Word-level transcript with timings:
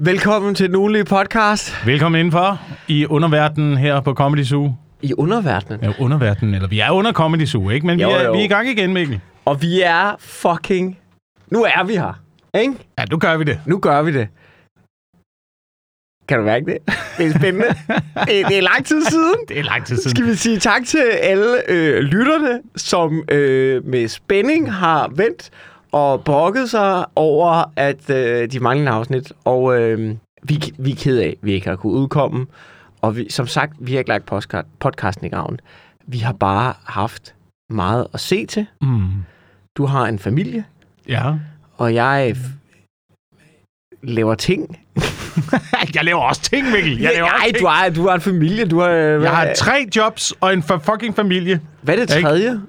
Velkommen 0.00 0.54
til 0.54 0.66
den 0.68 0.76
ugenlige 0.76 1.04
podcast 1.04 1.86
Velkommen 1.86 2.18
indenfor 2.18 2.60
i 2.88 3.06
underverdenen 3.06 3.76
her 3.76 4.00
på 4.00 4.14
Comedy 4.14 4.44
Zoo. 4.44 4.74
i 5.02 5.14
underverdenen. 5.14 5.80
Ja, 5.82 5.92
underverdenen, 5.98 6.54
eller 6.54 6.68
vi 6.68 6.80
er 6.80 6.90
under 6.90 7.12
Comedy 7.12 7.44
Zoo, 7.44 7.70
ikke? 7.70 7.86
Men 7.86 8.00
Jo, 8.00 8.08
vi, 8.08 8.14
er, 8.14 8.24
jo. 8.24 8.32
vi 8.32 8.38
er 8.38 8.42
i 8.44 8.46
gang 8.46 8.68
igen, 8.68 8.92
Mikkel. 8.92 9.20
Og 9.44 9.62
vi 9.62 9.80
er 9.82 10.16
fucking... 10.18 10.98
Nu 11.50 11.62
er 11.62 11.84
vi 11.84 11.92
her, 11.94 12.20
ikke? 12.54 12.74
Ja, 12.98 13.04
nu 13.10 13.18
gør 13.18 13.36
vi 13.36 13.44
det. 13.44 13.60
Nu 13.66 13.78
gør 13.78 14.02
vi 14.02 14.12
det. 14.12 14.28
Kan 16.28 16.38
du 16.38 16.44
mærke 16.44 16.66
det? 16.66 16.78
Det 17.18 17.26
er 17.26 17.38
spændende. 17.38 17.66
det, 18.28 18.46
det 18.48 18.58
er 18.58 18.62
lang 18.62 18.84
tid 18.86 19.02
siden. 19.04 19.34
Det 19.48 19.58
er 19.58 19.62
lang 19.62 19.86
tid 19.86 19.96
siden. 19.96 20.10
Skal 20.10 20.26
vi 20.26 20.34
sige 20.34 20.58
tak 20.58 20.84
til 20.84 20.98
alle 21.22 21.70
øh, 21.70 21.98
lytterne, 22.00 22.60
som 22.76 23.24
øh, 23.30 23.84
med 23.86 24.08
spænding 24.08 24.72
har 24.72 25.10
vendt 25.16 25.50
og 25.92 26.24
brokket 26.24 26.70
sig 26.70 27.04
over, 27.16 27.64
at 27.76 28.10
øh, 28.10 28.50
de 28.52 28.60
mangler 28.60 28.92
afsnit. 28.92 29.32
Og 29.44 29.80
øh, 29.80 30.14
vi, 30.42 30.72
vi 30.78 30.90
er 30.90 30.96
ked 30.96 31.18
af, 31.18 31.26
at 31.28 31.34
vi 31.42 31.52
ikke 31.52 31.68
har 31.68 31.76
kunnet 31.76 31.94
udkomme. 31.94 32.46
Og 33.02 33.16
vi, 33.16 33.26
som 33.30 33.46
sagt, 33.46 33.72
vi 33.80 33.92
har 33.92 33.98
ikke 33.98 34.08
lagt 34.08 34.26
podcast, 34.26 34.66
podcasten 34.80 35.26
i 35.26 35.28
graven. 35.28 35.60
Vi 36.06 36.18
har 36.18 36.32
bare 36.32 36.74
haft 36.84 37.34
meget 37.70 38.06
at 38.14 38.20
se 38.20 38.46
til. 38.46 38.66
Mm. 38.82 39.08
Du 39.76 39.86
har 39.86 40.06
en 40.06 40.18
familie, 40.18 40.64
Ja. 41.08 41.32
og 41.76 41.94
jeg 41.94 42.36
laver 44.02 44.34
ting. 44.34 44.78
jeg 45.94 46.04
laver 46.04 46.20
også 46.20 46.42
ting, 46.42 46.70
Mikkel. 46.70 47.00
Jeg 47.00 47.12
laver 47.14 47.26
Nej, 47.28 47.52
du 47.60 47.66
har, 47.66 47.88
du 47.88 48.06
har 48.08 48.14
en 48.14 48.20
familie. 48.20 48.64
Du 48.64 48.80
har, 48.80 48.88
øh, 48.88 49.22
Jeg 49.22 49.30
har 49.36 49.48
tre 49.56 49.86
jobs 49.96 50.32
og 50.40 50.52
en 50.52 50.62
fucking 50.62 51.16
familie. 51.16 51.60
hvad 51.82 51.98
er 51.98 52.06
det 52.06 52.16
Ikke? 52.16 52.60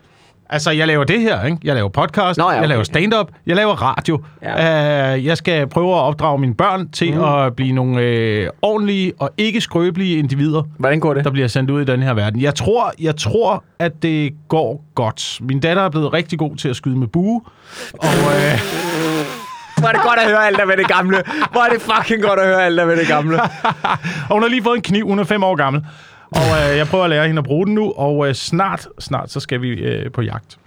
Altså, 0.49 0.71
jeg 0.71 0.87
laver 0.87 1.03
det 1.03 1.21
her, 1.21 1.43
ikke? 1.45 1.57
Jeg 1.63 1.75
laver 1.75 1.89
podcast, 1.89 2.37
Nå, 2.37 2.43
ja, 2.43 2.49
jeg 2.49 2.59
okay. 2.59 2.69
laver 2.69 2.83
stand-up, 2.83 3.27
jeg 3.45 3.55
laver 3.55 3.73
radio. 3.73 4.23
Ja. 4.41 5.13
Uh, 5.15 5.25
jeg 5.25 5.37
skal 5.37 5.67
prøve 5.67 5.95
at 5.95 6.01
opdrage 6.01 6.39
mine 6.39 6.55
børn 6.55 6.89
til 6.89 7.15
mm. 7.15 7.23
at 7.23 7.55
blive 7.55 7.71
nogle 7.73 8.01
øh, 8.01 8.49
ordentlige 8.61 9.13
og 9.19 9.29
ikke 9.37 9.61
skrøbelige 9.61 10.17
individer, 10.17 10.63
Hvordan 10.79 10.99
går 10.99 11.13
det? 11.13 11.25
der 11.25 11.31
bliver 11.31 11.47
sendt 11.47 11.69
ud 11.69 11.81
i 11.81 11.85
den 11.85 12.03
her 12.03 12.13
verden. 12.13 12.41
Jeg 12.41 12.55
tror, 12.55 12.93
jeg 12.99 13.15
tror, 13.15 13.63
at 13.79 14.03
det 14.03 14.33
går 14.47 14.83
godt. 14.95 15.37
Min 15.41 15.59
datter 15.59 15.83
er 15.83 15.89
blevet 15.89 16.13
rigtig 16.13 16.39
god 16.39 16.55
til 16.55 16.69
at 16.69 16.75
skyde 16.75 16.97
med 16.97 17.07
bue, 17.07 17.41
og 17.93 18.07
øh, 18.07 18.59
Hvor 19.79 19.87
er 19.87 19.91
det 19.91 20.01
godt 20.01 20.19
at 20.19 20.27
høre 20.29 20.47
alt 20.47 20.57
der 20.57 20.65
med 20.65 20.77
det 20.77 20.87
gamle. 20.87 21.23
Hvor 21.51 21.61
er 21.61 21.69
det 21.69 21.81
fucking 21.81 22.21
godt 22.23 22.39
at 22.39 22.45
høre 22.45 22.65
alt 22.65 22.77
der 22.77 22.85
med 22.85 22.97
det 22.97 23.07
gamle. 23.07 23.41
og 23.41 23.49
hun 24.35 24.41
har 24.41 24.49
lige 24.49 24.63
fået 24.63 24.75
en 24.75 24.81
kniv. 24.81 25.07
Hun 25.07 25.19
er 25.19 25.23
fem 25.23 25.43
år 25.43 25.55
gammel. 25.55 25.85
Og 26.31 26.69
øh, 26.71 26.77
jeg 26.77 26.87
prøver 26.87 27.03
at 27.03 27.09
lære 27.09 27.27
hende 27.27 27.39
at 27.39 27.45
bruge 27.45 27.65
den 27.65 27.75
nu, 27.75 27.91
og 27.91 28.27
øh, 28.27 28.35
snart, 28.35 28.87
snart, 28.99 29.31
så 29.31 29.39
skal 29.39 29.61
vi 29.61 29.69
øh, 29.69 30.11
på 30.11 30.21
jagt. 30.21 30.57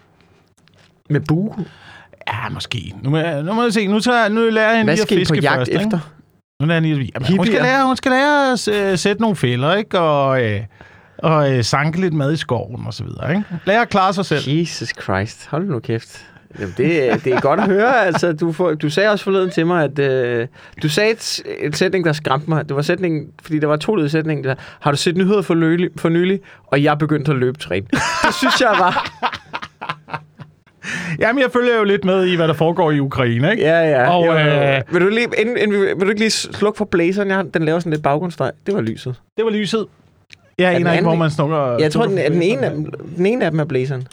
Med 1.11 1.21
bue? 1.21 1.55
Ja, 2.29 2.49
måske. 2.49 2.95
Nu 3.03 3.11
må 3.11 3.17
jeg, 3.17 3.43
nu 3.43 3.53
må 3.53 3.63
jeg 3.63 3.73
se. 3.73 3.87
Nu, 3.87 4.01
tager, 4.01 4.29
nu 4.29 4.41
lærer 4.41 4.69
jeg 4.69 4.79
hende 4.79 4.93
lige 4.93 5.03
at 5.03 5.09
fiske 5.09 5.35
på 5.35 5.41
jagt 5.43 5.57
først, 5.59 5.71
ikke? 5.71 5.85
efter? 5.85 5.99
Nu 6.61 6.67
lærer 6.67 6.81
lige, 6.81 7.11
jamen, 7.15 7.37
hun, 7.37 7.47
skal 7.47 7.63
lære, 7.63 7.87
hun 7.87 7.97
skal 7.97 8.11
lære 8.11 8.53
at 8.53 8.69
øh, 8.69 8.99
sætte 8.99 9.23
nogle 9.23 9.37
fælder, 9.37 9.75
ikke? 9.75 10.01
Og, 10.01 10.45
øh, 10.45 10.61
og 11.19 11.53
øh, 11.53 11.65
sanke 11.65 12.01
lidt 12.01 12.15
mad 12.15 12.33
i 12.33 12.37
skoven 12.37 12.87
og 12.87 12.95
så 12.95 13.05
videre, 13.05 13.31
ikke? 13.31 13.45
Lære 13.65 13.83
at 13.83 13.89
klare 13.89 14.13
sig 14.13 14.25
selv. 14.25 14.43
Jesus 14.47 14.89
Christ. 15.03 15.47
Hold 15.47 15.69
nu 15.69 15.79
kæft. 15.79 16.27
Jamen, 16.59 16.75
det, 16.77 17.25
det 17.25 17.33
er 17.35 17.41
godt 17.41 17.61
at 17.61 17.67
høre. 17.67 18.07
Altså, 18.07 18.33
du, 18.33 18.53
får, 18.53 18.75
du 18.75 18.91
sagde 18.91 19.11
også 19.11 19.25
forleden 19.25 19.51
til 19.51 19.67
mig, 19.67 19.85
at 19.85 19.99
øh, 19.99 20.47
du 20.83 20.89
sagde 20.89 21.11
et, 21.11 21.43
et 21.61 21.77
sætning, 21.77 22.05
der 22.05 22.13
skræmte 22.13 22.51
mig. 22.51 22.69
Det 22.69 22.77
var 22.77 22.83
sætningen, 22.83 23.29
fordi 23.43 23.59
der 23.59 23.67
var 23.67 23.77
to 23.77 23.95
led 23.95 24.07
i 24.07 24.09
sætningen. 24.09 24.45
Der, 24.45 24.55
har 24.81 24.91
du 24.91 24.97
set 24.97 25.17
nyheder 25.17 25.43
for, 25.43 25.55
løli, 25.55 25.89
for 25.97 26.09
nylig? 26.09 26.41
Og 26.67 26.83
jeg 26.83 26.99
begyndte 26.99 27.31
at 27.33 27.39
løbe 27.39 27.59
træne. 27.59 27.87
Det 28.27 28.35
synes 28.35 28.61
jeg 28.61 28.75
var... 28.79 29.11
Jamen, 31.21 31.43
jeg 31.43 31.51
følger 31.53 31.77
jo 31.77 31.85
lidt 31.85 32.05
med 32.05 32.27
i, 32.27 32.37
hvad 32.37 32.49
der 32.49 32.55
foregår 32.55 32.91
i 32.91 33.01
Ukraine, 33.01 33.51
ikke? 33.51 33.63
Ja, 33.63 33.81
ja. 33.91 34.11
Og, 34.17 34.27
jo, 34.27 34.35
øh, 34.35 34.81
vil, 34.93 35.01
du 35.03 35.09
lige, 35.09 35.29
inden, 35.39 35.57
inden, 35.57 35.81
vi- 35.83 35.87
vil 35.87 36.01
du 36.01 36.09
ikke 36.09 36.21
lige 36.21 36.31
slukke 36.31 36.77
for 36.79 36.85
blæseren? 36.85 37.29
Jeg, 37.29 37.45
den 37.55 37.65
laver 37.65 37.79
sådan 37.79 37.93
lidt 37.93 38.03
baggrundsstøj. 38.03 38.51
Det 38.67 38.75
var 38.75 38.81
lyset. 38.81 39.15
Det 39.37 39.45
var 39.45 39.51
lyset. 39.51 39.87
Jeg 40.59 40.75
aner 40.75 40.93
ikke, 40.93 41.03
hvor 41.05 41.15
man 41.15 41.31
snukker... 41.31 41.77
Jeg 41.79 41.93
tror, 41.93 42.07
den, 42.07 42.17
den, 42.17 42.43
ene 42.43 42.87
den 43.17 43.27
ene 43.27 43.45
af 43.45 43.51
dem 43.51 43.61
er 43.61 43.65
blæseren. 43.65 44.07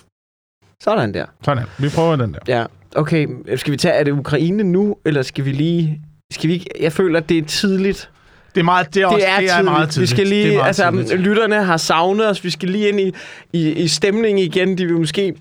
Sådan 0.84 1.14
der. 1.14 1.26
Sådan, 1.46 1.64
vi 1.78 1.90
prøver 1.90 2.16
den 2.16 2.34
der. 2.34 2.40
Ja, 2.60 2.66
okay. 2.96 3.28
Skal 3.56 3.72
vi 3.72 3.78
tage, 3.78 3.94
er 3.94 4.04
det 4.04 4.12
Ukraine 4.12 4.64
nu, 4.64 4.96
eller 5.06 5.22
skal 5.22 5.46
vi 5.46 5.52
lige... 5.52 6.02
Skal 6.32 6.48
vi 6.48 6.54
ikke, 6.54 6.70
jeg 6.80 6.94
føler, 6.94 7.20
at 7.20 7.30
det 7.30 7.38
er 7.38 7.42
tidligt. 7.46 8.10
Det 8.56 8.62
er, 8.62 8.66
meget, 8.66 8.94
det 8.94 9.02
er, 9.02 9.08
også, 9.08 9.18
det 9.18 9.30
er, 9.30 9.40
det 9.40 9.50
er 9.50 9.56
tidligt. 9.56 9.72
meget 9.72 9.90
tidligt. 9.90 10.12
Vi 10.12 10.16
skal 10.16 10.30
Det 10.30 10.44
er 10.44 10.48
lige, 10.48 10.64
altså, 10.64 10.92
tidligt. 10.92 11.20
lytterne 11.22 11.64
har 11.64 11.78
savnet 11.78 12.30
os. 12.30 12.44
Vi 12.44 12.50
skal 12.50 12.70
lige 12.70 12.90
ind 12.90 13.00
i, 13.00 13.14
i, 13.54 13.72
i 13.72 13.88
stemningen 13.88 14.38
igen. 14.46 14.78
De 14.78 14.86
vil 14.86 14.98
måske 14.98 15.34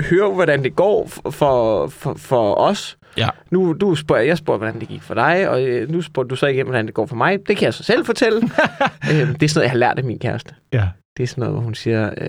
høre, 0.00 0.30
hvordan 0.30 0.62
det 0.62 0.76
går 0.76 1.08
for, 1.30 1.86
for, 1.88 2.14
for 2.16 2.54
os. 2.54 2.96
Ja. 3.16 3.28
Nu 3.50 3.72
du 3.72 3.94
spørger, 3.94 4.22
jeg 4.22 4.38
spørger, 4.38 4.58
hvordan 4.58 4.80
det 4.80 4.88
gik 4.88 5.02
for 5.02 5.14
dig, 5.14 5.48
og 5.48 5.62
øh, 5.62 5.90
nu 5.90 6.02
spørger 6.02 6.28
du 6.28 6.36
så 6.36 6.46
igen, 6.46 6.66
hvordan 6.66 6.86
det 6.86 6.94
går 6.94 7.06
for 7.06 7.16
mig. 7.16 7.38
Det 7.48 7.56
kan 7.56 7.64
jeg 7.64 7.74
så 7.74 7.82
selv 7.82 8.04
fortælle. 8.06 8.38
øhm, 9.12 9.34
det 9.34 9.42
er 9.42 9.48
sådan 9.48 9.58
noget, 9.58 9.62
jeg 9.62 9.70
har 9.70 9.78
lært 9.78 9.98
af 9.98 10.04
min 10.04 10.18
kæreste. 10.18 10.54
Ja. 10.72 10.84
Det 11.16 11.22
er 11.22 11.26
sådan 11.26 11.42
noget, 11.42 11.54
hvor 11.54 11.62
hun 11.62 11.74
siger, 11.74 12.10
øh, 12.18 12.28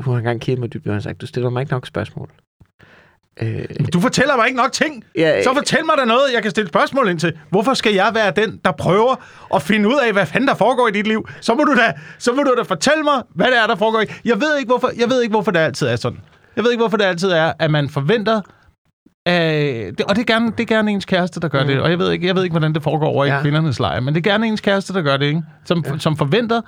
hun 0.00 0.14
har 0.14 0.18
engang 0.18 0.40
kigget 0.40 0.60
mig 0.60 0.72
dybt, 0.72 0.86
og 0.86 0.90
hun 0.90 0.94
har 0.96 1.00
sagt, 1.00 1.20
du 1.20 1.26
stiller 1.26 1.50
mig 1.50 1.60
ikke 1.60 1.72
nok 1.72 1.86
spørgsmål. 1.86 2.30
Øh, 3.42 3.64
Du 3.92 4.00
fortæller 4.00 4.36
mig 4.36 4.46
ikke 4.46 4.56
nok 4.56 4.72
ting. 4.72 5.04
ja, 5.16 5.42
Så 5.42 5.54
fortæl 5.54 5.84
mig 5.86 5.94
da 5.98 6.04
noget, 6.04 6.22
jeg 6.34 6.42
kan 6.42 6.50
stille 6.50 6.68
spørgsmål 6.68 7.08
ind 7.08 7.18
til. 7.18 7.32
Hvorfor 7.50 7.74
skal 7.74 7.94
jeg 7.94 8.10
være 8.14 8.30
den, 8.30 8.60
der 8.64 8.72
prøver 8.72 9.14
at 9.54 9.62
finde 9.62 9.88
ud 9.88 9.94
af, 10.06 10.12
hvad 10.12 10.26
fanden 10.26 10.48
der 10.48 10.54
foregår 10.54 10.88
i 10.88 10.90
dit 10.90 11.06
liv? 11.06 11.28
Så 11.40 11.54
må 11.54 11.64
du 11.64 11.74
da, 11.76 11.92
så 12.18 12.32
må 12.32 12.42
du 12.42 12.54
da 12.58 12.62
fortælle 12.62 13.02
mig, 13.02 13.22
hvad 13.34 13.46
det 13.46 13.58
er, 13.58 13.66
der 13.66 13.76
foregår. 13.76 14.00
i- 14.00 14.06
Jeg 14.24 14.40
ved 14.40 14.58
ikke, 14.58 14.68
hvorfor, 14.68 14.90
jeg 14.98 15.10
ved 15.10 15.22
ikke, 15.22 15.32
hvorfor 15.32 15.50
det 15.50 15.58
altid 15.58 15.86
er 15.86 15.96
sådan. 15.96 16.18
Jeg 16.56 16.64
ved 16.64 16.70
ikke, 16.70 16.80
hvorfor 16.80 16.96
det 16.96 17.04
altid 17.04 17.30
er, 17.30 17.52
at 17.58 17.70
man 17.70 17.88
forventer... 17.88 18.40
Øh, 19.28 19.34
det, 19.34 20.00
og 20.00 20.16
det 20.16 20.20
er, 20.22 20.24
gerne, 20.34 20.46
det 20.46 20.60
er 20.60 20.64
gerne 20.76 20.90
ens 20.90 21.04
kæreste, 21.04 21.40
der 21.40 21.48
gør 21.48 21.62
mm. 21.62 21.68
det. 21.68 21.80
Og 21.80 21.90
jeg 21.90 21.98
ved, 21.98 22.10
ikke, 22.10 22.26
jeg 22.26 22.36
ved 22.36 22.42
ikke, 22.44 22.52
hvordan 22.52 22.74
det 22.74 22.82
foregår 22.82 23.06
over 23.06 23.24
ja. 23.24 23.38
I 23.38 23.42
kvindernes 23.42 23.78
lejr. 23.80 24.00
Men 24.00 24.14
det 24.14 24.26
er 24.26 24.30
gerne 24.30 24.46
ens 24.46 24.60
kæreste, 24.60 24.92
der 24.92 25.02
gør 25.02 25.16
det, 25.16 25.26
ikke? 25.26 25.42
Som, 25.64 25.84
ja. 25.86 25.98
som 25.98 26.16
forventer, 26.16 26.60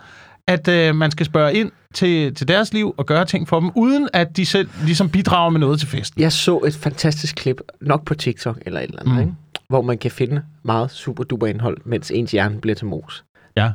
at 0.46 0.68
øh, 0.68 0.94
man 0.94 1.10
skal 1.10 1.26
spørge 1.26 1.54
ind 1.54 1.70
til, 1.94 2.34
til 2.34 2.48
deres 2.48 2.72
liv 2.72 2.94
og 2.96 3.06
gøre 3.06 3.24
ting 3.24 3.48
for 3.48 3.60
dem, 3.60 3.70
uden 3.74 4.08
at 4.12 4.36
de 4.36 4.46
selv 4.46 4.68
ligesom 4.84 5.10
bidrager 5.10 5.50
med 5.50 5.60
noget 5.60 5.78
til 5.78 5.88
festen. 5.88 6.20
Jeg 6.22 6.32
så 6.32 6.58
et 6.58 6.74
fantastisk 6.74 7.36
klip, 7.36 7.60
nok 7.80 8.04
på 8.04 8.14
TikTok 8.14 8.58
eller 8.66 8.80
et 8.80 8.84
eller 8.84 9.00
andet, 9.00 9.14
Mm. 9.14 9.20
ikke? 9.20 9.32
hvor 9.68 9.82
man 9.82 9.98
kan 9.98 10.10
finde 10.10 10.42
meget 10.62 10.90
super 10.90 11.24
duper 11.24 11.46
indhold, 11.46 11.78
mens 11.84 12.10
ens 12.10 12.30
hjerne 12.30 12.60
bliver 12.60 12.74
til 12.74 12.86
mos. 12.86 13.24
Ja. 13.56 13.70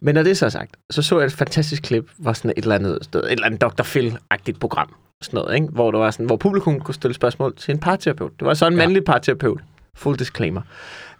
Men 0.00 0.14
når 0.14 0.22
det 0.22 0.30
er 0.30 0.34
så 0.34 0.50
sagt, 0.50 0.76
så 0.90 1.02
så 1.02 1.18
jeg 1.18 1.26
et 1.26 1.32
fantastisk 1.32 1.82
klip, 1.82 2.10
hvor 2.18 2.32
sådan 2.32 2.52
et 2.56 2.62
eller 2.62 2.74
andet 2.74 2.98
sted, 3.02 3.20
et 3.24 3.30
eller 3.30 3.46
andet 3.46 3.60
Dr. 3.60 3.82
Phil-agtigt 3.82 4.58
program, 4.60 4.94
sådan 5.22 5.38
noget, 5.38 5.54
ikke? 5.54 5.66
Hvor, 5.68 5.90
der 5.90 5.98
var 5.98 6.10
sådan, 6.10 6.26
hvor 6.26 6.36
publikum 6.36 6.80
kunne 6.80 6.94
stille 6.94 7.14
spørgsmål 7.14 7.56
til 7.56 7.72
en 7.72 7.80
parterapeut. 7.80 8.32
Det 8.40 8.46
var 8.46 8.54
så 8.54 8.66
en 8.66 8.72
Ja. 8.72 8.76
mandlig 8.78 9.04
parterapeut. 9.04 9.60
Full 9.96 10.18
disclaimer. 10.18 10.62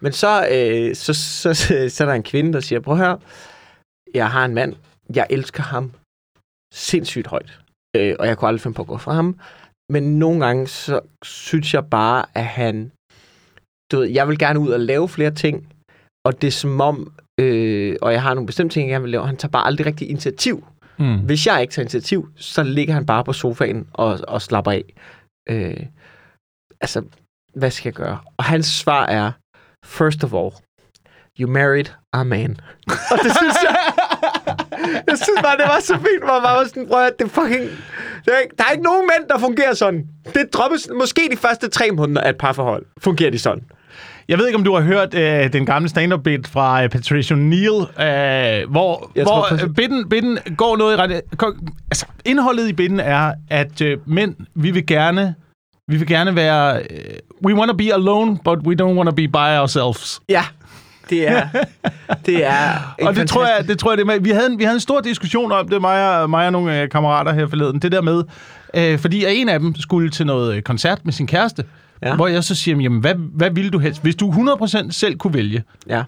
Men 0.00 0.12
så, 0.12 0.48
øh, 0.52 0.94
så, 0.94 1.14
så, 1.14 1.54
så, 1.54 1.88
så 1.88 2.04
er 2.04 2.08
der 2.08 2.14
en 2.14 2.22
kvinde, 2.22 2.52
der 2.52 2.60
siger, 2.60 2.80
prøv 2.80 2.96
høre, 2.96 3.18
jeg 4.14 4.30
har 4.30 4.44
en 4.44 4.54
mand, 4.54 4.74
jeg 5.14 5.26
elsker 5.30 5.62
ham 5.62 5.92
sindssygt 6.74 7.26
højt, 7.26 7.60
øh, 7.96 8.16
og 8.18 8.26
jeg 8.26 8.38
kunne 8.38 8.48
aldrig 8.48 8.60
finde 8.60 8.74
på 8.74 8.82
at 8.82 8.88
gå 8.88 8.96
fra 8.98 9.12
ham. 9.12 9.38
Men 9.92 10.18
nogle 10.18 10.46
gange, 10.46 10.66
så 10.66 11.00
synes 11.24 11.74
jeg 11.74 11.84
bare, 11.90 12.24
at 12.34 12.44
han... 12.46 12.90
Du 13.92 13.96
ved, 13.98 14.06
jeg 14.06 14.28
vil 14.28 14.38
gerne 14.38 14.60
ud 14.60 14.68
og 14.70 14.80
lave 14.80 15.08
flere 15.08 15.30
ting, 15.30 15.68
og 16.26 16.42
det 16.42 16.46
er 16.48 16.52
som 16.52 16.80
om, 16.80 17.12
øh, 17.40 17.96
og 18.02 18.12
jeg 18.12 18.22
har 18.22 18.34
nogle 18.34 18.46
bestemte 18.46 18.74
ting, 18.74 18.88
jeg 18.88 18.92
gerne 18.94 19.02
vil 19.02 19.10
lave, 19.10 19.20
og 19.22 19.28
han 19.28 19.36
tager 19.36 19.50
bare 19.50 19.66
aldrig 19.66 19.86
rigtig 19.86 20.10
initiativ. 20.10 20.64
Mm. 20.98 21.18
Hvis 21.18 21.46
jeg 21.46 21.60
ikke 21.62 21.72
tager 21.72 21.84
initiativ, 21.84 22.28
så 22.36 22.62
ligger 22.62 22.94
han 22.94 23.06
bare 23.06 23.24
på 23.24 23.32
sofaen 23.32 23.88
og, 23.92 24.18
og 24.28 24.42
slapper 24.42 24.72
af. 24.72 24.84
Øh, 25.48 25.86
altså, 26.80 27.02
hvad 27.54 27.70
skal 27.70 27.88
jeg 27.88 27.94
gøre? 27.94 28.18
Og 28.36 28.44
hans 28.44 28.66
svar 28.66 29.06
er, 29.06 29.32
first 29.84 30.24
of 30.24 30.32
all, 30.34 30.50
you 31.40 31.50
married 31.50 31.84
a 32.12 32.22
man. 32.24 32.50
og 33.12 33.18
det 33.22 33.32
synes 33.36 33.56
jeg... 33.62 33.76
Jeg 35.08 35.18
synes 35.18 35.40
bare, 35.42 35.56
det 35.56 35.64
var 35.64 35.80
så 35.80 35.94
fint, 35.94 36.24
hvor 36.24 36.32
man 36.40 36.42
var 36.42 36.64
sådan, 36.64 36.88
prøv 36.88 37.06
at 37.06 37.12
det 37.18 37.30
fucking... 37.30 37.62
Det 38.24 38.34
er, 38.34 38.38
ikke- 38.38 38.54
der 38.58 38.64
er 38.64 38.70
ikke 38.70 38.84
nogen 38.84 39.10
mænd, 39.18 39.28
der 39.28 39.38
fungerer 39.38 39.74
sådan. 39.74 40.06
Det 40.34 40.44
droppes 40.54 40.88
måske 40.98 41.28
de 41.30 41.36
første 41.36 41.68
tre 41.68 41.90
måneder 41.90 42.20
af 42.20 42.30
et 42.30 42.38
parforhold. 42.38 42.86
Fungerer 43.00 43.30
de 43.30 43.38
sådan. 43.38 43.64
Jeg 44.28 44.38
ved 44.38 44.46
ikke, 44.46 44.56
om 44.58 44.64
du 44.64 44.74
har 44.74 44.80
hørt 44.82 45.14
øh, 45.14 45.52
den 45.52 45.66
gamle 45.66 45.88
stand-up-bit 45.88 46.48
fra 46.48 46.82
øh, 46.84 46.88
Patricia 46.90 47.36
Neal, 47.36 47.62
øh, 47.80 48.70
hvor, 48.70 49.10
Jeg 49.16 49.26
tror 49.26 49.34
hvor 49.36 49.46
præcis- 49.48 49.64
øh, 49.64 49.74
bitten, 49.74 50.08
bitten 50.08 50.38
går 50.56 50.76
noget 50.76 50.94
i 50.94 50.96
ret... 51.00 51.20
ko- 51.36 51.54
Altså, 51.90 52.06
indholdet 52.24 52.68
i 52.68 52.72
bitten 52.72 53.00
er, 53.00 53.32
at 53.50 53.80
øh, 53.80 53.98
mænd, 54.06 54.34
vi 54.54 54.70
vil 54.70 54.86
gerne... 54.86 55.34
Vi 55.88 55.96
vil 55.96 56.06
gerne 56.06 56.36
være... 56.36 56.76
Øh, 56.78 56.86
we 57.44 57.54
want 57.54 57.70
to 57.70 57.76
be 57.76 57.92
alone, 57.94 58.38
but 58.44 58.58
we 58.66 58.74
don't 58.82 58.96
want 58.96 59.08
to 59.08 59.14
be 59.14 59.28
by 59.28 59.58
ourselves. 59.60 60.20
Ja, 60.28 60.42
det 61.10 61.28
er... 61.28 61.48
det 62.26 62.44
er 62.46 62.94
Og 63.06 63.16
det 63.16 63.28
tror, 63.28 63.46
jeg, 63.46 63.68
det 63.68 63.78
tror 63.78 63.90
jeg, 63.90 63.98
det 63.98 64.06
med. 64.06 64.20
Vi 64.20 64.30
havde, 64.30 64.46
en, 64.46 64.58
vi 64.58 64.64
havde 64.64 64.74
en 64.76 64.80
stor 64.80 65.00
diskussion 65.00 65.52
om 65.52 65.68
det, 65.68 65.80
mig 65.80 66.20
og, 66.20 66.30
mig 66.30 66.46
og 66.46 66.52
nogle 66.52 66.80
øh, 66.82 66.88
kammerater 66.88 67.32
her 67.32 67.46
forleden. 67.46 67.78
Det 67.78 67.92
der 67.92 68.00
med, 68.02 68.22
øh, 68.74 68.98
fordi 68.98 69.24
en 69.28 69.48
af 69.48 69.60
dem 69.60 69.74
skulle 69.74 70.10
til 70.10 70.26
noget 70.26 70.54
øh, 70.56 70.62
koncert 70.62 70.98
med 71.04 71.12
sin 71.12 71.26
kæreste, 71.26 71.64
Ja. 72.02 72.16
hvor 72.16 72.26
jeg 72.26 72.44
så 72.44 72.54
siger, 72.54 72.80
jamen, 72.80 73.00
hvad, 73.00 73.14
hvad 73.14 73.50
ville 73.50 73.70
du 73.70 73.78
helst? 73.78 74.02
Hvis 74.02 74.16
du 74.16 74.30
100% 74.30 74.90
selv 74.90 75.16
kunne 75.16 75.34
vælge, 75.34 75.62
Ja. 75.88 76.04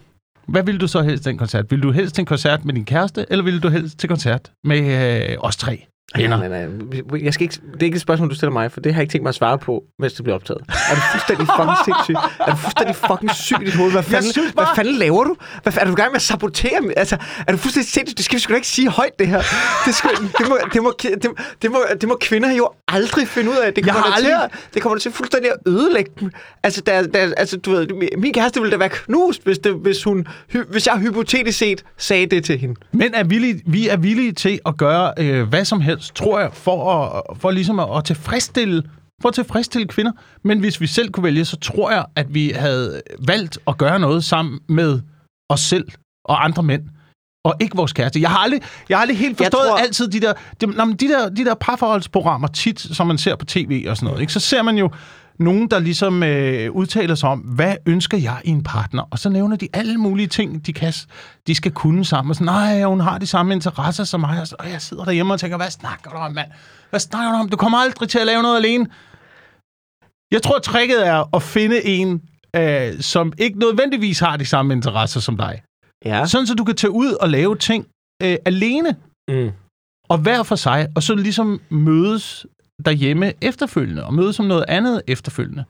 Hvad 0.47 0.63
vil 0.63 0.77
du 0.81 0.87
så 0.87 1.01
helst 1.01 1.23
til 1.23 1.29
en 1.29 1.37
koncert? 1.37 1.71
Vil 1.71 1.83
du 1.83 1.91
helst 1.91 2.15
til 2.15 2.21
en 2.21 2.25
koncert 2.25 2.65
med 2.65 2.73
din 2.73 2.85
kæreste, 2.85 3.25
eller 3.29 3.43
vil 3.43 3.63
du 3.63 3.69
helst 3.69 3.99
til 3.99 4.09
koncert 4.09 4.51
med 4.63 5.31
øh, 5.31 5.35
os 5.39 5.57
tre? 5.57 5.85
Venner. 6.17 6.37
Nej, 6.37 6.47
nej, 6.47 6.65
nej. 7.11 7.23
Jeg 7.23 7.33
skal 7.33 7.43
ikke, 7.43 7.55
det 7.73 7.79
er 7.81 7.85
ikke 7.85 7.95
et 7.95 8.01
spørgsmål, 8.01 8.29
du 8.29 8.35
stiller 8.35 8.51
mig, 8.53 8.71
for 8.71 8.79
det 8.79 8.93
har 8.93 8.99
jeg 8.99 9.03
ikke 9.03 9.11
tænkt 9.11 9.23
mig 9.23 9.29
at 9.29 9.35
svare 9.35 9.57
på, 9.57 9.83
mens 9.99 10.13
det 10.13 10.23
bliver 10.23 10.35
optaget. 10.35 10.61
Er 10.69 10.95
du 10.95 11.01
fuldstændig 11.11 11.47
fucking 11.57 11.77
sindssyg? 11.85 12.13
Er 12.47 12.51
du 12.51 12.55
fuldstændig 12.57 12.95
fucking 12.95 13.31
syg 13.35 13.55
i 13.61 13.65
dit 13.65 13.75
hoved? 13.75 13.91
Hvad 13.91 14.03
fanden, 14.03 14.31
synes 14.31 14.51
hvad 14.53 14.63
bare- 14.65 14.75
fanden 14.75 14.95
laver 14.95 15.23
du? 15.23 15.35
Hvad, 15.63 15.73
er 15.77 15.85
du 15.85 15.91
i 15.91 15.95
gang 15.95 16.11
med 16.11 16.15
at 16.15 16.21
sabotere? 16.21 16.81
mig? 16.81 16.93
Altså, 16.97 17.17
er 17.47 17.51
du 17.51 17.57
fuldstændig 17.57 17.91
sindssyg? 17.91 18.17
Det 18.17 18.25
skal 18.25 18.35
vi 18.35 18.41
sgu 18.41 18.51
da 18.51 18.55
ikke 18.55 18.67
sige 18.67 18.89
højt, 18.89 19.19
det 19.19 19.27
her. 19.27 19.41
Det, 19.85 19.95
skal, 19.95 20.09
det, 20.37 20.47
må, 20.49 20.57
det, 20.73 20.83
må, 20.83 20.93
det, 21.01 21.35
det, 21.61 21.71
må, 21.71 21.79
det 22.01 22.09
må 22.09 22.17
kvinder 22.21 22.53
jo 22.55 22.69
aldrig 22.87 23.27
finde 23.27 23.49
ud 23.51 23.55
af. 23.55 23.73
Det 23.73 23.85
Jeg 23.85 23.93
kommer, 23.93 24.09
har 24.09 24.15
der 24.15 24.23
til, 24.25 24.31
aldrig- 24.31 24.43
at, 24.65 24.73
det 24.73 24.81
kommer 24.81 24.97
til 24.97 25.11
fuldstændig 25.11 25.51
at 25.51 25.57
ødelægge 25.71 26.11
dem. 26.19 26.31
Altså, 26.63 26.81
der, 26.81 27.07
der, 27.07 27.33
altså 27.37 27.57
du 27.57 27.71
ved, 27.71 27.87
min 28.17 28.33
kæreste 28.33 28.59
ville 28.59 28.71
da 28.71 28.77
være 28.77 28.89
knust, 28.89 29.43
hvis, 29.43 29.59
det, 29.59 29.73
hvis, 29.73 30.03
hun, 30.03 30.27
hvis 30.69 30.87
jeg 30.87 30.97
hypotetisk 30.97 31.57
set 31.57 31.83
sagde 31.97 32.25
det 32.25 32.43
til 32.45 32.57
hende. 32.59 32.75
Men 32.91 33.13
er 33.13 33.23
villige, 33.23 33.61
vi 33.65 33.87
er 33.87 33.97
villige 33.97 34.31
til 34.31 34.59
at 34.65 34.77
gøre 34.77 35.13
øh, 35.17 35.43
hvad 35.49 35.65
som 35.65 35.81
helst, 35.81 35.98
tror 36.15 36.39
jeg, 36.39 36.49
for, 36.53 36.93
at, 36.93 37.37
for 37.37 37.51
ligesom 37.51 37.79
at, 37.79 37.97
at 37.97 38.03
tilfredsstille 38.05 38.83
for 39.21 39.29
at 39.29 39.35
tilfredsstille 39.35 39.87
kvinder. 39.87 40.11
Men 40.43 40.59
hvis 40.59 40.81
vi 40.81 40.87
selv 40.87 41.11
kunne 41.11 41.23
vælge, 41.23 41.45
så 41.45 41.57
tror 41.57 41.91
jeg, 41.91 42.05
at 42.15 42.33
vi 42.33 42.49
havde 42.55 43.01
valgt 43.27 43.57
at 43.67 43.77
gøre 43.77 43.99
noget 43.99 44.23
sammen 44.23 44.59
med 44.69 45.01
os 45.49 45.59
selv 45.59 45.87
og 46.25 46.43
andre 46.43 46.63
mænd. 46.63 46.83
Og 47.45 47.55
ikke 47.59 47.75
vores 47.75 47.93
kæreste. 47.93 48.21
Jeg 48.21 48.29
har 48.29 48.37
aldrig, 48.37 48.61
jeg 48.89 48.97
har 48.97 49.01
aldrig 49.01 49.17
helt 49.17 49.39
Jeg 49.39 49.45
forstået 49.45 49.61
tror- 49.67 49.77
tror... 49.77 49.77
altid 49.77 50.07
de 50.07 50.19
der, 50.19 50.33
de, 50.61 50.67
men 50.67 50.91
de 50.95 51.07
der, 51.07 51.29
de 51.29 51.45
der 51.45 51.55
parforholdsprogrammer 51.55 52.47
tit, 52.47 52.79
som 52.79 53.07
man 53.07 53.17
ser 53.17 53.35
på 53.35 53.45
tv 53.45 53.85
og 53.89 53.97
sådan 53.97 54.07
noget. 54.07 54.21
Ikke? 54.21 54.33
Så 54.33 54.39
ser 54.39 54.61
man 54.61 54.77
jo 54.77 54.89
nogen, 55.39 55.67
der 55.67 55.79
ligesom 55.79 56.23
øh, 56.23 56.71
udtaler 56.71 57.15
sig 57.15 57.29
om, 57.29 57.39
hvad 57.39 57.75
ønsker 57.85 58.17
jeg 58.17 58.41
i 58.45 58.49
en 58.49 58.63
partner? 58.63 59.03
Og 59.11 59.19
så 59.19 59.29
nævner 59.29 59.55
de 59.55 59.67
alle 59.73 59.97
mulige 59.97 60.27
ting, 60.27 60.65
de, 60.65 60.73
kan, 60.73 60.93
de 61.47 61.55
skal 61.55 61.71
kunne 61.71 62.05
sammen. 62.05 62.29
Og 62.29 62.35
sådan, 62.35 62.45
nej, 62.45 62.83
hun 62.83 62.99
har 62.99 63.17
de 63.17 63.27
samme 63.27 63.53
interesser 63.53 64.03
som 64.03 64.19
mig. 64.19 64.41
Og, 64.41 64.47
så, 64.47 64.55
og 64.59 64.69
jeg 64.71 64.81
sidder 64.81 65.05
derhjemme 65.05 65.33
og 65.33 65.39
tænker, 65.39 65.57
hvad 65.57 65.69
snakker 65.69 66.11
du 66.11 66.17
om, 66.17 66.31
mand? 66.31 66.51
Hvad 66.89 66.99
snakker 66.99 67.31
du 67.31 67.37
om? 67.37 67.49
Du 67.49 67.57
kommer 67.57 67.77
aldrig 67.77 68.09
til 68.09 68.19
at 68.19 68.25
lave 68.25 68.41
noget 68.41 68.57
alene. 68.57 68.87
Jeg 70.31 70.41
tror, 70.43 70.59
tricket 70.59 71.07
er 71.07 71.35
at 71.35 71.43
finde 71.43 71.85
en, 71.85 72.21
øh, 72.55 73.01
som 73.01 73.33
ikke 73.37 73.59
nødvendigvis 73.59 74.19
har 74.19 74.37
de 74.37 74.45
samme 74.45 74.73
interesser 74.73 75.19
som 75.19 75.37
dig. 75.37 75.61
Ja. 76.05 76.25
Sådan, 76.25 76.47
så 76.47 76.53
du 76.53 76.63
kan 76.63 76.75
tage 76.75 76.91
ud 76.91 77.11
og 77.13 77.29
lave 77.29 77.55
ting 77.57 77.85
øh, 78.23 78.37
alene 78.45 78.95
Mm. 79.29 79.51
og 80.09 80.17
hver 80.17 80.43
for 80.43 80.55
sig, 80.55 80.87
og 80.95 81.03
så 81.03 81.15
ligesom 81.15 81.61
mødes 81.69 82.45
derhjemme 82.85 83.33
efterfølgende, 83.41 84.05
og 84.05 84.13
mødes 84.13 84.39
om 84.39 84.45
noget 84.45 84.65
andet 84.67 85.01
efterfølgende. 85.07 85.63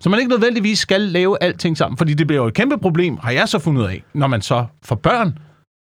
Så 0.00 0.08
man 0.08 0.20
ikke 0.20 0.30
nødvendigvis 0.30 0.78
skal 0.78 1.00
lave 1.00 1.42
alting 1.42 1.76
sammen, 1.76 1.98
fordi 1.98 2.14
det 2.14 2.26
bliver 2.26 2.42
jo 2.42 2.48
et 2.48 2.54
kæmpe 2.54 2.78
problem, 2.78 3.16
har 3.16 3.30
jeg 3.30 3.48
så 3.48 3.58
fundet 3.58 3.88
af, 3.88 4.04
når 4.14 4.26
man 4.26 4.42
så 4.42 4.66
får 4.82 4.94
børn. 4.94 5.38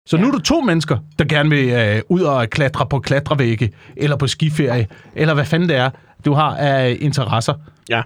Så 0.08 0.18
ja. 0.18 0.22
nu 0.22 0.28
er 0.28 0.32
du 0.32 0.40
to 0.40 0.62
mennesker, 0.62 0.98
der 1.20 1.26
gerne 1.26 1.50
vil 1.50 1.70
øh, 1.70 2.02
ud 2.10 2.22
og 2.22 2.50
klatre 2.50 2.86
på 2.86 3.00
klatrevægge, 3.00 3.74
eller 3.98 4.18
på 4.18 4.28
skiferie, 4.28 4.88
eller 5.16 5.34
hvad 5.34 5.46
fanden 5.46 5.70
det 5.70 5.78
er, 5.78 5.90
du 6.26 6.34
har 6.34 6.56
af 6.56 6.98
interesser. 7.02 7.54
Ja. 7.90 8.02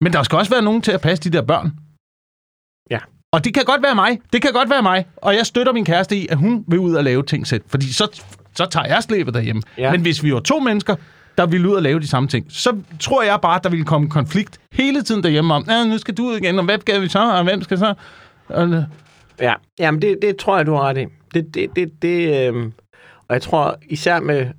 Men 0.00 0.12
der 0.12 0.22
skal 0.22 0.38
også 0.38 0.50
være 0.50 0.62
nogen 0.62 0.82
til 0.82 0.92
at 0.92 1.00
passe 1.00 1.30
de 1.30 1.36
der 1.36 1.42
børn. 1.42 1.72
Ja. 2.90 2.98
Og 3.32 3.44
det 3.44 3.54
kan 3.54 3.64
godt 3.64 3.82
være 3.82 3.94
mig. 3.94 4.20
Det 4.32 4.42
kan 4.42 4.52
godt 4.52 4.70
være 4.70 4.82
mig. 4.82 5.06
Og 5.16 5.34
jeg 5.34 5.46
støtter 5.46 5.72
min 5.72 5.84
kæreste 5.84 6.16
i, 6.16 6.26
at 6.30 6.36
hun 6.36 6.64
vil 6.68 6.78
ud 6.78 6.94
og 6.94 7.04
lave 7.04 7.22
ting 7.22 7.46
selv. 7.46 7.62
Fordi 7.66 7.92
så, 7.92 8.22
så 8.54 8.66
tager 8.66 8.86
jeg 8.86 9.02
slæbet 9.02 9.34
derhjemme. 9.34 9.62
Ja. 9.78 9.92
Men 9.92 10.00
hvis 10.00 10.22
vi 10.22 10.34
var 10.34 10.40
to 10.40 10.58
mennesker, 10.58 10.96
der 11.38 11.46
ville 11.46 11.68
ud 11.68 11.74
og 11.74 11.82
lave 11.82 12.00
de 12.00 12.08
samme 12.08 12.28
ting, 12.28 12.46
så 12.48 12.82
tror 13.00 13.22
jeg 13.22 13.40
bare, 13.40 13.56
at 13.56 13.64
der 13.64 13.70
ville 13.70 13.84
komme 13.84 14.10
konflikt 14.10 14.60
hele 14.72 15.02
tiden 15.02 15.22
derhjemme 15.22 15.54
om, 15.54 15.64
nu 15.86 15.98
skal 15.98 16.14
du 16.14 16.24
ud 16.24 16.36
igen, 16.36 16.58
og 16.58 16.64
hvad 16.64 16.80
skal 16.80 17.02
vi 17.02 17.08
så, 17.08 17.32
og 17.38 17.44
hvem 17.44 17.62
skal 17.62 17.78
så? 17.78 17.94
Og, 18.48 18.84
Ja, 19.40 19.54
jamen 19.78 20.02
det, 20.02 20.18
det 20.22 20.36
tror 20.36 20.56
jeg, 20.56 20.66
du 20.66 20.72
har 20.72 20.82
ret 20.82 20.98
i. 20.98 21.06
Det, 21.34 21.54
det, 21.54 21.76
det, 21.76 22.02
det, 22.02 22.48
øhm, 22.48 22.72
og 23.28 23.34
jeg 23.34 23.42
tror 23.42 23.76
især 23.90 24.20
med 24.20 24.52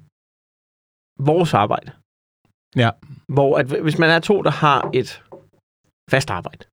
vores 1.20 1.54
arbejde, 1.54 1.92
ja. 2.76 2.90
hvor 3.28 3.58
at 3.58 3.66
hvis 3.66 3.98
man 3.98 4.10
er 4.10 4.20
to, 4.20 4.42
der 4.42 4.52
har 4.52 4.90
et 4.94 5.24
fast 6.10 6.30
arbejde, 6.30 6.66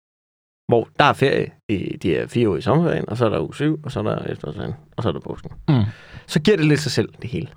hvor 0.73 0.89
der 0.99 1.05
er 1.05 1.13
ferie 1.13 1.47
i 1.69 1.97
de 2.03 2.09
her 2.09 2.27
fire 2.27 2.49
uger 2.49 2.59
i 2.59 2.61
sommerferien, 2.61 3.09
og 3.09 3.17
så 3.17 3.25
er 3.25 3.29
der 3.29 3.41
uge 3.41 3.55
syv, 3.55 3.81
og 3.85 3.93
så 3.93 3.99
er 3.99 4.03
der 4.03 4.25
efterårsferien, 4.25 4.75
og 4.97 5.03
så 5.03 5.09
er 5.09 5.13
der 5.13 5.21
påsken. 5.21 5.51
Mm. 5.69 5.83
Så 6.27 6.41
giver 6.41 6.57
det 6.57 6.67
lidt 6.67 6.81
sig 6.81 6.93
selv, 6.93 7.09
det 7.23 7.31
hele. 7.31 7.49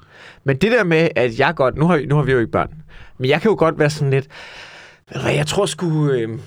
Men 0.44 0.57
det 0.57 0.71
der 0.71 0.83
med, 0.83 1.09
at 1.15 1.39
jeg 1.39 1.56
godt, 1.56 1.77
nu 1.77 1.88
har, 1.88 2.01
nu 2.07 2.15
har 2.15 2.23
vi 2.23 2.31
jo 2.31 2.39
ikke 2.39 2.51
børn, 2.51 2.81
men 3.17 3.29
jeg 3.29 3.41
kan 3.41 3.50
jo 3.50 3.56
godt 3.59 3.79
være 3.79 3.89
sådan 3.89 4.09
lidt, 4.09 4.27
jeg 5.13 5.47
tror 5.47 5.65
sgu, 5.65 6.12
øh, 6.12 6.39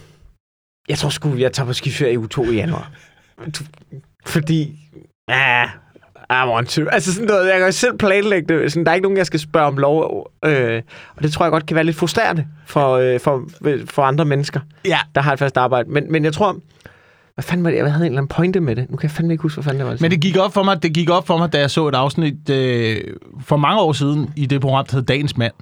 jeg 0.88 0.99
tror 0.99 1.09
sgu, 1.09 1.35
jeg 1.37 1.53
tager 1.53 1.67
på 1.67 1.73
skiferie 1.73 2.12
i 2.12 2.19
uge 2.19 2.29
2 2.29 2.44
i 2.44 2.55
januar. 2.55 2.93
Fordi, 4.26 4.79
ah, 5.29 5.69
I 6.31 6.49
want 6.49 6.69
to. 6.69 6.83
Altså 6.93 7.15
sådan 7.15 7.27
noget, 7.29 7.49
jeg 7.49 7.61
kan 7.61 7.73
selv 7.73 7.99
planlægge 7.99 8.55
det. 8.55 8.73
Sådan, 8.73 8.85
der 8.85 8.91
er 8.91 8.95
ikke 8.95 9.03
nogen, 9.03 9.19
jeg 9.19 9.27
skal 9.27 9.41
spørge 9.41 9.67
om 9.67 9.77
lov. 9.77 10.31
Øh, 10.45 10.83
og 11.17 11.23
det 11.23 11.33
tror 11.33 11.45
jeg 11.45 11.53
godt 11.53 11.67
kan 11.67 11.75
være 11.75 11.85
lidt 11.85 11.97
frustrerende 11.97 12.47
for, 12.67 12.93
øh, 12.93 13.21
for, 13.21 13.43
for 13.91 14.03
andre 14.03 14.25
mennesker, 14.25 14.61
ja. 14.85 14.99
der 15.15 15.21
har 15.21 15.33
et 15.33 15.39
fast 15.39 15.57
arbejde. 15.57 15.91
Men, 15.91 16.13
men 16.13 16.25
jeg 16.25 16.33
tror, 16.33 16.57
hvad 17.35 17.43
fanden 17.43 17.65
var 17.65 17.71
det? 17.71 17.77
Jeg 17.77 17.93
havde 17.93 18.07
en 18.07 18.13
eller 18.13 18.19
anden 18.19 18.29
pointe 18.29 18.61
med 18.61 18.77
det. 18.77 18.91
Nu 18.91 18.97
kan 18.97 19.09
jeg 19.09 19.11
fandme 19.11 19.35
ikke 19.35 19.43
huske, 19.43 19.57
hvad 19.57 19.65
fanden 19.65 19.79
det 19.79 19.87
var. 19.87 19.93
jeg 19.93 19.99
Men 20.01 20.11
det 20.11 20.21
gik 20.21 20.37
op 20.37 20.55
for 20.55 20.63
mig, 20.63 20.83
det 20.83 20.95
gik 20.95 21.11
op 21.11 21.27
for 21.27 21.39
mig, 21.39 21.53
da 21.53 21.59
jeg 21.59 21.71
så 21.71 21.89
et 21.89 21.95
afsnit 21.95 22.51
øh, 22.51 22.97
for 23.41 23.57
mange 23.57 23.81
år 23.81 23.93
siden 23.93 24.33
i 24.37 24.47
det 24.47 24.61
program, 24.61 24.87
der 24.87 24.97
hed 24.97 25.05
Dagens 25.05 25.37
Mand. 25.37 25.53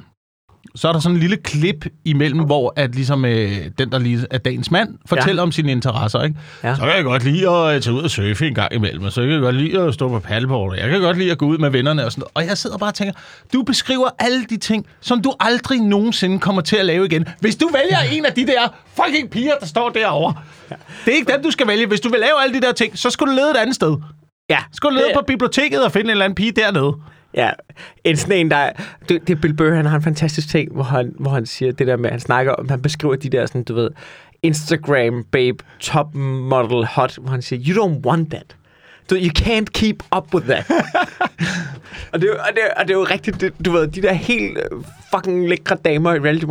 Så 0.75 0.89
er 0.89 0.93
der 0.93 1.01
sådan 1.01 1.17
en 1.17 1.21
lille 1.21 1.37
klip 1.37 1.87
imellem, 2.05 2.41
hvor 2.41 2.73
at 2.77 2.95
ligesom, 2.95 3.25
øh, 3.25 3.51
den, 3.79 3.93
der 3.93 3.99
lige 3.99 4.27
er 4.31 4.39
dagens 4.39 4.71
mand, 4.71 4.89
fortæller 5.07 5.43
ja. 5.43 5.47
om 5.47 5.53
sine 5.53 5.73
interesser. 5.73 6.23
Ikke? 6.23 6.37
Ja. 6.65 6.75
Så 6.75 6.81
kan 6.81 6.91
jeg 6.97 7.05
godt 7.05 7.25
lide 7.25 7.49
at 7.51 7.75
øh, 7.77 7.83
tage 7.83 7.95
ud 7.95 8.03
og 8.03 8.11
surfe 8.11 8.47
en 8.49 8.55
gang 8.55 8.75
imellem, 8.75 9.05
og 9.05 9.13
så 9.13 9.21
kan 9.21 9.31
jeg 9.31 9.41
godt 9.41 9.55
lide 9.57 9.81
at 9.81 9.95
stå 9.95 10.09
på 10.09 10.19
paddleboard, 10.21 10.71
og 10.71 10.79
jeg 10.79 10.89
kan 10.91 11.01
godt 11.01 11.19
lide 11.19 11.33
at 11.33 11.39
gå 11.39 11.47
ud 11.47 11.59
med 11.59 11.71
vennerne 11.71 12.05
og 12.05 12.13
sådan 12.13 12.21
noget. 12.21 12.31
Og 12.35 12.47
jeg 12.51 12.59
sidder 12.59 12.79
bare 12.79 12.91
og 12.91 12.95
tænker, 12.95 13.15
du 13.53 13.63
beskriver 13.63 14.09
alle 14.19 14.45
de 14.45 14.57
ting, 14.57 14.87
som 15.01 15.23
du 15.23 15.33
aldrig 15.41 15.81
nogensinde 15.81 16.39
kommer 16.39 16.63
til 16.63 16.77
at 16.77 16.87
lave 16.87 17.07
igen. 17.07 17.25
Hvis 17.41 17.57
du 17.57 17.69
vælger 17.73 17.99
en 18.19 18.25
af 18.27 18.33
de 18.33 18.47
der 18.47 18.75
fucking 19.05 19.31
piger, 19.31 19.55
der 19.61 19.67
står 19.67 19.89
derovre, 19.91 20.35
ja. 20.71 20.75
det 21.05 21.13
er 21.13 21.17
ikke 21.17 21.33
dem, 21.33 21.43
du 21.43 21.51
skal 21.51 21.67
vælge. 21.67 21.87
Hvis 21.87 22.01
du 22.01 22.09
vil 22.09 22.21
lave 22.21 22.43
alle 22.43 22.55
de 22.61 22.67
der 22.67 22.73
ting, 22.73 22.99
så 22.99 23.11
skal 23.11 23.27
du 23.27 23.33
lede 23.33 23.51
et 23.51 23.57
andet 23.57 23.75
sted. 23.75 23.97
ja, 24.51 24.59
Skal 24.73 24.91
du 24.91 24.95
lede 24.95 25.05
det- 25.07 25.15
på 25.15 25.23
biblioteket 25.27 25.85
og 25.85 25.93
finde 25.93 26.05
en 26.05 26.11
eller 26.11 26.25
anden 26.25 26.35
pige 26.35 26.53
dernede? 26.53 26.93
Ja, 27.37 27.51
en 28.05 28.17
sådan 28.17 28.37
en, 28.39 28.51
der... 28.51 28.71
Det, 29.09 29.29
det 29.29 29.37
er 29.37 29.41
Bill 29.41 29.55
Burr, 29.55 29.75
han 29.75 29.87
har 29.87 29.97
en 29.97 30.03
fantastisk 30.03 30.49
ting, 30.49 30.73
hvor 30.73 30.83
han, 30.83 31.13
hvor 31.19 31.31
han 31.31 31.47
siger 31.47 31.73
det 31.73 31.87
der 31.87 31.97
med, 31.97 32.11
han 32.11 32.21
snakker 32.21 32.53
om, 32.53 32.69
han 32.69 32.83
beskriver 32.83 33.17
de 33.17 33.29
der 33.29 33.47
sådan, 33.47 33.65
du 33.65 33.75
ved, 33.75 33.91
Instagram 34.43 35.25
babe, 35.33 35.57
top 35.81 36.15
model 36.15 36.87
hot, 36.87 37.19
hvor 37.21 37.31
han 37.31 37.43
siger, 37.43 37.63
you 37.75 37.85
don't 37.87 38.07
want 38.07 38.31
that. 38.31 38.57
Du, 39.11 39.15
you 39.15 39.31
can't 39.39 39.65
keep 39.75 39.97
up 40.17 40.35
with 40.35 40.47
that. 40.47 40.71
og, 42.13 42.21
det, 42.21 42.29
er 42.31 42.33
og, 42.41 42.49
det, 42.55 42.63
er- 42.65 42.75
og 42.81 42.89
det 42.89 42.91
er 42.95 42.99
jo 42.99 43.07
rigtigt, 43.11 43.41
det, 43.41 43.53
du 43.65 43.71
ved, 43.73 43.89
de 43.89 44.03
der 44.03 44.13
helt 44.13 44.59
øh, 44.59 44.79
fucking 45.15 45.49
lækre 45.49 45.77
damer 45.85 46.15
i 46.15 46.19
reality 46.19 46.45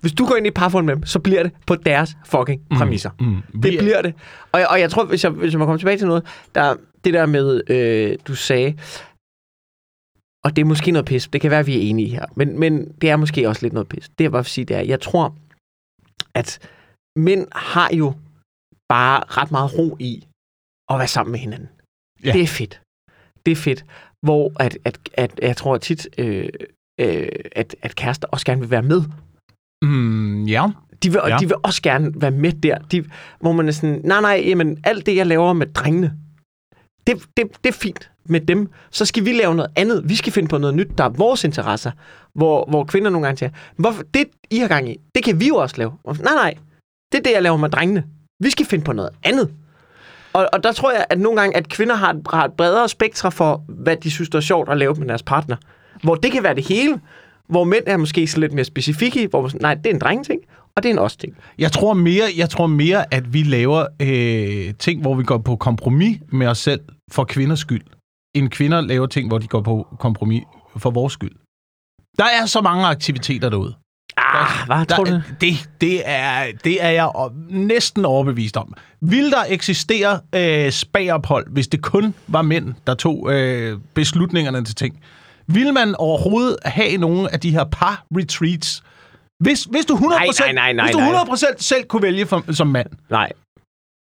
hvis 0.00 0.12
du 0.12 0.26
går 0.26 0.36
ind 0.36 0.46
i 0.46 0.50
parforhold 0.50 0.84
med 0.84 0.96
dem, 0.96 1.06
så 1.06 1.18
bliver 1.18 1.42
det 1.42 1.52
på 1.66 1.74
deres 1.74 2.16
fucking 2.26 2.60
præmisser. 2.76 3.10
mm. 3.20 3.36
Det 3.62 3.72
Vi- 3.72 3.76
bliver 3.78 4.02
det. 4.02 4.14
Og, 4.52 4.60
jeg- 4.60 4.68
og 4.70 4.80
jeg 4.80 4.90
tror, 4.90 5.04
hvis 5.04 5.24
jeg, 5.24 5.32
hvis 5.32 5.52
jeg 5.52 5.58
må 5.58 5.64
komme 5.64 5.78
tilbage 5.78 5.98
til 5.98 6.06
noget, 6.06 6.22
der, 6.54 6.74
det 7.04 7.14
der 7.14 7.26
med, 7.26 7.60
øh, 7.70 8.16
du 8.28 8.34
sagde, 8.34 8.74
og 10.44 10.56
det 10.56 10.62
er 10.62 10.66
måske 10.66 10.90
noget 10.90 11.06
pis. 11.06 11.28
Det 11.28 11.40
kan 11.40 11.50
være, 11.50 11.60
at 11.60 11.66
vi 11.66 11.76
er 11.76 11.90
enige 11.90 12.08
her. 12.08 12.26
Men, 12.36 12.58
men 12.60 12.92
det 13.00 13.10
er 13.10 13.16
måske 13.16 13.48
også 13.48 13.62
lidt 13.62 13.72
noget 13.72 13.88
pis. 13.88 14.08
Det 14.08 14.24
jeg 14.24 14.30
bare 14.32 14.42
vil 14.44 14.50
sige, 14.50 14.64
det 14.64 14.76
er, 14.76 14.80
jeg 14.80 15.00
tror, 15.00 15.36
at 16.34 16.68
mænd 17.18 17.46
har 17.52 17.90
jo 17.94 18.14
bare 18.88 19.20
ret 19.38 19.50
meget 19.50 19.78
ro 19.78 19.96
i 20.00 20.26
at 20.92 20.98
være 20.98 21.08
sammen 21.08 21.30
med 21.32 21.40
hinanden. 21.40 21.68
Ja. 22.24 22.32
Det 22.32 22.42
er 22.42 22.46
fedt. 22.46 22.80
Det 23.46 23.52
er 23.52 23.56
fedt. 23.56 23.84
Hvor 24.26 24.52
at, 24.60 24.78
at, 24.84 24.98
at 25.14 25.38
jeg 25.42 25.56
tror 25.56 25.78
tit, 25.78 26.08
øh, 26.18 26.48
øh, 27.00 27.28
at, 27.52 27.76
at 27.82 27.96
kærester 27.96 28.28
også 28.28 28.46
gerne 28.46 28.60
vil 28.60 28.70
være 28.70 28.82
med. 28.82 29.02
Mm, 29.82 30.44
ja. 30.44 30.70
De 31.02 31.12
vil, 31.12 31.20
Ja. 31.26 31.36
de 31.40 31.46
vil 31.46 31.56
også 31.62 31.82
gerne 31.82 32.20
være 32.22 32.30
med 32.30 32.52
der. 32.52 32.78
De, 32.78 33.04
hvor 33.40 33.52
man 33.52 33.68
er 33.68 33.72
sådan, 33.72 34.00
nej, 34.04 34.20
nej, 34.20 34.42
jamen, 34.46 34.80
alt 34.84 35.06
det, 35.06 35.16
jeg 35.16 35.26
laver 35.26 35.52
med 35.52 35.66
drengene, 35.66 36.18
det, 37.06 37.14
det, 37.36 37.64
det 37.64 37.68
er 37.68 37.78
fint 37.86 38.10
med 38.28 38.40
dem. 38.40 38.68
Så 38.90 39.04
skal 39.04 39.24
vi 39.24 39.32
lave 39.32 39.54
noget 39.54 39.70
andet. 39.76 40.02
Vi 40.08 40.14
skal 40.14 40.32
finde 40.32 40.48
på 40.48 40.58
noget 40.58 40.74
nyt, 40.74 40.88
der 40.98 41.04
er 41.04 41.08
vores 41.08 41.44
interesser. 41.44 41.90
Hvor, 42.34 42.66
hvor 42.68 42.84
kvinder 42.84 43.10
nogle 43.10 43.26
gange 43.26 43.38
siger, 43.38 43.50
hvorfor, 43.76 44.02
det, 44.14 44.24
I 44.50 44.58
har 44.58 44.68
gang 44.68 44.90
i, 44.90 45.00
det 45.14 45.24
kan 45.24 45.40
vi 45.40 45.48
jo 45.48 45.56
også 45.56 45.76
lave. 45.78 45.92
Og, 46.04 46.16
nej, 46.16 46.34
nej, 46.34 46.54
det 47.12 47.18
er 47.18 47.22
det, 47.22 47.32
jeg 47.32 47.42
laver 47.42 47.56
med 47.56 47.68
drengene. 47.68 48.04
Vi 48.40 48.50
skal 48.50 48.66
finde 48.66 48.84
på 48.84 48.92
noget 48.92 49.10
andet. 49.22 49.50
Og, 50.32 50.48
og 50.52 50.64
der 50.64 50.72
tror 50.72 50.92
jeg, 50.92 51.04
at 51.10 51.20
nogle 51.20 51.40
gange, 51.40 51.56
at 51.56 51.68
kvinder 51.68 51.94
har 51.94 52.12
et, 52.12 52.20
har 52.32 52.44
et 52.44 52.52
bredere 52.52 52.88
spektre 52.88 53.32
for, 53.32 53.64
hvad 53.68 53.96
de 53.96 54.10
synes, 54.10 54.28
der 54.28 54.36
er 54.38 54.42
sjovt 54.42 54.68
at 54.68 54.78
lave 54.78 54.94
med 54.94 55.08
deres 55.08 55.22
partner. 55.22 55.56
Hvor 56.02 56.14
det 56.14 56.32
kan 56.32 56.42
være 56.42 56.54
det 56.54 56.68
hele, 56.68 57.00
hvor 57.48 57.64
mænd 57.64 57.84
er 57.86 57.96
måske 57.96 58.26
så 58.26 58.40
lidt 58.40 58.52
mere 58.52 58.64
specifikke 58.64 59.22
i, 59.22 59.26
hvor 59.26 59.40
man 59.40 59.50
sådan, 59.50 59.62
nej, 59.62 59.74
det 59.74 59.86
er 59.86 59.90
en 59.90 60.00
drengeting, 60.00 60.40
og 60.76 60.82
det 60.82 60.88
er 60.88 60.92
en 60.92 60.98
os-ting. 60.98 61.36
Jeg 61.58 61.72
tror 61.72 61.94
mere, 61.94 62.24
jeg 62.36 62.50
tror 62.50 62.66
mere 62.66 63.14
at 63.14 63.32
vi 63.32 63.42
laver 63.42 63.86
øh, 64.02 64.74
ting, 64.78 65.00
hvor 65.00 65.14
vi 65.14 65.24
går 65.24 65.38
på 65.38 65.56
kompromis 65.56 66.18
med 66.32 66.46
os 66.46 66.58
selv 66.58 66.80
for 67.12 67.24
kvinders 67.24 67.58
skyld, 67.58 67.82
end 68.34 68.48
kvinder 68.50 68.80
laver 68.80 69.06
ting, 69.06 69.28
hvor 69.28 69.38
de 69.38 69.46
går 69.46 69.60
på 69.62 69.86
kompromis 69.98 70.42
for 70.76 70.90
vores 70.90 71.12
skyld. 71.12 71.32
Der 72.18 72.24
er 72.24 72.46
så 72.46 72.60
mange 72.60 72.86
aktiviteter 72.86 73.48
derude. 73.48 73.74
Ah, 74.16 74.66
hvad 74.66 74.76
Der, 74.76 74.84
tror 74.96 75.04
du? 75.04 75.20
det, 75.40 75.68
det, 75.80 76.02
er, 76.04 76.46
det 76.64 76.84
er 76.84 76.88
jeg 76.90 77.10
næsten 77.50 78.04
overbevist 78.04 78.56
om. 78.56 78.74
Vil 79.00 79.30
der 79.30 79.44
eksistere 79.48 80.20
øh, 80.34 80.72
spagophold, 80.72 81.46
hvis 81.50 81.68
det 81.68 81.82
kun 81.82 82.14
var 82.28 82.42
mænd, 82.42 82.74
der 82.86 82.94
tog 82.94 83.32
øh, 83.32 83.78
beslutningerne 83.94 84.64
til 84.64 84.74
ting? 84.74 85.00
Vil 85.46 85.72
man 85.74 85.94
overhovedet 85.94 86.56
have 86.64 86.96
nogle 86.96 87.32
af 87.32 87.40
de 87.40 87.50
her 87.50 87.64
par-retreats? 87.64 88.82
Hvis, 89.44 89.64
hvis 89.64 89.84
du 89.86 89.94
100%, 89.94 90.08
Nej, 90.08 90.26
nej, 90.38 90.52
nej, 90.52 90.72
nej, 90.72 90.84
hvis 90.86 90.94
du 90.94 90.98
nej. 91.00 91.22
100% 91.22 91.54
selv 91.58 91.84
kunne 91.84 92.02
vælge 92.02 92.26
for, 92.26 92.52
som 92.52 92.66
mand, 92.66 92.86
Nej. 93.10 93.32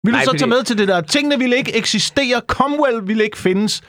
vil 0.04 0.12
du 0.12 0.16
Nej, 0.16 0.25
så 0.25 0.30
fordi- 0.30 0.38
tage 0.38 0.49
med 0.49 0.62
til 0.62 0.78
det 0.78 0.88
der? 0.88 1.00
Tingene 1.00 1.38
ville 1.38 1.56
ikke 1.56 1.76
eksistere. 1.76 2.40
Comwell 2.47 3.00
ville 3.09 3.25
ikke 3.25 3.38
findes. 3.38 3.83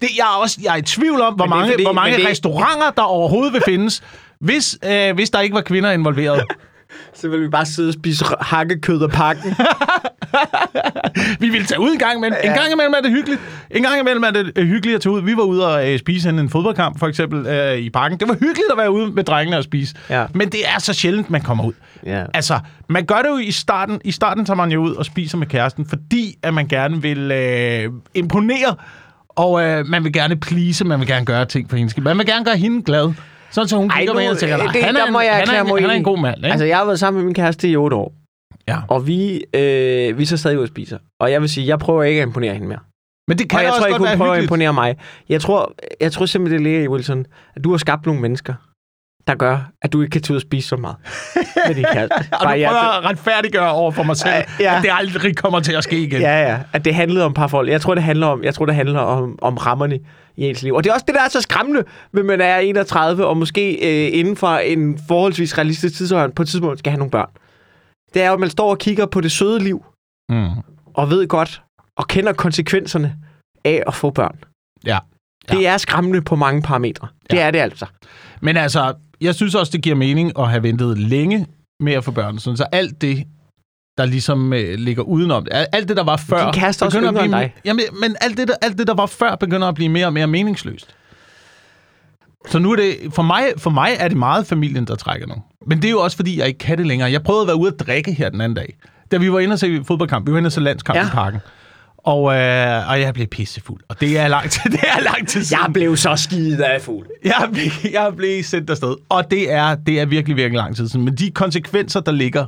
Det, 0.00 0.08
jeg, 0.16 0.22
er 0.22 0.40
også, 0.42 0.58
jeg 0.62 0.72
er 0.72 0.76
i 0.76 0.82
tvivl 0.82 1.20
om, 1.20 1.34
hvor 1.34 1.44
Men 1.46 1.50
mange, 1.50 1.72
fordi- 1.72 1.82
hvor 1.84 1.92
mange 1.92 2.16
det- 2.16 2.26
restauranter, 2.26 2.90
der 2.96 3.02
overhovedet 3.02 3.52
vil 3.52 3.62
findes, 3.64 4.02
hvis, 4.40 4.78
øh, 4.84 5.14
hvis 5.14 5.30
der 5.30 5.40
ikke 5.40 5.54
var 5.54 5.60
kvinder 5.62 5.90
involveret. 5.90 6.42
Så 7.14 7.28
vil 7.28 7.42
vi 7.42 7.48
bare 7.48 7.66
sidde 7.66 7.88
og 7.88 7.94
spise 7.94 8.24
hakkekød 8.40 9.02
og 9.02 9.10
pakken. 9.10 9.54
Vi 11.40 11.48
ville 11.48 11.66
tage 11.66 11.80
ud 11.80 11.90
en 11.92 11.98
gang 11.98 12.16
imellem. 12.16 12.38
En 12.44 12.50
gang 12.52 12.72
imellem 12.72 12.94
er 12.96 13.00
det 13.00 13.10
hyggeligt. 13.10 13.40
En 13.70 13.82
gang 13.82 14.00
imellem 14.00 14.22
er 14.24 14.30
det 14.30 14.52
øh, 14.56 14.66
hyggeligt 14.66 14.94
at 14.96 15.00
tage 15.02 15.12
ud. 15.12 15.22
Vi 15.22 15.36
var 15.36 15.42
ude 15.42 15.74
og 15.74 15.92
øh, 15.92 15.98
spise 15.98 16.28
en, 16.28 16.38
en 16.38 16.48
fodboldkamp, 16.50 16.98
for 16.98 17.06
eksempel, 17.08 17.46
øh, 17.46 17.78
i 17.78 17.90
parken. 17.90 18.18
Det 18.20 18.28
var 18.28 18.34
hyggeligt 18.34 18.66
at 18.72 18.78
være 18.78 18.90
ude 18.90 19.10
med 19.12 19.24
drengene 19.24 19.56
og 19.58 19.64
spise. 19.64 19.94
Ja. 20.10 20.26
Men 20.34 20.48
det 20.52 20.60
er 20.74 20.78
så 20.78 20.92
sjældent, 20.92 21.30
man 21.30 21.40
kommer 21.40 21.64
ud. 21.64 21.72
ja. 22.06 22.24
Altså, 22.34 22.58
man 22.88 23.04
gør 23.04 23.16
det 23.22 23.28
jo 23.28 23.38
i 23.38 23.50
starten. 23.50 24.00
I 24.04 24.12
starten 24.12 24.44
tager 24.44 24.56
man 24.56 24.72
jo 24.72 24.80
ud 24.82 24.94
og 24.94 25.04
spiser 25.04 25.38
med 25.38 25.46
kæresten, 25.46 25.86
fordi 25.88 26.38
at 26.42 26.54
man 26.54 26.68
gerne 26.68 27.02
vil 27.02 27.30
øh, 27.32 27.92
imponere, 28.14 28.74
og 29.36 29.62
øh, 29.62 29.86
man 29.86 30.04
vil 30.04 30.12
gerne 30.12 30.36
please, 30.36 30.84
man 30.84 31.00
vil 31.00 31.08
gerne 31.08 31.26
gøre 31.26 31.44
ting 31.44 31.70
for 31.70 31.76
hende. 31.76 32.00
Man 32.00 32.18
vil 32.18 32.26
gerne 32.26 32.44
gøre 32.44 32.56
hende 32.56 32.82
glad. 32.82 33.12
Sådan 33.50 33.68
så 33.68 33.76
hun 33.76 33.88
kigger 33.90 34.12
nu, 34.14 34.20
med 34.20 34.28
og 34.30 34.38
tænker, 34.38 34.58
øh, 34.58 34.64
"Nej, 34.64 34.72
det- 34.72 34.84
han 34.84 34.96
er, 34.96 35.06
en, 35.06 35.14
jeg 35.14 35.20
han, 35.34 35.48
er 35.56 35.60
en, 35.74 35.80
han 35.82 35.90
er 35.90 35.94
en 35.94 36.04
god 36.04 36.18
mand. 36.18 36.36
Ikke? 36.36 36.48
Altså, 36.48 36.64
jeg 36.64 36.76
har 36.78 36.84
været 36.84 36.98
sammen 36.98 37.18
med 37.20 37.24
min 37.24 37.34
kæreste 37.34 37.68
i 37.68 37.76
otte 37.76 37.96
år. 37.96 38.12
ja. 38.68 38.78
Og 38.88 39.06
vi, 39.06 39.44
øh, 39.54 40.18
vi 40.18 40.24
så 40.24 40.36
stadig 40.36 40.58
ude 40.58 40.64
og 40.64 40.68
spiser. 40.68 40.98
Og 41.20 41.30
jeg 41.32 41.40
vil 41.40 41.48
sige, 41.48 41.66
jeg 41.66 41.78
prøver 41.78 42.02
ikke 42.02 42.20
at 42.22 42.26
imponere 42.26 42.52
hende 42.54 42.68
mere. 42.68 42.78
Men 43.28 43.38
det 43.38 43.48
kan 43.48 43.56
og 43.58 43.62
jeg 43.62 43.70
også 43.72 43.80
tror 43.80 43.86
ikke, 43.88 43.98
hun 43.98 44.16
prøver 44.18 44.32
at 44.32 44.42
imponere 44.42 44.72
mig. 44.72 44.96
Jeg 45.28 45.40
tror, 45.40 45.72
jeg 46.00 46.12
tror 46.12 46.26
simpelthen, 46.26 46.58
det 46.58 46.64
ligger 46.64 46.84
i, 46.84 46.88
Wilson, 46.88 47.26
at 47.56 47.64
du 47.64 47.70
har 47.70 47.76
skabt 47.78 48.06
nogle 48.06 48.20
mennesker, 48.20 48.54
der 49.26 49.34
gør, 49.34 49.70
at 49.82 49.92
du 49.92 50.02
ikke 50.02 50.10
kan 50.10 50.22
tage 50.22 50.32
ud 50.32 50.36
og 50.36 50.42
spise 50.42 50.68
så 50.68 50.76
meget. 50.76 50.96
med 51.66 51.74
din 51.74 51.84
kæreste. 51.92 52.12
Og 52.14 52.24
du 52.40 52.44
Bare 52.44 52.60
jeg- 52.60 52.68
prøver 52.68 52.98
at 52.98 53.04
retfærdiggøre 53.04 53.72
over 53.72 53.90
for 53.90 54.02
mig 54.02 54.16
selv, 54.16 54.32
Ja, 54.34 54.42
ja. 54.60 54.76
at 54.76 54.82
det 54.82 54.90
aldrig 54.92 55.36
kommer 55.36 55.60
til 55.60 55.72
at 55.72 55.84
ske 55.84 55.98
igen. 56.02 56.20
Ja, 56.20 56.42
ja. 56.50 56.58
At 56.72 56.84
det 56.84 56.94
handlede 56.94 57.24
om 57.24 57.34
parforhold. 57.34 57.68
Jeg 57.68 57.80
tror, 57.80 57.94
det 57.94 58.02
handler 58.04 58.26
om, 58.26 58.44
jeg 58.44 58.54
tror, 58.54 58.66
det 58.66 58.74
handler 58.74 59.00
om, 59.00 59.38
om 59.42 59.56
rammerne 59.56 59.98
i 60.36 60.48
ens 60.48 60.62
liv. 60.62 60.74
Og 60.74 60.84
det 60.84 60.90
er 60.90 60.94
også 60.94 61.04
det, 61.06 61.14
der 61.14 61.20
er 61.22 61.28
så 61.28 61.40
skræmmende, 61.40 61.84
ved 62.12 62.22
man 62.22 62.40
er 62.40 62.58
31, 62.58 63.26
og 63.26 63.36
måske 63.36 63.72
øh, 63.72 64.18
inden 64.18 64.36
for 64.36 64.48
en 64.48 64.98
forholdsvis 65.08 65.58
realistisk 65.58 65.96
tidshorisont 65.96 66.34
på 66.34 66.42
et 66.42 66.48
tidspunkt 66.48 66.78
skal 66.78 66.90
have 66.90 66.98
nogle 66.98 67.10
børn. 67.10 67.28
Det 68.14 68.22
er 68.22 68.26
jo, 68.28 68.34
at 68.34 68.40
man 68.40 68.50
står 68.50 68.70
og 68.70 68.78
kigger 68.78 69.06
på 69.06 69.20
det 69.20 69.32
søde 69.32 69.58
liv, 69.58 69.84
Mm. 70.28 70.48
og 70.94 71.10
ved 71.10 71.28
godt, 71.28 71.62
og 71.96 72.08
kender 72.08 72.32
konsekvenserne 72.32 73.14
af 73.64 73.82
at 73.86 73.94
få 73.94 74.10
børn. 74.10 74.36
Ja. 74.86 74.98
Det 75.50 75.66
er 75.68 75.76
skræmmende 75.76 76.22
på 76.22 76.36
mange 76.36 76.62
parametre. 76.62 77.08
Det 77.30 77.36
Ja. 77.36 77.46
er 77.46 77.50
det 77.50 77.58
altså. 77.58 77.86
Men 78.40 78.56
altså, 78.56 78.94
jeg 79.20 79.34
synes 79.34 79.54
også, 79.54 79.70
det 79.72 79.82
giver 79.82 79.96
mening 79.96 80.38
at 80.38 80.50
have 80.50 80.62
ventet 80.62 80.98
længe 80.98 81.46
med 81.80 81.92
at 81.92 82.04
få 82.04 82.10
børn. 82.10 82.38
Sådan, 82.38 82.56
så 82.56 82.64
alt 82.72 83.00
det, 83.00 83.24
der 83.98 84.06
ligesom 84.06 84.52
øh, 84.52 84.74
ligger 84.78 85.02
udenom, 85.02 85.46
al- 85.50 85.66
alt 85.72 85.88
det, 85.88 85.96
der 85.96 86.04
var 86.04 86.16
før... 86.16 86.44
Din 86.44 86.60
kæreste 86.60 86.82
også 86.82 86.98
begynder 86.98 87.20
at 87.20 87.28
blive, 87.28 87.40
dig. 87.40 87.54
Jamen, 87.64 87.84
men 88.00 88.16
alt 88.20 88.36
det, 88.36 88.48
der, 88.48 88.54
alt 88.62 88.78
det, 88.78 88.86
der 88.86 88.94
var 88.94 89.06
før, 89.06 89.36
begynder 89.36 89.68
at 89.68 89.74
blive 89.74 89.88
mere 89.88 90.06
og 90.06 90.12
mere 90.12 90.26
meningsløst. 90.26 90.94
Så 92.48 92.58
nu 92.58 92.72
er 92.72 92.76
det... 92.76 92.96
For 93.10 93.22
mig, 93.22 93.44
for 93.56 93.70
mig 93.70 93.96
er 93.98 94.08
det 94.08 94.16
meget 94.16 94.46
familien, 94.46 94.84
der 94.84 94.94
trækker 94.94 95.26
nu. 95.26 95.34
Men 95.66 95.78
det 95.82 95.84
er 95.88 95.90
jo 95.90 96.00
også, 96.00 96.16
fordi 96.16 96.38
jeg 96.38 96.46
ikke 96.46 96.58
kan 96.58 96.78
det 96.78 96.86
længere. 96.86 97.10
Jeg 97.10 97.22
prøvede 97.22 97.42
at 97.42 97.46
være 97.46 97.56
ude 97.56 97.72
at 97.72 97.80
drikke 97.86 98.12
her 98.12 98.28
den 98.28 98.40
anden 98.40 98.56
dag. 98.56 98.76
Da 99.10 99.16
vi 99.16 99.32
var 99.32 99.38
inde 99.38 99.52
og 99.52 99.58
se 99.58 99.84
fodboldkamp. 99.84 100.26
Vi 100.26 100.32
var 100.32 100.38
inde 100.38 100.48
og 100.48 100.52
se 100.52 100.60
landskamp. 100.60 100.96
Ja. 100.96 101.06
i 101.06 101.10
parken. 101.10 101.40
Og, 102.04 102.20
øh, 102.34 102.88
og 102.90 103.00
jeg 103.00 103.14
blev 103.14 103.26
pissefuld. 103.26 103.80
Og 103.88 104.00
det 104.00 104.18
er 104.18 104.28
lang 104.28 104.50
tid, 104.50 104.70
det 104.76 104.80
er 104.82 105.00
lang 105.00 105.28
tid 105.28 105.44
siden. 105.44 105.62
Jeg 105.64 105.72
blev 105.72 105.96
så 105.96 106.16
skidet 106.16 106.60
af 106.60 106.82
fuld. 106.82 107.06
Jeg 107.24 107.48
blev, 107.52 107.92
jeg 107.92 108.12
blev 108.16 108.42
sendt 108.42 108.70
afsted. 108.70 108.96
Og 109.08 109.30
det 109.30 109.52
er, 109.52 109.74
det 109.74 110.00
er 110.00 110.06
virkelig, 110.06 110.36
virkelig 110.36 110.56
lang 110.56 110.76
tid 110.76 110.88
siden. 110.88 111.04
Men 111.04 111.14
de 111.14 111.30
konsekvenser, 111.30 112.00
der 112.00 112.12
ligger 112.12 112.46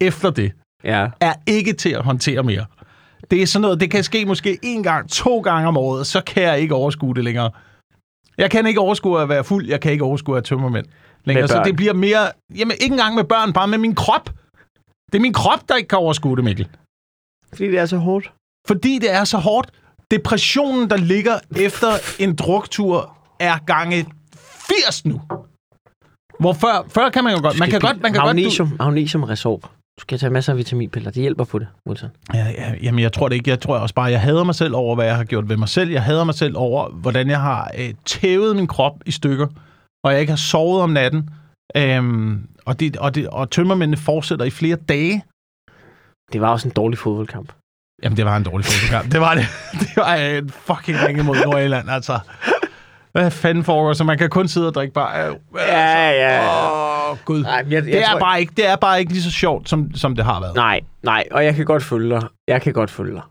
efter 0.00 0.30
det, 0.30 0.52
Ja. 0.84 1.06
er 1.20 1.34
ikke 1.46 1.72
til 1.72 1.90
at 1.90 2.02
håndtere 2.04 2.42
mere. 2.42 2.64
Det 3.30 3.42
er 3.42 3.46
sådan 3.46 3.62
noget, 3.62 3.80
det 3.80 3.90
kan 3.90 4.04
ske 4.04 4.24
måske 4.26 4.58
en 4.62 4.82
gang, 4.82 5.10
to 5.10 5.40
gange 5.40 5.68
om 5.68 5.76
året, 5.76 6.06
så 6.06 6.20
kan 6.20 6.42
jeg 6.42 6.60
ikke 6.60 6.74
overskue 6.74 7.14
det 7.14 7.24
længere. 7.24 7.50
Jeg 8.38 8.50
kan 8.50 8.66
ikke 8.66 8.80
overskue 8.80 9.22
at 9.22 9.28
være 9.28 9.44
fuld, 9.44 9.66
jeg 9.68 9.80
kan 9.80 9.92
ikke 9.92 10.04
overskue 10.04 10.36
at 10.36 10.44
tømme 10.44 10.70
mænd 10.70 10.86
længere. 11.24 11.42
Med 11.42 11.48
Så 11.48 11.62
det 11.64 11.76
bliver 11.76 11.92
mere, 11.92 12.30
jamen 12.56 12.76
ikke 12.80 12.92
engang 12.92 13.14
med 13.14 13.24
børn, 13.24 13.52
bare 13.52 13.68
med 13.68 13.78
min 13.78 13.94
krop. 13.94 14.30
Det 15.12 15.18
er 15.18 15.20
min 15.22 15.32
krop, 15.32 15.68
der 15.68 15.76
ikke 15.76 15.88
kan 15.88 15.98
overskue 15.98 16.36
det, 16.36 16.44
Mikkel. 16.44 16.68
Fordi 17.52 17.70
det 17.70 17.78
er 17.78 17.86
så 17.86 17.96
hårdt. 17.96 18.32
Fordi 18.66 18.98
det 18.98 19.12
er 19.12 19.24
så 19.24 19.38
hårdt. 19.38 19.70
Depressionen, 20.10 20.90
der 20.90 20.96
ligger 20.96 21.38
efter 21.56 21.88
en 22.18 22.34
druktur, 22.34 23.16
er 23.40 23.58
gange 23.66 24.06
80 24.84 25.04
nu. 25.04 25.20
Hvor 26.40 26.52
før, 26.52 26.86
før 26.88 27.10
kan 27.10 27.24
man 27.24 27.36
jo 27.36 27.42
godt... 27.42 27.58
Man 27.58 27.70
kan 27.70 27.80
godt... 27.80 28.02
Man 28.02 28.12
kan 28.12 28.20
godt 28.20 28.36
magnesium, 28.36 28.68
godt, 28.68 28.78
magnesium 28.78 29.22
resorb. 29.22 29.62
Du 29.62 30.00
skal 30.00 30.18
tage 30.18 30.30
masser 30.30 30.52
af 30.52 30.58
vitaminpiller. 30.58 31.10
Det 31.10 31.20
hjælper 31.22 31.44
på 31.44 31.58
det, 31.58 31.68
Wilson. 31.88 32.10
Ja, 32.34 32.46
ja, 32.58 32.74
jamen, 32.82 33.02
jeg 33.02 33.12
tror 33.12 33.28
det 33.28 33.36
ikke. 33.36 33.50
Jeg 33.50 33.60
tror 33.60 33.78
også 33.78 33.94
bare, 33.94 34.10
jeg 34.10 34.20
hader 34.20 34.44
mig 34.44 34.54
selv 34.54 34.74
over, 34.74 34.94
hvad 34.94 35.06
jeg 35.06 35.16
har 35.16 35.24
gjort 35.24 35.48
ved 35.48 35.56
mig 35.56 35.68
selv. 35.68 35.90
Jeg 35.90 36.02
hader 36.02 36.24
mig 36.24 36.34
selv 36.34 36.56
over, 36.56 36.88
hvordan 36.90 37.30
jeg 37.30 37.40
har 37.40 37.70
øh, 37.78 37.94
tævet 38.04 38.56
min 38.56 38.66
krop 38.66 38.92
i 39.06 39.10
stykker, 39.10 39.46
og 40.04 40.12
jeg 40.12 40.20
ikke 40.20 40.30
har 40.30 40.36
sovet 40.36 40.82
om 40.82 40.90
natten. 40.90 41.30
Øhm, 41.76 42.48
og, 42.64 42.80
det, 42.80 42.96
og, 42.96 43.14
det, 43.14 43.28
og 43.28 43.50
tømmermændene 43.50 43.96
fortsætter 43.96 44.44
i 44.44 44.50
flere 44.50 44.76
dage. 44.76 45.24
Det 46.32 46.40
var 46.40 46.48
også 46.48 46.68
en 46.68 46.74
dårlig 46.74 46.98
fodboldkamp. 46.98 47.52
Jamen, 48.02 48.16
det 48.16 48.24
var 48.24 48.36
en 48.36 48.42
dårlig 48.42 48.66
fodboldkamp. 48.66 49.12
Det 49.12 49.20
var 49.20 49.34
det. 49.34 49.44
Det 49.80 49.96
var 49.96 50.14
en 50.14 50.50
fucking 50.50 50.98
ringe 51.06 51.22
mod 51.22 51.36
Nordjylland, 51.44 51.90
altså. 51.90 52.18
Hvad 53.12 53.30
fanden 53.30 53.64
foregår? 53.64 53.92
Så 53.92 54.04
man 54.04 54.18
kan 54.18 54.30
kun 54.30 54.48
sidde 54.48 54.66
og 54.68 54.74
drikke 54.74 54.94
bare... 54.94 55.28
Øh, 55.28 55.34
Ja, 55.56 56.10
ja, 56.10 56.42
ja. 56.42 57.10
Åh, 57.12 57.16
Gud. 57.24 57.42
Nej, 57.42 57.62
men 57.62 57.72
jeg, 57.72 57.84
jeg 57.84 57.92
Det 57.92 58.02
er, 58.02 58.10
tror- 58.10 58.18
bare 58.18 58.40
ikke, 58.40 58.52
det 58.56 58.66
er 58.68 58.76
bare 58.76 59.00
ikke 59.00 59.12
lige 59.12 59.22
så 59.22 59.30
sjovt, 59.30 59.68
som, 59.68 59.94
som 59.94 60.16
det 60.16 60.24
har 60.24 60.40
været. 60.40 60.54
Nej, 60.56 60.80
nej, 61.02 61.24
og 61.30 61.44
jeg 61.44 61.54
kan 61.54 61.64
godt 61.64 61.82
følge 61.82 62.10
dig. 62.14 62.22
Jeg 62.48 62.62
kan 62.62 62.72
godt 62.72 62.90
følge 62.90 63.12
dig. 63.14 63.22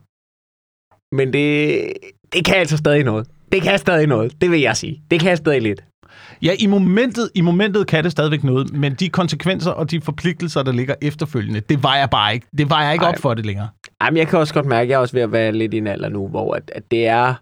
Men 1.11 1.33
det, 1.33 1.83
det 2.33 2.45
kan 2.45 2.55
altså 2.55 2.77
stadig 2.77 3.03
noget. 3.03 3.27
Det 3.51 3.61
kan 3.61 3.79
stadig 3.79 4.07
noget, 4.07 4.41
det 4.41 4.51
vil 4.51 4.59
jeg 4.61 4.77
sige. 4.77 5.01
Det 5.11 5.19
kan 5.19 5.37
stadig 5.37 5.61
lidt. 5.61 5.83
Ja, 6.41 6.51
i 6.59 6.67
momentet, 6.67 7.29
i 7.35 7.41
momentet 7.41 7.87
kan 7.87 8.03
det 8.03 8.11
stadigvæk 8.11 8.43
noget, 8.43 8.73
men 8.73 8.93
de 8.93 9.09
konsekvenser 9.09 9.71
og 9.71 9.91
de 9.91 10.01
forpligtelser, 10.01 10.63
der 10.63 10.71
ligger 10.71 10.95
efterfølgende, 11.01 11.59
det 11.59 11.83
var 11.83 11.95
jeg 11.95 12.09
bare 12.09 12.33
ikke. 12.33 12.47
Det 12.57 12.69
var 12.69 12.83
jeg 12.83 12.93
ikke 12.93 13.05
Ej. 13.05 13.09
op 13.11 13.19
for 13.19 13.33
det 13.33 13.45
længere. 13.45 13.67
Jamen, 14.01 14.17
jeg 14.17 14.27
kan 14.27 14.39
også 14.39 14.53
godt 14.53 14.65
mærke, 14.65 14.81
at 14.81 14.89
jeg 14.89 14.95
er 14.95 14.99
også 14.99 15.13
ved 15.15 15.21
at 15.21 15.31
være 15.31 15.51
lidt 15.51 15.73
i 15.73 15.77
en 15.77 15.87
alder 15.87 16.09
nu, 16.09 16.27
hvor 16.27 16.53
at, 16.53 16.71
at 16.75 16.91
det 16.91 17.07
er... 17.07 17.35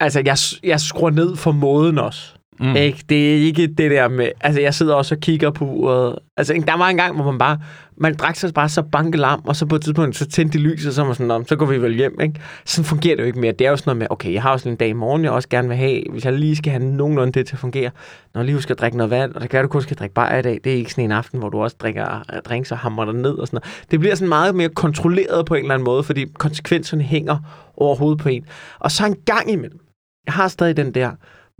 Altså, 0.00 0.22
jeg, 0.24 0.36
jeg 0.70 0.80
skruer 0.80 1.10
ned 1.10 1.36
for 1.36 1.52
måden 1.52 1.98
også. 1.98 2.37
Mm. 2.60 2.76
Ikke? 2.76 3.04
Det 3.08 3.32
er 3.32 3.36
ikke 3.36 3.66
det 3.66 3.90
der 3.90 4.08
med... 4.08 4.28
Altså, 4.40 4.60
jeg 4.60 4.74
sidder 4.74 4.94
også 4.94 5.14
og 5.14 5.20
kigger 5.20 5.50
på 5.50 5.64
uret. 5.64 6.18
Altså, 6.36 6.62
der 6.66 6.76
var 6.76 6.88
en 6.88 6.96
gang, 6.96 7.14
hvor 7.14 7.24
man 7.24 7.38
bare... 7.38 7.58
Man 8.00 8.14
drak 8.14 8.36
sig 8.36 8.54
bare 8.54 8.68
så 8.68 8.82
bankelam, 8.82 9.42
og 9.44 9.56
så 9.56 9.66
på 9.66 9.76
et 9.76 9.82
tidspunkt, 9.82 10.16
så 10.16 10.26
tændte 10.28 10.58
de 10.58 10.62
lys, 10.62 10.86
og 10.86 10.92
så 10.92 11.04
var 11.04 11.12
sådan, 11.12 11.26
"Nå, 11.26 11.44
så 11.48 11.56
går 11.56 11.66
vi 11.66 11.82
vel 11.82 11.94
hjem, 11.94 12.20
ikke? 12.20 12.40
Sådan 12.64 12.84
fungerer 12.84 13.16
det 13.16 13.22
jo 13.22 13.26
ikke 13.26 13.40
mere. 13.40 13.52
Det 13.52 13.66
er 13.66 13.70
jo 13.70 13.76
sådan 13.76 13.88
noget 13.90 13.98
med, 13.98 14.06
okay, 14.10 14.32
jeg 14.32 14.42
har 14.42 14.50
også 14.50 14.68
en 14.68 14.76
dag 14.76 14.88
i 14.88 14.92
morgen, 14.92 15.24
jeg 15.24 15.32
også 15.32 15.48
gerne 15.48 15.68
vil 15.68 15.76
have, 15.76 16.02
hvis 16.10 16.24
jeg 16.24 16.32
lige 16.32 16.56
skal 16.56 16.72
have 16.72 16.84
nogenlunde 16.84 17.32
det 17.32 17.46
til 17.46 17.54
at 17.54 17.58
fungere. 17.58 17.90
Når 18.34 18.40
jeg 18.40 18.44
lige 18.44 18.54
husker 18.54 18.74
at 18.74 18.80
drikke 18.80 18.96
noget 18.96 19.10
vand, 19.10 19.34
og 19.34 19.40
det 19.40 19.50
kan 19.50 19.62
du 19.62 19.68
kun 19.68 19.82
skal 19.82 19.96
drikke 19.96 20.14
bare 20.14 20.38
i 20.38 20.42
dag. 20.42 20.60
Det 20.64 20.72
er 20.72 20.76
ikke 20.76 20.90
sådan 20.90 21.04
en 21.04 21.12
aften, 21.12 21.38
hvor 21.38 21.48
du 21.48 21.62
også 21.62 21.76
drikker 21.80 22.24
øh, 22.34 22.40
drinks 22.44 22.72
og 22.72 22.78
hammer 22.78 23.04
dig 23.04 23.14
ned 23.14 23.30
og 23.30 23.46
sådan 23.46 23.60
noget. 23.64 23.86
Det 23.90 24.00
bliver 24.00 24.14
sådan 24.14 24.28
meget 24.28 24.54
mere 24.54 24.68
kontrolleret 24.68 25.46
på 25.46 25.54
en 25.54 25.60
eller 25.60 25.74
anden 25.74 25.84
måde, 25.84 26.02
fordi 26.02 26.26
konsekvenserne 26.38 27.02
hænger 27.02 27.38
overhovedet 27.76 28.18
på 28.18 28.28
en. 28.28 28.44
Og 28.78 28.90
så 28.90 29.06
en 29.06 29.16
gang 29.26 29.50
imellem, 29.50 29.80
jeg 30.26 30.34
har 30.34 30.48
stadig 30.48 30.76
den 30.76 30.94
der, 30.94 31.10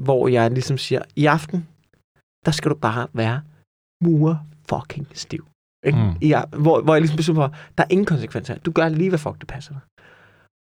hvor 0.02 0.28
jeg 0.28 0.50
ligesom 0.50 0.78
siger, 0.78 1.02
i 1.16 1.26
aften, 1.26 1.68
der 2.46 2.52
skal 2.52 2.70
du 2.70 2.76
bare 2.76 3.06
være 3.12 3.42
mure 4.04 4.40
fucking 4.70 5.06
stiv. 5.14 5.46
Ikke? 5.86 5.98
Mm. 5.98 6.12
Ja, 6.28 6.42
hvor, 6.44 6.80
hvor 6.82 6.94
jeg 6.94 7.00
ligesom 7.00 7.16
beslutter 7.16 7.48
for, 7.48 7.56
der 7.78 7.84
er 7.84 7.88
ingen 7.90 8.04
konsekvenser. 8.06 8.58
Du 8.58 8.70
gør 8.72 8.88
lige, 8.88 9.08
hvad 9.08 9.18
fuck 9.18 9.38
det 9.40 9.46
passer 9.48 9.72
dig. 9.72 9.80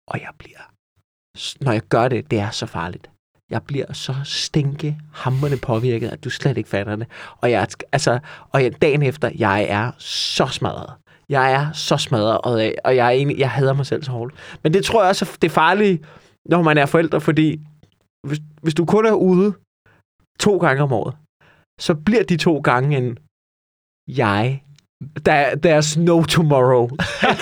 Og 0.08 0.20
jeg 0.22 0.30
bliver, 0.38 0.63
når 1.63 1.72
jeg 1.72 1.82
gør 1.82 2.08
det, 2.08 2.32
det 2.32 2.39
er 2.39 2.50
så 2.50 2.65
farligt. 2.65 3.10
Jeg 3.51 3.63
bliver 3.63 3.94
så 3.94 4.15
stinke 4.24 5.00
hammerne 5.13 5.58
påvirket, 5.58 6.10
at 6.10 6.24
du 6.24 6.30
slet 6.30 6.58
ikke 6.58 6.70
fatter 6.70 6.96
det. 6.96 7.08
Og, 7.42 7.51
jeg, 7.51 7.68
altså, 7.92 8.20
og 8.50 8.63
jeg, 8.63 8.82
dagen 8.82 9.01
efter, 9.01 9.30
jeg 9.36 9.63
er 9.70 9.92
så 9.98 10.48
smadret. 10.48 10.94
Jeg 11.30 11.53
er 11.53 11.72
så 11.72 11.98
smadret, 11.98 12.42
og, 12.42 12.60
jeg- 12.63 12.75
og 12.84 12.96
jeg, 12.96 13.06
er 13.06 13.10
egentlig, 13.10 13.39
jeg 13.39 13.51
hader 13.51 13.74
mig 13.74 13.86
selv 13.86 14.03
så 14.03 14.12
hårdt. 14.12 14.34
Men 14.63 14.74
det 14.74 14.86
tror 14.86 15.01
jeg 15.01 15.10
også, 15.10 15.38
det 15.42 15.48
er 15.48 15.53
farligt, 15.53 16.06
når 16.50 16.62
man 16.62 16.77
er 16.77 16.86
forældre, 16.86 17.22
fordi 17.22 17.62
hvis, 18.27 18.39
hvis 18.62 18.74
du 18.74 18.86
kun 18.86 19.06
er 19.06 19.12
ude 19.12 19.53
to 20.39 20.58
gange 20.58 20.84
om 20.84 20.94
året, 20.94 21.15
så 21.80 21.96
bliver 22.06 22.24
de 22.24 22.38
to 22.38 22.60
gange 22.60 22.98
en 22.98 23.18
jeg. 24.08 24.63
Der, 25.25 25.50
there's 25.65 26.00
no 26.00 26.24
tomorrow. 26.24 26.89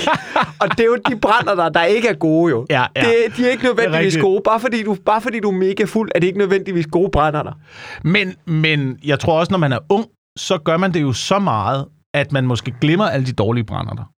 og 0.61 0.67
det 0.71 0.79
er 0.79 0.85
jo 0.85 0.97
de 1.09 1.15
brænder 1.19 1.55
der, 1.55 1.69
der 1.69 1.83
ikke 1.83 2.07
er 2.07 2.13
gode 2.13 2.49
jo. 2.51 2.65
Ja, 2.69 2.85
ja. 2.95 3.01
Det, 3.01 3.37
de 3.37 3.45
er 3.45 3.51
ikke 3.51 3.63
nødvendigvis 3.63 4.05
rigtigt. 4.05 4.21
gode. 4.21 4.41
Bare 4.45 4.59
fordi, 4.59 4.83
du, 4.83 4.97
bare 5.05 5.21
fordi 5.21 5.39
du 5.39 5.47
er 5.47 5.57
mega 5.57 5.83
fuld, 5.83 6.11
er 6.15 6.19
det 6.19 6.27
ikke 6.27 6.39
nødvendigvis 6.39 6.87
gode 6.87 7.09
brænder 7.11 7.43
der. 7.43 7.53
Men, 8.03 8.35
men 8.45 8.99
jeg 9.03 9.19
tror 9.19 9.39
også, 9.39 9.51
når 9.51 9.57
man 9.57 9.71
er 9.71 9.79
ung, 9.89 10.05
så 10.37 10.57
gør 10.57 10.77
man 10.77 10.93
det 10.93 11.01
jo 11.01 11.13
så 11.13 11.39
meget, 11.39 11.85
at 12.13 12.31
man 12.31 12.47
måske 12.47 12.73
glemmer 12.81 13.05
alle 13.05 13.25
de 13.25 13.33
dårlige 13.33 13.63
brænder 13.63 13.93
der. 13.93 14.11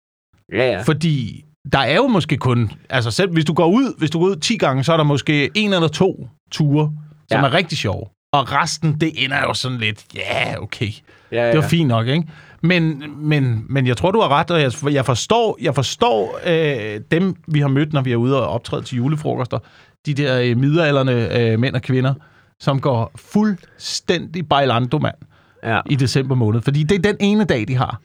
Ja, 0.53 0.71
ja. 0.71 0.81
Fordi 0.81 1.45
der 1.71 1.79
er 1.79 1.95
jo 1.95 2.07
måske 2.07 2.37
kun... 2.37 2.71
Altså 2.89 3.11
selv 3.11 3.31
hvis 3.31 3.45
du 3.45 3.53
går 3.53 3.67
ud, 3.67 3.97
hvis 3.97 4.11
du 4.11 4.19
går 4.19 4.25
ud 4.25 4.35
10 4.35 4.57
gange, 4.57 4.83
så 4.83 4.93
er 4.93 4.97
der 4.97 5.03
måske 5.03 5.49
en 5.55 5.73
eller 5.73 5.87
to 5.87 6.27
ture, 6.53 6.91
som 7.31 7.39
Ja. 7.41 7.45
er 7.47 7.53
rigtig 7.53 7.77
sjove. 7.77 8.05
Og 8.33 8.51
resten, 8.51 8.99
det 9.01 9.23
ender 9.25 9.41
jo 9.41 9.53
sådan 9.53 9.77
lidt, 9.77 10.05
ja, 10.15 10.47
yeah, 10.49 10.63
okay. 10.63 10.89
Ja, 11.31 11.47
Det 11.47 11.55
var 11.57 11.67
fint 11.67 11.87
nok, 11.87 12.07
ikke? 12.07 12.27
Men, 12.61 13.03
men, 13.17 13.65
men 13.69 13.87
jeg 13.87 13.97
tror, 13.97 14.11
du 14.11 14.21
har 14.21 14.29
ret, 14.29 14.51
og 14.51 14.61
jeg, 14.61 14.71
jeg 14.93 15.05
forstår, 15.05 15.57
jeg 15.61 15.75
forstår 15.75 16.39
øh, 16.45 17.01
dem, 17.11 17.35
vi 17.47 17.59
har 17.59 17.67
mødt, 17.67 17.93
når 17.93 18.01
vi 18.01 18.11
er 18.11 18.15
ude 18.15 18.41
og 18.43 18.49
optræde 18.49 18.81
til 18.81 18.95
julefrokoster. 18.97 19.59
De 20.05 20.13
der 20.13 20.39
øh, 20.41 20.57
middelalderne 20.57 21.37
øh, 21.39 21.59
mænd 21.59 21.75
og 21.75 21.81
kvinder, 21.81 22.13
som 22.61 22.81
går 22.81 23.11
fuldstændig 23.15 24.49
bailando, 24.49 24.97
mand, 24.99 25.15
Ja, 25.63 25.81
i 25.89 25.95
december 25.95 26.35
måned. 26.35 26.61
Fordi 26.61 26.83
det 26.83 26.95
er 27.05 27.11
den 27.11 27.17
ene 27.19 27.43
dag, 27.45 27.67
de 27.67 27.75
har. 27.75 28.01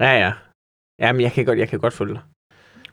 ja. 0.00 0.18
ja. 0.18 0.32
Jamen, 1.00 1.22
jeg 1.22 1.32
kan 1.32 1.44
godt, 1.44 1.58
jeg 1.58 1.68
kan 1.68 1.78
godt 1.78 1.94
følge 1.94 2.14
dig. 2.14 2.22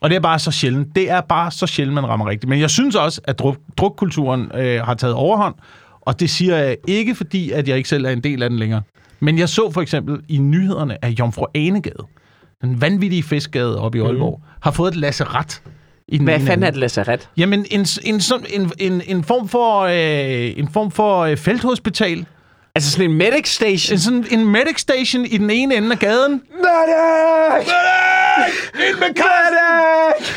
Og 0.04 0.10
det 0.10 0.16
er 0.16 0.20
bare 0.20 0.40
så 0.40 0.52
sjældent. 0.52 0.96
Det 0.96 1.10
er 1.12 1.22
bare 1.22 1.52
så 1.52 1.68
sjældent, 1.68 1.96
man 1.96 2.08
rammer 2.08 2.30
rigtigt. 2.30 2.50
Men 2.50 2.60
jeg 2.60 2.70
synes 2.70 2.96
også, 2.96 3.22
at 3.24 3.40
druk, 3.40 3.58
drukkulturen 3.78 4.52
øh, 4.56 4.82
har 4.82 4.94
taget 4.94 5.16
overhånd. 5.16 5.56
Og 6.02 6.20
det 6.20 6.30
siger 6.30 6.58
jeg 6.58 6.78
ikke, 6.88 7.16
fordi 7.16 7.52
at 7.52 7.68
jeg 7.68 7.78
ikke 7.78 7.90
selv 7.90 8.06
er 8.06 8.10
en 8.10 8.22
del 8.24 8.44
af 8.44 8.50
den 8.50 8.60
længere. 8.60 8.82
Men 9.20 9.40
jeg 9.40 9.50
så 9.50 9.72
for 9.72 9.82
eksempel 9.82 10.20
i 10.30 10.38
nyhederne, 10.38 11.06
at 11.06 11.20
Jomfru 11.20 11.46
Anegade, 11.56 12.04
den 12.62 12.82
vanvittige 12.82 13.24
fiskgade 13.24 13.80
oppe 13.80 13.98
i 13.98 14.02
Aalborg, 14.02 14.40
mm. 14.44 14.50
har 14.62 14.72
fået 14.72 14.92
et 14.92 14.98
lasseret. 14.98 15.62
I 16.08 16.18
den 16.18 16.24
Hvad 16.26 16.40
fanden 16.40 16.64
er 16.64 16.68
et 16.68 16.78
lazaret? 16.78 17.30
Jamen, 17.38 17.66
en, 17.72 17.86
en, 18.04 18.22
sådan- 18.22 18.46
en, 18.50 18.72
en, 18.80 19.02
en 19.06 19.24
form 19.24 19.48
for, 19.48 19.80
øh, 19.82 20.60
en 20.60 20.70
form 20.74 20.92
for 20.92 21.20
øh, 21.20 21.38
felthospital. 21.38 22.26
Altså 22.76 22.92
sådan 22.92 23.12
en 23.12 23.18
medic 23.18 23.48
station? 23.56 23.96
En, 23.96 24.00
sådan, 24.00 24.26
en 24.32 24.48
medic 24.48 24.80
station 24.80 25.26
i 25.26 25.38
den 25.38 25.50
ene 25.50 25.76
ende 25.76 25.92
af 25.92 26.00
gaden. 26.00 26.32
Medic! 26.32 27.68
Ind 28.88 29.00
med 29.00 29.08
Medic! 29.08 30.34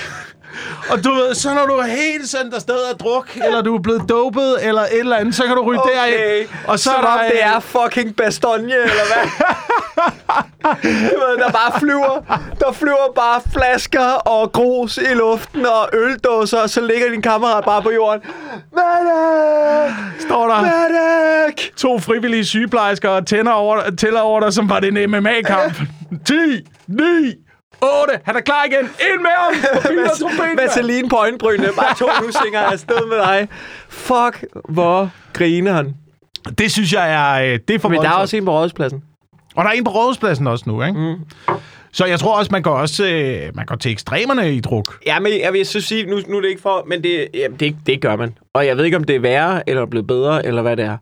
Og 0.90 1.04
du 1.04 1.10
ved, 1.14 1.34
så 1.34 1.54
når 1.54 1.66
du 1.66 1.72
er 1.72 1.86
helt 1.86 2.28
sendt 2.28 2.54
afsted 2.54 2.78
af 2.92 2.96
druk, 2.98 3.36
eller 3.44 3.62
du 3.62 3.74
er 3.76 3.82
blevet 3.82 4.08
dopet, 4.08 4.66
eller 4.66 4.82
et 4.82 4.98
eller 4.98 5.16
andet, 5.16 5.34
så 5.34 5.42
kan 5.44 5.56
du 5.56 5.62
ryge 5.62 5.80
derind. 5.94 6.48
Og 6.66 6.78
så 6.78 6.84
Som 6.84 6.94
er 6.94 7.00
der, 7.00 7.08
om 7.08 7.20
det 7.30 7.44
er 7.44 7.60
fucking 7.60 8.16
Bastogne, 8.16 8.74
eller 8.74 9.06
hvad? 9.12 9.30
ved, 11.22 11.38
der 11.38 11.50
bare 11.50 11.80
flyver, 11.80 12.20
der 12.60 12.72
flyver 12.72 13.12
bare 13.14 13.40
flasker 13.52 14.10
og 14.12 14.52
grus 14.52 14.96
i 14.96 15.14
luften 15.14 15.66
og 15.66 15.88
øldåser, 15.92 16.58
og 16.58 16.70
så 16.70 16.80
ligger 16.80 17.10
din 17.10 17.22
kammerat 17.22 17.64
bare 17.64 17.82
på 17.82 17.90
jorden. 17.90 18.20
Medic! 18.72 20.22
står 20.26 20.48
der 20.48 20.60
Medic! 20.60 21.70
to 21.76 21.98
frivillige 21.98 22.44
sygeplejersker 22.44 23.08
og 23.08 23.26
tænder 23.26 23.52
over, 23.52 23.80
tæller 23.98 24.20
over 24.20 24.40
dig, 24.40 24.52
som 24.52 24.68
var 24.68 24.80
det 24.80 24.98
en 24.98 25.10
MMA-kamp. 25.10 25.74
10, 26.26 26.34
9, 26.86 27.02
8, 27.82 28.20
han 28.24 28.36
er 28.36 28.40
klar 28.40 28.64
igen. 28.64 28.84
Ind 28.84 29.20
med 29.20 29.30
ham! 29.36 30.58
Vaseline 30.58 31.08
på 31.08 31.16
øjenbrynene. 31.16 31.68
Bare 31.76 31.94
to 31.94 32.06
lusinger 32.26 32.60
afsted 32.60 33.06
med 33.08 33.16
dig. 33.16 33.48
Fuck, 33.88 34.44
hvor 34.68 35.10
griner 35.32 35.72
han. 35.72 35.94
Det 36.58 36.72
synes 36.72 36.92
jeg 36.92 37.12
er, 37.12 37.52
øh, 37.52 37.58
det 37.68 37.74
er 37.74 37.78
for 37.78 37.88
Men 37.88 38.02
der 38.02 38.08
er 38.08 38.12
også 38.12 38.36
en 38.36 38.44
på 38.44 38.50
rådspladsen. 38.50 39.02
Og 39.56 39.64
der 39.64 39.70
er 39.70 39.74
en 39.74 39.84
på 39.84 39.90
rådhuspladsen 39.90 40.46
også 40.46 40.64
nu, 40.66 40.82
ikke? 40.82 40.98
Mm. 41.00 41.54
Så 41.92 42.06
jeg 42.06 42.20
tror 42.20 42.38
også, 42.38 42.48
man 42.52 42.62
går 42.62 42.74
også 42.74 43.06
øh, 43.06 43.56
man 43.56 43.66
går 43.66 43.76
til 43.76 43.90
ekstremerne 43.92 44.54
i 44.54 44.60
druk. 44.60 44.98
Ja, 45.06 45.18
men 45.18 45.32
jeg 45.40 45.52
vil 45.52 45.66
så 45.66 45.80
sige, 45.80 46.06
nu, 46.06 46.18
nu 46.28 46.36
er 46.36 46.40
det 46.40 46.48
ikke 46.48 46.62
for, 46.62 46.84
men 46.88 47.02
det, 47.02 47.28
jamen, 47.34 47.60
det, 47.60 47.76
det 47.86 48.00
gør 48.00 48.16
man. 48.16 48.38
Og 48.54 48.66
jeg 48.66 48.76
ved 48.76 48.84
ikke, 48.84 48.96
om 48.96 49.04
det 49.04 49.16
er 49.16 49.20
værre, 49.20 49.68
eller 49.68 49.82
er 49.82 49.86
blevet 49.86 50.06
bedre, 50.06 50.46
eller 50.46 50.62
hvad 50.62 50.76
det 50.76 50.84
er. 50.84 50.96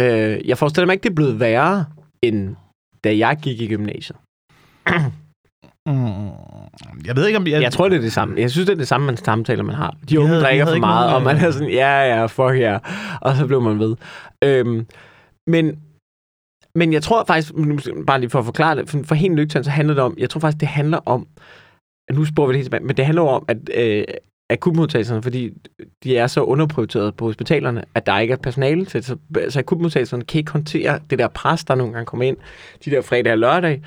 Øh, 0.00 0.48
jeg 0.48 0.58
forestiller 0.58 0.86
mig 0.86 0.92
ikke, 0.92 1.02
det 1.02 1.10
er 1.10 1.14
blevet 1.14 1.40
værre, 1.40 1.84
end 2.22 2.56
da 3.04 3.16
jeg 3.16 3.38
gik 3.42 3.60
i 3.60 3.68
gymnasiet. 3.68 4.18
Mm. 5.86 6.30
Jeg 7.04 7.16
ved 7.16 7.26
ikke, 7.26 7.38
om... 7.38 7.46
Jeg, 7.46 7.62
Jeg 7.62 7.72
tror, 7.72 7.88
det 7.88 7.96
er 7.96 8.00
det 8.00 8.12
samme. 8.12 8.40
Jeg 8.40 8.50
synes, 8.50 8.66
det 8.66 8.72
er 8.72 8.78
det 8.78 8.88
samme, 8.88 9.06
man 9.06 9.16
samtaler, 9.16 9.62
man 9.62 9.74
har. 9.74 9.96
De 10.08 10.20
unge 10.20 10.34
vi 10.34 10.40
drikker 10.40 10.66
for 10.66 10.76
meget, 10.76 11.10
nogen, 11.10 11.14
og 11.14 11.22
man 11.22 11.36
øh, 11.36 11.42
er 11.42 11.50
sådan, 11.50 11.68
ja, 11.68 12.16
ja, 12.16 12.26
fuck 12.26 12.58
ja. 12.58 12.78
Og 13.20 13.36
så 13.36 13.46
blev 13.46 13.62
man 13.62 13.78
ved. 13.78 13.96
Øhm, 14.44 14.86
men, 15.46 15.78
men 16.74 16.92
jeg 16.92 17.02
tror 17.02 17.24
faktisk, 17.24 17.52
bare 18.06 18.20
lige 18.20 18.30
for 18.30 18.38
at 18.38 18.44
forklare 18.44 18.76
det, 18.76 18.90
for, 18.90 19.02
for 19.04 19.14
helt 19.14 19.34
nøgternt, 19.34 19.64
så 19.64 19.70
handler 19.70 19.94
det 19.94 20.02
om, 20.04 20.14
jeg 20.18 20.30
tror 20.30 20.40
faktisk, 20.40 20.60
det 20.60 20.68
handler 20.68 20.98
om, 21.06 21.26
nu 22.12 22.24
spurgte 22.24 22.48
vi 22.48 22.52
det 22.52 22.58
helt 22.58 22.66
tilbage, 22.66 22.84
men 22.84 22.96
det 22.96 23.04
handler 23.06 23.22
om, 23.22 23.44
at 23.48 23.58
øh, 23.74 24.04
akutmodtagelserne, 24.50 25.22
fordi 25.22 25.50
de 26.04 26.16
er 26.16 26.26
så 26.26 26.40
underprioriteret 26.40 27.16
på 27.16 27.24
hospitalerne, 27.24 27.84
at 27.94 28.06
der 28.06 28.18
ikke 28.18 28.32
er 28.32 28.36
personale 28.36 28.84
til, 28.84 29.04
så, 29.04 29.16
så 29.48 29.58
akutmodtagelserne 29.58 30.24
kan 30.24 30.38
ikke 30.38 30.52
håndtere 30.52 31.00
det 31.10 31.18
der 31.18 31.28
pres, 31.28 31.64
der 31.64 31.74
nogle 31.74 31.92
gange 31.92 32.06
kommer 32.06 32.24
ind, 32.24 32.36
de 32.84 32.90
der 32.90 33.02
fredag 33.02 33.32
og 33.32 33.38
lørdag, 33.38 33.82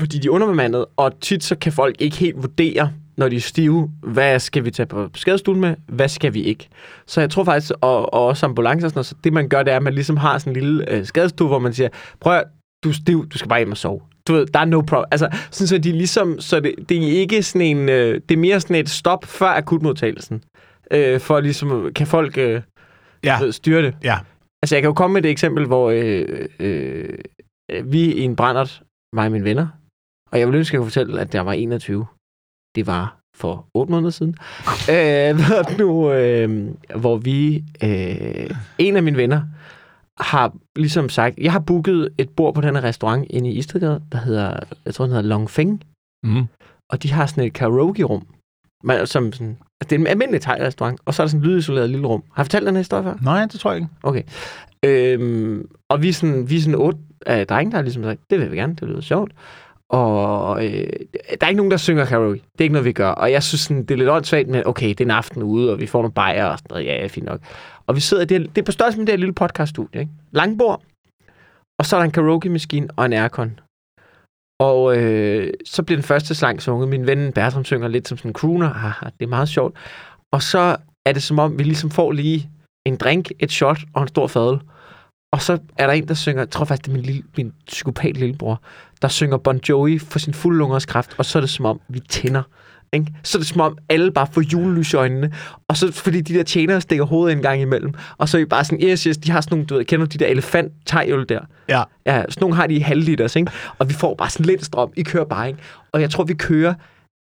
fordi 0.00 0.18
de 0.18 0.26
er 0.26 0.30
underbemandede, 0.30 0.86
og 0.96 1.20
tit 1.20 1.44
så 1.44 1.56
kan 1.56 1.72
folk 1.72 1.96
ikke 1.98 2.16
helt 2.16 2.36
vurdere, 2.36 2.92
når 3.16 3.28
de 3.28 3.36
er 3.36 3.40
stive, 3.40 3.90
hvad 4.02 4.38
skal 4.38 4.64
vi 4.64 4.70
tage 4.70 4.86
på 4.86 5.10
skadestuen 5.14 5.60
med, 5.60 5.74
hvad 5.86 6.08
skal 6.08 6.34
vi 6.34 6.42
ikke. 6.42 6.68
Så 7.06 7.20
jeg 7.20 7.30
tror 7.30 7.44
faktisk, 7.44 7.72
og, 7.80 8.14
og 8.14 8.26
også 8.26 8.46
ambulancer 8.46 8.86
og 8.86 8.90
sådan 8.90 8.98
noget, 8.98 9.06
så 9.06 9.14
det 9.24 9.32
man 9.32 9.48
gør, 9.48 9.62
det 9.62 9.72
er, 9.72 9.76
at 9.76 9.82
man 9.82 9.94
ligesom 9.94 10.16
har 10.16 10.38
sådan 10.38 10.56
en 10.56 10.62
lille 10.62 10.90
øh, 10.90 11.06
skadestue, 11.06 11.48
hvor 11.48 11.58
man 11.58 11.72
siger, 11.72 11.88
prøv 12.20 12.36
at, 12.36 12.44
du 12.84 12.88
er 12.88 12.92
stiv, 12.92 13.28
du 13.28 13.38
skal 13.38 13.48
bare 13.48 13.58
hjem 13.58 13.70
og 13.70 13.76
sove. 13.76 14.00
Du 14.28 14.32
ved, 14.32 14.46
der 14.46 14.60
er 14.60 14.64
no 14.64 14.80
problem. 14.80 15.04
Altså, 15.10 15.28
sådan 15.50 15.66
så 15.68 15.78
de 15.78 15.92
ligesom, 15.92 16.40
så 16.40 16.60
det, 16.60 16.74
det 16.88 16.96
er 16.96 17.20
ikke 17.20 17.42
sådan 17.42 17.66
en, 17.66 17.88
øh, 17.88 18.20
det 18.28 18.34
er 18.34 18.38
mere 18.38 18.60
sådan 18.60 18.76
et 18.76 18.90
stop 18.90 19.24
før 19.24 19.46
akutmodtagelsen. 19.46 20.42
Øh, 20.90 21.20
for 21.20 21.40
ligesom, 21.40 21.92
kan 21.94 22.06
folk 22.06 22.38
øh, 22.38 22.62
ja, 23.24 23.40
ved, 23.40 23.52
styre 23.52 23.82
det. 23.82 23.94
ja. 24.04 24.18
Altså, 24.62 24.74
jeg 24.76 24.82
kan 24.82 24.88
jo 24.88 24.94
komme 24.94 25.14
med 25.14 25.24
et 25.24 25.30
eksempel, 25.30 25.66
hvor 25.66 25.90
øh, 25.90 26.46
øh, 26.60 27.08
vi 27.84 28.12
i 28.12 28.20
en 28.20 28.36
brændert, 28.36 28.82
mig 29.12 29.24
og 29.26 29.32
mine 29.32 29.44
venner, 29.44 29.66
og 30.32 30.38
jeg 30.38 30.48
vil 30.48 30.54
ønske, 30.56 30.70
at 30.70 30.72
jeg 30.74 30.80
kunne 30.80 30.90
fortælle, 30.90 31.20
at 31.20 31.34
jeg 31.34 31.46
var 31.46 31.52
21. 31.52 32.06
Det 32.74 32.86
var 32.86 33.16
for 33.36 33.66
8 33.74 33.92
måneder 33.92 34.10
siden. 34.10 34.36
øh, 34.94 35.78
nu, 35.78 36.12
øh, 36.12 36.68
hvor 36.96 37.16
vi, 37.16 37.64
øh, 37.84 38.50
en 38.78 38.96
af 38.96 39.02
mine 39.02 39.16
venner, 39.16 39.42
har 40.20 40.52
ligesom 40.76 41.08
sagt, 41.08 41.38
jeg 41.38 41.52
har 41.52 41.58
booket 41.60 42.08
et 42.18 42.30
bord 42.30 42.54
på 42.54 42.60
den 42.60 42.74
her 42.76 42.84
restaurant 42.84 43.26
inde 43.30 43.50
i 43.50 43.58
Istedgade, 43.58 44.02
der 44.12 44.18
hedder, 44.18 44.60
jeg 44.84 44.94
tror, 44.94 45.04
den 45.04 45.14
hedder 45.14 45.28
Long 45.28 45.50
Feng, 45.50 45.82
Mm. 46.24 46.44
og 46.90 47.02
de 47.02 47.12
har 47.12 47.26
sådan 47.26 47.44
et 47.44 47.52
karaoke-rum, 47.52 48.26
man, 48.84 49.06
som 49.06 49.32
sådan, 49.32 49.48
altså 49.80 49.90
det 49.90 49.92
er 49.92 49.98
en 50.00 50.06
almindelig 50.06 50.40
thai-restaurant, 50.40 51.00
og 51.04 51.14
så 51.14 51.22
er 51.22 51.26
der 51.26 51.30
sådan 51.30 51.40
et 51.40 51.46
lydisoleret 51.46 51.90
lille 51.90 52.06
rum. 52.06 52.22
Har 52.32 52.42
jeg 52.42 52.46
fortalt 52.46 52.66
den 52.66 52.74
her 52.74 52.80
historie 52.80 53.02
før? 53.04 53.14
Nej, 53.22 53.46
det 53.46 53.60
tror 53.60 53.70
jeg 53.72 53.80
ikke. 53.80 53.88
Okay. 54.02 54.22
Øhm, 54.84 55.68
og 55.88 56.02
vi 56.02 56.08
er 56.08 56.12
sådan, 56.12 56.50
vi 56.50 56.56
er 56.56 56.60
sådan 56.60 56.74
otte 56.74 56.98
øh, 57.26 57.46
drenge, 57.46 57.70
der 57.70 57.76
har 57.76 57.82
ligesom 57.82 58.02
sagt, 58.02 58.20
det 58.30 58.40
vil 58.40 58.50
vi 58.50 58.56
gerne, 58.56 58.74
det 58.74 58.88
lyder 58.88 59.00
sjovt. 59.00 59.32
Og 59.90 60.66
øh, 60.66 60.86
der 61.30 61.36
er 61.40 61.48
ikke 61.48 61.56
nogen, 61.56 61.70
der 61.70 61.76
synger 61.76 62.04
karaoke. 62.04 62.34
Det 62.52 62.60
er 62.60 62.62
ikke 62.62 62.72
noget, 62.72 62.84
vi 62.84 62.92
gør. 62.92 63.08
Og 63.08 63.32
jeg 63.32 63.42
synes, 63.42 63.60
sådan, 63.60 63.82
det 63.82 63.90
er 63.90 63.96
lidt 63.98 64.08
åndssvagt, 64.08 64.48
men 64.48 64.62
okay, 64.66 64.88
det 64.88 65.00
er 65.00 65.04
en 65.04 65.10
aften 65.10 65.42
ude, 65.42 65.72
og 65.72 65.80
vi 65.80 65.86
får 65.86 65.98
nogle 66.02 66.12
bajer 66.12 66.44
og 66.44 66.58
sådan 66.58 66.66
noget. 66.70 66.84
Ja, 66.86 66.94
ja, 67.00 67.06
fint 67.06 67.26
nok. 67.26 67.40
Og 67.86 67.96
vi 67.96 68.00
sidder 68.00 68.22
i 68.22 68.26
det, 68.26 68.40
her- 68.40 68.48
det 68.48 68.58
er 68.58 68.64
på 68.64 68.72
størrelse 68.72 68.98
med 68.98 69.06
det 69.06 69.12
her 69.12 69.18
lille 69.18 69.34
podcaststudie, 69.34 70.00
ikke? 70.00 70.12
Langbord, 70.32 70.82
og 71.78 71.86
så 71.86 71.96
er 71.96 72.00
der 72.00 72.04
en 72.04 72.10
karaoke-maskine 72.10 72.88
og 72.96 73.04
en 73.06 73.12
aircon. 73.12 73.60
Og 74.60 74.96
øh, 74.96 75.52
så 75.66 75.82
bliver 75.82 75.96
den 75.96 76.04
første 76.04 76.34
sang 76.34 76.62
sunget. 76.62 76.88
Min 76.88 77.06
ven 77.06 77.32
Bertram 77.32 77.64
synger 77.64 77.88
lidt 77.88 78.08
som 78.08 78.18
sådan 78.18 78.30
en 78.30 78.34
crooner. 78.34 78.72
Haha, 78.74 79.06
det 79.20 79.24
er 79.24 79.28
meget 79.28 79.48
sjovt. 79.48 79.76
Og 80.32 80.42
så 80.42 80.76
er 81.06 81.12
det 81.12 81.22
som 81.22 81.38
om, 81.38 81.58
vi 81.58 81.62
ligesom 81.62 81.90
får 81.90 82.12
lige 82.12 82.50
en 82.86 82.96
drink, 82.96 83.30
et 83.38 83.52
shot 83.52 83.78
og 83.94 84.02
en 84.02 84.08
stor 84.08 84.26
fadel. 84.26 84.60
Og 85.32 85.42
så 85.42 85.58
er 85.78 85.86
der 85.86 85.92
en, 85.92 86.08
der 86.08 86.14
synger, 86.14 86.40
jeg 86.40 86.50
tror 86.50 86.64
faktisk, 86.64 86.84
det 86.84 86.90
er 86.90 86.96
min, 86.96 87.02
lille, 87.02 87.22
min 87.36 87.52
psykopat 87.66 88.16
lillebror, 88.16 88.62
der 89.02 89.08
synger 89.08 89.36
Bon 89.36 89.60
Jovi 89.68 89.98
for 89.98 90.18
sin 90.18 90.34
fulde 90.34 90.58
lungers 90.58 90.86
kraft, 90.86 91.14
og 91.18 91.24
så 91.24 91.38
er 91.38 91.40
det 91.40 91.50
som 91.50 91.64
om, 91.64 91.80
vi 91.88 92.00
tænder. 92.00 92.42
Ikke? 92.92 93.06
Så 93.22 93.38
er 93.38 93.40
det 93.40 93.48
som 93.48 93.60
om, 93.60 93.78
alle 93.88 94.12
bare 94.12 94.26
får 94.32 94.40
julelys 94.40 94.92
i 94.92 94.96
øjnene, 94.96 95.32
og 95.68 95.76
så 95.76 95.92
fordi 95.92 96.20
de 96.20 96.34
der 96.34 96.42
tjenere 96.42 96.80
stikker 96.80 97.04
hovedet 97.04 97.36
en 97.36 97.42
gang 97.42 97.60
imellem, 97.60 97.94
og 98.18 98.28
så 98.28 98.36
er 98.36 98.38
vi 98.38 98.44
bare 98.44 98.64
sådan, 98.64 98.88
yes, 98.88 99.02
yes, 99.02 99.16
de 99.16 99.30
har 99.30 99.40
sådan 99.40 99.56
nogle, 99.56 99.66
du 99.66 99.74
ved, 99.74 99.84
kender 99.84 100.06
de 100.06 100.18
der 100.18 100.26
elefant 100.26 100.72
der? 100.90 101.40
Ja. 101.68 101.82
Ja, 102.06 102.22
sådan 102.28 102.40
nogle 102.40 102.56
har 102.56 102.66
de 102.66 102.74
i 102.74 102.78
halvliters, 102.78 103.36
ikke? 103.36 103.52
Og 103.78 103.88
vi 103.88 103.94
får 103.94 104.14
bare 104.14 104.30
sådan 104.30 104.46
lidt 104.46 104.64
strøm. 104.64 104.92
I 104.96 105.02
kører 105.02 105.24
bare, 105.24 105.48
ikke? 105.48 105.60
Og 105.92 106.00
jeg 106.00 106.10
tror, 106.10 106.24
vi 106.24 106.34
kører, 106.34 106.74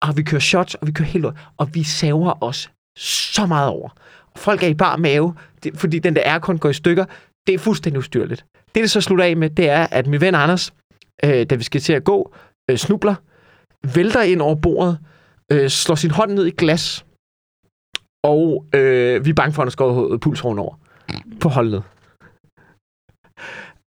og 0.01 0.17
vi 0.17 0.23
kører 0.23 0.41
shots, 0.41 0.75
og 0.75 0.87
vi 0.87 0.91
kører 0.91 1.07
helt 1.07 1.25
ud, 1.25 1.31
og 1.57 1.69
vi 1.73 1.83
saver 1.83 2.43
os 2.43 2.69
så 2.97 3.45
meget 3.45 3.69
over. 3.69 3.89
Folk 4.35 4.63
er 4.63 4.67
i 4.67 4.73
bar 4.73 4.97
mave, 4.97 5.33
det, 5.63 5.71
fordi 5.77 5.99
den 5.99 6.15
der 6.15 6.21
aircon 6.25 6.57
går 6.57 6.69
i 6.69 6.73
stykker. 6.73 7.05
Det 7.47 7.55
er 7.55 7.59
fuldstændig 7.59 7.99
ustyrligt. 7.99 8.45
Det, 8.75 8.81
det 8.81 8.91
så 8.91 9.01
slutter 9.01 9.25
af 9.25 9.37
med, 9.37 9.49
det 9.49 9.69
er, 9.69 9.87
at 9.91 10.07
min 10.07 10.21
ven 10.21 10.35
Anders, 10.35 10.73
øh, 11.23 11.45
da 11.49 11.55
vi 11.55 11.63
skal 11.63 11.81
til 11.81 11.93
at 11.93 12.03
gå, 12.03 12.33
øh, 12.71 12.77
snubler, 12.77 13.15
vælter 13.95 14.21
ind 14.21 14.41
over 14.41 14.55
bordet, 14.55 14.99
øh, 15.51 15.69
slår 15.69 15.95
sin 15.95 16.11
hånd 16.11 16.31
ned 16.31 16.45
i 16.45 16.51
glas, 16.51 17.05
og 18.23 18.65
øh, 18.73 19.25
vi 19.25 19.29
er 19.29 19.33
bange 19.33 19.53
for, 19.53 19.61
at 19.61 19.65
han 19.65 19.71
skal 19.71 19.85
gå 19.85 20.17
pulsråen 20.17 20.59
over 20.59 20.75
på 21.41 21.49
holdet. 21.49 21.83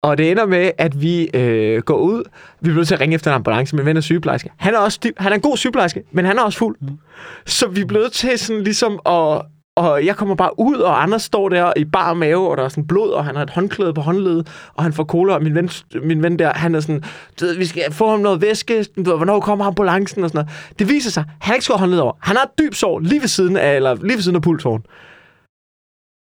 Og 0.02 0.18
det 0.18 0.32
ender 0.32 0.46
med, 0.46 0.72
at 0.78 1.02
vi 1.02 1.30
øh, 1.34 1.82
går 1.82 1.98
ud. 1.98 2.24
Vi 2.62 2.70
bliver 2.72 2.84
til 2.84 2.94
at 2.94 3.02
ringe 3.02 3.16
efter 3.16 3.32
en 3.32 3.36
ambulance. 3.36 3.76
Min 3.76 3.86
ven 3.86 3.98
er 3.98 4.02
sygeplejerske. 4.02 4.52
Han 4.58 4.74
er 4.74 4.78
også 4.78 5.12
han 5.18 5.32
er 5.32 5.36
en 5.36 5.42
god 5.42 5.58
sygeplejerske, 5.58 6.04
men 6.12 6.26
han 6.26 6.38
er 6.38 6.42
også 6.42 6.60
fuld. 6.60 6.78
Mm. 6.82 6.98
Så 7.46 7.68
vi 7.68 7.82
er 7.82 7.86
blevet 7.86 8.12
til 8.12 8.40
sådan 8.40 8.64
ligesom 8.64 9.00
at... 9.06 9.42
Og 9.78 10.06
jeg 10.06 10.16
kommer 10.16 10.36
bare 10.36 10.60
ud, 10.60 10.76
og 10.76 11.04
Anders 11.04 11.22
står 11.22 11.50
der 11.50 11.74
i 11.76 11.86
bar 11.86 12.14
mave, 12.14 12.50
og 12.50 12.58
der 12.58 12.64
er 12.64 12.70
sådan 12.70 12.88
blod, 12.88 13.10
og 13.10 13.26
han 13.26 13.36
har 13.36 13.44
et 13.44 13.50
håndklæde 13.50 13.94
på 13.94 14.02
håndledet, 14.02 14.48
og 14.74 14.84
han 14.84 14.94
får 14.94 15.04
cola, 15.04 15.34
og 15.34 15.44
min 15.44 15.56
ven, 15.56 15.70
min 16.04 16.24
ven 16.24 16.40
der, 16.40 16.54
han 16.54 16.76
er 16.76 16.80
sådan, 16.80 17.04
du 17.40 17.46
ved, 17.46 17.58
vi 17.58 17.66
skal 17.66 17.94
få 17.94 18.10
ham 18.10 18.20
noget 18.20 18.42
væske, 18.42 18.84
du 18.84 19.04
ved, 19.04 19.18
hvornår 19.18 19.40
kommer 19.40 19.66
ambulancen 19.66 20.24
og 20.24 20.30
sådan 20.30 20.46
noget. 20.46 20.80
Det 20.80 20.90
viser 20.90 21.12
sig, 21.12 21.24
han 21.24 21.34
har 21.42 21.54
ikke 21.54 21.66
skåret 21.66 21.80
håndledet 21.80 22.04
over. 22.04 22.14
Han 22.20 22.36
har 22.36 22.44
et 22.44 22.60
dybt 22.60 22.76
sår 22.76 23.00
lige 23.00 23.22
ved 23.22 23.28
siden 23.28 23.58
af, 23.58 23.76
eller 23.76 23.96
lige 23.96 24.16
ved 24.16 24.22
siden 24.22 24.36
af 24.36 24.42
pulsåren. 24.42 24.84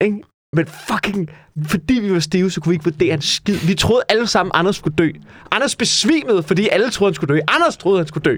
Ikke? 0.02 0.24
Men 0.56 0.66
fucking, 0.68 1.30
fordi 1.68 1.94
vi 1.94 2.14
var 2.14 2.20
stive, 2.20 2.52
så 2.52 2.62
kunne 2.62 2.70
vi 2.70 2.76
ikke 2.76 2.86
vurdere 2.92 3.14
en 3.14 3.22
skid. 3.22 3.58
Vi 3.68 3.76
troede 3.76 4.04
alle 4.10 4.28
sammen, 4.28 4.52
Anders 4.56 4.76
skulle 4.76 4.96
dø. 4.96 5.10
Anders 5.52 5.76
besvimede, 5.76 6.44
fordi 6.44 6.70
alle 6.70 6.90
troede, 6.90 7.10
han 7.10 7.16
skulle 7.16 7.36
dø. 7.36 7.40
Anders 7.48 7.78
troede, 7.78 8.00
han 8.00 8.08
skulle 8.08 8.24
dø. 8.24 8.38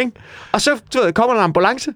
Ikke? 0.00 0.12
Og 0.52 0.60
så 0.60 0.70
du 0.94 0.98
ved, 0.98 1.12
kommer 1.12 1.34
der 1.34 1.40
en 1.40 1.44
ambulance. 1.44 1.90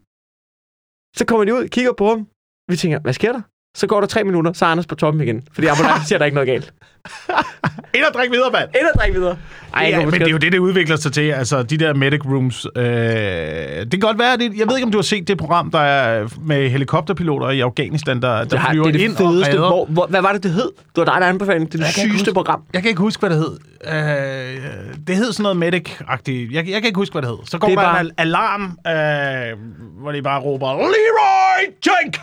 Så 1.16 1.24
kommer 1.28 1.44
de 1.44 1.54
ud, 1.54 1.68
kigger 1.68 1.92
på 1.92 2.08
ham. 2.08 2.26
Vi 2.68 2.76
tænker, 2.76 2.98
hvad 2.98 3.12
sker 3.12 3.32
der? 3.32 3.40
Så 3.76 3.86
går 3.86 4.00
der 4.00 4.06
tre 4.06 4.24
minutter, 4.24 4.52
så 4.52 4.64
er 4.64 4.68
Anders 4.68 4.86
på 4.86 4.94
toppen 4.94 5.22
igen. 5.22 5.42
Fordi 5.52 5.66
ambulancen 5.66 6.06
siger, 6.06 6.18
der 6.18 6.22
er 6.22 6.26
ikke 6.26 6.34
noget 6.34 6.46
galt. 6.48 6.72
Ind 7.94 8.04
og 8.04 8.14
drik 8.14 8.30
videre, 8.30 8.50
mand! 8.52 8.68
Ind 8.80 8.86
og 8.94 9.00
drik 9.00 9.14
videre. 9.14 9.36
Ej, 9.74 9.86
Ja, 9.90 10.04
men 10.04 10.12
det 10.14 10.22
er 10.22 10.30
jo 10.30 10.36
det, 10.36 10.52
det 10.52 10.58
udvikler 10.58 10.96
sig 10.96 11.12
til. 11.12 11.30
Altså, 11.30 11.62
de 11.62 11.76
der 11.78 11.94
medic 11.94 12.20
rooms. 12.24 12.66
Øh, 12.76 12.82
det 12.84 13.90
kan 13.90 14.00
godt 14.00 14.18
være, 14.18 14.36
det, 14.36 14.52
jeg 14.58 14.68
ved 14.68 14.76
ikke, 14.76 14.84
om 14.86 14.92
du 14.92 14.98
har 14.98 15.02
set 15.02 15.28
det 15.28 15.38
program, 15.38 15.70
der 15.70 15.78
er 15.78 16.28
med 16.40 16.68
helikopterpiloter 16.70 17.50
i 17.50 17.60
Afghanistan, 17.60 18.22
der, 18.22 18.44
der 18.44 18.56
har, 18.58 18.70
flyver 18.70 18.84
det 18.84 18.94
er 18.94 18.98
det 18.98 19.04
ind 19.04 19.16
fedeste. 19.16 19.48
og 19.48 19.54
redder. 19.54 19.68
Hvor, 19.68 19.86
hvor, 19.86 20.06
hvad 20.06 20.22
var 20.22 20.32
det, 20.32 20.42
det 20.42 20.50
hed? 20.50 20.70
Det 20.76 20.96
var 20.96 21.04
dig, 21.04 21.14
der 21.20 21.26
anbefalede 21.26 21.64
det. 21.64 21.72
Det 21.72 21.86
sygeste 21.86 22.12
huske- 22.12 22.32
program. 22.34 22.62
Jeg 22.72 22.82
kan 22.82 22.88
ikke 22.88 23.00
huske, 23.00 23.20
hvad 23.20 23.30
det 23.30 23.38
hed. 23.38 23.58
Øh, 23.84 24.62
det 25.06 25.16
hed 25.16 25.32
sådan 25.32 25.42
noget 25.56 25.74
medic-agtigt. 25.74 26.54
Jeg, 26.54 26.68
jeg 26.68 26.80
kan 26.80 26.84
ikke 26.84 26.96
huske, 26.98 27.12
hvad 27.12 27.22
det 27.22 27.30
hed. 27.30 27.38
Så 27.44 27.58
går 27.58 27.68
Det 27.68 27.76
der 27.76 27.82
bare- 27.84 28.00
en 28.00 28.06
al- 28.06 28.12
alarm, 28.18 28.62
øh, 28.62 29.58
hvor 30.02 30.12
de 30.12 30.22
bare 30.22 30.40
råber, 30.40 30.72
Leroy 30.76 31.60
Jenkins! 31.86 32.18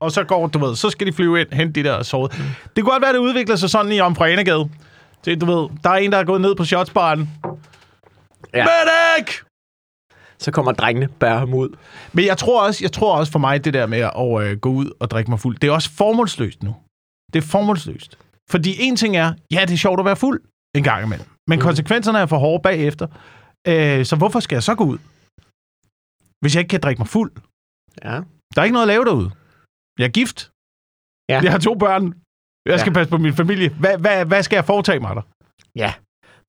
Og 0.00 0.12
så 0.12 0.24
går, 0.24 0.46
du 0.46 0.58
ved, 0.58 0.76
så 0.76 0.90
skal 0.90 1.06
de 1.06 1.12
flyve 1.12 1.40
ind, 1.40 1.52
hente 1.52 1.82
de 1.82 1.88
der 1.88 2.02
sove. 2.02 2.28
Det 2.28 2.84
kunne 2.84 2.90
godt 2.90 3.02
være, 3.02 3.12
det 3.12 3.18
udvikler 3.18 3.56
sig 3.56 3.70
sådan 3.70 3.92
i 3.92 4.00
Omfrenegade. 4.00 4.70
Det, 5.24 5.40
du 5.40 5.46
ved, 5.46 5.68
der 5.84 5.90
er 5.90 5.94
en, 5.94 6.12
der 6.12 6.18
er 6.18 6.24
gået 6.24 6.40
ned 6.40 6.54
på 6.54 6.64
shotsbaren. 6.64 7.30
Ja. 8.54 8.64
Medic! 8.64 9.34
Så 10.38 10.50
kommer 10.50 10.72
drengene, 10.72 11.08
bærer 11.08 11.38
ham 11.38 11.54
ud. 11.54 11.76
Men 12.12 12.24
jeg 12.24 12.38
tror 12.38 12.66
også, 12.66 12.84
jeg 12.84 12.92
tror 12.92 13.16
også 13.16 13.32
for 13.32 13.38
mig, 13.38 13.64
det 13.64 13.74
der 13.74 13.86
med 13.86 13.98
at 13.98 14.50
øh, 14.50 14.58
gå 14.58 14.68
ud 14.68 14.90
og 15.00 15.10
drikke 15.10 15.30
mig 15.30 15.40
fuld, 15.40 15.58
det 15.58 15.68
er 15.68 15.72
også 15.72 15.90
formålsløst 15.90 16.62
nu. 16.62 16.76
Det 17.32 17.38
er 17.42 17.46
formålsløst. 17.46 18.18
Fordi 18.50 18.76
en 18.78 18.96
ting 18.96 19.16
er, 19.16 19.34
ja, 19.50 19.60
det 19.60 19.72
er 19.72 19.76
sjovt 19.76 20.00
at 20.00 20.06
være 20.06 20.16
fuld 20.16 20.42
en 20.76 20.82
gang 20.82 21.04
imellem. 21.04 21.26
Men 21.48 21.58
mm. 21.58 21.62
konsekvenserne 21.62 22.18
er 22.18 22.26
for 22.26 22.38
hårde 22.38 22.62
bagefter. 22.62 23.06
Øh, 23.68 24.04
så 24.04 24.16
hvorfor 24.16 24.40
skal 24.40 24.56
jeg 24.56 24.62
så 24.62 24.74
gå 24.74 24.84
ud? 24.84 24.98
Hvis 26.40 26.54
jeg 26.54 26.60
ikke 26.60 26.68
kan 26.68 26.80
drikke 26.80 27.00
mig 27.00 27.08
fuld. 27.08 27.32
Ja. 28.04 28.20
Der 28.54 28.60
er 28.60 28.64
ikke 28.64 28.72
noget 28.72 28.86
at 28.86 28.94
lave 28.94 29.04
derude. 29.04 29.30
Jeg 29.98 30.04
er 30.04 30.08
gift. 30.08 30.50
Ja. 31.28 31.40
Jeg 31.42 31.50
har 31.52 31.58
to 31.58 31.74
børn. 31.74 32.14
Jeg 32.66 32.80
skal 32.80 32.90
Ja. 32.90 32.94
passe 32.94 33.10
på 33.10 33.18
min 33.18 33.34
familie. 33.34 33.68
Hvad, 33.68 33.98
hvad, 33.98 34.24
hvad 34.24 34.42
skal 34.42 34.56
jeg 34.56 34.64
foretage 34.64 35.00
mig 35.00 35.16
der? 35.16 35.22
Ja. 35.76 35.92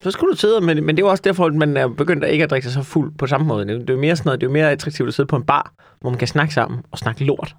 Så 0.04 0.12
skulle 0.12 0.32
du 0.32 0.38
sidde, 0.38 0.62
men, 0.62 0.86
men 0.86 0.96
det 0.98 1.04
er 1.04 1.06
jo 1.08 1.12
også 1.12 1.22
derfor, 1.22 1.46
at 1.46 1.54
man 1.54 1.78
er 1.78 1.88
begyndt 1.88 2.24
at 2.24 2.32
ikke 2.32 2.44
at 2.44 2.50
drikke 2.50 2.66
sig 2.68 2.74
så 2.74 2.84
fuld 2.84 3.14
på 3.18 3.28
samme 3.28 3.48
måde. 3.48 3.68
Det 3.68 3.90
er 3.90 3.94
jo 3.94 4.00
mere 4.00 4.16
sådan 4.16 4.28
noget, 4.28 4.42
det 4.42 4.48
er 4.48 4.50
jo 4.50 4.54
mere 4.54 4.72
attraktivt 4.72 5.08
at 5.08 5.14
sidde 5.14 5.28
på 5.28 5.36
en 5.36 5.44
bar, 5.44 5.74
hvor 6.02 6.10
man 6.10 6.20
kan 6.20 6.28
snakke 6.28 6.54
sammen 6.54 6.80
og 6.92 6.98
snakke 6.98 7.24
lort. 7.26 7.56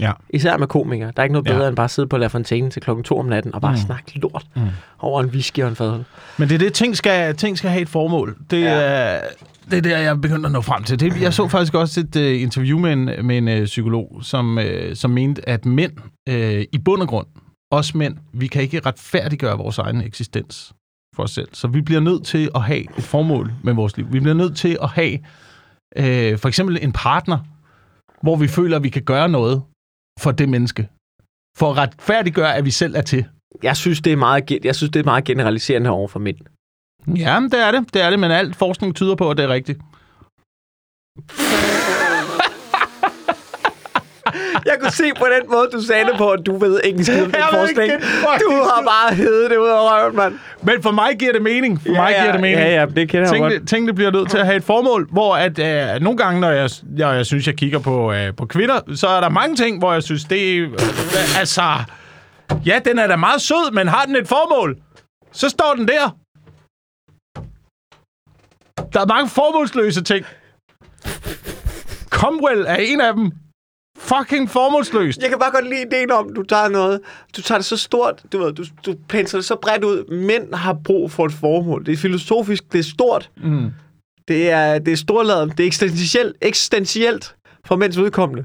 Ja. 0.00 0.12
Især 0.30 0.56
med 0.56 0.66
komikere. 0.66 1.12
Der 1.16 1.20
er 1.20 1.24
ikke 1.24 1.32
noget 1.32 1.46
Ja. 1.48 1.52
bedre, 1.54 1.68
end 1.68 1.76
bare 1.76 1.84
at 1.84 1.90
sidde 1.90 2.08
på 2.08 2.16
La 2.16 2.26
Fontaine 2.26 2.70
til 2.70 2.82
klokken 2.82 3.04
to 3.04 3.18
om 3.18 3.26
natten 3.26 3.54
og 3.54 3.60
bare 3.60 3.72
Mm. 3.72 3.78
snakke 3.78 4.18
lort 4.18 4.46
mm. 4.56 4.62
over 4.98 5.20
en 5.22 5.28
whisky 5.28 5.60
og 5.62 5.68
en 5.68 5.76
fadøl. 5.76 6.04
Men 6.38 6.48
det 6.48 6.54
er 6.54 6.58
det, 6.58 6.74
ting 6.74 6.96
skal, 6.96 7.36
ting 7.36 7.58
skal 7.58 7.70
have 7.70 7.82
et 7.82 7.88
formål. 7.88 8.36
Det, 8.50 8.60
Ja. 8.60 8.68
er, 8.80 9.20
det 9.70 9.76
er 9.78 9.82
der, 9.82 9.98
jeg 9.98 10.20
begyndte 10.20 10.46
at 10.46 10.52
nå 10.52 10.60
frem 10.60 10.84
til. 10.84 11.00
Det, 11.00 11.20
jeg 11.20 11.34
så 11.34 11.48
faktisk 11.48 11.74
også 11.74 12.00
et 12.00 12.16
uh, 12.16 12.42
interview 12.42 12.78
med 12.78 12.92
en, 12.92 13.26
med 13.26 13.38
en 13.38 13.48
uh, 13.48 13.64
psykolog, 13.64 14.18
som, 14.22 14.58
uh, 14.58 14.64
som 14.94 15.10
mente, 15.10 15.48
at 15.48 15.66
mænd 15.66 15.92
uh, 16.30 16.62
i 16.72 16.78
bund 16.84 17.02
og 17.02 17.08
grund, 17.08 17.26
os 17.70 17.94
mænd, 17.94 18.16
vi 18.32 18.46
kan 18.46 18.62
ikke 18.62 18.80
retfærdiggøre 18.86 19.58
vores 19.58 19.78
egen 19.78 20.00
eksistens 20.00 20.72
for 21.16 21.22
os 21.22 21.30
selv. 21.30 21.48
Så 21.52 21.68
vi 21.68 21.80
bliver 21.80 22.00
nødt 22.00 22.26
til 22.26 22.50
at 22.54 22.62
have 22.62 22.98
et 22.98 23.04
formål 23.04 23.52
med 23.64 23.74
vores 23.74 23.96
liv. 23.96 24.12
Vi 24.12 24.20
bliver 24.20 24.34
nødt 24.34 24.56
til 24.56 24.78
at 24.82 24.88
have 24.88 25.18
uh, 25.98 26.38
for 26.38 26.46
eksempel 26.48 26.78
en 26.82 26.92
partner, 26.92 27.38
hvor 28.22 28.36
vi 28.36 28.48
føler, 28.48 28.76
at 28.76 28.82
vi 28.82 28.88
kan 28.88 29.02
gøre 29.02 29.28
noget 29.28 29.62
for 30.20 30.30
det 30.30 30.48
menneske. 30.48 30.88
For 31.58 31.70
at 31.70 31.76
retfærdiggøre, 31.76 32.56
at 32.56 32.64
vi 32.64 32.70
selv 32.70 32.94
er 32.96 33.02
til. 33.02 33.24
Jeg 33.62 33.76
synes, 33.76 34.00
det 34.00 34.12
er 34.12 34.16
meget, 34.16 34.50
jeg 34.64 34.76
synes, 34.76 34.90
det 34.90 35.00
er 35.00 35.04
meget 35.04 35.24
generaliserende 35.24 35.90
over 35.90 36.08
for 36.08 36.18
mænd. 36.18 36.36
Ja, 37.16 37.40
det 37.52 37.60
er 37.66 37.70
det. 37.70 37.94
Det 37.94 38.02
er 38.02 38.10
det, 38.10 38.18
men 38.18 38.30
alt 38.30 38.56
forskning 38.56 38.96
tyder 38.96 39.14
på, 39.14 39.30
at 39.30 39.36
det 39.36 39.44
er 39.44 39.48
rigtigt. 39.48 39.78
Jeg 44.66 44.76
kunne 44.80 44.92
se 44.92 45.04
på 45.18 45.24
den 45.40 45.50
måde, 45.50 45.68
du 45.72 45.80
sagde 45.82 46.04
det 46.04 46.14
på, 46.18 46.30
at 46.30 46.40
du 46.46 46.58
ved 46.58 46.80
ikke 46.84 47.04
skid 47.04 47.22
om 47.22 47.30
den 47.30 47.34
Jeg 47.34 47.48
forskning. 47.50 47.92
Du 48.40 48.50
har 48.50 48.82
bare 48.86 49.14
hævet 49.16 49.50
det 49.50 49.56
ud 49.56 49.68
af 49.68 49.80
røven, 49.80 50.16
mand. 50.16 50.38
Men 50.62 50.82
for 50.82 50.90
mig 50.90 51.18
giver 51.18 51.32
det 51.32 51.42
mening. 51.42 51.80
For 51.82 51.92
mig 51.92 52.10
ja, 52.10 52.20
giver 52.20 52.32
det 52.32 52.40
mening. 52.40 52.60
Ja, 52.60 52.80
ja, 52.80 52.86
det 52.86 53.08
kender 53.08 53.28
jeg 53.32 53.40
godt. 53.40 53.52
Tingene, 53.52 53.66
tingene 53.66 53.92
bliver 53.94 54.10
nødt 54.10 54.30
til 54.30 54.38
at 54.38 54.46
have 54.46 54.56
et 54.56 54.64
formål, 54.64 55.08
hvor 55.12 55.36
at, 55.36 55.58
øh, 55.58 56.00
nogle 56.02 56.18
gange, 56.18 56.40
når 56.40 56.50
jeg, 56.50 56.70
når 56.82 57.12
jeg 57.12 57.26
synes, 57.26 57.46
jeg 57.46 57.56
kigger 57.56 57.78
på, 57.78 58.12
øh, 58.12 58.34
på 58.36 58.46
kvinder, 58.46 58.80
så 58.94 59.08
er 59.08 59.20
der 59.20 59.28
mange 59.28 59.56
ting, 59.56 59.78
hvor 59.78 59.92
jeg 59.92 60.02
synes, 60.02 60.24
det 60.24 60.56
er... 60.56 60.62
Øh, 60.62 61.38
altså... 61.38 61.62
Ja, 62.66 62.78
den 62.84 62.98
er 62.98 63.06
da 63.06 63.16
meget 63.16 63.40
sød, 63.40 63.72
men 63.72 63.88
har 63.88 64.04
den 64.04 64.16
et 64.16 64.28
formål? 64.28 64.76
Så 65.32 65.48
står 65.48 65.74
den 65.76 65.88
der. 65.88 66.16
Der 68.92 69.00
er 69.00 69.06
mange 69.06 69.28
formålsløse 69.28 70.02
ting. 70.02 70.24
Comwell 72.10 72.64
er 72.68 72.76
en 72.76 73.00
af 73.00 73.14
dem. 73.14 73.32
Fucking 73.98 74.50
formålsløst. 74.50 75.22
Jeg 75.22 75.28
kan 75.30 75.38
bare 75.38 75.50
godt 75.50 75.68
lide 75.68 75.82
ideen 75.82 76.10
om, 76.10 76.34
du 76.34 76.42
tager 76.42 76.68
noget, 76.68 77.00
du 77.36 77.42
tager 77.42 77.58
det 77.58 77.64
så 77.64 77.76
stort, 77.76 78.22
du 78.32 78.38
ved, 78.38 78.52
du, 78.52 78.64
du 78.86 78.94
pensler 79.08 79.40
det 79.40 79.44
så 79.46 79.56
bredt 79.62 79.84
ud. 79.84 80.14
Mænd 80.26 80.54
har 80.54 80.76
brug 80.84 81.10
for 81.10 81.26
et 81.26 81.32
formål. 81.32 81.86
Det 81.86 81.92
er 81.92 81.96
filosofisk, 81.96 82.72
det 82.72 82.78
er 82.78 82.82
stort. 82.82 83.30
Mm. 83.36 83.70
Det 84.28 84.50
er, 84.50 84.78
det 84.78 84.92
er 84.92 84.96
storladet, 84.96 85.52
det 85.58 85.62
er 85.62 85.66
eksistentielt, 85.66 86.36
eksistentielt 86.40 87.34
for 87.66 87.76
mænds 87.76 87.96
udkommende. 87.96 88.44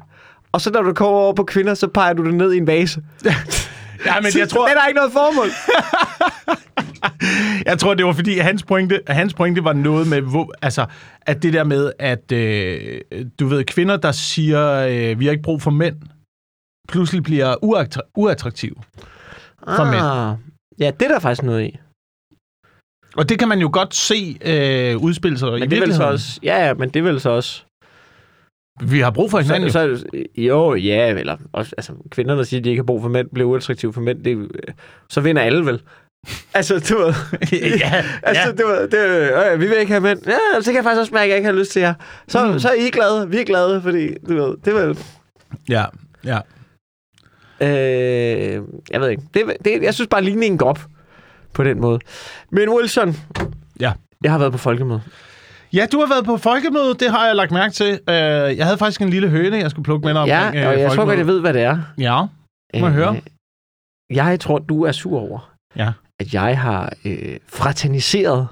Og 0.51 0.61
så 0.61 0.71
når 0.71 0.81
du 0.81 0.93
kommer 0.93 1.17
over 1.17 1.33
på 1.33 1.43
kvinder, 1.43 1.73
så 1.73 1.87
peger 1.87 2.13
du 2.13 2.25
det 2.25 2.33
ned 2.33 2.53
i 2.53 2.57
en 2.57 2.67
vase. 2.67 3.01
Ja, 4.05 4.21
men 4.21 4.31
jeg 4.37 4.49
tror, 4.49 4.67
Det 4.67 4.75
er 4.83 4.87
ikke 4.87 4.97
noget 4.97 5.11
formål. 5.13 5.47
Jeg 7.65 7.79
tror, 7.79 7.93
det 7.93 8.05
var 8.05 8.13
fordi, 8.13 8.37
hans 8.37 8.63
pointe, 8.63 8.99
hans 9.07 9.33
pointe 9.33 9.63
var 9.63 9.73
noget 9.73 10.07
med, 10.07 10.21
hvor, 10.21 10.53
altså, 10.61 10.85
at 11.21 11.43
det 11.43 11.53
der 11.53 11.63
med, 11.63 11.91
at 11.99 12.31
øh, 12.31 13.01
du 13.39 13.47
ved, 13.47 13.63
kvinder, 13.63 13.97
der 13.97 14.11
siger, 14.11 14.71
øh, 14.89 15.19
vi 15.19 15.25
har 15.25 15.31
ikke 15.31 15.43
brug 15.43 15.61
for 15.61 15.71
mænd, 15.71 15.95
pludselig 16.87 17.23
bliver 17.23 17.55
uattra- 17.55 18.11
uattraktive. 18.17 18.75
For 19.75 19.83
mænd. 19.83 20.01
Ah, 20.01 20.35
ja, 20.79 20.91
det 20.99 21.05
er 21.05 21.13
der 21.13 21.19
faktisk 21.19 21.43
noget 21.43 21.63
i. 21.65 21.77
Og 23.17 23.29
det 23.29 23.39
kan 23.39 23.47
man 23.47 23.59
jo 23.59 23.69
godt 23.73 23.95
se 23.95 24.37
øh, 24.45 24.97
udspille 24.97 25.37
sig 25.37 25.47
i 25.47 25.59
Men 25.59 25.69
det 25.69 25.77
er 25.77 25.79
vel 25.79 25.79
så 25.79 25.85
virkeligheden. 25.85 26.13
også... 26.13 26.39
Ja, 26.43 26.65
ja, 26.67 26.73
men 26.73 26.89
det 26.89 26.99
er 26.99 27.03
vel 27.03 27.19
så 27.21 27.29
også... 27.29 27.63
Vi 28.81 28.99
har 28.99 29.11
brug 29.11 29.31
for 29.31 29.39
hinanden 29.39 29.71
Så, 29.71 29.79
jo. 29.79 29.97
så, 29.97 30.05
jo, 30.37 30.75
ja, 30.75 31.09
eller 31.09 31.37
også, 31.53 31.73
altså, 31.77 31.93
kvinder, 32.09 32.35
der 32.35 32.43
siger, 32.43 32.61
at 32.61 32.63
de 32.63 32.69
ikke 32.69 32.79
har 32.79 32.85
brug 32.85 33.01
for 33.01 33.09
mænd, 33.09 33.27
bliver 33.33 33.49
uattraktive 33.49 33.93
for 33.93 34.01
mænd, 34.01 34.23
det, 34.23 34.37
øh, 34.37 34.73
så 35.09 35.21
vinder 35.21 35.41
alle 35.41 35.65
vel. 35.65 35.81
altså, 36.53 36.79
du 36.89 36.97
ved, 36.97 37.13
ja, 37.79 38.05
altså, 38.23 38.43
ja. 38.47 38.51
du 38.51 38.67
ved, 38.67 38.87
det, 38.87 39.51
øh, 39.53 39.59
vi 39.59 39.67
vil 39.67 39.77
ikke 39.77 39.91
have 39.91 40.01
mænd. 40.01 40.19
Ja, 40.27 40.61
så 40.61 40.65
kan 40.65 40.75
jeg 40.75 40.83
faktisk 40.83 40.99
også 40.99 41.13
mærke, 41.13 41.23
at 41.23 41.29
jeg 41.29 41.37
ikke 41.37 41.49
har 41.49 41.55
lyst 41.59 41.71
til 41.71 41.79
jer. 41.81 41.93
Så, 42.27 42.51
mm. 42.51 42.59
så 42.59 42.69
er 42.69 42.73
I 42.73 42.89
glade, 42.89 43.29
vi 43.29 43.39
er 43.39 43.43
glade, 43.45 43.81
fordi, 43.81 44.07
du 44.29 44.33
ved, 44.35 44.57
det 44.65 44.73
er 44.73 44.85
vel... 44.85 44.99
ja, 45.69 45.85
ja. 46.25 46.39
Øh, 47.61 48.61
jeg 48.91 49.01
ved 49.01 49.09
ikke. 49.09 49.23
Det, 49.33 49.43
det, 49.65 49.83
jeg 49.83 49.93
synes 49.93 50.07
bare, 50.07 50.23
ligningen 50.23 50.57
går 50.57 50.69
op 50.69 50.79
på 51.53 51.63
den 51.63 51.81
måde. 51.81 51.99
Men 52.51 52.69
Wilson, 52.69 53.15
Ja. 53.79 53.91
jeg 54.23 54.31
har 54.31 54.37
været 54.39 54.51
på 54.51 54.57
folkemøde. 54.57 55.01
Ja, 55.73 55.85
du 55.91 55.99
har 55.99 56.07
været 56.07 56.25
på 56.25 56.37
folkemødet, 56.37 56.99
det 56.99 57.11
har 57.11 57.25
jeg 57.27 57.35
lagt 57.35 57.51
mærke 57.51 57.73
til. 57.73 57.91
Øh, 58.09 58.57
jeg 58.57 58.65
havde 58.65 58.77
faktisk 58.77 59.01
en 59.01 59.09
lille 59.09 59.29
høne, 59.29 59.57
jeg 59.57 59.71
skulle 59.71 59.83
plukke 59.83 60.05
med 60.05 60.13
dig 60.13 60.27
Ja, 60.27 60.45
omkring 60.45 60.67
og 60.67 60.73
øh, 60.73 60.79
jeg 60.79 60.91
tror 60.91 61.05
godt, 61.05 61.17
jeg 61.17 61.27
ved, 61.27 61.39
hvad 61.41 61.53
det 61.53 61.61
er. 61.61 61.79
Ja, 61.97 62.21
Må 62.79 62.85
jeg 62.87 62.91
høre? 62.91 63.21
Jeg 64.09 64.39
tror, 64.39 64.59
du 64.59 64.83
er 64.83 64.91
sur 64.91 65.19
over, 65.19 65.53
Ja. 65.75 65.91
at 66.19 66.33
jeg 66.33 66.59
har 66.61 66.93
øh, 67.05 67.37
fraterniseret 67.47 68.47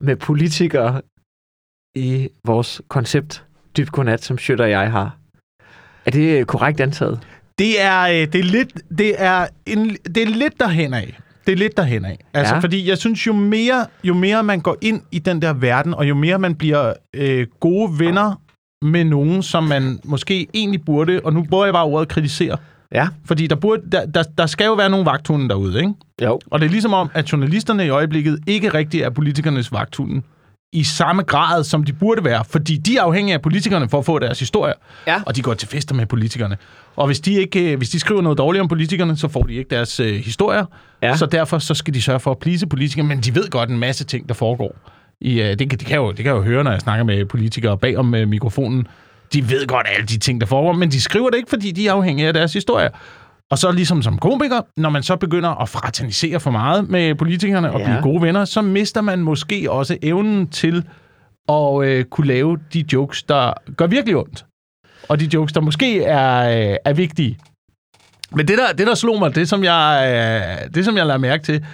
med 0.00 0.16
politikere 0.16 1.02
i 1.96 2.28
vores 2.46 2.82
koncept 2.88 3.44
Dyb 3.76 3.88
Godnat, 3.90 4.22
som 4.24 4.38
Schøtter 4.38 4.64
og 4.64 4.70
jeg 4.70 4.90
har. 4.92 5.16
Er 6.06 6.10
det 6.10 6.38
øh, 6.38 6.44
korrekt 6.46 6.80
antaget? 6.80 7.20
Det 7.58 7.80
er, 7.82 8.00
øh, 8.02 8.32
det 8.32 8.34
er 8.34 8.44
lidt, 8.44 8.98
det 8.98 9.22
er 9.22 9.46
en, 9.66 9.90
det 10.14 10.16
er 10.16 10.26
lidt 10.26 10.60
derhen 10.60 10.94
af. 10.94 11.18
Det 11.46 11.52
er 11.52 11.56
lidt 11.56 11.76
derhen 11.76 12.04
af. 12.04 12.18
Altså, 12.34 12.54
ja. 12.54 12.60
Fordi 12.60 12.88
jeg 12.88 12.98
synes, 12.98 13.26
jo 13.26 13.32
mere, 13.32 13.86
jo 14.04 14.14
mere 14.14 14.42
man 14.42 14.60
går 14.60 14.76
ind 14.82 15.00
i 15.12 15.18
den 15.18 15.42
der 15.42 15.52
verden, 15.52 15.94
og 15.94 16.08
jo 16.08 16.14
mere 16.14 16.38
man 16.38 16.54
bliver 16.54 16.92
øh, 17.14 17.46
gode 17.60 17.98
venner 17.98 18.40
med 18.84 19.04
nogen, 19.04 19.42
som 19.42 19.64
man 19.64 19.98
måske 20.04 20.46
egentlig 20.54 20.84
burde, 20.84 21.20
og 21.24 21.32
nu 21.32 21.42
bruger 21.50 21.64
jeg 21.64 21.74
bare 21.74 21.84
ordet 21.84 22.08
kritisere, 22.08 22.56
Ja. 22.92 23.08
fordi 23.24 23.46
der, 23.46 23.56
burde, 23.56 23.82
der, 23.92 24.06
der, 24.06 24.22
der 24.22 24.46
skal 24.46 24.64
jo 24.64 24.74
være 24.74 24.90
nogle 24.90 25.06
vagthunde 25.06 25.48
derude, 25.48 25.78
ikke? 25.78 25.92
Jo. 26.22 26.40
Og 26.50 26.60
det 26.60 26.66
er 26.66 26.70
ligesom 26.70 26.94
om, 26.94 27.10
at 27.14 27.32
journalisterne 27.32 27.86
i 27.86 27.88
øjeblikket 27.88 28.38
ikke 28.46 28.68
rigtig 28.68 29.00
er 29.00 29.10
politikernes 29.10 29.72
vagthunde 29.72 30.22
i 30.74 30.84
samme 30.84 31.22
grad, 31.22 31.64
som 31.64 31.84
de 31.84 31.92
burde 31.92 32.24
være, 32.24 32.44
fordi 32.50 32.76
de 32.76 32.96
er 32.96 33.02
afhængige 33.02 33.34
af 33.34 33.42
politikerne 33.42 33.88
for 33.88 33.98
at 33.98 34.04
få 34.04 34.18
deres 34.18 34.38
historier, 34.38 34.74
Ja. 35.06 35.22
og 35.26 35.36
de 35.36 35.42
går 35.42 35.54
til 35.54 35.68
fester 35.68 35.94
med 35.94 36.06
politikerne. 36.06 36.56
Og 36.96 37.06
hvis 37.06 37.20
de, 37.20 37.32
ikke, 37.32 37.72
øh, 37.72 37.76
hvis 37.78 37.88
de 37.90 38.00
skriver 38.00 38.22
noget 38.22 38.38
dårligt 38.38 38.62
om 38.62 38.68
politikerne, 38.68 39.16
så 39.16 39.28
får 39.28 39.42
de 39.42 39.54
ikke 39.54 39.70
deres 39.70 40.00
øh, 40.00 40.14
historier, 40.14 40.64
Ja. 41.02 41.16
så 41.16 41.26
derfor 41.26 41.58
så 41.58 41.74
skal 41.74 41.94
de 41.94 42.02
sørge 42.02 42.20
for 42.20 42.30
at 42.30 42.38
plise 42.38 42.66
politikere, 42.66 43.06
men 43.06 43.20
de 43.20 43.34
ved 43.34 43.50
godt 43.50 43.70
en 43.70 43.78
masse 43.78 44.04
ting, 44.04 44.28
der 44.28 44.34
foregår. 44.34 44.76
I, 45.20 45.40
øh, 45.40 45.48
det, 45.58 45.58
kan, 45.58 45.68
det, 45.78 45.86
kan 45.86 45.96
jo, 45.96 46.08
det 46.08 46.16
kan 46.16 46.26
jeg 46.26 46.34
jo 46.36 46.42
høre, 46.42 46.64
når 46.64 46.70
jeg 46.70 46.80
snakker 46.80 47.04
med 47.04 47.24
politikere 47.26 47.78
bag 47.78 47.96
om 47.96 48.14
øh, 48.14 48.28
mikrofonen. 48.28 48.86
De 49.32 49.50
ved 49.50 49.66
godt 49.66 49.86
alle 49.96 50.06
de 50.06 50.18
ting, 50.18 50.40
der 50.40 50.46
foregår, 50.46 50.72
men 50.72 50.90
de 50.90 51.00
skriver 51.00 51.30
det 51.30 51.36
ikke, 51.36 51.50
fordi 51.50 51.70
de 51.70 51.88
er 51.88 51.92
afhængige 51.92 52.28
af 52.28 52.34
deres 52.34 52.52
historier. 52.52 52.88
Og 53.50 53.58
så 53.58 53.72
ligesom 53.72 54.02
som 54.02 54.18
komiker, 54.18 54.60
når 54.76 54.90
man 54.90 55.02
så 55.02 55.16
begynder 55.16 55.50
at 55.62 55.68
fraternisere 55.68 56.40
for 56.40 56.50
meget 56.50 56.88
med 56.88 57.14
politikerne 57.14 57.72
og 57.72 57.80
Ja. 57.80 57.84
blive 57.86 58.02
gode 58.02 58.22
venner, 58.22 58.44
så 58.44 58.62
mister 58.62 59.00
man 59.00 59.18
måske 59.18 59.70
også 59.70 59.98
evnen 60.02 60.48
til 60.48 60.84
at 61.48 61.84
øh, 61.84 62.04
kunne 62.04 62.26
lave 62.26 62.58
de 62.72 62.84
jokes, 62.92 63.22
der 63.22 63.52
gør 63.76 63.86
virkelig 63.86 64.16
ondt. 64.16 64.44
Og 65.08 65.20
de 65.20 65.28
jokes, 65.34 65.52
der 65.52 65.60
måske 65.60 66.02
er, 66.04 66.48
øh, 66.70 66.76
er 66.84 66.92
vigtige. 66.92 67.38
Men 68.32 68.48
det 68.48 68.58
der, 68.58 68.72
det, 68.72 68.86
der 68.86 68.94
slog 68.94 69.18
mig, 69.18 69.34
det 69.34 69.48
som, 69.48 69.64
jeg, 69.64 70.04
øh, 70.64 70.74
det 70.74 70.84
som 70.84 70.96
jeg 70.96 71.06
lagde 71.06 71.18
mærke 71.18 71.44
til, 71.44 71.66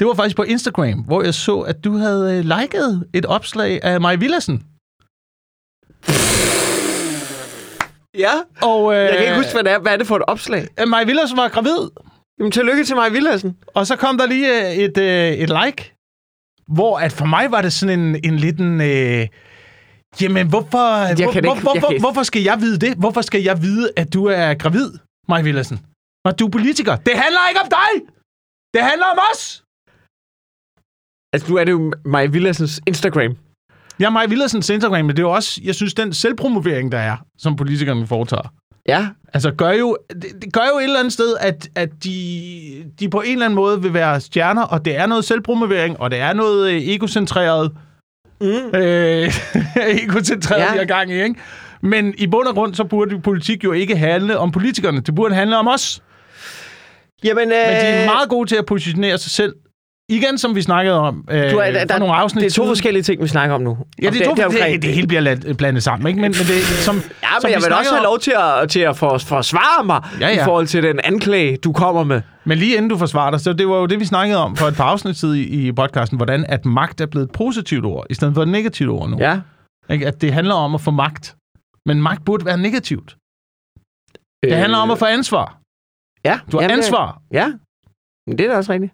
det 0.00 0.06
var 0.06 0.14
faktisk 0.14 0.36
på 0.36 0.42
Instagram, 0.42 0.98
hvor 1.00 1.22
jeg 1.22 1.34
så, 1.34 1.60
at 1.60 1.84
du 1.84 1.96
havde 1.96 2.38
øh, 2.38 2.44
liket 2.60 3.04
et 3.12 3.26
opslag 3.26 3.80
af 3.84 4.00
Maja 4.00 4.16
Villadsen. 4.16 4.62
Ja. 8.18 8.32
Og, 8.62 8.94
øh, 8.94 8.98
Jeg 9.00 9.10
kan 9.12 9.20
ikke 9.22 9.36
huske, 9.36 9.52
hvad 9.52 9.64
det 9.64 9.72
er. 9.72 9.78
Hvad 9.78 9.92
er 9.92 9.96
det 9.96 10.06
for 10.06 10.16
et 10.16 10.22
opslag? 10.26 10.68
at 10.76 10.88
Maja 10.88 11.04
Villadsen 11.04 11.36
var 11.36 11.48
gravid. 11.48 11.90
Jamen, 12.38 12.52
tillykke 12.52 12.84
til 12.84 12.96
mig, 12.96 13.12
Villadsen. 13.12 13.56
Og 13.74 13.86
så 13.86 13.96
kom 13.96 14.18
der 14.18 14.26
lige 14.26 14.66
øh, 14.70 14.72
et, 14.76 14.98
øh, 14.98 15.28
et 15.32 15.50
like, 15.64 15.94
hvor 16.68 16.98
at 16.98 17.12
for 17.12 17.24
mig 17.26 17.50
var 17.50 17.62
det 17.62 17.72
sådan 17.72 18.00
en, 18.00 18.20
en 18.24 18.36
liten... 18.36 18.80
Øh, 18.80 19.26
jamen, 20.20 20.48
hvorfor, 20.48 20.96
Jeg 21.06 21.14
hvor, 21.16 21.32
ikke- 21.32 21.40
hvor, 21.40 21.74
jeg 21.74 21.80
hvor, 21.80 21.90
kan- 21.90 22.00
hvorfor 22.00 22.22
skal 22.22 22.42
jeg 22.42 22.60
vide 22.60 22.78
det? 22.86 22.96
Hvorfor 22.96 23.20
skal 23.20 23.42
jeg 23.42 23.62
vide, 23.62 23.90
at 23.96 24.12
du 24.14 24.24
er 24.26 24.54
gravid, 24.54 24.90
Maja 25.28 25.42
Villadsen? 25.42 25.78
Når 26.24 26.32
du 26.32 26.46
er 26.46 26.50
politiker. 26.50 26.96
Det 26.96 27.14
handler 27.14 27.48
ikke 27.48 27.60
om 27.60 27.68
dig! 27.70 27.90
Det 28.74 28.82
handler 28.82 29.06
om 29.06 29.18
os! 29.32 29.62
Altså, 31.32 31.50
nu 31.50 31.56
er 31.58 31.64
det 31.64 31.72
jo 31.72 31.92
mig, 32.04 32.32
Villadsens 32.32 32.80
Instagram. 32.86 33.36
Ja, 34.00 34.10
Maja 34.10 34.26
Villadsens 34.26 34.70
Instagram, 34.70 35.04
men 35.04 35.08
det 35.16 35.18
er 35.18 35.22
jo 35.22 35.30
også, 35.30 35.60
jeg 35.64 35.74
synes, 35.74 35.94
den 35.94 36.12
selvpromovering, 36.12 36.92
der 36.92 36.98
er, 36.98 37.16
som 37.38 37.56
politikerne 37.56 38.06
foretager, 38.06 38.52
Ja. 38.88 39.08
altså 39.34 39.50
gør 39.50 39.70
jo, 39.70 39.96
det, 40.14 40.24
det 40.42 40.52
gør 40.52 40.60
jo 40.72 40.78
et 40.78 40.84
eller 40.84 40.98
andet 40.98 41.12
sted, 41.12 41.36
at, 41.40 41.68
at 41.74 41.88
de, 42.04 42.84
de 43.00 43.08
på 43.08 43.20
en 43.20 43.32
eller 43.32 43.44
anden 43.44 43.54
måde 43.54 43.82
vil 43.82 43.94
være 43.94 44.20
stjerner, 44.20 44.62
og 44.62 44.84
det 44.84 44.96
er 44.96 45.06
noget 45.06 45.24
selvpromovering, 45.24 46.00
og 46.00 46.10
det 46.10 46.18
er 46.18 46.32
noget 46.32 46.70
øh, 46.72 46.82
egocentreret, 46.82 47.72
Mm. 48.40 48.46
øh, 48.78 49.28
egocentreret, 50.04 50.60
Ja. 50.60 50.66
ja. 50.66 50.72
de 50.72 50.78
har 50.78 50.84
gang 50.84 51.10
i, 51.10 51.22
ikke? 51.22 51.34
Men 51.80 52.14
i 52.18 52.26
bund 52.26 52.46
og 52.48 52.54
grund, 52.54 52.74
så 52.74 52.84
burde 52.84 53.20
politik 53.20 53.64
jo 53.64 53.72
ikke 53.72 53.96
handle 53.96 54.38
om 54.38 54.50
politikerne. 54.52 55.00
Det 55.00 55.14
burde 55.14 55.34
handle 55.34 55.56
om 55.58 55.68
os. 55.68 56.02
Jamen, 57.24 57.42
øh, 57.42 57.48
Men 57.48 57.56
de 57.56 57.86
er 57.86 58.04
meget 58.06 58.28
gode 58.28 58.48
til 58.48 58.56
at 58.56 58.66
positionere 58.66 59.18
sig 59.18 59.30
selv. 59.30 59.54
Igen, 60.08 60.38
som 60.38 60.54
vi 60.54 60.62
snakkede 60.62 60.98
om 61.00 61.24
øh, 61.30 61.50
du 61.52 61.56
er, 61.58 61.70
der, 61.70 61.86
for 61.90 61.98
nogle 61.98 62.14
afsnit 62.14 62.40
det 62.40 62.46
er 62.46 62.50
to 62.50 62.54
siden. 62.54 62.68
forskellige 62.68 63.02
ting, 63.02 63.22
vi 63.22 63.28
snakker 63.28 63.54
om 63.54 63.60
nu. 63.62 63.78
Ja, 64.02 64.10
det, 64.10 64.20
er 64.20 64.24
to, 64.24 64.34
det, 64.34 64.50
det, 64.72 64.82
det 64.82 64.94
hele 64.94 65.06
bliver 65.06 65.20
lat- 65.20 65.56
blandet 65.56 65.82
sammen, 65.82 66.06
ikke? 66.08 66.20
Men, 66.20 66.30
men 66.30 66.32
det, 66.32 66.62
som, 66.62 66.94
Ja, 66.96 67.00
som 67.00 67.02
men 67.42 67.48
vi 67.48 67.52
jeg 67.52 67.56
vil 67.56 67.62
snakkede 67.62 67.78
også 67.78 67.94
have 67.94 68.02
lov 68.04 68.18
til 68.18 68.34
at, 68.62 68.68
til 68.70 68.80
at 68.80 68.96
for, 68.96 69.18
forsvare 69.18 69.84
mig 69.84 70.02
Ja, 70.20 70.28
i 70.28 70.34
ja. 70.34 70.46
forhold 70.46 70.66
til 70.66 70.82
den 70.82 71.00
anklage, 71.04 71.56
du 71.56 71.72
kommer 71.72 72.04
med. 72.04 72.22
Men 72.44 72.58
lige 72.58 72.76
inden 72.76 72.90
du 72.90 72.98
forsvarer 72.98 73.30
dig, 73.30 73.40
så 73.40 73.52
det 73.52 73.68
var 73.68 73.76
jo 73.76 73.86
det, 73.86 74.00
vi 74.00 74.04
snakkede 74.04 74.38
om 74.38 74.56
for 74.56 74.66
et 74.66 74.74
par 74.76 74.84
afsnit 74.84 75.16
siden 75.16 75.36
i, 75.36 75.42
i 75.68 75.72
podcasten, 75.72 76.16
hvordan 76.18 76.44
at 76.48 76.64
magt 76.64 77.00
er 77.00 77.06
blevet 77.06 77.24
et 77.26 77.32
positivt 77.32 77.84
ord, 77.84 78.06
i 78.10 78.14
stedet 78.14 78.34
for 78.34 78.42
et 78.42 78.48
negativt 78.48 78.90
ord 78.90 79.08
nu. 79.10 79.16
Ja. 79.18 79.40
Ikke? 79.90 80.06
At 80.06 80.20
det 80.20 80.32
handler 80.32 80.54
om 80.54 80.74
at 80.74 80.80
få 80.80 80.90
magt. 80.90 81.36
Men 81.86 82.02
magt 82.02 82.24
burde 82.24 82.44
være 82.44 82.58
negativt. 82.58 83.16
Det 84.42 84.56
handler 84.56 84.78
om 84.78 84.90
at 84.90 84.98
få 84.98 85.04
ansvar. 85.04 85.58
Ja. 86.24 86.40
Du 86.52 86.56
har 86.56 86.62
jamen, 86.62 86.76
ansvar. 86.78 87.20
Ja. 87.32 87.46
Men 88.26 88.38
det 88.38 88.46
er 88.46 88.50
da 88.50 88.56
også 88.56 88.72
rigtigt. 88.72 88.92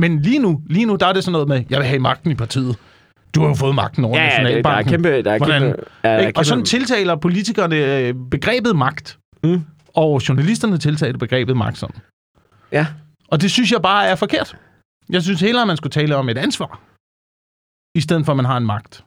Men 0.00 0.22
lige 0.22 0.38
nu, 0.38 0.60
lige 0.66 0.86
nu, 0.86 0.96
der 0.96 1.06
er 1.06 1.12
det 1.12 1.24
sådan 1.24 1.32
noget 1.32 1.48
med, 1.48 1.64
jeg 1.70 1.78
vil 1.78 1.86
have 1.86 1.98
magten 1.98 2.30
i 2.30 2.34
partiet. 2.34 2.76
Du 3.34 3.40
har 3.40 3.48
jo 3.48 3.54
fået 3.54 3.74
magten 3.74 4.04
over 4.04 4.16
Ja, 4.18 4.24
det, 4.24 4.30
der 4.32 4.38
er 4.38 4.42
Nationalbanken. 4.42 4.90
kæmpe... 4.90 5.22
Der 5.22 5.32
er 5.32 5.38
Hvordan? 5.38 5.62
kæmpe, 5.62 5.84
ja, 6.04 6.08
der 6.08 6.14
er 6.14 6.22
kæmpe 6.24 6.38
Og 6.38 6.46
sådan 6.46 6.64
tiltaler 6.64 7.16
politikerne 7.16 7.76
øh, 7.76 8.14
begrebet 8.30 8.76
magt. 8.76 9.18
Mm. 9.44 9.62
Og 9.94 10.28
journalisterne 10.28 10.78
tiltaler 10.78 11.18
begrebet 11.18 11.56
magt 11.56 11.78
sådan. 11.78 11.96
Ja. 12.72 12.86
Og 13.28 13.40
det 13.42 13.50
synes 13.50 13.72
jeg 13.72 13.82
bare 13.82 14.06
er 14.06 14.14
forkert. 14.14 14.56
Jeg 15.10 15.22
synes 15.22 15.40
hellere, 15.40 15.62
at 15.62 15.66
man 15.66 15.76
skulle 15.76 15.90
tale 15.90 16.16
om 16.16 16.28
et 16.28 16.38
ansvar, 16.38 16.80
i 17.94 18.00
stedet 18.00 18.24
for, 18.26 18.32
at 18.32 18.36
man 18.36 18.44
har 18.44 18.56
en 18.56 18.66
magt. 18.66 19.04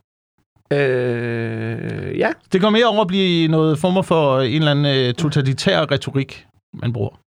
Øh, 0.73 2.17
ja. 2.19 2.31
Det 2.53 2.61
går 2.61 2.69
mere 2.69 2.85
over 2.85 3.01
at 3.01 3.07
blive 3.07 3.47
noget 3.47 3.79
former 3.79 4.01
for 4.01 4.41
en 4.41 4.53
eller 4.61 4.71
anden 4.71 4.85
øh, 5.09 5.13
totalitær 5.13 5.91
retorik, 5.91 6.45
man 6.73 6.93
bruger. 6.93 7.19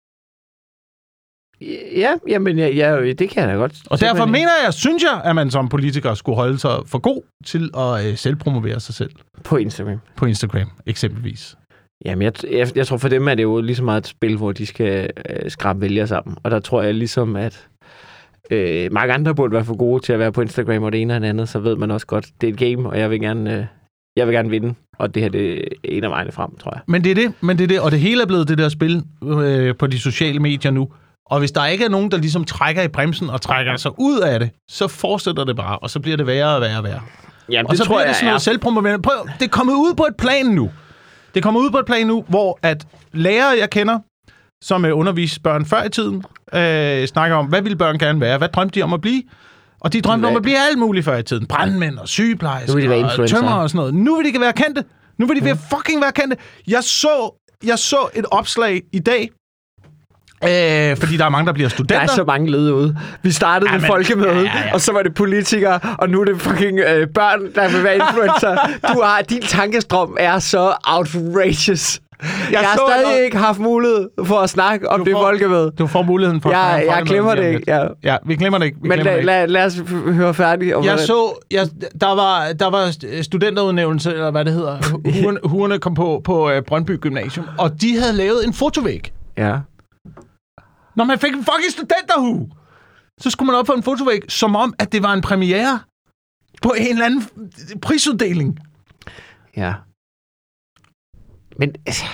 Ja, 1.96 2.12
jamen, 2.28 2.58
ja, 2.58 2.68
ja, 2.68 3.12
det 3.12 3.30
kan 3.30 3.42
jeg 3.42 3.48
da 3.48 3.54
godt. 3.54 3.72
Og 3.90 4.00
derfor 4.00 4.26
mener 4.26 4.50
jeg, 4.64 4.74
synes 4.74 5.02
jeg, 5.02 5.20
at 5.24 5.34
man 5.34 5.50
som 5.50 5.68
politiker 5.68 6.14
skulle 6.14 6.36
holde 6.36 6.58
sig 6.58 6.70
for 6.86 6.98
god 6.98 7.22
til 7.44 7.70
at 7.76 8.06
øh, 8.06 8.16
selvpromovere 8.16 8.80
sig 8.80 8.94
selv 8.94 9.10
På 9.44 9.56
Instagram. 9.56 9.98
på 10.16 10.26
Instagram, 10.26 10.70
eksempelvis. 10.86 11.56
Jamen, 12.04 12.22
jeg, 12.22 12.32
jeg, 12.52 12.76
jeg 12.76 12.86
tror 12.86 12.96
for 12.96 13.08
dem 13.08 13.28
er 13.28 13.34
det 13.34 13.42
jo 13.42 13.60
lige 13.60 13.76
så 13.76 13.84
meget 13.84 14.00
et 14.00 14.06
spil, 14.06 14.36
hvor 14.36 14.52
de 14.52 14.66
skal 14.66 15.10
øh, 15.30 15.50
skrabe 15.50 15.80
vælgere 15.80 16.06
sammen. 16.06 16.36
Og 16.42 16.50
der 16.50 16.60
tror 16.60 16.82
jeg 16.82 16.94
ligesom, 16.94 17.36
at 17.36 17.66
øh, 18.50 18.92
mange 18.92 19.14
andre 19.14 19.34
burde 19.34 19.52
være 19.52 19.64
for 19.64 19.76
gode 19.76 20.02
til 20.02 20.12
at 20.12 20.18
være 20.18 20.32
på 20.32 20.40
Instagram 20.40 20.82
og 20.82 20.92
det 20.92 21.00
ene 21.02 21.14
og 21.14 21.20
det 21.20 21.28
andet, 21.28 21.48
så 21.48 21.58
ved 21.58 21.76
man 21.76 21.90
også 21.90 22.06
godt, 22.06 22.26
det 22.40 22.48
er 22.48 22.52
et 22.52 22.58
game, 22.58 22.88
og 22.88 22.98
jeg 22.98 23.10
vil 23.10 23.20
gerne, 23.20 23.58
øh, 23.58 23.64
jeg 24.16 24.26
vil 24.26 24.34
gerne 24.34 24.50
vinde. 24.50 24.74
Og 24.98 25.14
det 25.14 25.22
her 25.22 25.30
det 25.30 25.58
er 25.58 25.64
en 25.84 26.04
af 26.04 26.10
vejene 26.10 26.32
frem, 26.32 26.56
tror 26.56 26.72
jeg. 26.74 26.80
Men 26.86 27.04
det 27.04 27.10
er 27.10 27.14
det, 27.14 27.32
men 27.40 27.58
det 27.58 27.64
er 27.64 27.68
det, 27.68 27.80
og 27.80 27.90
det 27.90 28.00
hele 28.00 28.22
er 28.22 28.26
blevet 28.26 28.48
det 28.48 28.58
der 28.58 28.68
spil 28.68 29.02
øh, 29.24 29.76
på 29.76 29.86
de 29.86 29.98
sociale 29.98 30.40
medier 30.40 30.70
nu. 30.70 30.88
Og 31.26 31.38
hvis 31.38 31.52
der 31.52 31.66
ikke 31.66 31.84
er 31.84 31.88
nogen, 31.88 32.10
der 32.10 32.16
ligesom 32.16 32.44
trækker 32.44 32.82
i 32.82 32.88
bremsen 32.88 33.30
og 33.30 33.40
trækker 33.40 33.76
sig 33.76 33.90
ud 33.98 34.20
af 34.20 34.40
det, 34.40 34.50
så 34.70 34.88
fortsætter 34.88 35.44
det 35.44 35.56
bare, 35.56 35.78
og 35.78 35.90
så 35.90 36.00
bliver 36.00 36.16
det 36.16 36.26
værre 36.26 36.54
og 36.54 36.60
værre 36.60 36.78
og 36.78 36.84
værre. 36.84 37.00
Jamen, 37.50 37.70
Og 37.70 37.76
så 37.76 37.84
bliver 37.84 38.06
det 38.06 38.14
sådan 38.16 38.26
noget 38.26 38.42
selvpromoverende. 38.42 39.02
Prøv, 39.02 39.28
det 39.38 39.44
er 39.44 39.48
kommet 39.50 39.74
ud 39.74 39.94
på 39.96 40.04
et 40.04 40.16
plan 40.16 40.46
nu. 40.46 40.70
Det 41.34 41.40
er 41.40 41.42
kommet 41.42 41.60
ud 41.60 41.70
på 41.70 41.78
et 41.78 41.86
plan 41.86 42.06
nu, 42.06 42.24
hvor 42.28 42.58
at 42.62 42.86
lærere, 43.12 43.58
jeg 43.60 43.70
kender, 43.70 43.98
som 44.62 44.84
underviste 44.84 45.40
børn 45.40 45.66
før 45.66 45.82
i 45.82 45.88
tiden, 45.88 46.24
øh, 46.54 47.06
snakker 47.06 47.36
om, 47.36 47.46
hvad 47.46 47.62
ville 47.62 47.76
børn 47.76 47.98
gerne 47.98 48.20
være? 48.20 48.38
Hvad 48.38 48.48
drømte 48.48 48.80
de 48.80 48.82
om 48.82 48.92
at 48.92 49.00
blive? 49.00 49.22
Og 49.80 49.92
de 49.92 50.00
drømte 50.00 50.26
om 50.26 50.36
at 50.36 50.42
blive 50.42 50.56
alt 50.58 50.78
muligt 50.78 51.04
før 51.04 51.16
i 51.16 51.22
tiden. 51.22 51.46
Brandmænd 51.46 51.98
og 51.98 52.08
sygeplejersker 52.08 52.74
vil 52.74 53.04
og 53.04 53.28
tømmer 53.28 53.54
og 53.54 53.70
sådan 53.70 53.78
noget. 53.78 53.94
Nu 53.94 54.16
vil 54.16 54.24
de 54.24 54.28
ikke 54.28 54.40
være 54.40 54.52
kendte. 54.52 54.84
Nu 55.18 55.26
vil 55.26 55.40
de 55.40 55.44
være 55.44 55.56
fucking 55.70 56.02
være 56.02 56.12
kendte. 56.12 56.36
Jeg 56.68 56.84
så, 56.84 57.40
jeg 57.64 57.78
så 57.78 58.08
et 58.14 58.24
opslag 58.30 58.82
i 58.92 58.98
dag, 58.98 59.30
øh, 60.48 60.96
fordi 60.96 61.16
der 61.16 61.24
er 61.24 61.28
mange, 61.28 61.46
der 61.46 61.52
bliver 61.52 61.68
Der 61.68 61.74
studenter. 61.74 62.02
er 62.02 62.06
så 62.06 62.24
mange 62.24 62.50
led 62.50 62.70
ude. 62.72 62.96
Vi 63.22 63.30
startede 63.32 63.70
Ja, 63.70 63.72
med 63.76 63.80
men- 63.80 63.86
folkemøde, 63.88 64.28
ja, 64.30 64.36
ja, 64.40 64.42
ja. 64.66 64.74
og 64.74 64.80
så 64.80 64.92
var 64.92 65.02
det 65.02 65.14
politikere, 65.14 65.80
og 65.98 66.10
nu 66.10 66.20
er 66.20 66.24
det 66.24 66.40
fucking 66.40 66.78
øh, 66.80 67.06
børn, 67.14 67.40
der 67.54 67.68
vil 67.70 67.84
være 67.84 67.94
influencer. 67.96 68.56
Du 68.94 69.00
har, 69.04 69.20
din 69.30 69.42
tankestrøm 69.42 70.16
er 70.20 70.38
så 70.38 70.72
outrageous. 70.84 72.00
Jeg, 72.22 72.30
jeg 72.52 72.60
har 72.60 72.80
stadig 72.88 73.02
noget- 73.04 73.24
ikke 73.24 73.36
haft 73.36 73.58
mulighed 73.58 74.08
for 74.24 74.36
at 74.38 74.50
snakke 74.50 74.90
om 74.90 74.98
Du 75.00 75.04
det 75.04 75.12
får- 75.12 75.22
folkemøde. 75.22 75.72
Du 75.78 75.86
får 75.86 76.02
muligheden 76.02 76.40
for 76.40 76.50
at 76.50 76.54
snakke 76.54 76.74
Jeg, 76.74 76.94
folkemødet 76.98 77.08
glemmer 77.08 77.34
det 77.34 77.54
ikke. 77.54 77.72
Ja. 77.76 77.86
Ja, 78.12 78.16
vi 78.26 78.36
glemmer 78.36 78.58
det 78.58 78.66
ikke. 78.66 78.78
Vi 78.82 78.88
Men 78.88 78.98
glemmer 78.98 79.16
det 79.16 79.24
lad, 79.24 79.40
ikke. 79.42 79.52
lad, 79.52 79.64
os 79.64 79.74
høre 80.14 80.34
færdigt. 80.34 80.74
om 80.74 80.84
Jeg 80.84 80.98
så, 80.98 81.44
jeg, 81.50 81.68
der 82.00 82.14
var, 82.14 82.52
der 82.58 82.70
var 82.70 82.90
studenterudnævnelse, 83.22 84.12
eller 84.12 84.30
hvad 84.30 84.44
det 84.44 84.52
hedder. 84.52 84.76
Hurene, 85.22 85.38
hurene 85.44 85.78
kom 85.78 85.94
på 85.94 86.20
på 86.24 86.46
uh, 86.50 86.62
Brøndby 86.66 87.00
Gymnasium, 87.00 87.46
og 87.58 87.80
de 87.80 87.98
havde 87.98 88.12
lavet 88.12 88.46
en 88.46 88.52
fotovæg. 88.54 89.12
Ja. 89.38 89.52
Når 90.96 91.04
man 91.04 91.18
fik 91.18 91.32
en 91.32 91.44
fucking 91.44 91.70
studenterhue, 91.70 92.50
så 93.20 93.30
skulle 93.30 93.46
man 93.46 93.56
op 93.56 93.66
på 93.66 93.72
en 93.72 93.82
fotovæg, 93.82 94.20
som 94.28 94.56
om, 94.56 94.74
at 94.78 94.92
det 94.92 95.02
var 95.02 95.12
en 95.12 95.20
premiere 95.20 95.80
på 96.62 96.74
en 96.78 96.86
eller 96.86 97.04
anden 97.04 97.22
prisuddeling. 97.82 98.58
Ja. 99.56 99.74
Men 101.56 101.74
altså, 101.86 102.04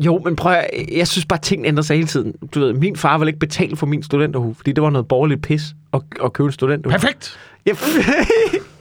jo, 0.00 0.18
men 0.24 0.36
prøv 0.36 0.52
at, 0.52 0.70
jeg 0.92 1.08
synes 1.08 1.26
bare, 1.26 1.38
at 1.38 1.42
tingene 1.42 1.68
ændrer 1.68 1.82
sig 1.82 1.96
hele 1.96 2.08
tiden. 2.08 2.32
Du 2.54 2.60
ved, 2.60 2.72
min 2.72 2.96
far 2.96 3.18
ville 3.18 3.28
ikke 3.28 3.38
betale 3.38 3.76
for 3.76 3.86
min 3.86 4.02
studenterhue, 4.02 4.54
fordi 4.54 4.72
det 4.72 4.82
var 4.82 4.90
noget 4.90 5.08
borgerligt 5.08 5.42
pis 5.42 5.62
at, 5.92 6.02
at 6.24 6.32
købe 6.32 6.46
en 6.46 6.52
studenterhue. 6.52 6.92
Perfekt. 6.92 7.38
Ja. 7.66 7.72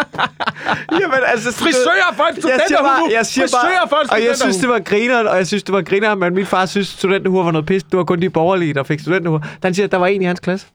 Jamen, 1.00 1.18
altså... 1.26 1.52
Frisør 1.52 2.14
for 2.16 2.22
en 2.22 2.34
Jeg 2.36 2.42
siger 2.42 2.58
studenterhue. 2.58 2.88
bare, 2.88 3.16
jeg 3.16 3.26
siger 3.26 3.46
bare, 3.90 4.02
og 4.10 4.24
jeg 4.24 4.36
synes, 4.36 4.40
det 4.40 4.54
studenterhue. 4.54 4.72
var 4.72 4.80
grineren, 4.80 5.26
og 5.26 5.36
jeg 5.36 5.46
synes, 5.46 5.62
det 5.62 5.72
var 5.74 5.82
grineren, 5.82 6.18
men 6.18 6.34
min 6.34 6.46
far 6.46 6.66
synes, 6.66 6.88
studenterhuer 6.88 7.44
var 7.44 7.50
noget 7.50 7.66
pis. 7.66 7.82
Det 7.82 7.96
var 7.96 8.04
kun 8.04 8.22
de 8.22 8.30
borgerlige, 8.30 8.74
der 8.74 8.82
fik 8.82 9.00
studenterhuer. 9.00 9.40
Han 9.62 9.74
siger, 9.74 9.84
at 9.86 9.92
der 9.92 9.98
var 9.98 10.06
en 10.06 10.22
i 10.22 10.24
hans 10.24 10.40
klasse 10.40 10.66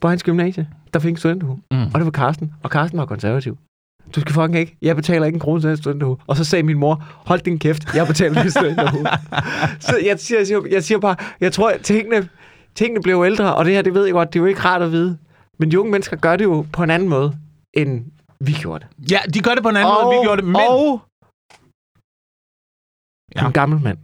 på 0.00 0.08
hans 0.08 0.22
gymnasie, 0.22 0.68
der 0.94 0.98
fik 1.00 1.10
en 1.10 1.16
studenterhue. 1.16 1.58
Mm. 1.70 1.82
Og 1.82 1.94
det 1.94 2.04
var 2.04 2.10
Karsten, 2.10 2.52
og 2.62 2.70
Karsten 2.70 2.98
var 2.98 3.06
konservativ. 3.06 3.56
Du 4.14 4.20
skal 4.20 4.32
fucking 4.34 4.58
ikke. 4.58 4.76
Jeg 4.82 4.96
betaler 4.96 5.26
ikke 5.26 5.36
en 5.36 5.40
krone 5.40 5.60
til 5.60 5.70
en 5.70 5.76
studenterhue. 5.76 6.16
Og 6.26 6.36
så 6.36 6.44
sagde 6.44 6.62
min 6.62 6.78
mor, 6.78 7.04
hold 7.26 7.40
din 7.40 7.58
kæft, 7.58 7.94
jeg 7.94 8.06
betaler 8.06 8.42
en 8.42 8.50
studenterhue. 8.50 9.06
så 9.80 9.96
jeg 10.04 10.18
siger, 10.20 10.38
jeg, 10.38 10.46
siger, 10.46 10.60
jeg 10.70 10.84
siger 10.84 10.98
bare, 10.98 11.16
jeg 11.40 11.52
tror, 11.52 11.70
at 11.70 11.80
tingene, 11.80 12.28
tingene 12.74 13.10
jo 13.10 13.24
ældre, 13.24 13.54
og 13.54 13.64
det 13.64 13.74
her, 13.74 13.82
det 13.82 13.94
ved 13.94 14.04
jeg 14.04 14.12
godt, 14.12 14.32
det 14.32 14.38
er 14.38 14.42
jo 14.42 14.46
ikke 14.46 14.60
rart 14.60 14.82
at 14.82 14.92
vide. 14.92 15.18
Men 15.58 15.70
de 15.70 15.80
unge 15.80 15.92
mennesker 15.92 16.16
gør 16.16 16.36
det 16.36 16.44
jo 16.44 16.66
på 16.72 16.82
en 16.82 16.90
anden 16.90 17.08
måde, 17.08 17.32
end 17.74 18.04
vi 18.40 18.52
gjorde 18.52 18.84
det. 18.98 19.10
Ja, 19.12 19.18
de 19.34 19.40
gør 19.40 19.54
det 19.54 19.62
på 19.62 19.68
en 19.68 19.76
anden 19.76 19.94
måde, 19.94 20.02
end 20.14 20.20
vi 20.20 20.26
gjorde 20.26 20.42
det. 20.42 20.48
Men 20.48 20.56
Og 20.56 21.02
Ja. 23.36 23.46
en 23.46 23.52
gammel 23.52 23.80
mand, 23.80 23.98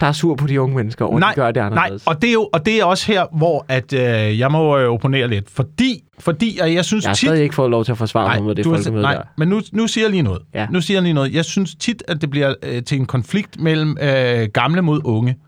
der 0.00 0.06
er 0.06 0.12
sur 0.12 0.34
på 0.34 0.46
de 0.46 0.60
unge 0.60 0.76
mennesker, 0.76 1.04
og 1.04 1.20
Nej, 1.20 1.30
de 1.30 1.34
gør 1.34 1.46
det 1.50 1.56
Nej, 1.56 1.66
anderledes. 1.66 2.06
og 2.06 2.22
det 2.22 2.28
er 2.28 2.32
jo 2.32 2.50
og 2.52 2.66
det 2.66 2.80
er 2.80 2.84
også 2.84 3.06
her, 3.12 3.26
hvor 3.36 3.64
at, 3.68 3.92
øh, 3.92 4.38
jeg 4.38 4.50
må 4.52 4.78
øh, 4.78 4.88
opponere 4.90 5.28
lidt. 5.28 5.50
Fordi, 5.50 6.04
fordi 6.18 6.58
at 6.58 6.74
jeg 6.74 6.84
synes 6.84 7.04
jeg 7.04 7.10
har 7.10 7.14
tit... 7.14 7.28
stadig 7.28 7.42
ikke 7.42 7.54
fået 7.54 7.70
lov 7.70 7.84
til 7.84 7.92
at 7.92 7.98
forsvare 7.98 8.28
mig 8.36 8.44
med 8.44 8.54
det 8.54 8.64
folkemøde 8.64 9.02
nej, 9.02 9.14
der. 9.14 9.22
men 9.38 9.48
nu, 9.48 9.60
nu 9.72 9.86
siger 9.86 10.04
jeg 10.04 10.10
lige 10.10 10.22
noget. 10.22 10.42
Ja. 10.54 10.66
Nu 10.70 10.80
siger 10.80 10.96
jeg 10.96 11.02
lige 11.02 11.12
noget. 11.12 11.34
Jeg 11.34 11.44
synes 11.44 11.74
tit, 11.74 12.02
at 12.08 12.20
det 12.20 12.30
bliver 12.30 12.54
øh, 12.62 12.82
til 12.82 12.98
en 12.98 13.06
konflikt 13.06 13.60
mellem 13.60 13.96
øh, 14.00 14.48
gamle 14.54 14.82
mod 14.82 15.00
unge. 15.04 15.38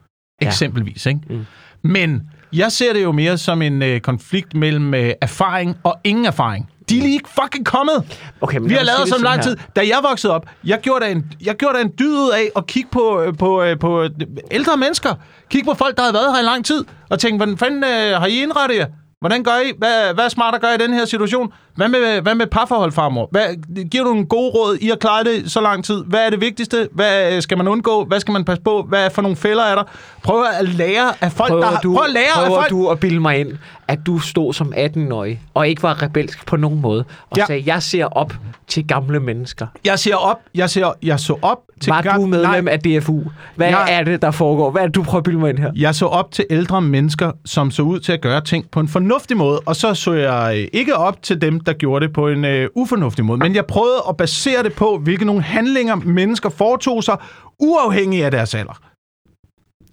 ja. 0.42 0.46
eksempelvis. 0.46 1.06
Ikke? 1.06 1.20
Mm. 1.30 1.44
Men 1.82 2.30
jeg 2.52 2.72
ser 2.72 2.92
det 2.92 3.02
jo 3.02 3.12
mere 3.12 3.38
som 3.38 3.62
en 3.62 3.82
øh, 3.82 4.00
konflikt 4.00 4.54
mellem 4.54 4.94
øh, 4.94 5.12
erfaring 5.20 5.76
og 5.82 6.00
ingen 6.04 6.24
erfaring. 6.26 6.70
De 6.88 6.98
er 6.98 7.02
lige 7.02 7.12
ikke 7.12 7.28
fucking 7.42 7.66
kommet. 7.66 8.18
Okay, 8.40 8.58
men 8.58 8.68
Vi 8.70 8.74
har 8.74 8.84
lavet 8.84 8.98
sige 8.98 9.02
os 9.02 9.08
det 9.08 9.16
om 9.16 9.22
lang 9.22 9.42
tid. 9.42 9.56
Da 9.76 9.80
jeg 9.80 9.98
voksede 10.08 10.32
op, 10.32 10.46
jeg 10.64 10.78
gjorde 10.80 11.04
da 11.04 11.10
en, 11.10 11.32
jeg 11.44 11.54
gjorde 11.54 11.78
da 11.78 11.82
en 11.82 11.92
dyd 11.98 12.14
ud 12.16 12.30
af 12.30 12.50
at 12.56 12.66
kigge 12.66 12.88
på, 12.92 13.20
øh, 13.22 13.36
på, 13.38 13.62
øh, 13.62 13.78
på 13.78 14.02
øh, 14.02 14.10
ældre 14.50 14.76
mennesker. 14.76 15.14
Kigge 15.50 15.70
på 15.70 15.74
folk, 15.74 15.96
der 15.96 16.02
havde 16.02 16.14
været 16.14 16.32
her 16.34 16.40
i 16.42 16.44
lang 16.44 16.64
tid, 16.64 16.84
og 17.10 17.18
tænke, 17.18 17.36
hvordan 17.36 17.58
fanden 17.58 17.84
øh, 17.84 18.20
har 18.20 18.26
I 18.26 18.42
indrettet 18.42 18.76
jer? 18.76 18.86
Hvordan 19.20 19.44
gør 19.44 19.58
I? 19.66 19.72
Hvad, 19.78 20.14
hvad 20.14 20.24
er 20.24 20.28
smart 20.28 20.54
at 20.54 20.60
gøre 20.60 20.74
i 20.74 20.78
den 20.78 20.92
her 20.92 21.04
situation? 21.04 21.52
Hvad 21.76 21.88
med, 21.88 22.20
hvad 22.20 22.34
med 22.34 22.46
parforhold, 22.46 22.92
farmor? 22.92 23.28
Hvad, 23.30 23.44
giver 23.90 24.04
du 24.04 24.12
en 24.12 24.26
god 24.26 24.54
råd 24.54 24.76
i 24.80 24.90
at 24.90 24.98
klare 24.98 25.24
det 25.24 25.52
så 25.52 25.60
lang 25.60 25.84
tid? 25.84 26.04
Hvad 26.06 26.20
er 26.26 26.30
det 26.30 26.40
vigtigste? 26.40 26.88
Hvad 26.92 27.40
skal 27.40 27.58
man 27.58 27.68
undgå? 27.68 28.04
Hvad 28.04 28.20
skal 28.20 28.32
man 28.32 28.44
passe 28.44 28.62
på? 28.62 28.82
Hvad 28.88 29.10
for 29.10 29.22
nogle 29.22 29.36
fælder 29.36 29.62
er 29.62 29.74
der? 29.74 29.82
Prøv 30.22 30.44
at 30.60 30.68
lære 30.68 31.12
af 31.20 31.32
folk, 31.32 31.50
der 31.50 31.56
Prøver, 31.56 31.66
har... 31.66 31.80
du, 31.80 31.94
Prøv 31.94 32.04
at 32.04 32.10
lære 32.10 32.24
af 32.36 32.46
prøver 32.46 32.60
folk... 32.60 32.70
du 32.70 32.88
at 32.88 33.00
bilde 33.00 33.20
mig 33.20 33.38
ind, 33.40 33.48
at 33.88 33.98
du 34.06 34.18
stod 34.18 34.52
som 34.52 34.72
18-årig, 34.76 35.40
og 35.54 35.68
ikke 35.68 35.82
var 35.82 36.02
rebelsk 36.02 36.46
på 36.46 36.56
nogen 36.56 36.80
måde, 36.80 37.04
og 37.30 37.36
Ja. 37.38 37.46
sagde, 37.46 37.62
jeg 37.66 37.82
ser 37.82 38.04
op 38.04 38.34
til 38.66 38.86
gamle 38.86 39.20
mennesker. 39.20 39.66
Jeg 39.84 39.98
ser 39.98 40.16
op, 40.16 40.40
jeg, 40.54 40.70
ser, 40.70 40.92
jeg 41.02 41.20
så 41.20 41.36
op 41.42 41.58
til... 41.80 41.90
Var 41.90 42.02
gam- 42.02 42.20
du 42.20 42.26
medlem 42.26 42.64
Nej, 42.64 42.72
af 42.72 42.80
DFU? 42.80 43.20
Hvad 43.56 43.68
Jeg- 43.68 43.86
er 43.90 44.04
det, 44.04 44.22
der 44.22 44.30
foregår? 44.30 44.70
Hvad 44.70 44.82
er 44.82 44.86
det, 44.86 44.94
du 44.94 45.02
prøver 45.02 45.18
at 45.20 45.24
bilde 45.24 45.38
mig 45.38 45.50
ind 45.50 45.58
her? 45.58 45.70
Jeg 45.76 45.94
så 45.94 46.06
op 46.06 46.32
til 46.32 46.44
ældre 46.50 46.82
mennesker, 46.82 47.32
som 47.44 47.70
så 47.70 47.82
ud 47.82 48.00
til 48.00 48.12
at 48.12 48.20
gøre 48.20 48.40
ting 48.40 48.70
på 48.70 48.80
en 48.80 48.88
fornuftig 48.88 49.36
måde, 49.36 49.60
og 49.66 49.76
så 49.76 49.94
så 49.94 50.12
jeg 50.12 50.58
øh, 50.58 50.68
ikke 50.72 50.96
op 50.96 51.22
til 51.22 51.40
dem, 51.40 51.60
der 51.60 51.72
gjorde 51.72 52.06
det 52.06 52.12
på 52.14 52.28
en 52.28 52.44
øh, 52.44 52.68
ufornuftig 52.74 53.24
måde. 53.24 53.38
Men 53.38 53.54
jeg 53.54 53.66
prøvede 53.66 54.02
at 54.08 54.16
basere 54.16 54.62
det 54.62 54.72
på, 54.72 54.98
hvilke 55.02 55.24
nogle 55.24 55.42
handlinger 55.42 55.94
mennesker 55.96 56.48
foretog 56.48 57.04
sig, 57.04 57.16
uafhængig 57.60 58.24
af 58.24 58.30
deres 58.30 58.54
alder. 58.54 58.78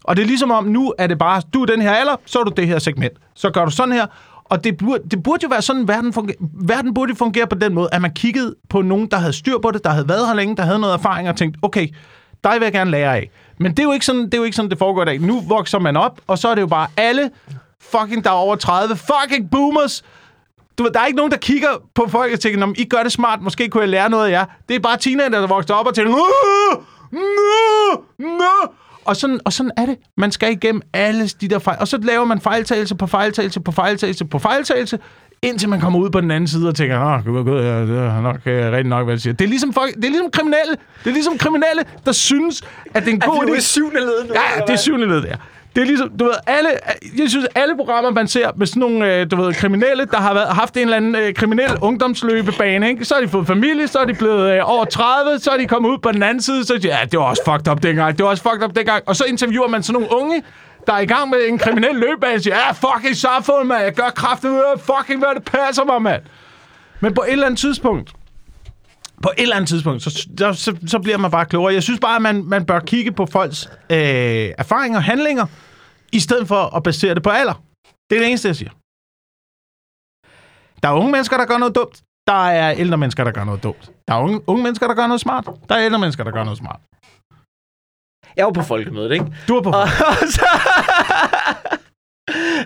Og 0.04 0.16
det 0.16 0.22
er 0.24 0.28
ligesom 0.28 0.52
om, 0.52 0.64
nu 0.66 0.94
er 0.98 1.08
det 1.08 1.18
bare, 1.18 1.42
du 1.54 1.62
er 1.62 1.66
den 1.66 1.82
her 1.82 1.92
alder, 1.92 2.16
så 2.26 2.40
er 2.40 2.44
du 2.44 2.52
det 2.58 2.68
her 2.68 2.80
segment. 2.80 3.14
Så 3.36 3.50
gør 3.50 3.66
du 3.66 3.72
sådan 3.72 3.94
her, 3.94 4.06
og 4.46 4.64
det 4.64 4.78
burde, 4.78 5.04
det 5.12 5.24
burde 5.24 5.40
jo 5.44 5.48
være 5.50 5.62
sådan, 5.62 5.88
verden, 5.88 6.14
fungerer. 6.14 6.38
verden 6.54 6.94
burde 6.94 7.16
fungere 7.16 7.48
på 7.48 7.56
den 7.56 7.74
måde, 7.74 7.90
at 7.92 8.02
man 8.02 8.12
kiggede 8.14 8.56
på 8.70 8.82
nogen, 8.82 9.08
der 9.12 9.18
havde 9.18 9.34
styr 9.34 9.58
på 9.58 9.72
det, 9.72 9.84
der 9.84 9.90
havde 9.90 10.10
været 10.10 10.28
her 10.28 10.34
længe, 10.34 10.56
der 10.56 10.64
havde 10.64 10.80
noget 10.80 10.94
erfaring, 10.94 11.30
og 11.30 11.36
tænkte, 11.36 11.60
okay, 11.62 11.88
dig 12.44 12.54
vil 12.54 12.62
jeg 12.64 12.72
gerne 12.74 12.92
lære 12.92 13.16
af. 13.16 13.30
Men 13.58 13.72
det 13.72 13.80
er 13.80 13.84
jo 13.84 13.92
ikke 13.92 14.06
sådan, 14.06 14.26
det, 14.26 14.34
er 14.34 14.38
jo 14.38 14.44
ikke 14.44 14.56
sådan, 14.56 14.70
det 14.72 14.78
foregår 14.80 15.02
i 15.02 15.06
dag. 15.06 15.20
Nu 15.22 15.42
vokser 15.42 15.80
man 15.80 15.98
op, 15.98 16.20
og 16.28 16.38
så 16.38 16.48
er 16.48 16.56
det 16.56 16.62
jo 16.62 16.68
bare 16.68 16.88
alle 16.98 17.30
fucking, 17.82 18.24
der 18.24 18.30
er 18.30 18.34
over 18.34 18.56
30, 18.56 18.96
fucking 18.96 19.52
boomers, 19.52 20.04
du 20.78 20.84
ved, 20.84 20.92
der 20.92 21.00
er 21.00 21.06
ikke 21.06 21.18
nogen, 21.18 21.32
der 21.32 21.38
kigger 21.38 21.70
på 21.96 22.06
folk 22.10 22.34
og 22.34 22.40
tænker, 22.40 22.60
"Nå, 22.66 22.74
I 22.78 22.84
gør 22.86 23.04
det 23.04 23.12
smart, 23.12 23.42
måske 23.42 23.70
kunne 23.70 23.82
jeg 23.82 23.90
lære 23.90 24.10
noget 24.10 24.28
af 24.28 24.32
jer. 24.32 24.46
Det 24.70 24.76
er 24.76 24.80
bare 24.80 24.98
teenager, 24.98 25.30
der 25.30 25.48
vokser 25.48 25.74
op 25.74 25.88
og 25.88 25.96
tænker, 25.96 26.12
Nå! 26.12 26.18
nå, 27.12 28.04
nå. 28.20 28.74
Og 29.06 29.16
sådan, 29.16 29.40
og 29.46 29.54
sådan 29.54 29.72
er 29.78 29.86
det. 29.86 29.98
Man 30.18 30.32
skal 30.32 30.52
igennem 30.52 30.82
alle 30.94 31.28
de 31.28 31.48
der 31.48 31.60
fejl. 31.60 31.78
Og 31.80 31.88
så 31.88 31.98
laver 31.98 32.26
man 32.26 32.42
fejltagelse 32.42 32.96
på 32.96 33.08
fejltagelse 33.08 33.60
på 33.60 33.72
fejltagelse 33.72 34.26
på 34.26 34.40
fejltagelse, 34.40 35.00
indtil 35.42 35.70
man 35.70 35.80
kommer 35.80 36.00
ud 36.00 36.10
på 36.10 36.22
den 36.22 36.32
anden 36.32 36.48
side 36.48 36.68
og 36.68 36.76
tænker, 36.76 37.00
åh, 37.00 37.26
gud, 37.26 37.44
gud, 37.44 37.62
ja, 37.62 37.82
det 37.82 37.98
er 37.98 38.22
nok 38.22 38.40
øh, 38.46 38.72
rigtig 38.72 38.90
nok, 38.90 39.06
hvad 39.06 39.14
jeg 39.14 39.22
siger. 39.22 39.34
Det 39.34 39.46
er, 39.46 39.50
ligesom 39.50 39.74
folk, 39.74 39.96
det 39.96 40.06
er 40.06 40.10
ligesom 40.10 40.30
kriminelle. 40.34 40.76
Det 41.04 41.10
er 41.10 41.14
ligesom 41.14 41.38
kriminelle, 41.38 41.84
der 42.06 42.12
synes, 42.12 42.62
at 42.94 43.04
det 43.04 43.10
er 43.10 43.14
en 43.14 43.20
god 43.20 43.48
idé. 43.48 43.60
syvende 43.60 44.00
led 44.00 44.28
nu? 44.28 44.34
Ja, 44.34 44.42
ja, 44.60 44.66
det 44.68 44.74
er 44.74 44.78
syvende 44.78 45.08
led, 45.08 45.22
der. 45.22 45.36
Det 45.76 45.82
er 45.82 45.86
ligesom, 45.86 46.10
du 46.20 46.26
ved, 46.26 46.34
alle, 46.48 46.70
jeg 47.18 47.30
synes, 47.30 47.46
alle 47.56 47.78
programmer, 47.78 48.12
man 48.12 48.28
ser 48.28 48.52
med 48.56 48.68
sådan 48.68 48.80
nogle, 48.80 49.16
øh, 49.16 49.32
du 49.32 49.36
ved, 49.36 49.54
kriminelle, 49.54 50.06
der 50.06 50.18
har 50.18 50.34
været, 50.34 50.48
haft 50.48 50.78
en 50.78 50.82
eller 50.82 50.98
anden 50.98 51.16
øh, 51.16 51.34
kriminel 51.34 51.78
ungdomsløbebane, 51.82 52.90
ikke? 52.90 53.06
Så 53.06 53.14
har 53.14 53.22
de 53.22 53.28
fået 53.28 53.48
familie, 53.48 53.88
så 53.88 54.00
er 54.00 54.06
de 54.06 54.14
blevet 54.14 54.52
øh, 54.52 54.60
over 54.64 54.86
30, 54.86 55.40
så 55.40 55.52
er 55.52 55.58
de 55.58 55.68
kommet 55.68 55.90
ud 55.90 55.98
på 55.98 56.12
den 56.12 56.24
anden 56.24 56.42
side, 56.42 56.66
så 56.66 56.74
er 56.74 56.78
de, 56.78 56.88
ja, 56.88 56.98
det 57.12 57.20
var 57.20 57.26
også 57.26 57.42
fucked 57.46 57.72
up 57.72 57.84
dengang, 57.84 58.18
det 58.18 58.24
var 58.24 58.30
også 58.30 58.44
fucked 58.44 58.64
up 58.64 58.76
dengang. 58.76 59.04
Og 59.06 59.16
så 59.16 59.24
interviewer 59.24 59.68
man 59.68 59.84
sådan 59.84 60.02
nogle 60.02 60.16
unge, 60.22 60.44
der 60.88 60.94
er 60.94 61.00
i 61.00 61.06
gang 61.06 61.30
med 61.30 61.38
en 61.48 61.58
kriminel 61.58 61.96
løbebane, 61.96 62.36
og 62.36 62.42
siger, 62.42 62.56
ja, 62.56 62.72
fucking 62.72 63.16
samfund, 63.16 63.68
mand, 63.68 63.84
jeg 63.84 63.94
gør 63.94 64.10
kraftigt, 64.16 64.54
fucking, 64.78 65.20
hvad 65.20 65.36
det 65.36 65.44
passer 65.44 65.84
mig, 65.84 66.02
mand. 66.02 66.22
Men 67.00 67.14
på 67.14 67.22
et 67.22 67.32
eller 67.32 67.46
andet 67.46 67.60
tidspunkt, 67.60 68.12
på 69.24 69.30
et 69.38 69.42
eller 69.42 69.56
andet 69.56 69.70
tidspunkt, 69.70 70.04
så, 70.04 70.10
så, 70.38 70.54
så, 70.54 70.78
så 70.88 71.00
bliver 71.00 71.18
man 71.18 71.32
bare 71.32 71.46
klogere. 71.46 71.74
Jeg 71.74 71.84
synes 71.84 72.00
bare, 72.00 72.16
at 72.16 72.22
man, 72.22 72.44
man 72.44 72.66
bør 72.66 72.80
kigge 72.80 73.12
på 73.12 73.26
folks 73.26 73.70
øh, 73.90 74.50
erfaringer 74.64 74.98
og 74.98 75.04
handlinger, 75.04 75.46
i 76.12 76.20
stedet 76.20 76.48
for 76.48 76.76
at 76.76 76.84
basere 76.84 77.16
det 77.16 77.24
på 77.24 77.30
alder. 77.30 77.64
Det 78.10 78.16
er 78.16 78.20
det 78.20 78.30
eneste, 78.30 78.48
jeg 78.48 78.56
siger. 78.56 78.72
Der 80.82 80.90
er 80.90 80.94
unge 80.94 81.12
mennesker, 81.12 81.38
der 81.38 81.46
gør 81.46 81.58
noget 81.58 81.76
dumt. 81.76 82.02
Der 82.28 82.48
er 82.48 82.74
ældre 82.78 82.98
mennesker, 82.98 83.24
der 83.24 83.32
gør 83.32 83.44
noget 83.44 83.64
dumt. 83.64 83.92
Der 84.08 84.14
er 84.14 84.20
unge, 84.20 84.50
unge 84.50 84.64
mennesker, 84.64 84.88
der 84.88 84.96
gør 84.96 85.08
noget 85.08 85.22
smart. 85.22 85.46
Der 85.70 85.76
er 85.76 85.86
ældre 85.86 86.00
mennesker, 86.00 86.24
der 86.24 86.32
gør 86.32 86.44
noget 86.44 86.58
smart. 86.58 86.80
Jeg 88.38 88.46
var 88.46 88.52
på 88.52 88.62
folkemødet, 88.62 89.12
ikke? 89.12 89.26
Du 89.48 89.58
er 89.58 89.62
på... 89.62 89.70
Og, 89.70 89.88
så... 90.38 90.48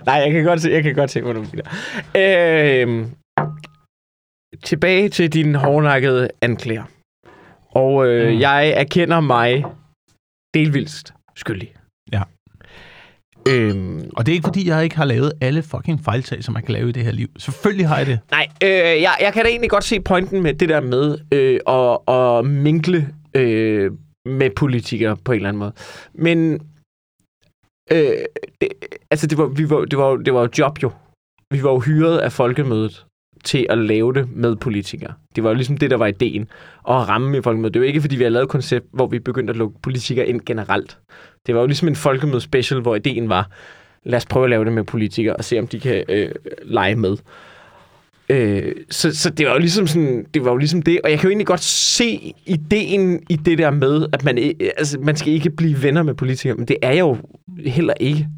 Nej, 0.06 0.14
jeg 0.14 0.32
kan 0.32 0.44
godt 0.44 0.60
se, 0.62 0.70
jeg 0.70 0.82
kan 0.82 0.94
godt 0.94 1.10
se, 1.10 1.22
hvor 1.22 1.32
du 1.32 1.44
mener. 1.52 1.64
Øhm, 2.16 3.10
tilbage 4.62 5.08
til 5.08 5.32
din 5.32 5.54
hårdnakkede 5.54 6.28
anklager. 6.42 6.84
Og 7.70 8.06
øh, 8.08 8.32
Mm. 8.34 8.40
jeg 8.40 8.70
erkender 8.70 9.20
mig 9.20 9.64
delvist 10.54 11.14
skyldig. 11.36 11.74
Ja. 12.12 12.22
Øhm, 13.48 14.10
Og 14.16 14.26
det 14.26 14.32
er 14.32 14.34
ikke, 14.34 14.46
fordi 14.46 14.68
jeg 14.68 14.84
ikke 14.84 14.96
har 14.96 15.04
lavet 15.04 15.32
alle 15.40 15.62
fucking 15.62 16.00
fejltag, 16.04 16.44
som 16.44 16.54
man 16.54 16.62
kan 16.62 16.72
lave 16.72 16.88
i 16.88 16.92
det 16.92 17.04
her 17.04 17.12
liv. 17.12 17.28
Selvfølgelig 17.38 17.88
har 17.88 17.96
jeg 17.98 18.06
det. 18.06 18.18
nej, 18.30 18.46
øh, 18.64 19.02
jeg, 19.02 19.16
jeg 19.20 19.32
kan 19.32 19.42
da 19.44 19.48
egentlig 19.50 19.70
godt 19.70 19.84
se 19.84 20.00
pointen 20.00 20.42
med 20.42 20.54
det 20.54 20.68
der 20.68 20.80
med 20.80 21.18
øh, 21.32 21.60
at, 21.66 22.14
at 22.14 22.44
minkle 22.46 23.14
øh, 23.34 23.92
med 24.26 24.50
politikere 24.50 25.16
på 25.16 25.32
en 25.32 25.36
eller 25.36 25.48
anden 25.48 25.58
måde. 25.58 25.72
Men 26.14 26.52
øh, 27.92 28.24
det, 28.60 28.68
altså 29.10 29.26
det 29.26 29.38
var, 29.38 29.46
vi 29.46 29.70
var, 29.70 29.84
det, 29.84 29.98
var, 29.98 30.16
det 30.16 30.34
var 30.34 30.40
jo 30.40 30.48
job 30.58 30.82
jo. 30.82 30.90
Vi 31.54 31.62
var 31.62 31.70
jo 31.70 31.78
hyret 31.80 32.18
af 32.18 32.32
folkemødet 32.32 33.06
til 33.44 33.66
at 33.68 33.78
lave 33.78 34.12
det 34.14 34.28
med 34.36 34.56
politikere. 34.56 35.12
Det 35.36 35.44
var 35.44 35.50
jo 35.50 35.54
ligesom 35.54 35.76
det, 35.76 35.90
der 35.90 35.96
var 35.96 36.06
ideen. 36.06 36.42
At 36.88 37.08
ramme 37.08 37.38
i 37.38 37.42
folkemødet. 37.42 37.74
Det 37.74 37.80
var 37.80 37.86
ikke, 37.86 38.00
fordi 38.00 38.16
vi 38.16 38.22
havde 38.22 38.32
lavet 38.32 38.44
et 38.44 38.50
koncept, 38.50 38.86
hvor 38.92 39.06
vi 39.06 39.18
begyndte 39.18 39.50
at 39.50 39.56
lukke 39.56 39.78
politikere 39.82 40.26
ind 40.26 40.40
generelt. 40.46 40.98
Det 41.46 41.54
var 41.54 41.60
jo 41.60 41.66
ligesom 41.66 41.88
en 41.88 41.96
folkemøde 41.96 42.40
special, 42.40 42.80
hvor 42.80 42.94
ideen 42.94 43.28
var, 43.28 43.50
lad 44.04 44.16
os 44.16 44.26
prøve 44.26 44.44
at 44.44 44.50
lave 44.50 44.64
det 44.64 44.72
med 44.72 44.84
politikere, 44.84 45.36
og 45.36 45.44
se, 45.44 45.58
om 45.58 45.66
de 45.66 45.80
kan 45.80 46.04
øh, 46.08 46.30
lege 46.62 46.96
med. 46.96 47.16
Øh, 48.28 48.72
så, 48.90 49.16
så 49.16 49.30
det 49.30 49.46
var 49.46 49.52
jo 49.52 49.58
ligesom 49.58 49.86
sådan, 49.86 50.26
det 50.34 50.44
var 50.44 50.50
jo 50.50 50.56
ligesom 50.56 50.82
det, 50.82 51.00
og 51.04 51.10
jeg 51.10 51.18
kan 51.18 51.28
jo 51.28 51.30
egentlig 51.30 51.46
godt 51.46 51.62
se 51.62 52.34
ideen 52.46 53.22
i 53.28 53.36
det 53.36 53.58
der 53.58 53.70
med, 53.70 54.06
at 54.12 54.24
man, 54.24 54.38
øh, 54.38 54.70
altså, 54.76 54.98
man 54.98 55.16
skal 55.16 55.32
ikke 55.32 55.50
blive 55.50 55.82
venner 55.82 56.02
med 56.02 56.14
politikere, 56.14 56.56
men 56.56 56.68
det 56.68 56.76
er 56.82 56.90
jeg 56.90 57.00
jo 57.00 57.16
heller 57.66 57.94
ikke 58.00 58.28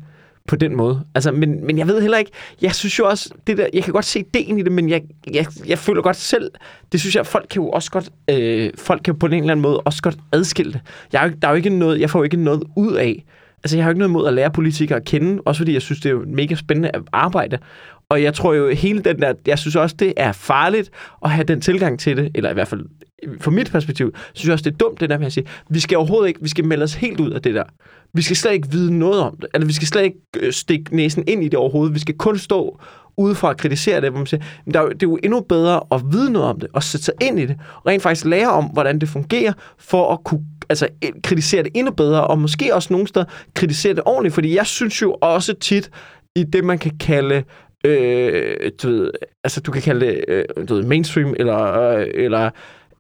på 0.51 0.57
den 0.57 0.77
måde. 0.77 1.05
Altså, 1.15 1.33
men, 1.33 1.67
men 1.67 1.79
jeg 1.79 1.87
ved 1.87 2.01
heller 2.01 2.19
ikke, 2.19 2.31
jeg 2.63 2.75
synes 2.75 2.99
jo 2.99 3.07
også, 3.07 3.31
det 3.47 3.59
der, 3.59 3.67
jeg 3.75 3.85
kan 3.85 3.93
godt 3.93 4.05
se 4.05 4.19
ideen 4.21 4.59
i 4.59 4.63
det, 4.63 4.73
men 4.73 4.89
jeg, 4.89 5.03
jeg, 5.35 5.47
jeg 5.67 5.79
føler 5.79 6.03
godt 6.03 6.17
selv, 6.17 6.51
det 6.93 7.01
synes 7.01 7.17
jeg, 7.17 7.27
folk 7.27 7.47
kan 7.51 7.63
jo 7.63 7.69
også 7.69 7.91
godt, 7.91 8.11
øh, 8.31 8.71
folk 8.79 9.03
kan 9.05 9.19
på 9.19 9.27
en 9.27 9.35
eller 9.35 9.51
anden 9.51 9.63
måde 9.63 9.81
også 9.81 10.03
godt 10.03 10.17
adskille 10.33 10.73
det. 10.73 10.81
Jeg, 11.13 11.23
er 11.25 11.29
jo 11.29 11.35
der 11.43 11.49
er 11.49 11.53
jo 11.53 11.57
ikke 11.57 11.71
noget, 11.71 12.01
jeg 12.01 12.11
får 12.11 12.19
jo 12.19 12.23
ikke 12.23 12.37
noget 12.37 12.63
ud 12.77 12.95
af, 12.95 13.25
altså 13.65 13.77
jeg 13.77 13.85
har 13.85 13.89
jo 13.89 13.93
ikke 13.93 13.99
noget 13.99 14.11
imod 14.11 14.27
at 14.27 14.35
lære 14.35 14.51
politikere 14.51 14.99
at 14.99 15.05
kende, 15.05 15.43
også 15.45 15.59
fordi 15.59 15.73
jeg 15.73 15.83
synes, 15.83 16.01
det 16.01 16.09
er 16.09 16.13
jo 16.13 16.25
mega 16.27 16.55
spændende 16.55 16.91
at 16.95 17.03
arbejde. 17.13 17.59
Og 18.11 18.23
jeg 18.23 18.35
tror 18.35 18.55
jo 18.55 18.71
hele 18.71 19.01
den 19.01 19.23
der, 19.23 19.35
jeg 19.47 19.59
synes 19.59 19.77
også, 19.77 19.97
det 19.99 20.15
er 20.17 20.33
farligt 20.33 20.91
at 21.25 21.31
have 21.31 21.45
den 21.45 21.61
tilgang 21.61 22.01
til 22.01 22.17
det, 22.17 22.31
eller 22.35 22.51
i 22.51 22.55
hvert 22.55 22.69
fald 22.69 22.85
fra 23.41 23.51
mit 23.51 23.71
perspektiv, 23.71 24.15
synes 24.33 24.47
jeg 24.47 24.53
også, 24.53 24.63
det 24.63 24.73
er 24.73 24.77
dumt 24.77 25.01
det 25.01 25.11
der 25.11 25.19
med 25.19 25.27
at 25.27 25.33
sige, 25.33 25.47
vi 25.71 25.81
skal 25.81 25.99
overhovedet 25.99 26.29
ikke, 26.29 26.41
vi 26.43 26.49
skal 26.49 26.65
melde 26.65 26.83
os 26.83 26.95
helt 26.95 27.21
ud 27.21 27.31
af 27.31 27.43
det 27.43 27.55
der. 27.55 27.65
Vi 28.15 28.23
skal 28.23 28.37
slet 28.37 28.53
ikke 28.53 28.71
vide 28.71 28.99
noget 28.99 29.21
om 29.21 29.37
det. 29.41 29.49
eller 29.55 29.67
vi 29.67 29.73
skal 29.73 29.89
slet 29.89 30.03
ikke 30.03 30.19
øh, 30.41 30.53
stikke 30.53 30.97
næsen 30.97 31.25
ind 31.29 31.45
i 31.45 31.49
det 31.49 31.59
overhovedet. 31.59 31.95
Vi 31.95 31.99
skal 31.99 32.15
kun 32.15 32.39
stå 32.39 32.81
udefra 33.17 33.49
og 33.49 33.57
kritisere 33.57 34.01
det, 34.01 34.11
hvor 34.11 34.19
man 34.19 34.27
siger, 34.27 34.43
men 34.65 34.75
der 34.75 34.81
er 34.81 34.85
jo, 34.85 34.89
det 34.89 35.03
er 35.03 35.07
jo 35.07 35.19
endnu 35.25 35.41
bedre 35.41 35.81
at 35.93 36.01
vide 36.13 36.33
noget 36.33 36.49
om 36.49 36.61
det, 36.61 36.69
og 36.73 36.83
sætte 36.83 37.05
sig 37.05 37.15
ind 37.21 37.41
i 37.41 37.47
det, 37.47 37.57
og 37.77 37.87
rent 37.87 38.03
faktisk 38.03 38.27
lære 38.27 38.51
om, 38.51 38.65
hvordan 38.65 38.99
det 38.99 39.09
fungerer, 39.09 39.53
for 39.79 40.13
at 40.13 40.25
kunne 40.25 40.45
altså, 40.69 40.89
kritisere 41.23 41.63
det 41.63 41.73
endnu 41.75 41.93
bedre, 41.93 42.27
og 42.27 42.39
måske 42.39 42.75
også 42.75 42.93
nogle 42.93 43.09
steder 43.09 43.27
kritisere 43.55 43.95
det 43.95 44.03
ordentligt, 44.07 44.35
fordi 44.35 44.57
jeg 44.57 44.67
synes 44.67 45.03
jo 45.03 45.17
også 45.21 45.55
tit, 45.55 45.91
i 46.37 46.45
det 46.45 46.65
man 46.65 46.79
kan 46.79 46.99
kalde 46.99 47.43
øh, 47.85 48.71
du 48.83 48.89
ved, 48.89 49.11
altså 49.45 49.61
du 49.61 49.73
kan 49.73 49.83
kalde 49.83 50.07
det 50.07 50.25
øh, 50.29 50.45
du 50.69 50.75
ved, 50.75 50.85
mainstream, 50.85 51.35
eller, 51.39 51.81
øh, 51.81 52.07
eller, 52.15 52.51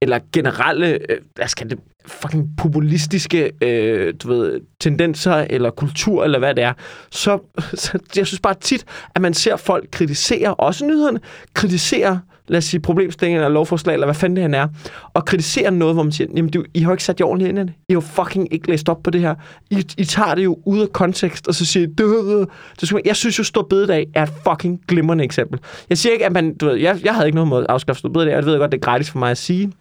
eller 0.00 0.18
generelle, 0.32 0.86
øh, 0.86 0.98
altså, 1.00 1.24
hvad 1.34 1.48
skal 1.48 1.70
det, 1.70 1.78
fucking 2.06 2.48
populistiske, 2.56 3.52
øh, 3.62 4.14
du 4.22 4.28
ved, 4.28 4.60
tendenser, 4.80 5.46
eller 5.50 5.70
kultur, 5.70 6.24
eller 6.24 6.38
hvad 6.38 6.54
det 6.54 6.64
er, 6.64 6.72
så, 7.10 7.38
så 7.74 7.98
jeg 8.16 8.26
synes 8.26 8.40
bare 8.40 8.54
tit, 8.54 8.84
at 9.14 9.22
man 9.22 9.34
ser 9.34 9.56
folk 9.56 9.88
kritisere, 9.92 10.54
også 10.54 10.86
nyhederne, 10.86 11.20
kritisere 11.54 12.20
lad 12.50 12.58
os 12.58 12.64
sige, 12.64 12.80
problemstilling 12.80 13.36
eller 13.36 13.48
lovforslag, 13.48 13.92
eller 13.92 14.06
hvad 14.06 14.14
fanden 14.14 14.36
det 14.36 14.42
han 14.42 14.54
er, 14.54 14.68
og 15.14 15.24
kritisere 15.24 15.70
noget, 15.70 15.94
hvor 15.94 16.02
man 16.02 16.12
siger, 16.12 16.28
jamen, 16.36 16.50
du, 16.50 16.64
I 16.74 16.80
har 16.80 16.92
ikke 16.92 17.04
sat 17.04 17.20
jer 17.20 17.26
ordentligt 17.26 17.48
ind 17.48 17.58
i 17.58 17.62
det. 17.62 17.72
I 17.88 17.92
har 17.92 18.00
fucking 18.00 18.52
ikke 18.54 18.68
læst 18.70 18.88
op 18.88 19.02
på 19.02 19.10
det 19.10 19.20
her. 19.20 19.34
I, 19.70 19.86
I 19.98 20.04
tager 20.04 20.34
det 20.34 20.44
jo 20.44 20.58
ud 20.66 20.80
af 20.80 20.92
kontekst, 20.92 21.48
og 21.48 21.54
så 21.54 21.66
siger 21.66 21.86
I, 21.86 21.90
"Duh." 21.98 22.46
det 22.80 22.88
skal 22.88 22.94
man, 22.94 23.02
jeg 23.06 23.16
synes 23.16 23.38
jo, 23.38 23.44
Stor 23.44 23.62
Bededag 23.62 24.06
er 24.14 24.22
et 24.22 24.32
fucking 24.48 24.80
glimrende 24.88 25.24
eksempel. 25.24 25.60
Jeg 25.90 25.98
siger 25.98 26.12
ikke, 26.12 26.26
at 26.26 26.32
man, 26.32 26.56
du 26.56 26.66
ved, 26.66 26.74
jeg, 26.74 26.98
jeg 27.04 27.14
havde 27.14 27.26
ikke 27.26 27.36
noget 27.36 27.48
mod 27.48 27.60
at 27.60 27.66
afskaffe 27.68 27.98
Stor 27.98 28.08
Bededag, 28.08 28.36
og 28.36 28.42
det 28.42 28.46
ved 28.46 28.52
jeg 28.52 28.60
godt, 28.60 28.72
det 28.72 28.78
er 28.78 28.82
gratis 28.82 29.10
for 29.10 29.18
mig 29.18 29.30
at 29.30 29.38
sige. 29.38 29.72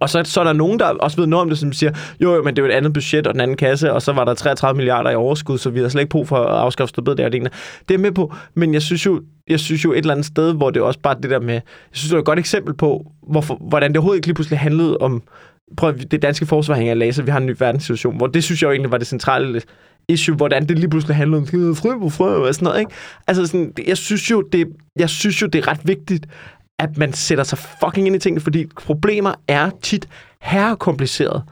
Og 0.00 0.10
så, 0.10 0.22
så 0.24 0.40
er 0.40 0.44
der 0.44 0.52
nogen, 0.52 0.78
der 0.78 0.84
også 0.86 1.16
ved 1.16 1.26
noget 1.26 1.42
om 1.42 1.48
det, 1.48 1.58
som 1.58 1.72
siger, 1.72 1.92
jo, 2.20 2.34
jo, 2.34 2.42
men 2.42 2.56
det 2.56 2.62
er 2.62 2.66
jo 2.66 2.72
et 2.72 2.76
andet 2.76 2.92
budget 2.92 3.26
og 3.26 3.34
den 3.34 3.40
anden 3.40 3.56
kasse, 3.56 3.92
og 3.92 4.02
så 4.02 4.12
var 4.12 4.24
der 4.24 4.34
33 4.34 4.76
milliarder 4.76 5.10
i 5.10 5.14
overskud, 5.14 5.58
så 5.58 5.70
vi 5.70 5.80
har 5.80 5.88
slet 5.88 6.00
ikke 6.02 6.10
brug 6.10 6.28
for 6.28 6.36
at 6.36 6.58
afskaffe 6.60 6.88
støtbed 6.88 7.14
der 7.16 7.24
og 7.24 7.32
det. 7.32 7.52
Det 7.88 7.94
er 7.94 7.98
med 7.98 8.12
på, 8.12 8.34
men 8.54 8.74
jeg 8.74 8.82
synes 8.82 9.06
jo, 9.06 9.22
jeg 9.48 9.60
synes 9.60 9.84
jo 9.84 9.92
et 9.92 9.98
eller 9.98 10.12
andet 10.12 10.26
sted, 10.26 10.54
hvor 10.54 10.70
det 10.70 10.80
er 10.80 10.84
også 10.84 11.00
bare 11.00 11.16
det 11.22 11.30
der 11.30 11.40
med, 11.40 11.54
jeg 11.54 11.62
synes, 11.92 12.10
det 12.10 12.16
er 12.16 12.20
et 12.20 12.24
godt 12.26 12.38
eksempel 12.38 12.74
på, 12.74 13.06
hvorfor, 13.28 13.58
hvordan 13.68 13.90
det 13.90 13.96
overhovedet 13.96 14.18
ikke 14.18 14.26
lige 14.26 14.34
pludselig 14.34 14.58
handlede 14.58 14.98
om, 14.98 15.22
prøv 15.76 15.88
at- 15.90 16.10
det 16.10 16.22
danske 16.22 16.46
forsvar 16.46 16.74
hænger 16.74 16.90
af 16.92 16.98
laser, 16.98 17.22
vi 17.22 17.30
har 17.30 17.38
en 17.38 17.46
ny 17.46 17.54
verdenssituation, 17.58 18.16
hvor 18.16 18.26
det 18.26 18.44
synes 18.44 18.62
jeg 18.62 18.66
jo 18.68 18.72
egentlig 18.72 18.92
var 18.92 18.98
det 18.98 19.06
centrale 19.06 19.62
issue, 20.08 20.36
hvordan 20.36 20.66
det 20.68 20.78
lige 20.78 20.90
pludselig 20.90 21.16
handlede 21.16 21.38
om 21.54 21.60
"Øh, 21.60 21.76
fri 21.76 21.88
på 22.00 22.08
frø 22.08 22.34
og 22.48 22.54
sådan 22.54 22.64
noget, 22.64 22.80
ikke? 22.80 22.92
Altså 23.26 23.46
sådan, 23.46 23.72
jeg 23.86 23.96
synes 23.96 24.30
jo, 24.30 24.42
det, 24.52 24.68
jeg 24.98 25.08
synes 25.10 25.42
jo, 25.42 25.46
det 25.46 25.58
er 25.58 25.68
ret 25.68 25.80
vigtigt, 25.84 26.26
at 26.78 26.96
man 26.96 27.12
sætter 27.12 27.44
sig 27.44 27.58
fucking 27.58 28.06
ind 28.06 28.16
i 28.16 28.18
tingene, 28.18 28.40
fordi 28.40 28.66
problemer 28.66 29.34
er 29.48 29.70
tit 29.82 30.08
herrekompliceret. 30.40 31.42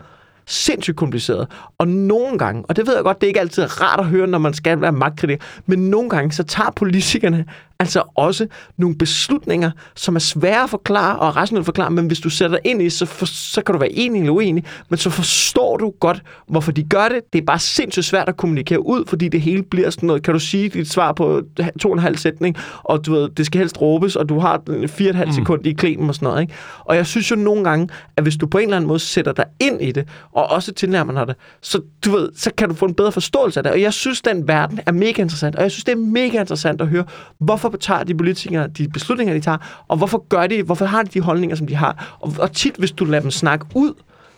Sindssygt 0.47 0.97
kompliceret. 0.97 1.49
Og 1.79 1.89
nogle 1.89 2.39
gange, 2.39 2.65
og 2.69 2.77
det 2.77 2.87
ved 2.87 2.95
jeg 2.95 3.05
godt, 3.05 3.21
det 3.21 3.27
er 3.27 3.29
ikke 3.29 3.41
altid 3.41 3.81
rart 3.81 4.01
at 4.01 4.07
høre, 4.07 4.27
når 4.27 4.39
man 4.39 4.55
skal 4.55 4.81
være 4.81 4.93
magtkritiker, 4.93 5.45
men 5.67 5.91
nogle 5.91 6.11
gange, 6.11 6.33
så 6.33 6.43
tager 6.43 6.71
politikerne 6.71 7.45
altså 7.81 8.03
også 8.15 8.47
nogle 8.77 8.97
beslutninger, 8.97 9.71
som 9.97 10.17
er 10.17 10.21
svære 10.21 10.63
at 10.63 10.71
forklare 10.71 11.19
og 11.19 11.37
rationelt 11.37 11.65
forklare, 11.65 11.91
men 11.91 12.07
hvis 12.07 12.21
du 12.21 12.31
sætter 12.31 12.57
dig 12.57 12.71
ind 12.71 12.83
i, 12.83 12.91
så, 12.91 13.07
for, 13.07 13.27
så 13.27 13.63
kan 13.63 13.73
du 13.73 13.79
være 13.79 13.93
enig 13.93 14.21
eller 14.21 14.33
uenig, 14.33 14.65
men 14.89 14.99
så 14.99 15.11
forstår 15.11 15.77
du 15.77 15.93
godt, 16.01 16.23
hvorfor 16.49 16.73
de 16.73 16.83
gør 16.83 17.09
det. 17.09 17.21
Det 17.33 17.41
er 17.41 17.45
bare 17.45 17.59
sindssygt 17.59 18.07
svært 18.07 18.29
at 18.29 18.37
kommunikere 18.37 18.87
ud, 18.87 19.05
fordi 19.07 19.29
det 19.29 19.41
hele 19.41 19.63
bliver 19.63 19.91
sådan 19.91 20.07
noget, 20.07 20.23
kan 20.23 20.35
du 20.35 20.41
sige 20.41 20.69
dit 20.69 20.91
svar 20.91 21.13
på 21.13 21.43
to 21.81 21.89
og 21.89 21.95
en 21.95 21.99
halv 21.99 22.17
sætning, 22.17 22.57
og 22.83 23.07
du 23.07 23.13
ved, 23.13 23.29
det 23.29 23.47
skal 23.47 23.59
helst 23.59 23.81
råbes, 23.81 24.17
og 24.17 24.29
du 24.29 24.39
har 24.39 24.63
fire 24.87 25.09
og 25.09 25.11
et 25.11 25.17
halvt 25.17 25.35
sekund 25.35 25.67
i 25.67 25.73
klemen 25.73 26.09
og 26.09 26.15
sådan 26.15 26.27
noget. 26.27 26.41
Ikke? 26.43 26.55
Og 26.85 26.97
jeg 26.97 27.07
synes 27.07 27.31
jo 27.31 27.37
nogle 27.37 27.65
gange, 27.65 27.89
at 28.17 28.23
hvis 28.23 28.37
du 28.37 28.47
på 28.47 28.59
en 28.59 28.65
eller 28.65 28.77
anden 28.77 28.89
måde 28.89 28.99
sætter 28.99 29.33
dig 29.33 29.45
ind 29.61 29.83
i 29.83 29.93
det, 29.93 30.09
og 30.33 30.51
også 30.51 30.73
tilnærmer 30.73 31.13
dig 31.13 31.27
det, 31.27 31.37
så, 31.63 31.81
du 32.05 32.11
ved, 32.11 32.29
så 32.35 32.51
kan 32.57 32.69
du 32.69 32.75
få 32.75 32.85
en 32.85 32.95
bedre 32.95 33.13
forståelse 33.13 33.61
af 33.61 33.65
det. 33.65 33.73
Og 33.73 33.81
jeg 33.81 33.93
synes, 33.93 34.23
den 34.23 34.49
verden 34.49 34.81
er 34.87 34.93
mega 34.93 35.23
interessant, 35.23 35.57
og 35.57 35.63
jeg 35.63 35.71
synes, 35.71 35.85
det 35.85 35.93
er 35.93 35.97
mega 35.97 36.41
interessant 36.41 36.81
at 36.81 36.89
høre, 36.89 37.05
hvorfor 37.39 37.70
tager 37.77 38.03
de 38.05 38.15
politikere 38.17 38.69
de 38.69 38.89
beslutninger, 38.89 39.35
de 39.35 39.41
tager, 39.41 39.85
og 39.89 39.97
hvorfor 39.97 40.29
gør 40.29 40.47
de, 40.47 40.63
hvorfor 40.63 40.85
har 40.87 41.03
de 41.03 41.09
de 41.09 41.21
holdninger, 41.21 41.57
som 41.57 41.67
de 41.67 41.75
har. 41.75 42.17
Og, 42.21 42.33
og 42.39 42.53
tit, 42.53 42.77
hvis 42.77 42.93
du 42.93 43.05
lader 43.05 43.21
dem 43.23 43.31
snakke 43.31 43.67
ud, 43.75 43.93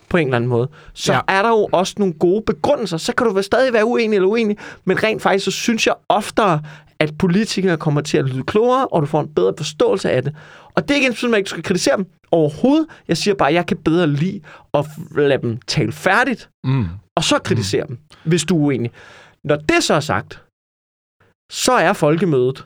på 0.09 0.17
en 0.17 0.27
eller 0.27 0.35
anden 0.35 0.49
måde, 0.49 0.69
så 0.93 1.13
Ja. 1.13 1.19
er 1.27 1.41
der 1.41 1.49
jo 1.49 1.69
også 1.71 1.93
nogle 1.97 2.13
gode 2.13 2.41
begrundelser. 2.45 2.97
Så 2.97 3.13
kan 3.15 3.27
du 3.27 3.33
stadig 3.41 3.73
være 3.73 3.85
uenig 3.85 4.15
eller 4.15 4.29
uenig, 4.29 4.57
men 4.85 5.03
rent 5.03 5.21
faktisk, 5.21 5.45
så 5.45 5.51
synes 5.51 5.87
jeg 5.87 5.95
oftere, 6.09 6.61
at 6.99 7.17
politikere 7.17 7.77
kommer 7.77 8.01
til 8.01 8.17
at 8.17 8.25
lyde 8.25 8.43
klogere, 8.43 8.87
og 8.87 9.01
du 9.01 9.07
får 9.07 9.21
en 9.21 9.27
bedre 9.27 9.53
forståelse 9.57 10.11
af 10.11 10.23
det. 10.23 10.35
Og 10.75 10.81
det 10.83 10.91
er 10.91 10.95
ikke 10.95 11.07
en 11.07 11.13
at 11.39 11.45
du 11.45 11.49
skal 11.49 11.63
kritisere 11.63 11.97
dem 11.97 12.05
overhovedet. 12.31 12.87
Jeg 13.07 13.17
siger 13.17 13.35
bare, 13.35 13.49
at 13.49 13.55
jeg 13.55 13.65
kan 13.65 13.77
bedre 13.77 14.07
lide 14.07 14.41
at 14.73 14.85
lade 15.15 15.41
dem 15.41 15.57
tale 15.67 15.91
færdigt, 15.91 16.49
Mm. 16.63 16.85
og 17.17 17.23
så 17.23 17.39
kritisere 17.39 17.87
dem, 17.87 17.97
hvis 18.23 18.43
du 18.43 18.55
er 18.57 18.65
uenig. 18.65 18.91
Når 19.43 19.55
det 19.55 19.83
så 19.83 19.93
er 19.93 19.99
sagt, 19.99 20.43
så 21.51 21.71
er 21.71 21.93
folkemødet 21.93 22.65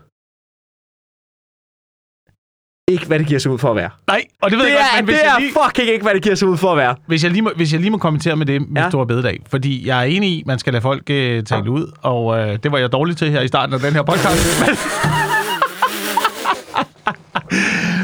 ikke, 2.92 3.06
hvad 3.06 3.20
det 3.20 3.28
giver 3.28 3.40
sig 3.40 3.52
ud 3.52 3.58
for 3.58 3.70
at 3.70 3.76
være. 3.76 3.90
Nej, 4.08 4.24
og 4.42 4.50
det 4.52 4.58
ved 4.60 4.66
Det 4.66 4.72
jeg 4.72 4.78
er, 4.80 4.84
godt, 4.84 4.96
men 4.98 5.06
hvis 5.06 5.16
det 5.20 5.26
jeg, 5.26 5.36
er 5.36 5.40
lige, 5.40 5.52
fucking 5.66 5.90
ikke, 5.90 6.04
hvad 6.04 6.14
det 6.14 6.24
giver 6.24 6.36
sig 6.36 6.48
ud 6.48 6.58
for 6.58 6.72
at 6.72 6.78
være. 6.78 6.96
hvis, 7.08 7.24
jeg 7.24 7.32
lige 7.32 7.42
må, 7.42 7.52
hvis 7.56 7.72
jeg 7.74 7.80
lige 7.82 7.92
må 7.92 7.98
kommentere 7.98 8.36
med 8.36 8.46
det 8.46 8.62
med 8.62 8.68
ja. 8.76 8.84
Ja. 8.84 8.90
Store 8.90 9.08
Bededag, 9.08 9.40
fordi 9.50 9.88
jeg 9.88 10.00
er 10.00 10.04
enig 10.04 10.30
i, 10.30 10.40
at 10.42 10.48
man 10.48 10.60
skal 10.60 10.74
lade 10.74 10.82
folk 10.82 11.10
øh, 11.10 11.44
tale 11.44 11.70
ud, 11.72 11.92
og 12.02 12.40
øh, 12.40 12.58
det 12.64 12.72
var 12.72 12.78
jeg 12.78 12.92
dårlig 12.92 13.18
til 13.18 13.32
her 13.32 13.42
i 13.42 13.48
starten 13.48 13.74
af 13.74 13.80
den 13.80 13.94
her 13.94 14.02
podcast. 14.02 14.66
Men, 14.68 14.78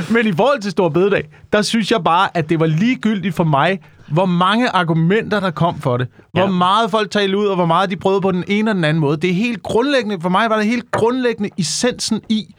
men 0.15 0.27
i 0.27 0.35
forhold 0.35 0.61
til 0.61 0.71
Store 0.71 0.91
Bededag, 0.91 1.23
der 1.53 1.61
synes 1.61 1.91
jeg 1.91 2.03
bare, 2.03 2.29
at 2.37 2.49
det 2.49 2.59
var 2.59 2.65
ligegyldigt 2.65 3.35
for 3.35 3.43
mig, 3.43 3.79
hvor 4.07 4.25
mange 4.25 4.69
argumenter, 4.69 5.39
der 5.39 5.51
kom 5.51 5.79
for 5.81 5.97
det. 5.97 6.07
Hvor 6.31 6.41
Ja. 6.41 6.47
meget 6.49 6.91
folk 6.91 7.11
talte 7.11 7.37
ud, 7.37 7.45
og 7.45 7.55
hvor 7.55 7.65
meget 7.65 7.89
de 7.89 7.95
prøvede 7.95 8.21
på 8.21 8.31
den 8.31 8.43
ene 8.47 8.71
og 8.71 8.75
den 8.75 8.83
anden 8.83 9.01
måde. 9.01 9.17
Det 9.17 9.29
er 9.29 9.33
helt 9.33 9.63
grundlæggende, 9.63 10.17
for 10.21 10.29
mig 10.29 10.49
var 10.49 10.55
det 10.57 10.65
helt 10.65 10.91
grundlæggende 10.91 11.49
essensen 11.57 12.21
i, 12.29 12.55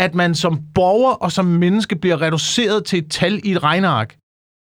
at 0.00 0.14
man 0.14 0.34
som 0.34 0.60
borger 0.74 1.12
og 1.12 1.32
som 1.32 1.44
menneske 1.44 1.96
bliver 1.96 2.22
reduceret 2.22 2.84
til 2.84 2.98
et 2.98 3.10
tal 3.10 3.40
i 3.44 3.52
et 3.52 3.62
regneark. 3.62 4.14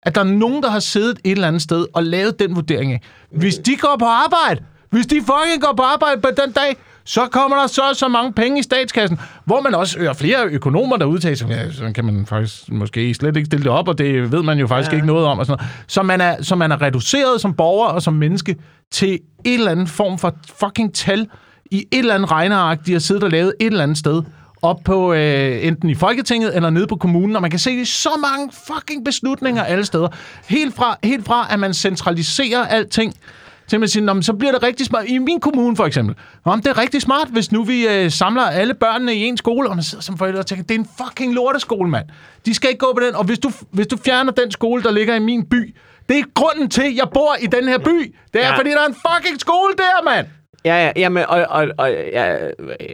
At 0.04 0.16
der 0.16 0.22
er 0.22 0.26
nogen, 0.26 0.64
der 0.64 0.70
har 0.70 0.80
siddet 0.80 1.20
et 1.24 1.32
eller 1.32 1.48
andet 1.48 1.62
sted 1.62 1.86
og 1.94 2.04
lavet 2.04 2.40
den 2.40 2.56
vurdering 2.56 2.94
af. 2.94 3.02
Hvis 3.32 3.56
de 3.56 3.76
går 3.76 3.96
på 4.00 4.06
arbejde, 4.06 4.64
hvis 4.90 5.08
de 5.08 5.16
fucking 5.16 5.62
går 5.62 5.74
på 5.78 5.84
arbejde 5.84 6.22
på 6.22 6.30
den 6.46 6.52
dag, 6.52 6.78
så 7.04 7.28
kommer 7.32 7.58
der 7.58 7.68
så 7.68 7.82
så 7.94 8.08
mange 8.08 8.34
penge 8.34 8.60
i 8.60 8.64
statskassen, 8.64 9.20
hvor 9.46 9.62
man 9.62 9.76
også 9.76 10.00
hører 10.00 10.14
flere 10.14 10.46
økonomer, 10.46 10.98
der 10.98 11.06
udtaler 11.06 11.36
sig, 11.36 11.50
ja, 11.50 11.72
så 11.72 11.92
kan 11.96 12.06
man 12.06 12.26
faktisk 12.26 12.72
måske 12.72 13.14
slet 13.14 13.36
ikke 13.36 13.46
stille 13.46 13.64
det 13.64 13.72
op, 13.72 13.88
og 13.88 13.98
det 13.98 14.32
ved 14.32 14.44
man 14.44 14.60
jo 14.60 14.68
faktisk. 14.68 14.92
Ja. 14.92 14.96
ikke 14.96 15.08
noget 15.08 15.26
om. 15.26 15.40
Og 15.40 15.46
sådan 15.46 15.60
noget. 15.60 15.86
Så, 15.88 16.04
man 16.04 16.22
er, 16.22 16.44
så 16.44 16.56
man 16.56 16.72
er 16.72 16.82
reduceret 16.82 17.42
som 17.42 17.54
borger 17.54 17.88
og 17.88 18.02
som 18.02 18.14
menneske 18.14 18.56
til 18.92 19.20
en 19.46 19.60
eller 19.60 19.72
anden 19.72 19.88
form 19.88 20.18
for 20.18 20.36
fucking 20.60 20.94
tal 20.94 21.28
i 21.72 21.78
et 21.92 22.00
eller 22.00 22.16
andet 22.16 22.32
regneark, 22.32 22.86
de 22.86 22.92
har 22.92 23.00
siddet 23.00 23.24
og 23.24 23.32
lavet 23.32 23.54
et 23.60 23.68
eller 23.68 23.84
andet 23.84 23.98
sted 23.98 24.24
op 24.62 24.78
på 24.86 25.14
øh, 25.14 25.66
enten 25.68 25.90
i 25.90 25.96
Folketinget 25.96 26.56
eller 26.56 26.70
nede 26.70 26.88
på 26.88 26.96
kommunen, 26.96 27.36
og 27.36 27.42
man 27.42 27.52
kan 27.52 27.60
se 27.60 27.78
det 27.80 27.88
så 27.88 28.10
mange 28.22 28.52
fucking 28.68 29.06
beslutninger 29.06 29.64
alle 29.64 29.86
steder. 29.86 30.08
Helt 30.50 30.76
fra, 30.76 30.98
helt 31.04 31.26
fra 31.26 31.48
at 31.50 31.60
man 31.60 31.74
centraliserer 31.74 32.66
alting, 32.66 33.14
til 33.68 33.80
man 33.80 33.90
siger, 33.90 34.04
"Nå, 34.04 34.14
men 34.14 34.24
så 34.24 34.34
bliver 34.34 34.52
det 34.52 34.64
rigtig 34.64 34.86
smart. 34.86 35.06
I 35.08 35.18
min 35.18 35.40
kommune 35.40 35.76
for 35.76 35.86
eksempel. 35.86 36.16
Nå, 36.46 36.52
men 36.56 36.64
det 36.64 36.68
er 36.68 36.78
rigtig 36.78 37.02
smart, 37.02 37.28
hvis 37.32 37.52
nu 37.52 37.64
vi 37.64 37.88
øh, 37.88 38.12
samler 38.12 38.42
alle 38.44 38.74
børnene 38.74 39.16
i 39.16 39.24
en 39.24 39.38
skole, 39.38 39.70
og 39.70 39.76
man 39.76 39.84
sidder 39.84 40.02
som 40.02 40.18
forældre 40.18 40.40
og 40.40 40.46
tænker, 40.46 40.64
det 40.64 40.76
er 40.76 40.80
en 40.80 40.88
fucking 41.04 41.34
lorteskole, 41.34 41.90
mand. 41.90 42.06
De 42.46 42.54
skal 42.54 42.70
ikke 42.70 42.80
gå 42.80 42.94
på 42.94 43.06
den, 43.06 43.16
og 43.16 43.24
hvis 43.24 43.40
du, 43.40 43.52
hvis 43.72 43.88
du 43.88 43.98
fjerner 44.06 44.32
den 44.32 44.52
skole, 44.52 44.84
der 44.84 44.92
ligger 44.92 45.16
i 45.16 45.20
min 45.20 45.46
by, 45.46 45.76
det 46.10 46.20
er 46.20 46.24
grunden 46.34 46.70
til, 46.70 46.82
at 46.82 46.96
jeg 46.96 47.08
bor 47.14 47.36
i 47.42 47.46
den 47.46 47.68
her 47.68 47.78
by. 47.78 48.16
Det 48.34 48.42
er, 48.42 48.46
ja. 48.46 48.48
Ja. 48.52 48.58
fordi 48.58 48.70
der 48.70 48.82
er 48.82 48.88
en 48.88 48.96
fucking 48.96 49.40
skole 49.40 49.74
der, 49.78 50.04
mand. 50.16 50.28
Ja, 50.66 50.86
ja, 50.86 50.92
jamen, 50.96 51.24
og, 51.28 51.46
og, 51.50 51.68
og 51.78 51.90
ja, 52.14 52.36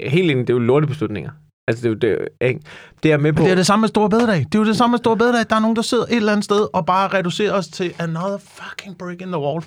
helt 0.08 0.32
enig, 0.32 0.48
det 0.48 0.50
er 0.50 0.58
jo 0.58 0.60
lortebeslutninger. 0.60 1.32
Altså, 1.68 1.90
det 1.90 2.04
er 2.04 2.10
jo 2.10 2.18
det, 2.20 2.28
ikke? 2.42 2.60
Det 3.04 3.12
er 3.12 3.18
med 3.18 3.34
på. 3.34 3.44
Det 3.44 3.52
er 3.52 3.56
det 3.56 3.66
samme 3.66 3.82
med 3.82 3.90
Store 3.90 4.10
Bededag. 4.10 4.38
Det 4.38 4.56
er 4.56 4.60
jo 4.60 4.66
det 4.66 4.78
samme 4.78 4.92
med 4.92 4.98
Store 4.98 5.18
Bededag. 5.18 5.46
Der 5.50 5.56
er 5.56 5.60
nogen, 5.60 5.76
der 5.76 5.82
sidder 5.82 6.04
et 6.04 6.16
eller 6.16 6.32
andet 6.32 6.44
sted 6.46 6.68
og 6.74 6.86
bare 6.86 7.08
reducerer 7.08 7.54
os 7.54 7.68
til 7.68 7.94
another 8.00 8.38
fucking 8.38 8.98
brick 8.98 9.22
in 9.22 9.28
the 9.28 9.38
wall. 9.38 9.64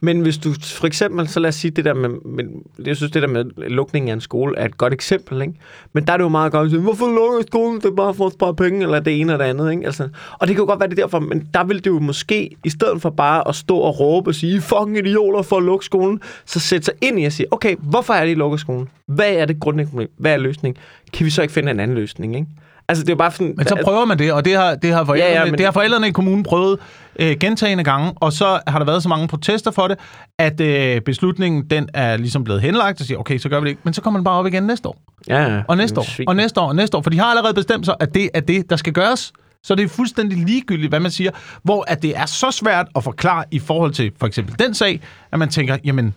Men 0.00 0.20
hvis 0.20 0.38
du 0.38 0.54
for 0.62 0.86
eksempel, 0.86 1.28
så 1.28 1.40
lad 1.40 1.48
os 1.48 1.54
sige 1.54 1.70
det 1.70 1.84
der 1.84 1.94
med, 1.94 2.08
med 2.24 2.44
jeg 2.86 2.96
synes 2.96 3.12
det 3.12 3.22
der 3.22 3.28
med 3.28 3.44
lukningen 3.68 4.08
af 4.08 4.12
en 4.12 4.20
skole 4.20 4.58
er 4.58 4.64
et 4.64 4.78
godt 4.78 4.92
eksempel, 4.92 5.42
ikke? 5.42 5.54
Men 5.92 6.06
der 6.06 6.12
er 6.12 6.16
det 6.16 6.24
jo 6.24 6.28
meget 6.28 6.52
godt 6.52 6.64
at 6.64 6.70
sige, 6.70 6.80
hvorfor 6.80 7.06
lukker 7.06 7.42
skolen? 7.46 7.76
Det 7.80 7.84
er 7.84 7.94
bare 7.96 8.14
for 8.14 8.26
at 8.26 8.32
spare 8.32 8.54
penge, 8.54 8.82
eller 8.82 9.00
det 9.00 9.20
ene 9.20 9.32
eller 9.32 9.44
det 9.44 9.50
andet, 9.50 9.70
ikke? 9.72 9.86
Altså, 9.86 10.08
og 10.32 10.46
det 10.46 10.56
kan 10.56 10.62
jo 10.62 10.66
godt 10.68 10.80
være 10.80 10.88
det 10.88 10.98
er 10.98 11.02
derfor, 11.02 11.20
men 11.20 11.48
der 11.54 11.64
vil 11.64 11.76
det 11.76 11.86
jo 11.86 11.98
måske, 11.98 12.50
i 12.64 12.70
stedet 12.70 13.02
for 13.02 13.10
bare 13.10 13.48
at 13.48 13.54
stå 13.54 13.78
og 13.78 14.00
råbe 14.00 14.30
og 14.30 14.34
sige, 14.34 14.56
"I 14.56 14.60
fucking 14.60 14.98
idioter 14.98 15.42
for 15.42 15.56
at 15.56 15.62
lukke 15.62 15.84
skolen, 15.84 16.20
så 16.46 16.60
sætte 16.60 16.84
sig 16.84 16.94
ind 17.02 17.20
i 17.20 17.24
at 17.24 17.32
sige, 17.32 17.52
okay, 17.52 17.76
hvorfor 17.78 18.14
er 18.14 18.24
det, 18.24 18.30
I 18.30 18.34
lukker 18.34 18.58
skolen? 18.58 18.88
Hvad 19.06 19.32
er 19.32 19.44
det 19.44 19.60
grundlæggende 19.60 19.90
problem? 19.90 20.08
Hvad 20.18 20.32
er 20.32 20.36
løsningen? 20.36 20.82
Kan 21.12 21.26
vi 21.26 21.30
så 21.30 21.42
ikke 21.42 21.54
finde 21.54 21.70
en 21.70 21.80
anden 21.80 21.96
løsning, 21.96 22.36
ikke? 22.36 22.46
Altså, 22.88 23.04
det 23.04 23.12
er 23.12 23.16
bare 23.16 23.30
sådan... 23.30 23.54
Men 23.56 23.66
så 23.66 23.80
prøver 23.84 24.04
man 24.04 24.18
det, 24.18 24.32
og 24.32 24.44
det 24.44 24.56
har, 24.56 24.74
det 24.74 24.92
har, 24.92 25.04
forældrene, 25.04 25.34
ja, 25.34 25.44
Ja, 25.44 25.50
det 25.50 25.64
har 25.64 25.72
forældrene 25.72 26.08
i 26.08 26.10
kommunen 26.10 26.42
prøvet 26.42 26.78
øh, 27.18 27.36
gentagende 27.40 27.84
gange, 27.84 28.12
og 28.16 28.32
så 28.32 28.60
har 28.66 28.78
der 28.78 28.86
været 28.86 29.02
så 29.02 29.08
mange 29.08 29.28
protester 29.28 29.70
for 29.70 29.88
det, 29.88 29.98
at 30.38 30.60
øh, 30.60 31.00
beslutningen 31.00 31.64
den 31.70 31.88
er 31.94 32.16
ligesom 32.16 32.44
blevet 32.44 32.62
henlagt 32.62 33.00
og 33.00 33.06
siger, 33.06 33.18
okay, 33.18 33.38
så 33.38 33.48
gør 33.48 33.60
vi 33.60 33.64
det 33.64 33.70
ikke. 33.70 33.80
Men 33.84 33.94
så 33.94 34.02
kommer 34.02 34.20
den 34.20 34.24
bare 34.24 34.38
op 34.38 34.46
igen 34.46 34.62
næste 34.62 34.88
år, 34.88 34.98
ja, 35.28 35.54
ja. 35.54 35.62
og 35.68 35.76
næste 35.76 36.00
år, 36.00 36.06
og 36.26 36.36
næste 36.36 36.60
år, 36.60 36.68
og 36.68 36.76
næste 36.76 36.96
år, 36.96 37.02
for 37.02 37.10
de 37.10 37.18
har 37.18 37.26
allerede 37.26 37.54
bestemt 37.54 37.86
sig, 37.86 37.94
at 38.00 38.14
det 38.14 38.30
er 38.34 38.40
det, 38.40 38.70
der 38.70 38.76
skal 38.76 38.92
gøres. 38.92 39.32
Så 39.62 39.74
det 39.74 39.84
er 39.84 39.88
fuldstændig 39.88 40.38
ligegyldigt, 40.38 40.90
hvad 40.90 41.00
man 41.00 41.10
siger, 41.10 41.30
hvor 41.62 41.84
at 41.88 42.02
det 42.02 42.16
er 42.16 42.26
så 42.26 42.50
svært 42.50 42.86
at 42.96 43.04
forklare 43.04 43.44
i 43.50 43.58
forhold 43.58 43.92
til 43.92 44.12
for 44.18 44.26
eksempel 44.26 44.58
den 44.58 44.74
sag, 44.74 45.00
at 45.32 45.38
man 45.38 45.48
tænker, 45.48 45.76
jamen, 45.84 46.14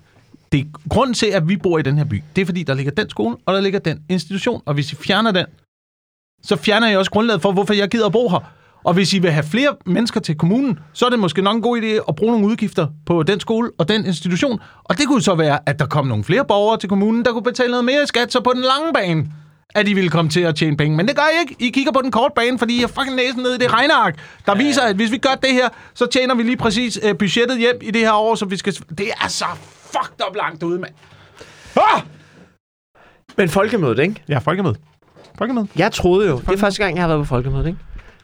det 0.51 0.59
er 0.59 0.65
grunden 0.89 1.13
til, 1.13 1.25
at 1.25 1.49
vi 1.49 1.57
bor 1.57 1.79
i 1.79 1.81
den 1.81 1.97
her 1.97 2.05
by. 2.05 2.23
Det 2.35 2.41
er 2.41 2.45
fordi, 2.45 2.63
der 2.63 2.73
ligger 2.73 2.91
den 2.91 3.09
skole, 3.09 3.35
og 3.45 3.53
der 3.53 3.61
ligger 3.61 3.79
den 3.79 3.99
institution, 4.09 4.61
og 4.65 4.73
hvis 4.73 4.91
I 4.91 4.95
fjerner 4.95 5.31
den, 5.31 5.45
så 6.43 6.55
fjerner 6.55 6.87
jeg 6.87 6.97
også 6.97 7.11
grundlaget 7.11 7.41
for, 7.41 7.51
hvorfor 7.51 7.73
jeg 7.73 7.89
gider 7.89 8.05
at 8.05 8.11
bo 8.11 8.29
her. 8.29 8.53
Og 8.83 8.93
hvis 8.93 9.13
I 9.13 9.19
vil 9.19 9.31
have 9.31 9.43
flere 9.43 9.75
mennesker 9.85 10.19
til 10.19 10.37
kommunen, 10.37 10.79
så 10.93 11.05
er 11.05 11.09
det 11.09 11.19
måske 11.19 11.41
nok 11.41 11.55
en 11.55 11.61
god 11.61 11.81
idé 11.81 12.09
at 12.09 12.15
bruge 12.15 12.31
nogle 12.31 12.47
udgifter 12.47 12.87
på 13.05 13.23
den 13.23 13.39
skole 13.39 13.71
og 13.77 13.89
den 13.89 14.05
institution. 14.05 14.59
Og 14.83 14.97
det 14.97 15.07
kunne 15.07 15.21
så 15.21 15.35
være, 15.35 15.59
at 15.65 15.79
der 15.79 15.85
kom 15.85 16.07
nogle 16.07 16.23
flere 16.23 16.45
borgere 16.45 16.79
til 16.79 16.89
kommunen, 16.89 17.25
der 17.25 17.31
kunne 17.31 17.43
betale 17.43 17.71
noget 17.71 17.85
mere 17.85 18.03
i 18.03 18.05
skat, 18.05 18.31
så 18.31 18.41
på 18.41 18.51
den 18.55 18.61
lange 18.61 18.93
bane, 18.93 19.31
at 19.75 19.87
I 19.87 19.93
ville 19.93 20.09
komme 20.09 20.31
til 20.31 20.39
at 20.39 20.55
tjene 20.55 20.77
penge. 20.77 20.97
Men 20.97 21.07
det 21.07 21.15
gør 21.15 21.23
I 21.23 21.39
ikke. 21.41 21.55
I 21.59 21.69
kigger 21.69 21.91
på 21.91 22.01
den 22.01 22.11
korte 22.11 22.33
bane, 22.35 22.59
fordi 22.59 22.77
I 22.77 22.79
har 22.79 22.87
fucking 22.87 23.15
næsen 23.15 23.43
ned 23.43 23.55
i 23.55 23.57
det 23.57 23.73
regneark, 23.73 24.15
der 24.45 24.55
ja. 24.55 24.63
viser, 24.63 24.81
at 24.81 24.95
hvis 24.95 25.11
vi 25.11 25.17
gør 25.17 25.35
det 25.43 25.53
her, 25.53 25.69
så 25.93 26.05
tjener 26.05 26.35
vi 26.35 26.43
lige 26.43 26.57
præcis 26.57 26.99
øh, 27.03 27.17
budgettet 27.17 27.57
hjem 27.57 27.79
i 27.81 27.91
det 27.91 28.01
her 28.01 28.13
år, 28.13 28.35
så 28.35 28.45
vi 28.45 28.57
skal... 28.57 28.73
Det 28.97 29.07
er 29.23 29.27
så 29.27 29.45
fucked 29.91 30.27
up 30.29 30.35
langt 30.35 30.63
ude, 30.63 30.79
mand. 30.79 30.93
Ah! 31.75 32.01
Men 33.37 33.49
folkemødet, 33.49 33.99
ikke? 33.99 34.23
Ja, 34.29 34.37
folkemøde. 34.37 34.75
Folkemøde. 35.37 35.67
Jeg 35.75 35.91
troede 35.91 36.29
jo, 36.29 36.39
det 36.39 36.49
er 36.49 36.57
første 36.57 36.83
gang, 36.83 36.95
jeg 36.95 37.03
har 37.03 37.07
været 37.07 37.21
på 37.21 37.25
folkemødet, 37.25 37.67
ikke? 37.67 37.79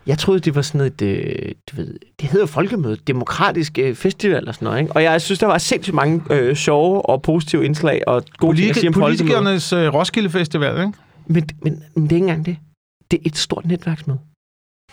Jeg 0.07 0.17
troede, 0.17 0.39
det 0.39 0.55
var 0.55 0.61
sådan 0.61 0.81
et, 0.81 1.01
øh, 1.01 1.51
du 1.71 1.75
ved, 1.75 1.99
det 2.19 2.29
hedder 2.29 2.43
jo 2.43 2.47
folkemøde, 2.47 2.97
demokratisk 3.07 3.79
øh, 3.79 3.95
festival 3.95 4.37
eller 4.37 4.51
sådan 4.51 4.65
noget, 4.65 4.79
ikke? 4.79 4.93
Og 4.93 5.03
jeg 5.03 5.21
synes, 5.21 5.39
der 5.39 5.47
var 5.47 5.57
sindssygt 5.57 5.95
mange 5.95 6.21
øh, 6.31 6.55
sjove 6.55 7.05
og 7.09 7.21
positive 7.21 7.65
indslag 7.65 8.01
og 8.07 8.23
gode 8.37 8.57
ting 8.57 8.69
at 8.69 8.75
sige 8.75 8.87
om 8.87 8.93
folkemødet. 8.93 9.19
politikernes 9.19 9.73
øh, 9.73 9.93
Roskilde 9.93 10.29
Festival, 10.29 10.79
ikke? 10.79 10.93
Men, 11.27 11.49
men, 11.61 11.83
men 11.95 12.03
det 12.03 12.11
er 12.11 12.15
ikke 12.15 12.23
engang 12.27 12.45
det. 12.45 12.57
Det 13.11 13.17
er 13.17 13.23
et 13.25 13.37
stort 13.37 13.65
netværksmøde. 13.65 14.19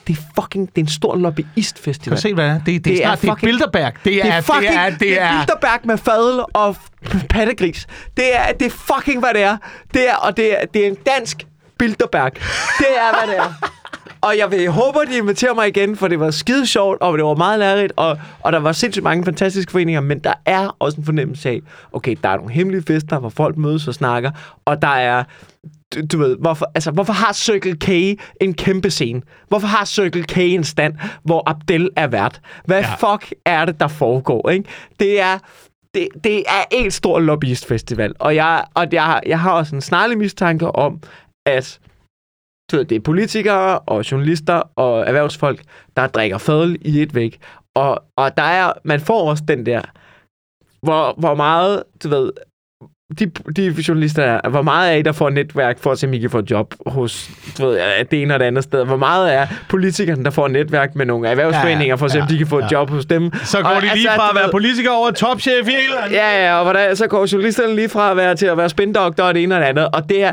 Det 0.07 0.19
er 0.19 0.23
fucking, 0.43 0.69
det 0.77 0.81
er 0.81 0.85
en 0.85 0.89
stor 0.89 1.13
Kan 1.13 1.23
lobbyistfestival. 1.23 2.17
du 2.17 2.21
se, 2.23 2.35
hvad 2.35 2.45
det 2.45 2.51
er? 2.53 2.59
Det, 2.59 2.67
det, 2.67 2.85
Det 2.85 2.93
er, 3.05 3.11
er 3.11 3.17
snart, 3.17 3.21
det 3.21 3.29
er 3.29 3.33
fucking- 3.35 3.45
Bilderberg. 3.47 3.93
Det 4.05 4.19
er, 4.19 4.23
det 4.23 4.33
er 4.33 4.41
fucking, 4.41 4.63
det 4.73 4.79
er, 4.79 4.91
det 4.91 5.21
er, 5.21 5.39
Bilderberg 5.39 5.81
med 5.85 5.99
fadel 5.99 6.41
og 6.55 6.77
pattegris. 7.31 7.87
Det 8.17 8.37
er, 8.37 8.53
det 8.53 8.67
er 8.67 8.71
fucking, 8.71 9.21
hvad 9.21 9.35
det 9.35 9.43
er. 9.43 9.57
Det 9.95 10.09
er, 10.11 10.15
og 10.15 10.37
det 10.37 10.53
er, 10.63 10.67
det 10.75 10.83
er 10.83 10.87
en 10.87 10.95
dansk 10.95 11.47
Bilderberg. 11.79 12.33
Det 12.79 12.87
er, 12.99 13.25
hvad 13.27 13.35
det 13.35 13.39
er. 13.43 13.53
Og 14.23 14.39
jeg 14.39 14.51
vil 14.51 14.71
håbe, 14.71 14.99
at 15.03 15.09
de 15.09 15.17
inviterer 15.17 15.55
mig 15.55 15.69
igen, 15.69 15.97
for 15.97 16.09
det 16.09 16.21
var 16.21 16.31
skide 16.31 16.67
sjovt, 16.67 17.01
og 17.01 17.19
det 17.19 17.25
var 17.25 17.35
meget 17.35 17.59
lærerigt, 17.59 17.93
og, 17.97 18.19
og 18.41 18.53
der 18.53 18.59
var 18.59 18.73
sindssygt 18.73 19.05
mange 19.05 19.25
fantastiske 19.25 19.73
foreninger, 19.73 20.01
men 20.01 20.19
der 20.19 20.33
er 20.47 20.77
også 20.79 20.99
en 20.99 21.05
fornemmelse 21.05 21.49
af, 21.49 21.61
okay, 21.93 22.17
der 22.23 22.29
er 22.29 22.37
nogle 22.37 22.53
hemmelige 22.53 22.83
fester, 22.83 23.19
hvor 23.19 23.29
folk 23.29 23.57
mødes 23.57 23.89
og 23.89 23.95
snakker, 23.95 24.31
og 24.65 24.83
der 24.83 24.89
er, 24.89 25.25
du, 25.95 26.01
du 26.13 26.19
ved, 26.19 26.37
hvorfor, 26.37 26.71
altså, 26.75 26.91
hvorfor 26.91 27.13
har 27.13 27.33
Circle 27.33 27.77
K 27.77 28.19
en 28.41 28.55
kæmpe 28.55 28.91
scene? 28.91 29.23
Hvorfor 29.49 29.67
har 29.67 29.85
Circle 29.85 30.23
K 30.23 30.39
en 30.39 30.65
stand, 30.65 30.95
hvor 31.25 31.51
Abdel 31.51 31.91
er 31.97 32.07
vært? 32.07 32.41
Hvad 32.65 32.81
ja. 32.81 32.95
fuck 32.95 33.35
er 33.45 33.65
det, 33.65 33.81
der 33.81 33.89
foregår, 33.89 34.51
ikke? 34.51 34.69
Det 35.01 35.21
er, 35.21 35.39
det, 35.95 36.09
det 36.25 36.39
er 36.39 36.65
en 36.71 36.91
stor 36.91 37.21
lobbyistfestival, 37.21 38.15
og 38.19 38.35
jeg, 38.35 38.65
og 38.75 38.87
jeg, 38.93 39.21
jeg 39.27 39.41
har 39.41 39.51
også 39.51 39.75
en 39.75 39.81
snarlig 39.81 40.19
mistanke 40.19 40.67
om, 40.77 41.01
at 41.47 41.79
ved, 42.77 42.85
det 42.85 42.97
er 42.97 43.01
politikere 43.01 43.79
og 43.79 44.11
journalister 44.11 44.63
og 44.77 45.07
erhvervsfolk, 45.07 45.63
der 45.97 46.07
drikker 46.07 46.39
fadel 46.39 46.79
i 46.81 47.03
et 47.03 47.15
væk. 47.15 47.39
Og, 47.75 48.03
og 48.17 48.37
der 48.37 48.43
er, 48.43 48.73
man 48.85 49.01
får 49.01 49.31
også 49.31 49.45
den 49.49 49.67
der, 49.67 49.83
hvor, 50.83 51.15
hvor 51.19 51.35
meget, 51.35 51.83
du 52.03 52.09
ved, 52.09 52.33
de, 53.19 53.27
de 53.57 53.75
journalister 53.89 54.23
er, 54.23 54.49
hvor 54.49 54.63
meget 54.63 54.93
er 54.93 54.97
I, 54.97 55.03
der 55.03 55.13
får 55.13 55.31
netværk 55.31 55.79
for 55.79 55.93
at 55.93 55.99
se, 55.99 56.07
om 56.07 56.13
I 56.13 56.19
kan 56.19 56.31
få 56.31 56.39
et 56.39 56.51
job 56.51 56.75
hos 56.87 57.31
du 57.59 57.67
ved, 57.67 58.05
det 58.11 58.23
ene 58.23 58.35
og 58.35 58.41
det 58.41 58.47
andet 58.47 58.65
sted? 58.65 58.85
Hvor 58.85 58.97
meget 58.97 59.35
er 59.35 59.47
politikerne, 59.69 60.25
der 60.25 60.31
får 60.31 60.49
netværk 60.49 60.95
med 60.95 61.07
nogle 61.07 61.29
erhvervsforeninger 61.29 61.97
for 61.97 62.07
at 62.07 62.13
se, 62.13 62.21
om 62.21 62.29
de 62.29 62.39
kan 62.39 62.47
få 62.47 62.59
et 62.59 62.73
job 62.73 62.91
hos 62.91 63.07
dem? 63.07 63.31
Så 63.45 63.63
går 63.63 63.69
Og 63.69 63.77
de 63.77 63.81
lige 63.81 63.93
altså, 63.93 64.17
fra 64.17 64.31
at 64.31 64.37
være 64.37 64.51
politiker 64.51 64.91
over 64.91 65.11
topchef 65.11 65.69
i 65.69 65.71
andet. 65.71 66.17
Ja, 66.17 66.47
ja, 66.47 66.57
og 66.57 66.63
hvordan, 66.63 66.97
så 66.97 67.07
går 67.07 67.33
journalisterne 67.33 67.77
lige 67.77 67.89
fra 67.89 68.11
at 68.11 68.17
være 68.17 68.35
til 68.35 68.47
at 68.47 68.57
være 68.57 68.69
spindoktor 68.69 69.25
og 69.25 69.35
det 69.35 69.43
ene 69.43 69.55
og 69.55 69.61
det 69.61 69.67
andet. 69.67 69.89
Og 69.93 70.09
det 70.09 70.25
er, 70.25 70.33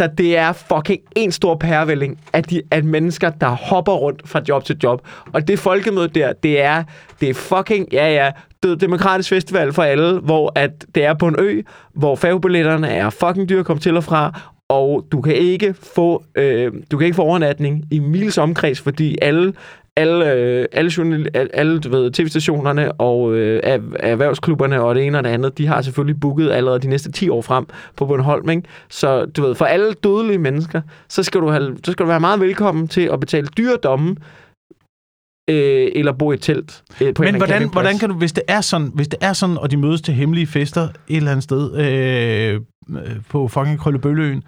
altså, 0.00 0.14
det 0.18 0.36
er 0.36 0.52
fucking 0.52 1.00
en 1.16 1.32
stor 1.32 1.54
pærevælling 1.54 2.18
af, 2.32 2.44
de, 2.44 2.62
af 2.70 2.84
mennesker, 2.84 3.30
der 3.30 3.48
hopper 3.48 3.92
rundt 3.92 4.28
fra 4.28 4.40
job 4.48 4.64
til 4.64 4.76
job. 4.82 5.06
Og 5.32 5.48
det 5.48 5.58
folkemøde 5.58 6.08
der, 6.08 6.32
det 6.32 6.60
er, 6.60 6.82
det 7.20 7.30
er 7.30 7.34
fucking, 7.34 7.88
ja, 7.92 8.12
ja, 8.14 8.30
det 8.62 8.80
demokratisk 8.80 9.28
festival 9.28 9.72
for 9.72 9.82
alle, 9.82 10.18
hvor 10.20 10.52
at 10.54 10.86
det 10.94 11.04
er 11.04 11.14
på 11.14 11.28
en 11.28 11.36
ø, 11.38 11.62
hvor 11.94 12.16
fagbilletterne 12.16 12.88
er 12.88 13.10
fucking 13.10 13.48
dyre 13.48 13.60
at 13.60 13.66
komme 13.66 13.80
til 13.80 13.96
og 13.96 14.04
fra, 14.04 14.40
og 14.68 15.06
du 15.12 15.20
kan 15.20 15.34
ikke 15.34 15.74
få, 15.94 16.24
øh, 16.34 16.72
du 16.90 16.98
kan 16.98 17.04
ikke 17.04 17.16
få 17.16 17.22
overnatning 17.22 17.84
i 17.90 17.98
mils 17.98 18.38
omkreds, 18.38 18.80
fordi 18.80 19.18
alle 19.22 19.52
alle, 20.00 20.32
øh, 20.32 20.66
alle, 20.72 20.90
journal, 20.96 21.28
alle, 21.34 21.80
du 21.80 21.90
ved, 21.90 22.10
tv-stationerne 22.10 22.92
og 22.92 23.34
øh, 23.34 23.60
er- 23.62 23.78
erhvervsklubberne 24.00 24.80
og 24.80 24.94
det 24.94 25.06
ene 25.06 25.18
og 25.18 25.24
det 25.24 25.30
andet, 25.30 25.58
de 25.58 25.66
har 25.66 25.82
selvfølgelig 25.82 26.20
booket 26.20 26.50
allerede 26.50 26.80
de 26.80 26.88
næste 26.88 27.12
10 27.12 27.28
år 27.28 27.42
frem 27.42 27.66
på 27.96 28.06
Bornholm. 28.06 28.50
Ikke? 28.50 28.62
Så 28.88 29.24
du 29.24 29.42
ved, 29.42 29.54
for 29.54 29.64
alle 29.64 29.92
dødelige 29.92 30.38
mennesker, 30.38 30.80
så 31.08 31.22
skal, 31.22 31.40
du 31.40 31.48
have, 31.48 31.76
så 31.84 31.92
skal 31.92 32.04
du 32.04 32.08
være 32.08 32.20
meget 32.20 32.40
velkommen 32.40 32.88
til 32.88 33.00
at 33.12 33.20
betale 33.20 33.46
dyre 33.58 33.76
domme 33.82 34.16
øh, 35.50 35.88
eller 35.94 36.12
bo 36.12 36.30
i 36.32 36.34
et 36.34 36.42
telt. 36.42 36.82
Øh, 37.02 37.14
på 37.14 37.22
en 37.22 37.26
Men 37.32 37.36
hvordan, 37.36 37.68
hvordan 37.72 37.98
kan 37.98 38.08
du, 38.08 38.14
hvis 38.14 38.32
det 38.32 38.42
er 38.48 38.60
sådan, 38.60 38.90
hvis 38.94 39.08
det 39.08 39.18
er 39.22 39.32
sådan, 39.32 39.58
og 39.58 39.70
de 39.70 39.76
mødes 39.76 40.00
til 40.00 40.14
hemmelige 40.14 40.46
fester 40.46 40.82
et 40.82 41.16
eller 41.16 41.30
andet 41.30 41.44
sted 41.44 41.76
øh, 41.76 42.60
øh, 43.04 43.16
på 43.28 43.48
fucking 43.48 43.78
Krøllebølleøen, 43.78 44.38
hvor, 44.38 44.44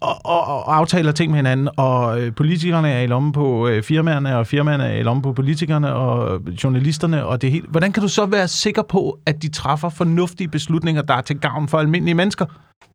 og, 0.00 0.16
og, 0.24 0.46
og, 0.46 0.76
aftaler 0.76 1.12
ting 1.12 1.30
med 1.30 1.38
hinanden, 1.38 1.68
og 1.76 2.20
øh, 2.20 2.34
politikerne 2.34 2.90
er 2.90 3.00
i 3.00 3.06
lommen 3.06 3.32
på 3.32 3.68
øh, 3.68 3.82
firmaerne, 3.82 4.38
og 4.38 4.46
firmaerne 4.46 4.84
er 4.84 4.96
i 4.96 5.02
lommen 5.02 5.22
på 5.22 5.32
politikerne, 5.32 5.94
og 5.94 6.40
journalisterne, 6.64 7.26
og 7.26 7.42
det 7.42 7.50
hele. 7.50 7.66
Hvordan 7.68 7.92
kan 7.92 8.02
du 8.02 8.08
så 8.08 8.26
være 8.26 8.48
sikker 8.48 8.82
på, 8.82 9.18
at 9.26 9.42
de 9.42 9.48
træffer 9.48 9.88
fornuftige 9.88 10.48
beslutninger, 10.48 11.02
der 11.02 11.14
er 11.14 11.20
til 11.20 11.38
gavn 11.38 11.68
for 11.68 11.78
almindelige 11.78 12.14
mennesker? 12.14 12.46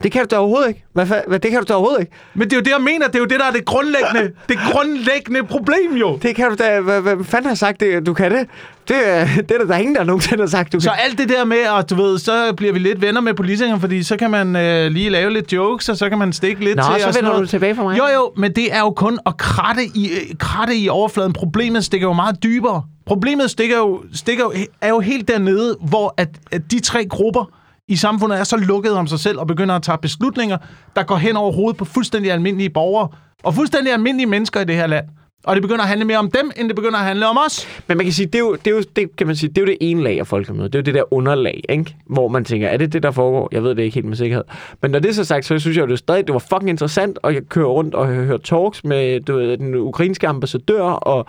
Det 0.04 0.12
kan 0.12 0.22
du 0.22 0.28
da 0.32 0.40
overhovedet 0.40 0.68
ikke. 0.68 0.84
Hvad, 0.94 1.06
hvad, 1.06 1.40
det 1.40 1.52
kan 1.52 1.60
du 1.60 1.66
da 1.68 1.74
overhovedet 1.74 2.00
ikke. 2.02 2.12
Men 2.34 2.44
det 2.44 2.54
er 2.54 2.58
jo 2.58 2.62
det, 2.64 2.72
jeg 2.72 2.82
mener. 2.82 3.08
Det 3.08 3.16
er 3.16 3.20
jo 3.20 3.26
det, 3.26 3.40
der 3.40 3.46
er 3.46 3.52
det 3.52 3.66
grundlæggende, 3.66 4.22
det 4.50 4.58
grundlæggende 4.72 5.44
problem 5.44 5.96
jo. 5.96 6.20
Det 6.22 6.36
kan 6.36 6.50
du 6.50 6.56
da... 6.64 6.80
Hvad, 6.80 7.02
hvad 7.02 7.16
fanden 7.24 7.48
har 7.48 7.56
sagt, 7.56 7.80
det, 7.80 8.06
du 8.06 8.14
kan 8.14 8.32
det? 8.32 8.48
Det, 8.88 8.96
er- 9.06 9.26
det 9.36 9.52
er 9.52 9.58
der, 9.58 9.66
der 9.66 9.74
er 9.74 9.78
ingen, 9.78 9.96
der 9.96 10.04
nogensinde 10.04 10.42
har 10.44 10.48
sagt, 10.48 10.74
du 10.74 10.80
Så 10.80 10.90
kan. 10.90 11.00
alt 11.06 11.18
det 11.18 11.30
der 11.30 11.46
med, 11.46 11.58
at 11.80 11.90
du 11.90 11.96
ved, 11.96 12.18
så 12.20 12.54
bliver 12.58 12.74
vi 12.74 12.80
lidt 12.80 13.02
venner 13.02 13.22
med 13.22 13.34
politikere, 13.34 13.80
fordi 13.80 14.04
så 14.04 14.18
kan 14.18 14.32
man 14.32 14.56
øh, 14.56 14.92
lige 14.92 15.10
lave 15.10 15.34
lidt 15.34 15.54
jokes, 15.54 15.90
og 15.90 15.98
så 15.98 16.10
kan 16.10 16.18
man 16.18 16.34
stikke 16.34 16.64
lidt 16.64 16.76
Nå, 16.78 16.84
til. 16.84 17.02
så 17.02 17.08
og 17.08 17.14
sådan 17.14 17.26
vender 17.30 17.40
du 17.42 17.48
tilbage 17.48 17.76
for 17.76 17.84
mig. 17.84 17.98
Jo, 17.98 18.04
jo, 18.16 18.32
men 18.38 18.52
det 18.56 18.74
er 18.76 18.80
jo 18.80 18.90
kun 18.92 19.20
at 19.26 19.38
kratte 19.38 19.84
i, 19.96 20.10
øh, 20.12 20.38
kratte 20.40 20.76
i 20.76 20.90
overfladen. 20.90 21.34
Problemet 21.34 21.86
stikker 21.86 22.08
jo 22.08 22.14
meget 22.14 22.44
dybere. 22.44 22.84
Problemet 23.06 23.52
stikker 23.52 23.78
jo, 23.78 24.02
stikker 24.14 24.44
jo, 24.44 24.54
er 24.82 24.90
jo 24.90 25.00
helt 25.00 25.28
dernede, 25.28 25.78
hvor 25.82 26.14
at, 26.18 26.30
at 26.52 26.62
de 26.72 26.80
tre 26.80 27.06
grupper 27.06 27.52
i 27.88 27.96
samfundet 27.96 28.40
er 28.40 28.44
så 28.44 28.58
lukket 28.58 28.92
om 28.92 29.08
sig 29.08 29.20
selv 29.20 29.40
og 29.40 29.48
begynder 29.48 29.76
at 29.76 29.84
tage 29.84 29.98
beslutninger, 29.98 30.58
der 30.96 31.04
går 31.04 31.16
hen 31.16 31.38
over 31.38 31.52
hovedet 31.52 31.78
på 31.78 31.86
fuldstændig 31.86 32.32
almindelige 32.32 32.70
borgere 32.70 33.10
og 33.44 33.54
fuldstændig 33.54 33.94
almindelige 33.94 34.28
mennesker 34.28 34.60
i 34.62 34.66
det 34.66 34.76
her 34.76 34.88
land. 34.88 35.06
Og 35.48 35.56
det 35.56 35.62
begynder 35.62 35.82
at 35.84 35.88
handle 35.90 36.06
mere 36.06 36.18
om 36.18 36.32
dem, 36.32 36.52
end 36.58 36.68
det 36.68 36.76
begynder 36.76 37.00
at 37.00 37.06
handle 37.06 37.28
om 37.28 37.38
os. 37.46 37.68
Men 37.88 37.98
man 37.98 38.06
kan 38.06 38.14
sige, 38.14 38.26
det 38.26 38.36
er 38.36 38.40
jo 38.40 38.56
det, 38.56 38.68
er 38.68 38.72
jo, 38.72 38.84
det, 38.96 39.16
kan 39.16 39.28
man 39.28 39.36
sige, 39.36 39.50
det, 39.50 39.58
er 39.58 39.62
jo 39.62 39.66
det 39.68 39.78
ene 39.82 40.04
lag 40.04 40.20
af 40.20 40.28
folkemødet. 40.28 40.74
Det 40.74 40.80
er 40.80 40.82
jo 40.82 40.86
det 40.86 40.94
der 40.94 41.14
underlag, 41.14 41.64
ikke? 41.70 41.96
hvor 42.06 42.28
man 42.28 42.46
tænker, 42.46 42.68
er 42.68 42.78
det 42.78 42.94
det, 42.94 43.04
der 43.04 43.12
foregår? 43.12 43.50
Jeg 43.52 43.64
ved 43.64 43.76
det 43.76 43.84
ikke 43.84 43.96
helt 43.96 44.06
med 44.06 44.16
sikkerhed. 44.18 44.44
Men 44.82 44.92
når 44.92 45.00
det 45.00 45.10
er 45.10 45.14
så 45.14 45.24
sagt, 45.24 45.46
så 45.46 45.60
synes 45.60 45.78
jeg 45.78 45.84
jo 45.84 45.90
det 45.90 46.00
stadig, 46.00 46.28
det 46.28 46.34
var 46.34 46.40
fucking 46.40 46.70
interessant 46.70 47.20
at 47.24 47.50
køre 47.50 47.66
rundt 47.66 47.96
og 47.96 48.08
høre, 48.08 48.40
talks 48.40 48.84
med 48.84 49.20
du 49.20 49.36
ved, 49.36 49.58
den 49.58 49.76
ukrainske 49.76 50.28
ambassadør 50.28 50.82
og 50.84 51.26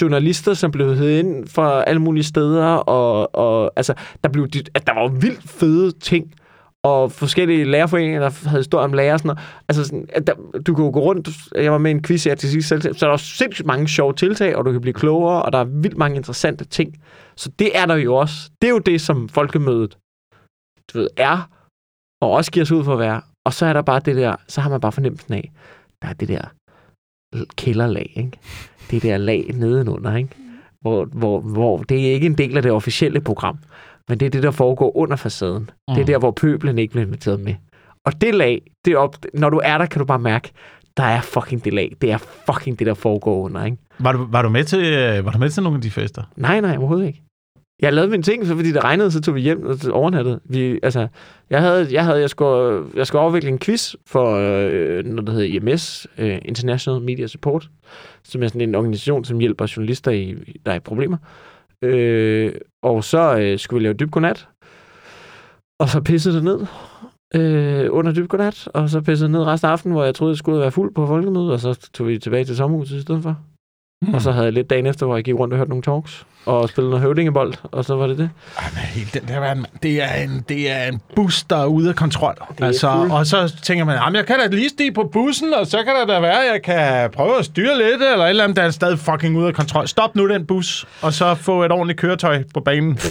journalister, 0.00 0.54
som 0.54 0.70
blev 0.70 0.94
heddet 0.94 1.18
ind 1.18 1.48
fra 1.48 1.84
alle 1.86 2.00
mulige 2.00 2.24
steder. 2.24 2.64
Og, 2.66 3.34
og 3.34 3.72
altså, 3.76 3.94
der, 4.24 4.28
blev, 4.30 4.48
de- 4.48 4.62
at 4.74 4.86
der 4.86 4.94
var 4.94 5.02
jo 5.02 5.10
vildt 5.20 5.42
fede 5.50 5.92
ting 6.00 6.32
og 6.84 7.12
forskellige 7.12 7.64
lærerforeninger, 7.64 8.20
der 8.20 8.48
havde 8.48 8.60
historier 8.60 8.84
om 8.84 8.92
lærer 8.92 9.12
og 9.12 9.18
sådan 9.18 9.28
noget. 9.28 9.40
Altså, 9.68 9.84
sådan, 9.84 10.06
at 10.08 10.26
der, 10.26 10.34
du 10.66 10.74
kan 10.74 10.84
jo 10.84 10.90
gå 10.90 11.00
rundt, 11.00 11.28
jeg 11.54 11.72
var 11.72 11.78
med 11.78 11.90
i 11.90 11.94
en 11.94 12.02
quiz 12.02 12.24
her 12.24 12.34
til 12.34 12.50
sidst, 12.50 12.68
så 12.68 12.96
der 13.00 13.12
er 13.12 13.16
sindssygt 13.16 13.66
mange 13.66 13.88
sjove 13.88 14.12
tiltag, 14.12 14.56
og 14.56 14.64
du 14.64 14.72
kan 14.72 14.80
blive 14.80 14.94
klogere, 14.94 15.42
og 15.42 15.52
der 15.52 15.58
er 15.58 15.64
vildt 15.64 15.96
mange 15.96 16.16
interessante 16.16 16.64
ting. 16.64 17.02
Så 17.36 17.50
det 17.58 17.78
er 17.78 17.86
der 17.86 17.94
jo 17.94 18.14
også. 18.14 18.50
Det 18.62 18.68
er 18.68 18.72
jo 18.72 18.78
det, 18.78 19.00
som 19.00 19.28
folkemødet 19.28 19.98
du 20.92 20.98
ved, 20.98 21.08
er, 21.16 21.50
og 22.22 22.30
også 22.30 22.50
giver 22.50 22.64
sig 22.66 22.76
ud 22.76 22.84
for 22.84 22.92
at 22.92 22.98
være. 22.98 23.20
Og 23.46 23.52
så 23.52 23.66
er 23.66 23.72
der 23.72 23.82
bare 23.82 24.00
det 24.00 24.16
der, 24.16 24.36
så 24.48 24.60
har 24.60 24.70
man 24.70 24.80
bare 24.80 24.92
fornemmelsen 24.92 25.34
af, 25.34 25.52
der 26.02 26.08
er 26.08 26.12
det 26.12 26.28
der 26.28 26.44
kælderlag, 27.56 28.12
ikke? 28.16 28.38
Det 28.90 29.02
der 29.02 29.16
lag 29.16 29.50
nedenunder, 29.54 30.16
ikke? 30.16 30.30
Hvor, 30.80 31.04
hvor, 31.04 31.40
hvor 31.40 31.78
det 31.78 32.08
er 32.08 32.12
ikke 32.12 32.26
en 32.26 32.38
del 32.38 32.56
af 32.56 32.62
det 32.62 32.72
officielle 32.72 33.20
program, 33.20 33.58
men 34.08 34.20
det 34.20 34.26
er 34.26 34.30
det, 34.30 34.42
der 34.42 34.50
foregår 34.50 34.96
under 34.96 35.16
facaden. 35.16 35.62
Mm. 35.62 35.68
Det 35.88 35.96
er 35.96 36.00
Mm. 36.00 36.06
der, 36.06 36.18
hvor 36.18 36.30
pøblen 36.30 36.78
ikke 36.78 36.90
bliver 36.92 37.06
inviteret 37.06 37.40
med. 37.40 37.54
Og 38.06 38.20
det 38.20 38.34
lag, 38.34 38.62
det 38.84 38.96
op, 38.96 39.16
når 39.34 39.50
du 39.50 39.60
er 39.64 39.78
der, 39.78 39.86
kan 39.86 39.98
du 39.98 40.04
bare 40.04 40.18
mærke, 40.18 40.50
der 40.96 41.02
er 41.02 41.20
fucking 41.20 41.64
det 41.64 41.72
lag. 41.74 41.92
Det 42.00 42.10
er 42.12 42.18
fucking 42.18 42.78
det, 42.78 42.86
der 42.86 42.94
foregår 42.94 43.40
under, 43.44 43.64
ikke? 43.64 43.76
Var 43.98 44.12
du, 44.12 44.26
var 44.30 44.42
du, 44.42 44.48
med, 44.48 44.64
til, 44.64 44.84
øh, 44.84 45.24
var 45.24 45.30
du 45.30 45.38
med 45.38 45.50
til 45.50 45.62
nogle 45.62 45.76
af 45.76 45.82
de 45.82 45.90
fester? 45.90 46.22
Nej, 46.36 46.60
nej, 46.60 46.76
overhovedet 46.76 47.06
ikke. 47.06 47.22
Jeg 47.82 47.92
lavede 47.92 48.10
mine 48.10 48.22
ting, 48.22 48.46
så 48.46 48.54
fordi 48.56 48.72
det 48.72 48.84
regnede, 48.84 49.10
så 49.10 49.20
tog 49.20 49.34
vi 49.34 49.40
hjem 49.40 49.66
og 49.66 49.76
overnattede. 49.92 50.40
Vi, 50.44 50.78
altså, 50.82 51.08
jeg 51.50 51.60
havde, 51.60 51.88
jeg 51.92 52.04
havde, 52.04 52.20
jeg 52.20 52.30
skulle, 52.30 52.84
jeg 52.96 53.06
skulle 53.06 53.22
afvikle 53.22 53.48
en 53.48 53.58
quiz 53.58 53.94
for 54.06 54.34
øh, 54.36 55.04
noget, 55.04 55.26
der 55.26 55.32
hedder 55.32 55.46
IMS, 55.70 56.06
øh, 56.18 56.38
International 56.44 57.02
Media 57.02 57.26
Support, 57.26 57.68
som 58.24 58.42
er 58.42 58.48
sådan 58.48 58.60
en 58.60 58.74
organisation, 58.74 59.24
som 59.24 59.38
hjælper 59.38 59.72
journalister, 59.76 60.10
i, 60.10 60.34
der 60.66 60.72
er 60.72 60.76
i 60.76 60.80
problemer. 60.80 61.16
Øh, 61.82 62.54
og 62.82 63.04
så 63.04 63.38
øh, 63.38 63.58
skulle 63.58 63.78
vi 63.78 63.84
lave 63.84 63.94
dyb 63.94 64.10
godnat, 64.10 64.48
og 65.80 65.88
så 65.88 66.00
pissede 66.00 66.36
det 66.36 66.44
ned 66.44 66.66
øh, 67.34 67.88
under 67.90 68.12
dyb 68.12 68.28
godnat, 68.28 68.68
og 68.74 68.88
så 68.88 69.00
pissede 69.00 69.28
det 69.28 69.30
ned 69.30 69.46
resten 69.46 69.68
af 69.68 69.72
aftenen, 69.72 69.94
hvor 69.94 70.04
jeg 70.04 70.14
troede, 70.14 70.32
jeg 70.32 70.38
skulle 70.38 70.60
være 70.60 70.70
fuld 70.70 70.94
på 70.94 71.06
folkemødet, 71.06 71.52
og 71.52 71.60
så 71.60 71.90
tog 71.94 72.06
vi 72.06 72.18
tilbage 72.18 72.44
til 72.44 72.56
sommerhuset 72.56 72.96
i 72.98 73.02
stedet 73.02 73.22
for. 73.22 73.36
Mm. 74.02 74.14
Og 74.14 74.20
så 74.22 74.32
havde 74.32 74.44
jeg 74.44 74.52
lidt 74.52 74.70
dagen 74.70 74.86
efter, 74.86 75.06
hvor 75.06 75.14
jeg 75.14 75.24
gik 75.24 75.34
rundt 75.34 75.54
og 75.54 75.58
hørte 75.58 75.70
nogle 75.70 75.82
talks, 75.82 76.26
og 76.46 76.68
spillede 76.68 76.90
noget 76.90 77.02
høvdingebold, 77.02 77.54
og 77.62 77.84
så 77.84 77.94
var 77.96 78.06
det 78.06 78.18
det. 78.18 78.30
Ej, 78.58 78.64
men 78.74 78.78
helt 78.78 79.14
den 79.14 79.28
der 79.28 79.40
verden, 79.40 79.62
mand. 79.62 79.72
det 79.82 80.02
er 80.02 80.14
en, 80.14 80.44
det 80.48 80.70
er 80.70 80.84
en 80.84 81.00
bus, 81.16 81.42
der 81.42 81.56
er 81.56 81.66
ude 81.66 81.88
af 81.88 81.96
kontrol. 81.96 82.34
Altså, 82.60 82.88
og 83.10 83.26
så 83.26 83.56
tænker 83.62 83.84
man, 83.84 83.94
jamen 83.96 84.16
jeg 84.16 84.26
kan 84.26 84.38
da 84.38 84.46
lige 84.46 84.68
stige 84.68 84.92
på 84.92 85.10
bussen, 85.12 85.54
og 85.54 85.66
så 85.66 85.76
kan 85.84 85.94
der 85.94 86.14
da 86.14 86.20
være, 86.20 86.44
at 86.46 86.52
jeg 86.52 86.62
kan 86.62 87.10
prøve 87.10 87.38
at 87.38 87.44
styre 87.44 87.78
lidt, 87.78 88.02
eller 88.12 88.24
et 88.24 88.28
eller 88.30 88.44
andet, 88.44 88.56
der 88.56 88.62
er 88.62 88.70
stadig 88.70 88.98
fucking 88.98 89.38
ude 89.38 89.46
af 89.48 89.54
kontrol. 89.54 89.88
Stop 89.88 90.16
nu 90.16 90.28
den 90.28 90.46
bus, 90.46 90.86
og 91.02 91.12
så 91.12 91.34
få 91.34 91.64
et 91.64 91.72
ordentligt 91.72 91.98
køretøj 91.98 92.44
på 92.54 92.60
banen. 92.60 92.98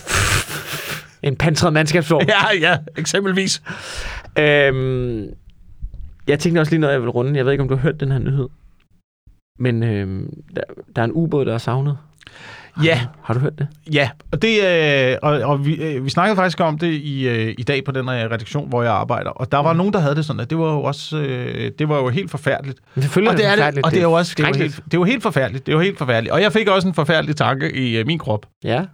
En 1.23 1.36
pansret 1.36 1.73
mandskabsvogn. 1.73 2.25
ja, 2.27 2.57
ja, 2.69 2.77
eksempelvis. 2.97 3.61
øhm, 4.39 5.25
jeg 6.27 6.39
tænkte 6.39 6.59
også 6.59 6.71
lige 6.71 6.79
noget, 6.82 6.93
jeg 6.93 7.01
vil 7.01 7.09
runde. 7.09 7.38
Jeg 7.38 7.45
ved 7.45 7.51
ikke, 7.51 7.61
om 7.61 7.67
du 7.67 7.75
har 7.75 7.82
hørt 7.82 7.99
den 7.99 8.11
her 8.11 8.19
nyhed. 8.19 8.47
Men 9.59 9.84
øhm, 9.84 10.29
der, 10.55 10.61
der 10.95 11.01
er 11.01 11.05
en 11.05 11.11
ubåd, 11.11 11.45
der 11.45 11.53
er 11.53 11.57
savnet. 11.57 11.97
Ja, 12.84 13.01
Har 13.24 13.34
du 13.34 13.39
hørt 13.39 13.59
det? 13.59 13.67
Ja, 13.93 14.09
og, 14.32 14.41
det, 14.41 14.49
øh, 15.11 15.17
og, 15.22 15.32
og 15.41 15.65
vi, 15.65 15.76
øh, 15.76 16.05
vi 16.05 16.09
snakkede 16.09 16.36
faktisk 16.36 16.59
om 16.59 16.78
det 16.78 16.88
i, 16.93 17.28
øh, 17.28 17.55
i 17.57 17.63
dag 17.63 17.84
på 17.86 17.91
den 17.91 18.07
her 18.09 18.26
redaktion, 18.32 18.69
hvor 18.69 18.84
jeg 18.84 18.91
arbejder. 18.93 19.30
Og 19.30 19.51
der 19.51 19.57
var 19.57 19.74
nogen, 19.74 19.93
der 19.93 19.99
havde 19.99 20.15
det 20.15 20.26
sådan, 20.26 20.39
at 20.39 20.49
det 20.49 20.57
var 20.57 20.74
jo 20.74 20.84
også 20.84 21.17
øh, 21.17 21.72
det 21.80 21.89
var 21.89 21.97
jo 21.97 22.09
helt 22.09 22.32
forfærdeligt. 22.32 22.80
Selvfølgelig 22.97 23.32
Og 23.32 23.38
det 23.38 23.45
er 23.45 23.72
det, 23.72 23.86
og 23.86 23.91
det 23.91 23.97
er 23.99 24.03
jo 24.03 24.11
også 24.11 24.30
det 24.38 24.43
skrækkeligt. 24.43 24.74
helt, 24.76 24.86
det 24.91 24.97
jo 24.97 25.03
helt 25.03 25.24
forfærdeligt. 25.24 25.65
Det 25.65 25.74
jo 25.74 25.80
helt 25.80 25.97
forfærdeligt. 25.97 26.34
Og 26.34 26.41
jeg 26.41 26.51
fik 26.53 26.67
også 26.67 26.88
en 26.88 26.93
forfærdelig 26.93 27.36
tanke 27.36 27.76
i 27.76 27.97
øh, 27.97 28.05
min 28.07 28.19
krop, 28.19 28.45
Ja. 28.63 28.86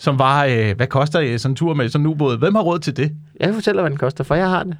som 0.00 0.18
var, 0.18 0.44
øh, 0.44 0.76
hvad 0.76 0.86
koster 0.86 1.20
øh, 1.20 1.38
sådan 1.38 1.52
en 1.52 1.56
tur 1.56 1.74
med 1.74 1.88
sådan 1.88 2.06
en 2.06 2.12
ubåd? 2.12 2.38
Hvem 2.38 2.54
har 2.54 2.62
råd 2.62 2.78
til 2.78 2.96
det? 2.96 3.12
Jeg 3.40 3.54
fortæller, 3.54 3.82
hvad 3.82 3.90
den 3.90 3.98
koster, 3.98 4.24
for 4.24 4.34
jeg 4.34 4.48
har 4.50 4.62
det. 4.62 4.76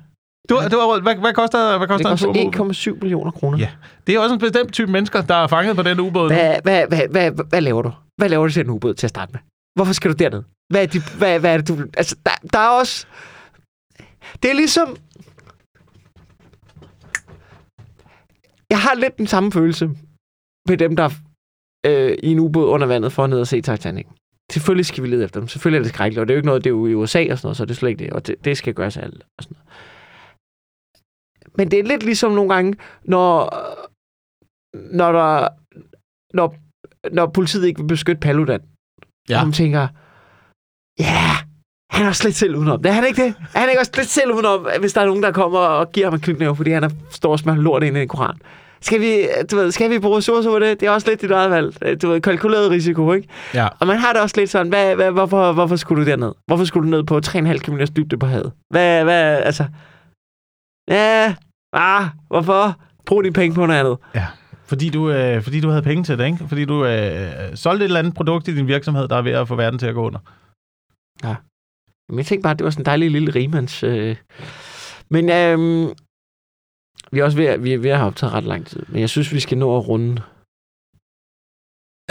Du, 0.49 0.55
du. 0.72 1.01
Hvad, 1.03 1.16
hvad 1.16 1.32
koster, 1.32 1.78
hvad 1.78 1.88
koster, 1.88 2.32
Det 2.32 2.55
koster 2.55 2.93
1,7 2.93 2.99
millioner 3.01 3.30
kroner. 3.30 3.59
Ja. 3.59 3.68
Det 4.07 4.14
er 4.14 4.18
også 4.20 4.34
en 4.34 4.40
bestemt 4.40 4.72
type 4.72 4.93
mennesker, 4.93 5.22
der 5.22 5.34
er 5.34 5.47
fanget 5.47 5.76
på 5.76 5.82
den 5.82 6.01
ubåd. 6.01 6.28
Hvad, 6.28 6.57
hvad, 6.62 6.86
hvad, 6.88 7.09
hvad, 7.09 7.30
hvad 7.49 7.61
laver 7.61 7.82
du? 7.82 7.93
Hvad 8.16 8.28
laver 8.28 8.47
du 8.47 8.53
til 8.53 8.64
en 8.64 8.70
ubåd 8.70 8.95
til 8.95 9.07
at 9.07 9.11
starte 9.11 9.32
med? 9.32 9.40
Hvorfor 9.74 9.93
skal 9.93 10.11
du 10.11 10.16
derned? 10.16 10.43
Hvad 10.72 10.82
er, 10.82 10.86
de, 10.86 11.01
hvad, 11.18 11.40
hvad 11.40 11.53
er 11.53 11.57
det, 11.57 11.68
du... 11.68 11.78
Altså, 11.97 12.16
der, 12.26 12.30
der 12.53 12.59
er 12.59 12.68
også... 12.68 13.07
Det 14.43 14.51
er 14.51 14.55
ligesom... 14.55 14.97
Jeg 18.70 18.78
har 18.80 18.95
lidt 18.95 19.18
den 19.18 19.26
samme 19.26 19.53
følelse 19.53 19.90
med 20.68 20.76
dem, 20.76 20.97
der 20.97 21.11
øh, 21.86 22.16
i 22.22 22.32
en 22.32 22.38
ubåd 22.38 22.66
under 22.66 22.86
vandet 22.86 23.12
for 23.12 23.26
ned 23.26 23.40
og 23.40 23.47
se 23.47 23.61
Titanic. 23.61 24.07
Selvfølgelig 24.53 24.86
skal 24.86 25.03
vi 25.03 25.09
lede 25.09 25.24
efter 25.24 25.40
dem. 25.40 25.49
Selvfølgelig 25.49 25.78
er 25.78 25.82
det 25.82 25.93
skrækkeligt, 25.95 26.20
og 26.20 26.28
det 26.28 26.32
er 26.32 26.36
jo 26.36 26.38
ikke 26.38 26.47
noget, 26.47 26.64
det 26.64 26.70
er 26.70 26.74
jo 26.74 26.86
i 26.86 26.95
USA 26.95 27.26
og 27.30 27.38
sådan 27.38 27.47
noget, 27.47 27.57
så 27.57 27.64
det 27.64 27.70
er 27.70 27.74
slet 27.74 27.90
ikke 27.90 28.05
det. 28.05 28.12
Og 28.12 28.26
det, 28.26 28.45
det 28.45 28.57
skal 28.57 28.74
gøres 28.74 28.97
alle 28.97 29.20
og 29.38 29.45
sådan 29.45 29.57
noget. 29.57 29.72
Men 31.59 31.70
det 31.70 31.78
er 31.78 31.82
lidt 31.84 32.03
ligesom 32.03 32.32
nogle 32.32 32.55
gange, 32.55 32.74
når, 33.05 33.55
når 34.96 35.12
der 35.12 35.48
når, 36.34 36.55
når 37.12 37.26
politiet 37.26 37.66
ikke 37.66 37.80
vil 37.80 37.88
beskytte 37.88 38.20
Paludan. 38.20 38.61
Ja. 39.28 39.40
Og 39.40 39.46
man 39.46 39.53
tænker, 39.53 39.88
ja, 40.98 41.30
han 41.90 42.05
er 42.05 42.09
også 42.09 42.24
lidt 42.24 42.36
selv 42.36 42.57
udenom. 42.57 42.82
Det 42.82 42.90
er 42.90 42.94
han 42.94 43.07
ikke 43.07 43.24
det? 43.24 43.34
Er 43.55 43.59
han 43.59 43.68
ikke 43.68 43.80
også 43.80 43.92
lidt 43.96 44.09
selv 44.09 44.32
udenom, 44.32 44.66
hvis 44.80 44.92
der 44.92 45.00
er 45.00 45.07
nogen, 45.07 45.22
der 45.22 45.32
kommer 45.32 45.59
og 45.59 45.92
giver 45.92 46.07
ham 46.07 46.14
en 46.14 46.20
knytnæve, 46.20 46.57
fordi 46.57 46.70
han 46.70 46.84
er, 46.84 46.88
står 47.11 47.32
og 47.32 47.38
smører 47.38 47.57
lort 47.57 47.82
ind 47.82 47.96
i 47.96 48.03
en 48.03 48.09
koran? 48.09 48.36
Skal 48.80 49.00
vi, 49.00 49.28
du 49.50 49.57
ved, 49.57 49.72
skal 49.72 49.90
vi 49.90 49.98
bruge 49.98 50.16
ressourcer 50.16 50.50
på 50.50 50.59
det? 50.59 50.80
Det 50.80 50.86
er 50.86 50.90
også 50.90 51.11
lidt 51.11 51.22
dit 51.22 51.30
eget 51.30 51.50
valg. 51.50 52.03
Du 52.03 52.09
ved, 52.09 52.20
kalkuleret 52.20 52.70
risiko, 52.70 53.12
ikke? 53.12 53.28
Ja. 53.55 53.68
Og 53.80 53.86
man 53.86 53.98
har 53.98 54.12
det 54.12 54.22
også 54.22 54.36
lidt 54.38 54.50
sådan, 54.50 54.68
hvad, 54.68 54.94
hvad, 54.94 55.11
hvorfor, 55.11 55.53
hvorfor 55.53 55.76
skulle 55.76 56.05
du 56.05 56.11
derned? 56.11 56.32
Hvorfor 56.46 56.64
skulle 56.64 56.86
du 56.86 56.96
ned 56.96 57.05
på 57.05 57.20
3,5 57.26 57.59
km 57.59 57.78
dybde 57.96 58.18
på 58.18 58.26
havet? 58.26 58.53
Hvad, 58.70 59.05
hvad, 59.05 59.38
altså... 59.42 59.64
Ja, 60.89 61.35
ah, 61.72 62.07
hvorfor? 62.28 62.80
Brug 63.07 63.24
dine 63.24 63.33
penge 63.33 63.55
på 63.55 63.66
noget 63.66 63.80
andet. 63.80 63.99
Ja, 64.14 64.26
fordi 64.64 64.91
du, 64.91 65.11
øh, 65.11 65.43
fordi 65.43 65.61
du 65.61 65.68
havde 65.68 65.83
penge 65.83 66.05
til 66.05 66.18
det, 66.18 66.26
ikke? 66.26 66.49
Fordi 66.49 66.64
du 66.64 66.87
øh, 66.87 67.57
solgte 67.57 67.85
et 67.85 67.89
eller 67.89 67.99
andet 67.99 68.14
produkt 68.14 68.49
i 68.49 68.57
din 68.57 68.66
virksomhed, 68.66 69.09
der 69.09 69.16
er 69.16 69.22
ved 69.22 69.33
at 69.33 69.49
få 69.49 69.57
verden 69.57 69.78
til 69.78 69.87
at 69.87 69.95
gå 69.95 70.07
under. 70.07 70.18
Men 72.12 72.18
jeg 72.18 72.26
tænkte 72.26 72.43
bare, 72.43 72.51
at 72.51 72.59
det 72.59 72.64
var 72.64 72.70
sådan 72.70 72.80
en 72.80 72.87
dejlig 72.87 73.11
lille 73.11 73.35
rimands... 73.35 73.83
Øh... 73.83 74.16
Men 75.09 75.30
øhm, 75.30 75.93
vi 77.12 77.18
er 77.18 77.24
også 77.24 77.37
ved, 77.37 77.47
at, 77.47 77.64
vi 77.64 77.72
er 77.72 77.78
ved 77.78 77.91
at 77.91 77.97
have 77.97 78.07
optaget 78.07 78.35
ret 78.35 78.45
lang 78.45 78.66
tid. 78.66 78.83
Men 78.89 79.01
jeg 79.01 79.09
synes, 79.09 79.33
vi 79.33 79.41
skal 79.41 79.59
nå 79.59 79.76
at 79.76 79.89
runde. 79.89 80.22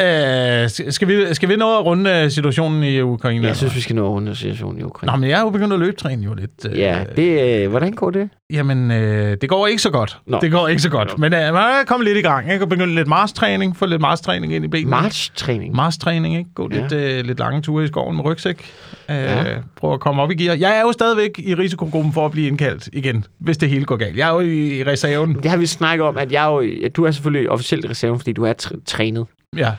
Øh, 0.03 0.91
skal, 0.91 1.07
vi, 1.07 1.33
skal 1.33 1.49
vi 1.49 1.55
nå 1.55 1.79
at 1.79 1.85
runde 1.85 2.09
øh, 2.11 2.31
situationen 2.31 2.83
i 2.83 3.01
Ukraine? 3.01 3.47
Jeg 3.47 3.55
synes, 3.55 3.75
vi 3.75 3.81
skal 3.81 3.95
nå 3.95 4.05
at 4.05 4.09
runde 4.09 4.35
situationen 4.35 4.79
i 4.79 4.83
Ukraine. 4.83 5.11
Nå, 5.11 5.17
men 5.17 5.29
jeg 5.29 5.37
er 5.39 5.41
jo 5.43 5.49
begyndt 5.49 5.73
at 5.73 5.79
løbetræne 5.79 6.23
jo 6.23 6.33
lidt. 6.33 6.51
øh, 6.71 6.79
Ja, 6.79 7.03
det, 7.15 7.63
øh, 7.63 7.69
hvordan 7.69 7.91
går 7.93 8.09
det? 8.09 8.29
Jamen, 8.53 8.91
øh, 8.91 9.37
det 9.41 9.49
går 9.49 9.67
ikke 9.67 9.81
så 9.81 9.89
godt. 9.89 10.17
Nå. 10.27 10.39
Det 10.41 10.51
går 10.51 10.67
ikke 10.67 10.81
så 10.81 10.89
godt. 10.89 11.19
Men 11.19 11.33
øh, 11.33 11.39
man 11.39 11.55
er 11.55 11.83
kommet 11.87 12.07
lidt 12.07 12.17
i 12.17 12.21
gang. 12.21 12.47
Jeg 12.49 12.59
kan 12.59 12.69
begynde 12.69 12.95
lidt 12.95 13.07
marstræning, 13.07 13.77
få 13.77 13.85
lidt 13.85 14.01
marstræning 14.01 14.53
ind 14.53 14.65
i 14.65 14.67
benene. 14.67 14.89
March-træning. 14.89 15.75
Marstræning, 15.75 16.37
ikke? 16.37 16.49
Gå 16.55 16.69
Ja. 16.73 16.81
lidt, 16.81 16.91
øh, 16.93 17.25
lidt 17.25 17.39
lange 17.39 17.61
ture 17.61 17.83
i 17.83 17.87
skoven 17.87 18.15
med 18.15 18.25
rygsæk. 18.25 18.65
Øh, 19.09 19.15
Ja. 19.15 19.43
Prøv 19.75 19.93
at 19.93 19.99
komme 19.99 20.21
op 20.21 20.31
i 20.31 20.35
gear. 20.35 20.55
Jeg 20.55 20.77
er 20.77 20.81
jo 20.81 20.91
stadigvæk 20.91 21.29
i 21.37 21.55
risikogruppen 21.55 22.13
for 22.13 22.25
at 22.25 22.31
blive 22.31 22.47
indkaldt 22.47 22.89
igen, 22.93 23.25
hvis 23.39 23.57
det 23.57 23.69
hele 23.69 23.85
går 23.85 23.95
galt. 23.95 24.17
Jeg 24.17 24.29
er 24.29 24.33
jo 24.33 24.39
i, 24.39 24.77
i 24.79 24.83
reserven. 24.83 25.35
Det 25.43 25.51
har 25.51 25.57
vi 25.57 25.65
snakket 25.65 26.07
om, 26.07 26.17
at 26.17 26.31
jeg 26.31 26.43
er 26.45 26.51
jo, 26.51 26.85
at 26.85 26.95
du 26.95 27.03
er 27.05 27.11
selvfølgelig 27.11 27.49
officielt 27.49 27.85
i 27.85 27.89
reserven, 27.89 28.19
fordi 28.19 28.31
du 28.33 28.43
er 28.45 28.53
tr- 28.63 28.83
trænet. 28.85 29.25
Ja. 29.57 29.71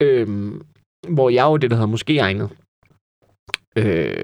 Øhm, 0.00 0.62
hvor 1.08 1.30
jeg 1.30 1.44
jo 1.44 1.56
det, 1.56 1.70
der 1.70 1.76
hedder 1.76 1.88
måske 1.88 2.18
egnet. 2.18 2.50
Øh, 3.76 4.14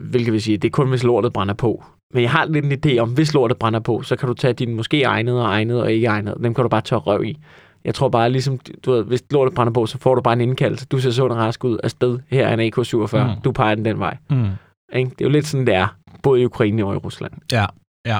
hvilket 0.00 0.32
vil 0.32 0.42
sige, 0.42 0.58
det 0.58 0.68
er 0.68 0.72
kun, 0.72 0.88
hvis 0.88 1.02
lortet 1.02 1.32
brænder 1.32 1.54
på. 1.54 1.84
Men 2.14 2.22
jeg 2.22 2.30
har 2.30 2.44
lidt 2.44 2.64
en 2.64 2.72
idé 2.72 2.98
om, 2.98 3.14
hvis 3.14 3.34
lortet 3.34 3.58
brænder 3.58 3.80
på, 3.80 4.02
så 4.02 4.16
kan 4.16 4.26
du 4.26 4.34
tage 4.34 4.52
dine 4.54 4.74
måske 4.74 5.02
egnede 5.02 5.40
og 5.40 5.46
egnede 5.46 5.82
og 5.82 5.92
ikke 5.92 6.06
egnede. 6.06 6.38
Dem 6.42 6.54
kan 6.54 6.62
du 6.62 6.68
bare 6.68 6.80
tørre 6.80 7.00
røv 7.00 7.24
i. 7.24 7.38
Jeg 7.84 7.94
tror 7.94 8.08
bare, 8.08 8.30
ligesom, 8.30 8.58
du 8.84 8.92
ved, 8.92 9.04
hvis 9.04 9.22
lortet 9.30 9.54
brænder 9.54 9.72
på, 9.72 9.86
så 9.86 9.98
får 9.98 10.14
du 10.14 10.20
bare 10.20 10.34
en 10.34 10.40
indkaldelse. 10.40 10.86
Du 10.86 10.98
ser 10.98 11.24
og 11.24 11.36
rask 11.36 11.64
ud 11.64 11.78
afsted. 11.82 12.18
Her 12.28 12.46
er 12.46 12.54
en 12.54 12.72
AK-47. 12.72 13.16
Mm. 13.16 13.30
Mm. 13.30 13.40
Du 13.44 13.52
peger 13.52 13.74
den 13.74 13.84
den 13.84 13.98
vej. 13.98 14.16
Mm. 14.30 14.46
Ikke? 14.92 15.10
Det 15.10 15.20
er 15.20 15.24
jo 15.24 15.30
lidt 15.30 15.46
sådan, 15.46 15.66
det 15.66 15.74
er. 15.74 15.96
Både 16.22 16.40
i 16.40 16.44
Ukraine 16.44 16.84
og 16.84 16.94
i 16.94 16.96
Rusland. 16.96 17.32
Ja, 17.52 17.66
ja. 18.06 18.18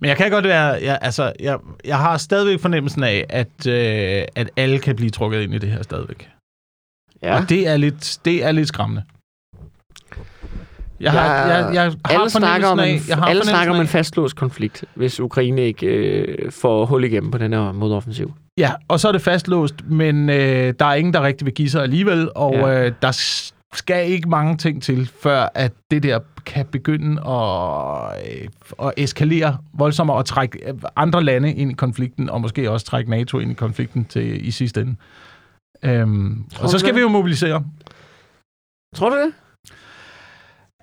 Men 0.00 0.08
jeg 0.08 0.16
kan 0.16 0.30
godt 0.30 0.44
være, 0.44 0.66
jeg, 0.66 0.98
altså, 1.02 1.32
jeg, 1.40 1.58
jeg 1.84 1.98
har 1.98 2.16
stadigvæk 2.16 2.60
fornemmelsen 2.60 3.02
af, 3.02 3.26
at, 3.28 3.66
øh, 3.68 4.22
at 4.34 4.50
alle 4.56 4.78
kan 4.78 4.96
blive 4.96 5.10
trukket 5.10 5.40
ind 5.40 5.54
i 5.54 5.58
det 5.58 5.70
her 5.70 5.82
stadigvæk. 5.82 6.28
Ja. 7.22 7.36
Og 7.40 7.48
det 7.48 7.68
er 7.68 7.76
lidt, 7.76 8.18
det 8.24 8.44
er 8.44 8.52
lidt 8.52 8.68
skræmmende. 8.68 9.02
Jeg 11.00 11.12
har, 11.12 11.24
Ja, 11.48 11.54
jeg, 11.54 11.74
jeg 11.74 11.82
har 11.82 11.96
alle 12.18 12.30
snakker 12.30 12.68
om, 12.68 12.78
en, 12.78 12.84
af, 12.84 13.00
jeg 13.08 13.16
har 13.16 13.24
alle 13.26 13.44
snakker 13.44 13.74
om 13.74 13.80
en 13.80 13.86
fastlåst 13.86 14.36
konflikt, 14.36 14.84
hvis 14.94 15.20
Ukraine 15.20 15.62
ikke 15.62 15.86
øh, 15.86 16.52
får 16.52 16.86
hul 16.86 17.04
igennem 17.04 17.30
på 17.30 17.38
den 17.38 17.52
her 17.52 17.72
modoffensiv. 17.72 18.34
Ja, 18.58 18.72
og 18.88 19.00
så 19.00 19.08
er 19.08 19.12
det 19.12 19.22
fastlåst, 19.22 19.74
men 19.86 20.30
øh, 20.30 20.74
der 20.78 20.84
er 20.84 20.94
ingen, 20.94 21.14
der 21.14 21.22
rigtig 21.22 21.44
vil 21.46 21.54
give 21.54 21.70
sig 21.70 21.82
alligevel, 21.82 22.28
og 22.34 22.54
Ja. 22.54 22.84
øh, 22.86 22.92
der 23.02 23.10
skal 23.76 24.10
ikke 24.10 24.28
mange 24.28 24.56
ting 24.56 24.82
til, 24.82 25.06
før 25.06 25.48
at 25.54 25.72
det 25.90 26.02
der 26.02 26.20
kan 26.46 26.66
begynde 26.66 27.28
at, 27.28 28.42
øh, 28.42 28.48
at 28.86 28.92
eskalere 28.96 29.58
voldsommere 29.72 30.16
og 30.16 30.26
trække 30.26 30.68
øh, 30.68 30.74
andre 30.96 31.24
lande 31.24 31.54
ind 31.54 31.70
i 31.70 31.74
konflikten, 31.74 32.30
og 32.30 32.40
måske 32.40 32.70
også 32.70 32.86
trække 32.86 33.10
NATO 33.10 33.38
ind 33.38 33.50
i 33.50 33.54
konflikten 33.54 34.04
til 34.04 34.46
i 34.46 34.50
sidste 34.50 34.80
ende. 34.80 34.96
Øhm, 35.82 36.44
og 36.60 36.68
så 36.68 36.78
skal 36.78 36.88
det? 36.88 36.96
vi 36.96 37.00
jo 37.00 37.08
mobilisere. 37.08 37.64
Tror 38.94 39.10
du 39.10 39.16
det? 39.16 39.32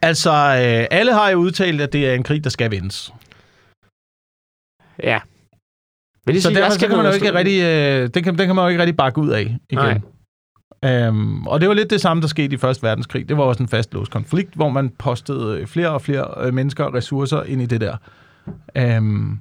Altså, 0.02 0.32
øh, 0.32 0.88
alle 0.92 1.14
har 1.14 1.30
jo 1.30 1.38
udtalt, 1.38 1.82
at 1.82 1.94
det 1.94 2.10
er 2.10 2.14
en 2.14 2.24
krig, 2.24 2.44
der 2.44 2.50
skal 2.50 2.72
vindes. 2.72 3.14
Ja. 5.04 5.20
Vil 6.26 6.36
det 6.36 6.44
Så 6.44 6.50
sige, 6.50 6.56
derfor 6.56 6.70
der 6.70 6.80
så 6.80 6.88
kan 6.88 6.98
man 6.98 7.06
jo 7.06 7.12
ikke 7.12 7.34
rigtig, 7.34 7.62
øh, 7.62 8.10
den, 8.14 8.24
kan, 8.24 8.38
den 8.38 8.48
kan 8.48 8.56
man 8.56 8.64
jo 8.66 8.70
ikke 8.70 8.82
rigtig 8.82 8.98
bakke 8.98 9.22
ud 9.22 9.30
af 9.30 9.42
igen. 9.42 9.60
Nej. 9.72 10.00
Øhm, 10.86 11.48
og 11.48 11.62
det 11.62 11.70
var 11.70 11.76
lidt 11.76 11.90
det 11.90 12.02
samme, 12.02 12.22
der 12.22 12.28
skete 12.28 12.54
i 12.54 12.58
Første 12.58 12.84
Verdenskrig. 12.84 13.30
Det 13.30 13.38
var 13.38 13.44
også 13.44 13.64
en 13.64 13.70
fastlåst 13.70 14.12
konflikt, 14.12 14.54
hvor 14.56 14.70
man 14.70 14.90
postede 14.90 15.60
øh, 15.60 15.68
flere 15.68 15.90
og 15.90 16.02
flere 16.02 16.46
øh, 16.46 16.54
mennesker 16.54 16.84
og 16.84 16.94
ressourcer 16.94 17.44
ind 17.44 17.62
i 17.62 17.66
det 17.66 17.82
der. 17.82 17.98
Øhm, 18.78 19.40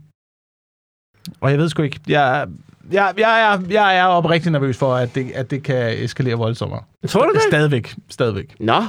og 1.41 1.51
jeg 1.51 1.59
ved 1.59 1.69
sgu 1.69 1.83
ikke, 1.83 2.01
jeg, 2.09 2.49
jeg, 2.93 3.15
jeg, 3.19 3.43
er, 3.43 3.61
jeg 3.71 3.99
er 3.99 4.05
oprigtig 4.05 4.53
nervøs 4.53 4.79
for, 4.79 4.95
at 4.95 5.15
det, 5.15 5.31
at 5.31 5.51
det 5.51 5.63
kan 5.63 6.05
eskalere 6.05 6.35
voldsommere. 6.35 6.83
Tror 7.09 7.27
du 7.27 7.33
det? 7.35 7.43
Stadigvæk, 7.43 7.95
stadigvæk. 8.09 8.55
Nå. 8.61 8.83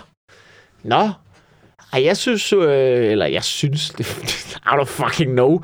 Nå. 0.84 1.10
Ej, 1.93 2.04
jeg 2.04 2.18
synes, 2.18 2.54
øh, 2.54 3.12
eller 3.12 3.26
jeg 3.26 3.43
synes, 3.43 3.89
det, 3.89 4.08
I 4.72 4.74
don't 4.76 4.84
fucking 4.84 5.32
know. 5.32 5.62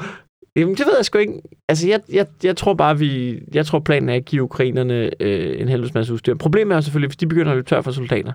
Jamen, 0.58 0.76
det 0.76 0.86
ved 0.86 0.94
jeg 0.98 1.06
sgu 1.06 1.18
ikke. 1.18 1.42
Altså, 1.70 1.88
jeg, 1.88 2.00
jeg, 2.14 2.26
jeg 2.44 2.58
tror 2.58 2.74
bare, 2.74 3.00
vi, 3.00 3.40
jeg 3.54 3.66
tror 3.66 3.80
planen 3.80 4.10
er 4.10 4.14
at 4.14 4.26
give 4.26 4.44
ukrainerne 4.44 5.10
øh, 5.20 5.62
en 5.62 5.68
helvedes 5.68 5.94
masse 5.94 6.14
udstyr. 6.14 6.36
Problemet 6.36 6.76
er 6.76 6.82
selvfølgelig, 6.82 7.08
hvis 7.08 7.18
de 7.18 7.28
begynder 7.28 7.52
at 7.52 7.56
løbe 7.56 7.70
tør 7.70 7.82
for 7.82 7.92
soldater, 7.92 8.34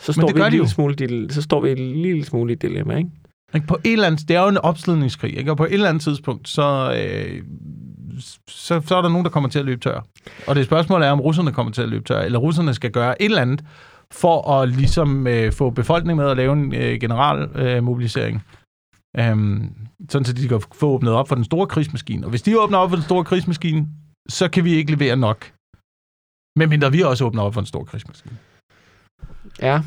så 0.00 0.12
står, 0.12 0.32
vi 0.32 0.40
en 0.40 0.44
jo. 0.44 0.50
lille 0.50 0.68
smule, 0.68 1.30
så 1.30 1.42
står 1.42 1.60
vi 1.60 1.70
en 1.70 2.02
lille 2.02 2.24
smule 2.24 2.52
i 2.52 2.56
et 2.56 2.62
dilemma, 2.62 2.96
ikke? 2.96 3.10
Ikke? 3.54 3.66
På 3.66 3.78
et 3.84 3.92
eller 3.92 4.06
andet, 4.06 4.28
det 4.28 4.36
er 4.36 4.42
jo 4.42 4.48
en 4.48 4.58
opslidningskrig, 4.58 5.38
ikke? 5.38 5.50
og 5.50 5.56
på 5.56 5.64
et 5.64 5.72
eller 5.72 5.88
andet 5.88 6.02
tidspunkt, 6.02 6.48
så, 6.48 6.96
øh, 6.98 7.42
så, 8.48 8.80
så 8.86 8.96
er 8.96 9.02
der 9.02 9.08
nogen, 9.08 9.24
der 9.24 9.30
kommer 9.30 9.48
til 9.48 9.58
at 9.58 9.64
løbe 9.64 9.80
tør. 9.80 10.06
Og 10.46 10.54
det 10.54 10.64
spørgsmål 10.64 11.02
er, 11.02 11.10
om 11.10 11.20
russerne 11.20 11.52
kommer 11.52 11.72
til 11.72 11.82
at 11.82 11.88
løbe 11.88 12.04
tør, 12.04 12.20
eller 12.20 12.38
russerne 12.38 12.74
skal 12.74 12.90
gøre 12.90 13.22
et 13.22 13.24
eller 13.24 13.42
andet 13.42 13.64
for 14.10 14.50
at 14.50 14.68
ligesom 14.68 15.26
øh, 15.26 15.52
få 15.52 15.70
befolkningen 15.70 16.24
med 16.24 16.30
at 16.30 16.36
lave 16.36 16.52
en 16.52 16.74
øh, 16.74 17.00
general 17.00 17.48
øh, 17.54 17.82
mobilisering. 17.82 18.44
Øhm, 19.16 19.76
sådan 20.10 20.24
så 20.24 20.32
de 20.32 20.48
kan 20.48 20.60
få 20.74 20.86
åbnet 20.88 21.12
op 21.12 21.28
for 21.28 21.34
den 21.34 21.44
store 21.44 21.66
krigsmaskine. 21.66 22.26
Og 22.26 22.30
hvis 22.30 22.42
de 22.42 22.60
åbner 22.60 22.78
op 22.78 22.90
for 22.90 22.96
den 22.96 23.04
store 23.04 23.24
krigsmaskine, 23.24 23.88
så 24.28 24.48
kan 24.48 24.64
vi 24.64 24.72
ikke 24.74 24.92
levere 24.92 25.16
nok. 25.16 25.52
Medmindre 26.58 26.92
vi 26.92 27.00
også 27.02 27.24
åbner 27.24 27.42
op 27.42 27.54
for 27.54 27.60
en 27.60 27.66
stor 27.66 27.84
krigsmaskine. 27.84 28.38
Ja. 29.62 29.80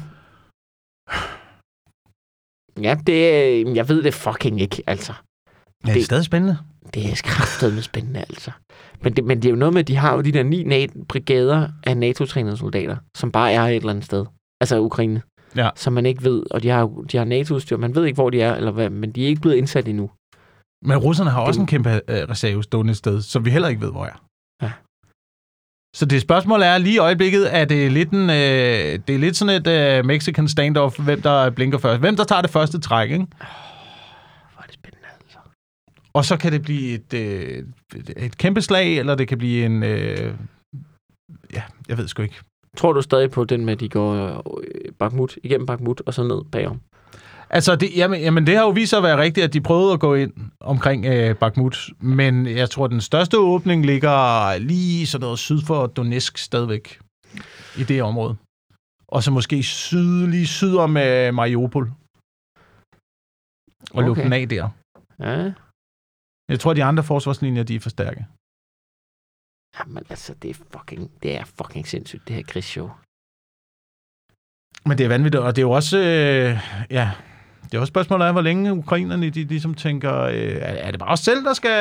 Ja, 2.81 2.95
det, 3.07 3.19
øh, 3.67 3.75
jeg 3.75 3.89
ved 3.89 4.03
det 4.03 4.13
fucking 4.13 4.61
ikke, 4.61 4.83
altså. 4.87 5.13
Ja, 5.13 5.87
det 5.87 5.89
er 5.89 5.93
Det- 5.93 6.05
stadig 6.05 6.25
spændende. 6.25 6.57
Det 6.93 7.05
er 7.11 7.21
kraftedeme 7.23 7.81
spændende, 7.81 8.19
altså. 8.19 8.51
Men 9.01 9.15
det, 9.15 9.23
men 9.23 9.37
det 9.37 9.45
er 9.45 9.49
jo 9.49 9.55
noget 9.55 9.73
med, 9.73 9.81
at 9.81 9.87
de 9.87 9.95
har 9.95 10.15
jo 10.15 10.21
de 10.21 10.31
der 10.31 10.43
ni 10.43 10.63
nat- 10.63 11.07
brigader 11.09 11.69
af 11.83 11.97
NATO-trænede 11.97 12.57
soldater, 12.57 12.97
som 13.17 13.31
bare 13.31 13.51
er 13.51 13.61
et 13.63 13.75
eller 13.75 13.89
andet 13.89 14.05
sted. 14.05 14.25
Altså 14.61 14.79
Ukraine. 14.79 15.21
Ja. 15.55 15.69
Som 15.75 15.93
man 15.93 16.05
ikke 16.05 16.23
ved. 16.23 16.43
Og 16.51 16.63
de 16.63 16.69
har, 16.69 16.85
de 17.11 17.17
har 17.17 17.25
NATO-udstyr. 17.25 17.77
Man 17.77 17.95
ved 17.95 18.05
ikke, 18.05 18.15
hvor 18.15 18.29
de 18.29 18.41
er, 18.41 18.55
eller 18.55 18.71
hvad, 18.71 18.89
men 18.89 19.11
de 19.11 19.23
er 19.23 19.27
ikke 19.27 19.41
blevet 19.41 19.55
indsat 19.55 19.87
endnu. 19.87 20.09
Men 20.85 20.97
russerne 20.97 21.29
har 21.29 21.41
også 21.41 21.57
Det- 21.57 21.61
en 21.61 21.67
kæmpe 21.67 21.89
øh, 21.89 22.01
reserve 22.29 22.63
stående 22.63 22.91
et 22.91 22.97
sted, 22.97 23.21
som 23.21 23.45
vi 23.45 23.49
heller 23.49 23.69
ikke 23.69 23.81
ved, 23.81 23.91
hvor 23.91 24.05
er. 24.05 24.17
Så 25.95 26.05
det 26.05 26.21
spørgsmål 26.21 26.61
er 26.61 26.77
lige 26.77 26.95
i 26.95 26.97
øjeblikket, 26.97 27.55
er 27.55 27.65
det 27.65 27.91
lidt, 27.91 28.09
en, 28.11 28.29
øh, 28.29 28.99
det 29.07 29.09
er 29.09 29.17
lidt 29.17 29.35
sådan 29.37 29.61
et 29.61 29.67
øh, 29.67 30.05
Mexican 30.05 30.47
standoff, 30.47 30.99
hvem 30.99 31.21
der 31.21 31.49
blinker 31.49 31.77
først. 31.77 31.99
Hvem 31.99 32.15
der 32.15 32.23
tager 32.23 32.41
det 32.41 32.51
første 32.51 32.79
træk, 32.79 33.11
ikke? 33.11 33.25
Hvor 34.53 34.61
er 34.61 34.65
det 34.65 34.73
spændende, 34.73 35.07
altså. 35.21 35.37
Og 36.13 36.25
så 36.25 36.37
kan 36.37 36.51
det 36.51 36.61
blive 36.61 36.93
et, 36.93 37.13
øh, 37.13 37.63
et- 37.95 38.13
et 38.17 38.37
kæmpe 38.37 38.61
slag, 38.61 38.97
eller 38.97 39.15
det 39.15 39.27
kan 39.27 39.37
blive 39.37 39.65
en... 39.65 39.83
Øh, 39.83 40.33
ja, 41.53 41.63
jeg 41.89 41.97
ved 41.97 42.07
sgu 42.07 42.21
ikke. 42.21 42.39
Tror 42.77 42.93
du 42.93 43.01
stadig 43.01 43.31
på 43.31 43.43
den 43.43 43.65
med, 43.65 43.73
at 43.73 43.79
de 43.79 43.89
går 43.89 44.13
øh, 44.63 44.91
Bakhmut, 44.99 45.37
igennem 45.43 45.65
Bakhmut 45.65 46.01
og 46.05 46.13
så 46.13 46.23
ned 46.23 46.41
bagom? 46.51 46.81
Altså, 47.49 47.75
det, 47.75 47.89
jamen, 47.95 48.21
jamen, 48.21 48.47
det 48.47 48.55
har 48.55 48.63
jo 48.63 48.69
vist 48.69 48.89
sig 48.89 48.97
at 48.97 49.03
være 49.03 49.17
rigtigt, 49.17 49.43
at 49.43 49.53
de 49.53 49.61
prøvede 49.61 49.93
at 49.93 49.99
gå 49.99 50.15
ind 50.15 50.33
omkring 50.59 51.05
øh, 51.05 51.35
Bakhmut, 51.35 51.89
men 51.99 52.47
jeg 52.47 52.69
tror, 52.69 52.87
den 52.87 53.01
største 53.01 53.37
åbning 53.39 53.85
ligger 53.85 54.57
lige 54.57 55.07
sådan 55.07 55.23
noget 55.23 55.39
syd 55.39 55.61
for 55.61 55.87
Donetsk 55.87 56.37
stadigvæk, 56.37 56.99
i 57.77 57.83
det 57.83 58.03
område. 58.03 58.35
Og 59.07 59.23
så 59.23 59.31
måske 59.31 59.63
syd, 59.63 60.27
lige 60.27 60.47
syd 60.47 60.75
om 60.75 60.97
øh, 60.97 61.33
Mariupol. 61.33 61.91
Og 63.91 63.97
okay. 63.97 64.07
lukke 64.07 64.23
den 64.23 64.33
af 64.33 64.49
der. 64.49 64.69
Ja. 65.19 65.53
Jeg 66.49 66.59
tror, 66.59 66.73
de 66.73 66.83
andre 66.83 67.03
forsvarslinjer, 67.03 67.63
de 67.63 67.75
er 67.75 67.79
for 67.79 67.89
stærke. 67.89 68.25
Jamen 69.79 70.03
altså, 70.09 70.33
det 70.33 70.49
er 70.49 70.53
fucking, 70.73 71.11
det 71.23 71.37
er 71.37 71.43
fucking 71.43 71.87
sindssygt, 71.87 72.27
det 72.27 72.35
her 72.35 72.43
krigsshow. 72.43 72.89
Men 74.85 74.97
det 74.97 75.03
er 75.03 75.07
vanvittigt, 75.07 75.43
og 75.43 75.55
det 75.55 75.61
er 75.61 75.67
jo 75.67 75.71
også... 75.71 75.97
Øh, 75.97 76.59
ja, 76.89 77.11
det 77.63 77.73
er 77.73 77.79
også 77.79 77.91
spørgsmålet 77.91 78.25
af, 78.25 78.33
hvor 78.33 78.41
længe 78.41 78.73
ukrainerne 78.73 79.29
de 79.29 79.43
ligesom 79.43 79.73
tænker, 79.73 80.19
øh, 80.19 80.33
er, 80.35 80.73
er 80.85 80.91
det 80.91 80.99
bare 80.99 81.11
os 81.11 81.19
selv, 81.19 81.43
der 81.43 81.53
skal... 81.53 81.71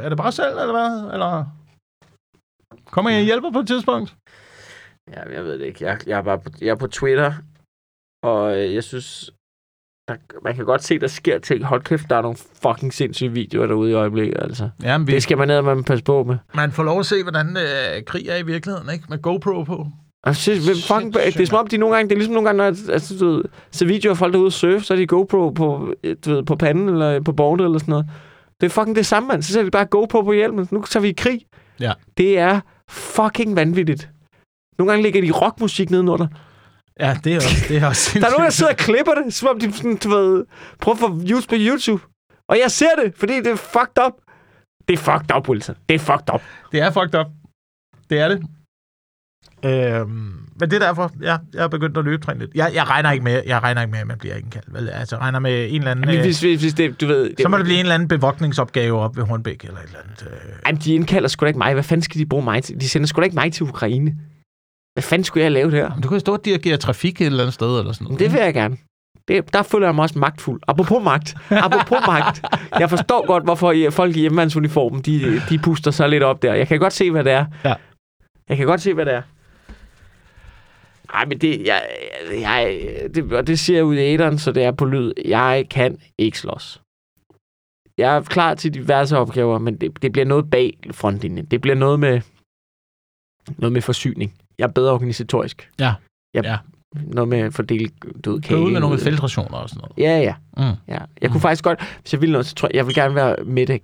Er 0.00 0.08
det 0.08 0.18
bare 0.18 0.28
os 0.28 0.34
selv, 0.34 0.58
eller 0.58 0.72
hvad? 0.72 1.12
Eller 1.12 1.44
kommer 2.84 3.10
jeg 3.10 3.24
hjælper 3.24 3.50
på 3.50 3.58
et 3.58 3.66
tidspunkt? 3.66 4.16
Ja, 5.10 5.22
jeg 5.36 5.44
ved 5.44 5.58
det 5.58 5.66
ikke. 5.66 5.84
Jeg, 5.84 6.08
jeg, 6.08 6.18
er, 6.18 6.22
bare 6.22 6.38
på, 6.38 6.50
jeg 6.60 6.68
er 6.68 6.74
på 6.74 6.86
Twitter, 6.86 7.32
og 8.22 8.58
øh, 8.58 8.74
jeg 8.74 8.84
synes, 8.84 9.30
der, 10.10 10.38
man 10.44 10.54
kan 10.56 10.64
godt 10.64 10.84
se, 10.84 10.98
der 10.98 11.06
sker 11.06 11.38
ting. 11.38 11.64
Hold 11.64 11.82
kæft, 11.82 12.10
der 12.10 12.16
er 12.16 12.22
nogle 12.22 12.36
fucking 12.62 12.94
sindssyge 12.94 13.32
videoer 13.32 13.66
derude 13.66 13.90
i 13.90 13.94
øjeblikket, 13.94 14.36
altså. 14.40 14.68
Jamen, 14.82 15.06
vi, 15.06 15.12
Det 15.12 15.22
skal 15.22 15.38
man 15.38 15.48
ned, 15.48 15.62
man 15.62 15.84
passe 15.84 16.04
på 16.04 16.24
med. 16.24 16.36
man 16.54 16.72
får 16.72 16.82
lov 16.82 17.00
at 17.00 17.06
se, 17.06 17.22
hvordan 17.22 17.56
øh, 17.56 18.04
krig 18.06 18.28
er 18.28 18.36
i 18.36 18.42
virkeligheden, 18.42 18.88
ikke? 18.92 19.04
Med 19.08 19.18
GoPro 19.22 19.62
på. 19.62 19.86
Jeg 20.26 20.36
synes, 20.36 20.64
hvem 20.66 20.76
fucking, 20.76 21.14
det 21.14 21.40
er 21.40 21.46
som 21.46 21.58
om, 21.58 21.66
de 21.66 21.76
nogle 21.76 21.96
gange, 21.96 22.08
det 22.08 22.14
er 22.14 22.18
ligesom 22.18 22.34
nogle 22.34 22.48
gange, 22.48 22.56
når 22.56 22.64
jeg 22.64 22.76
altså, 22.92 23.14
du 23.20 23.26
ved, 23.26 23.44
ser 23.70 23.86
videoer 23.86 24.10
af 24.10 24.18
folk 24.18 24.32
derude 24.32 24.46
og 24.46 24.52
surfe, 24.52 24.80
så 24.84 24.94
er 24.94 24.98
de 24.98 25.06
GoPro 25.06 25.50
på, 25.50 25.94
øh, 26.04 26.16
du 26.24 26.34
ved, 26.34 26.42
på 26.42 26.56
panden 26.56 26.88
eller 26.88 27.20
på 27.20 27.32
bordet 27.32 27.64
eller 27.64 27.78
sådan 27.78 27.92
noget. 27.92 28.06
Det 28.60 28.66
er 28.66 28.70
fucking 28.70 28.96
det 28.96 29.06
samme, 29.06 29.26
mand. 29.26 29.42
Så 29.42 29.52
sætter 29.52 29.64
de 29.64 29.70
bare 29.70 29.84
GoPro 29.84 30.22
på 30.22 30.32
hjelmen. 30.32 30.68
Nu 30.70 30.84
tager 30.90 31.02
vi 31.02 31.08
i 31.08 31.12
krig. 31.12 31.40
Ja. 31.80 31.92
Det 32.18 32.38
er 32.38 32.60
fucking 32.88 33.56
vanvittigt. 33.56 34.08
Nogle 34.78 34.92
gange 34.92 35.02
ligger 35.02 35.20
de 35.20 35.30
rockmusik 35.30 35.90
ned 35.90 35.98
under 35.98 36.16
dig. 36.16 36.28
Ja, 37.00 37.16
det 37.24 37.32
er 37.32 37.36
også, 37.36 37.64
det 37.68 37.76
er 37.82 37.86
også 37.86 38.18
Der 38.18 38.26
er 38.26 38.30
nogen, 38.30 38.44
der 38.44 38.50
sidder 38.50 38.72
og 38.72 38.78
klipper 38.78 39.12
det, 39.14 39.34
som 39.34 39.48
om 39.48 39.60
de 39.60 39.72
sådan, 39.72 39.96
du 39.96 40.08
ved, 40.08 40.44
prøver 40.80 40.94
at 40.94 41.00
få 41.00 41.12
views 41.12 41.46
på 41.46 41.54
YouTube. 41.58 42.02
Og 42.48 42.58
jeg 42.62 42.70
ser 42.70 42.94
det, 43.04 43.14
fordi 43.16 43.36
det 43.36 43.46
er 43.46 43.56
fucked 43.56 44.04
up. 44.06 44.12
Det 44.88 44.94
er 44.94 44.98
fucked 44.98 45.36
up, 45.36 45.48
Wilson. 45.48 45.74
Det 45.88 45.94
er 45.94 45.98
fucked 45.98 46.34
up. 46.34 46.42
Det 46.72 46.80
er 46.80 46.90
fucked 46.90 47.20
up. 47.20 47.26
Det 48.10 48.18
er 48.18 48.28
det. 48.28 48.42
Øhm, 49.64 50.10
men 50.60 50.70
det 50.70 50.72
er 50.72 50.86
derfor, 50.86 51.12
ja, 51.22 51.36
jeg 51.54 51.60
har 51.60 51.68
begyndt 51.68 51.98
at 51.98 52.04
løbe 52.04 52.38
lidt. 52.38 52.50
Jeg, 52.54 52.70
jeg, 52.74 52.88
regner 52.88 53.10
ikke 53.10 53.24
med, 53.24 53.42
jeg 53.46 53.62
regner 53.62 53.82
ikke 53.82 53.90
med, 53.90 54.00
at 54.00 54.06
man 54.06 54.18
bliver 54.18 54.34
indkaldt. 54.34 54.74
Vel? 54.74 54.88
Altså, 54.88 55.16
jeg 55.16 55.22
regner 55.22 55.38
med 55.38 55.66
en 55.70 55.74
eller 55.74 55.90
anden... 55.90 56.06
Men 56.06 56.16
øh, 56.16 56.20
hvis, 56.20 56.40
hvis, 56.40 56.60
hvis 56.60 56.74
det, 56.74 57.00
du 57.00 57.06
ved... 57.06 57.30
Det, 57.30 57.40
så 57.42 57.48
må 57.48 57.56
det 57.56 57.64
blive 57.64 57.78
en 57.78 57.84
eller 57.84 57.94
anden 57.94 58.08
bevogtningsopgave 58.08 59.00
op 59.00 59.16
ved 59.16 59.24
Hornbæk 59.24 59.64
eller 59.64 59.78
et 59.78 59.84
eller 59.84 59.98
andet. 60.04 60.28
Øh. 60.32 60.52
Ej, 60.64 60.72
men 60.72 60.80
de 60.80 60.94
indkalder 60.94 61.28
sgu 61.28 61.44
da 61.44 61.46
ikke 61.46 61.58
mig. 61.58 61.72
Hvad 61.72 61.82
fanden 61.82 62.02
skal 62.02 62.20
de 62.20 62.26
bruge 62.26 62.44
mig 62.44 62.62
til? 62.62 62.80
De 62.80 62.88
sender 62.88 63.06
sgu 63.06 63.20
da 63.20 63.24
ikke 63.24 63.34
mig 63.34 63.52
til 63.52 63.62
Ukraine. 63.62 64.16
Hvad 64.92 65.02
fanden 65.02 65.24
skulle 65.24 65.44
jeg 65.44 65.52
lave 65.52 65.70
der? 65.70 66.00
Du 66.00 66.08
kan 66.08 66.20
stå 66.20 66.32
og 66.32 66.44
dirigere 66.44 66.76
trafik 66.76 67.20
et 67.20 67.26
eller 67.26 67.42
andet 67.42 67.54
sted 67.54 67.78
eller 67.78 67.92
sådan 67.92 68.04
noget. 68.04 68.20
det 68.20 68.32
vil 68.32 68.40
jeg 68.40 68.54
gerne. 68.54 68.76
Det, 69.28 69.52
der 69.52 69.62
føler 69.62 69.86
jeg 69.86 69.94
mig 69.94 70.02
også 70.02 70.18
magtfuld. 70.18 70.60
Apropos 70.68 71.02
magt. 71.04 71.34
Apropos 71.50 71.98
magt. 72.06 72.44
Jeg 72.78 72.90
forstår 72.90 73.26
godt, 73.26 73.44
hvorfor 73.44 73.90
folk 73.90 74.16
i 74.16 74.20
hjemmevandsuniformen, 74.20 75.02
de, 75.02 75.42
de 75.48 75.58
puster 75.58 75.90
sig 75.90 76.08
lidt 76.08 76.22
op 76.22 76.42
der. 76.42 76.54
Jeg 76.54 76.68
kan 76.68 76.78
godt 76.78 76.92
se, 76.92 77.10
hvad 77.10 77.24
det 77.24 77.32
er. 77.32 77.46
Ja. 77.64 77.74
Jeg 78.48 78.56
kan 78.56 78.66
godt 78.66 78.80
se, 78.80 78.94
hvad 78.94 79.06
det 79.06 79.14
er. 79.14 79.22
Ej, 81.14 81.24
men 81.24 81.38
det, 81.38 81.66
jeg, 81.66 81.82
jeg, 82.40 82.80
det, 83.14 83.32
og 83.32 83.46
det 83.46 83.58
siger 83.58 83.76
jeg 83.76 83.84
ud 83.84 83.94
i 83.94 83.98
æderen, 83.98 84.38
så 84.38 84.52
det 84.52 84.62
er 84.64 84.70
på 84.72 84.84
lyd. 84.84 85.12
Jeg 85.24 85.66
kan 85.70 85.98
ikke 86.18 86.38
slås. 86.38 86.80
Jeg 87.98 88.16
er 88.16 88.22
klar 88.22 88.54
til 88.54 88.74
diverse 88.74 89.16
opgaver, 89.18 89.58
men 89.58 89.76
det, 89.76 90.02
det 90.02 90.12
bliver 90.12 90.24
noget 90.26 90.50
bag 90.50 90.78
frontlinjen. 90.90 91.44
Det 91.44 91.60
bliver 91.60 91.74
noget 91.74 92.00
med, 92.00 92.20
noget 93.58 93.72
med 93.72 93.82
forsyning. 93.82 94.34
Jeg 94.60 94.66
er 94.66 94.72
bedre 94.72 94.92
organisatorisk. 94.92 95.70
Ja. 95.78 95.94
Jeg, 96.34 96.44
Ja. 96.44 96.58
Noget 97.02 97.28
med 97.28 97.38
at 97.38 97.54
fordele 97.54 97.88
død 98.24 98.40
kage. 98.40 98.60
ud 98.60 98.70
med 98.70 98.80
nogle 98.80 98.98
feltrationer 98.98 99.58
og 99.58 99.68
sådan 99.68 99.80
noget. 99.80 99.92
Ja, 99.98 100.18
ja. 100.18 100.34
Mm. 100.56 100.78
ja. 100.88 100.98
Jeg 101.22 101.30
kunne 101.30 101.40
faktisk 101.40 101.64
godt, 101.64 101.98
hvis 102.00 102.12
jeg 102.12 102.20
ville 102.20 102.32
noget, 102.32 102.46
så 102.46 102.54
tror 102.54 102.68
jeg, 102.68 102.74
jeg 102.74 102.86
vil 102.86 102.94
gerne 102.94 103.14
være 103.14 103.36
medic. 103.44 103.82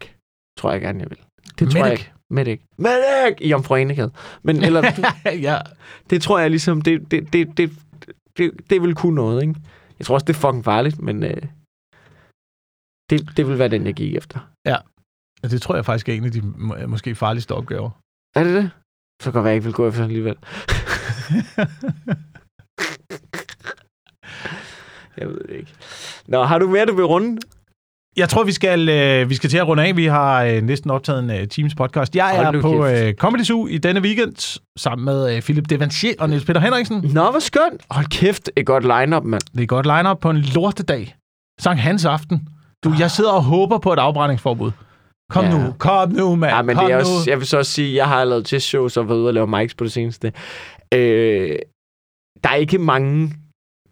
Tror 0.58 0.72
jeg 0.72 0.80
gerne, 0.80 1.00
jeg 1.00 1.10
vil. 1.10 1.18
Det 1.58 1.70
tror 1.70 1.78
jeg 1.78 1.88
Medic? 1.88 1.98
ikke. 2.00 2.12
Medic. 2.30 2.60
Medic! 2.78 3.36
I 3.40 3.80
Enegade. 3.82 4.12
Men 4.42 4.64
eller, 4.64 4.82
ja. 5.48 5.58
det 6.10 6.22
tror 6.22 6.38
jeg 6.38 6.50
ligesom, 6.50 6.82
det, 6.82 7.10
det, 7.10 7.32
det, 7.32 7.56
det, 7.58 7.70
det, 8.38 8.50
det 8.70 8.82
vil 8.82 8.94
kunne 8.94 9.14
noget, 9.14 9.42
ikke? 9.42 9.54
Jeg 9.98 10.06
tror 10.06 10.14
også, 10.14 10.24
det 10.24 10.36
er 10.36 10.38
fucking 10.40 10.64
farligt, 10.64 11.02
men 11.02 11.22
øh, 11.22 11.42
det, 13.10 13.36
det 13.36 13.48
vil 13.48 13.58
være 13.58 13.68
den, 13.68 13.86
jeg 13.86 13.94
gik 13.94 14.14
efter. 14.14 14.50
Det 15.42 15.62
tror 15.62 15.74
jeg 15.74 15.84
faktisk 15.84 16.08
er 16.08 16.12
en 16.14 16.24
af 16.24 16.32
de 16.32 16.40
må- 16.42 16.86
måske 16.86 17.14
farligste 17.14 17.52
opgaver. 17.54 17.90
Er 18.36 18.44
det 18.44 18.54
det? 18.54 18.70
Så 19.22 19.24
kan 19.24 19.28
det 19.28 19.34
godt 19.34 19.44
være, 19.44 19.50
jeg 19.50 19.54
ikke 19.54 19.64
vil 19.64 19.74
gå 19.74 19.88
efter 19.88 20.02
alligevel. 20.02 20.36
jeg 25.18 25.28
ved 25.28 25.40
det 25.48 25.56
ikke. 25.58 25.72
Nå, 26.28 26.42
har 26.44 26.58
du 26.58 26.68
mere, 26.68 26.86
du 26.86 26.94
vil 26.94 27.04
runde? 27.04 27.40
Jeg 28.16 28.28
tror, 28.28 28.44
vi 28.44 28.52
skal, 28.52 28.88
øh, 28.88 29.30
vi 29.30 29.34
skal 29.34 29.50
til 29.50 29.58
at 29.58 29.68
runde 29.68 29.84
af. 29.84 29.96
Vi 29.96 30.06
har 30.06 30.42
øh, 30.42 30.62
næsten 30.62 30.90
optaget 30.90 31.22
en 31.22 31.30
øh, 31.30 31.48
Teams 31.48 31.74
podcast. 31.74 32.16
Jeg 32.16 32.32
Hold 32.44 32.56
er 32.56 32.60
på 32.60 32.86
øh, 32.86 33.14
Comedy 33.14 33.42
Zoo 33.42 33.66
i 33.66 33.78
denne 33.78 34.00
weekend 34.00 34.60
sammen 34.78 35.04
med 35.04 35.36
øh, 35.36 35.42
Philip 35.42 35.70
Devanchier 35.70 36.14
og 36.18 36.28
Niels 36.28 36.44
Peter 36.44 36.60
Henriksen. 36.60 37.10
Nå, 37.14 37.30
hvor 37.30 37.38
skønt. 37.38 37.82
Hold 37.90 38.06
kæft, 38.06 38.50
et 38.56 38.66
godt 38.66 38.84
line-up, 38.84 39.24
mand. 39.24 39.42
Det 39.54 39.62
er 39.62 39.66
godt 39.66 39.86
line 39.86 40.16
på 40.20 40.30
en 40.30 40.36
lortedag. 40.36 41.16
Sankt 41.60 41.80
Hans 41.80 42.04
aften. 42.04 42.48
Du, 42.84 42.92
jeg 42.98 43.10
sidder 43.10 43.30
og 43.30 43.42
håber 43.42 43.78
på 43.78 43.92
et 43.92 43.98
afbrændingsforbud. 43.98 44.70
Kom 45.30 45.44
Ja. 45.44 45.50
nu, 45.66 45.72
kom 45.78 46.10
nu, 46.12 46.34
mand. 46.34 46.52
Ja, 46.54 46.62
men 46.62 46.76
kom 46.76 46.84
det 46.84 46.92
er 46.94 46.96
nu. 46.96 47.00
også, 47.00 47.30
jeg 47.30 47.38
vil 47.38 47.46
så 47.46 47.58
også 47.58 47.72
sige, 47.72 47.96
jeg 47.96 48.08
har 48.08 48.24
lavet 48.24 48.46
testshows 48.46 48.96
og 48.96 49.08
været 49.08 49.18
ude 49.18 49.28
og 49.28 49.34
lave 49.34 49.46
mics 49.46 49.74
på 49.74 49.84
det 49.84 49.92
seneste. 49.92 50.32
Øh, 50.94 51.56
der 52.44 52.50
er 52.50 52.54
ikke 52.54 52.78
mange, 52.78 53.32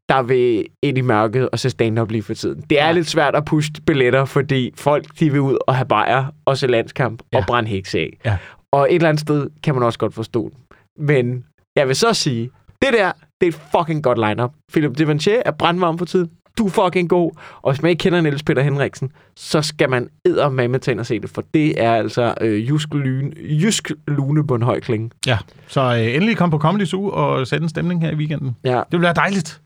der 0.08 0.22
vil 0.22 0.66
ind 0.82 0.98
i 0.98 1.00
mørket 1.00 1.50
og 1.50 1.58
se 1.58 1.70
stand-up 1.70 2.10
lige 2.10 2.22
for 2.22 2.34
tiden. 2.34 2.64
Det 2.70 2.80
er 2.80 2.86
Ja. 2.86 2.92
lidt 2.92 3.06
svært 3.08 3.34
at 3.36 3.44
pushe 3.44 3.72
billetter, 3.86 4.24
fordi 4.24 4.70
folk 4.76 5.06
de 5.20 5.30
vil 5.32 5.40
ud 5.40 5.58
og 5.66 5.74
have 5.74 5.88
bajer 5.88 6.24
og 6.44 6.58
se 6.58 6.66
landskamp 6.66 7.22
Ja. 7.32 7.38
og 7.38 7.44
brænde 7.46 7.68
heks 7.70 7.94
af. 7.94 8.18
Ja. 8.24 8.36
Og 8.72 8.86
et 8.90 8.94
eller 8.94 9.08
andet 9.08 9.20
sted 9.20 9.46
kan 9.62 9.74
man 9.74 9.82
også 9.82 9.98
godt 9.98 10.14
forstå 10.14 10.48
den. 10.50 10.58
Men 11.06 11.44
jeg 11.76 11.88
vil 11.88 11.96
så 11.96 12.14
sige, 12.14 12.50
det 12.82 12.92
der, 12.92 13.12
det 13.40 13.46
er 13.46 13.48
et 13.48 13.60
fucking 13.78 14.02
godt 14.04 14.18
lineup. 14.28 14.52
Philip 14.72 14.98
Devanchier 14.98 15.42
er 15.46 15.50
brandvarm 15.50 15.98
for 15.98 16.04
tiden. 16.04 16.30
Du 16.58 16.66
er 16.66 16.70
fucking 16.70 17.08
god. 17.08 17.30
Og 17.62 17.72
hvis 17.72 17.82
man 17.82 17.90
ikke 17.90 18.00
kender 18.00 18.20
Niels 18.20 18.42
Peter 18.42 18.62
Henriksen, 18.62 19.12
så 19.36 19.62
skal 19.62 19.90
man 19.90 20.10
eddermame 20.24 20.78
tage 20.78 20.92
ind 20.92 21.00
og 21.00 21.06
se 21.06 21.20
det, 21.20 21.30
for 21.30 21.44
det 21.54 21.82
er 21.82 21.94
altså 21.94 22.34
øh, 22.40 22.68
jysk, 22.68 22.94
lyn, 22.94 23.32
jysk 23.36 23.90
lune 24.06 24.46
på 24.46 24.54
en 24.54 24.62
høj 24.62 24.80
klinge. 24.80 25.10
Ja, 25.26 25.38
så 25.66 25.80
øh, 25.80 26.14
endelig 26.14 26.36
kom 26.36 26.50
på 26.50 26.58
Comedy 26.58 26.84
Zoo 26.84 27.08
og 27.08 27.46
sætte 27.46 27.62
en 27.62 27.68
stemning 27.68 28.00
her 28.00 28.10
i 28.10 28.14
weekenden. 28.14 28.56
Ja. 28.64 28.82
Det 28.92 29.00
være 29.00 29.14
dejligt. 29.14 29.60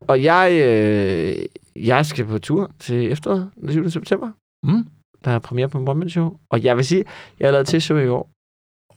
Og 0.00 0.22
jeg, 0.22 0.46
øh, 0.52 1.46
jeg 1.76 2.06
skal 2.06 2.24
på 2.26 2.38
tur 2.38 2.70
til 2.78 3.12
efteråret 3.12 3.50
den 3.60 3.72
7. 3.72 3.90
september. 3.90 4.30
Mm. 4.66 4.86
Der 5.24 5.30
er 5.30 5.38
premiere 5.38 5.68
på 5.68 5.78
en 5.78 5.88
one 5.88 6.10
show. 6.10 6.36
Og 6.50 6.64
jeg 6.64 6.76
vil 6.76 6.84
sige, 6.84 7.04
jeg 7.38 7.46
har 7.46 7.52
lavet 7.52 7.66
til 7.66 7.82
show 7.82 7.98
i 7.98 8.08
år. 8.08 8.30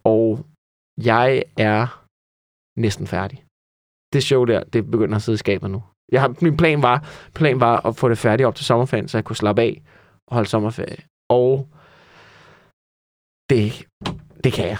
Og 0.03 0.45
jeg 1.03 1.43
er 1.57 2.03
næsten 2.79 3.07
færdig. 3.07 3.43
Det 4.13 4.23
show 4.23 4.45
der, 4.45 4.63
det 4.63 4.91
begynder 4.91 5.15
at 5.15 5.21
sidde 5.21 5.35
i 5.35 5.37
skabet 5.45 5.71
nu. 5.71 5.83
Jeg 6.11 6.21
har, 6.21 6.33
min 6.41 6.57
plan 6.57 6.81
var, 6.81 7.03
plan 7.35 7.59
var 7.59 7.85
at 7.85 7.95
få 7.95 8.09
det 8.09 8.17
færdigt 8.17 8.47
op 8.47 8.55
til 8.55 8.65
sommerferien, 8.65 9.07
så 9.07 9.17
jeg 9.17 9.25
kunne 9.25 9.35
slappe 9.35 9.61
af 9.61 9.81
og 10.27 10.33
holde 10.35 10.49
sommerferie. 10.49 10.97
Og 11.29 11.67
det, 13.49 13.83
det 14.43 14.53
kan 14.53 14.67
jeg. 14.67 14.77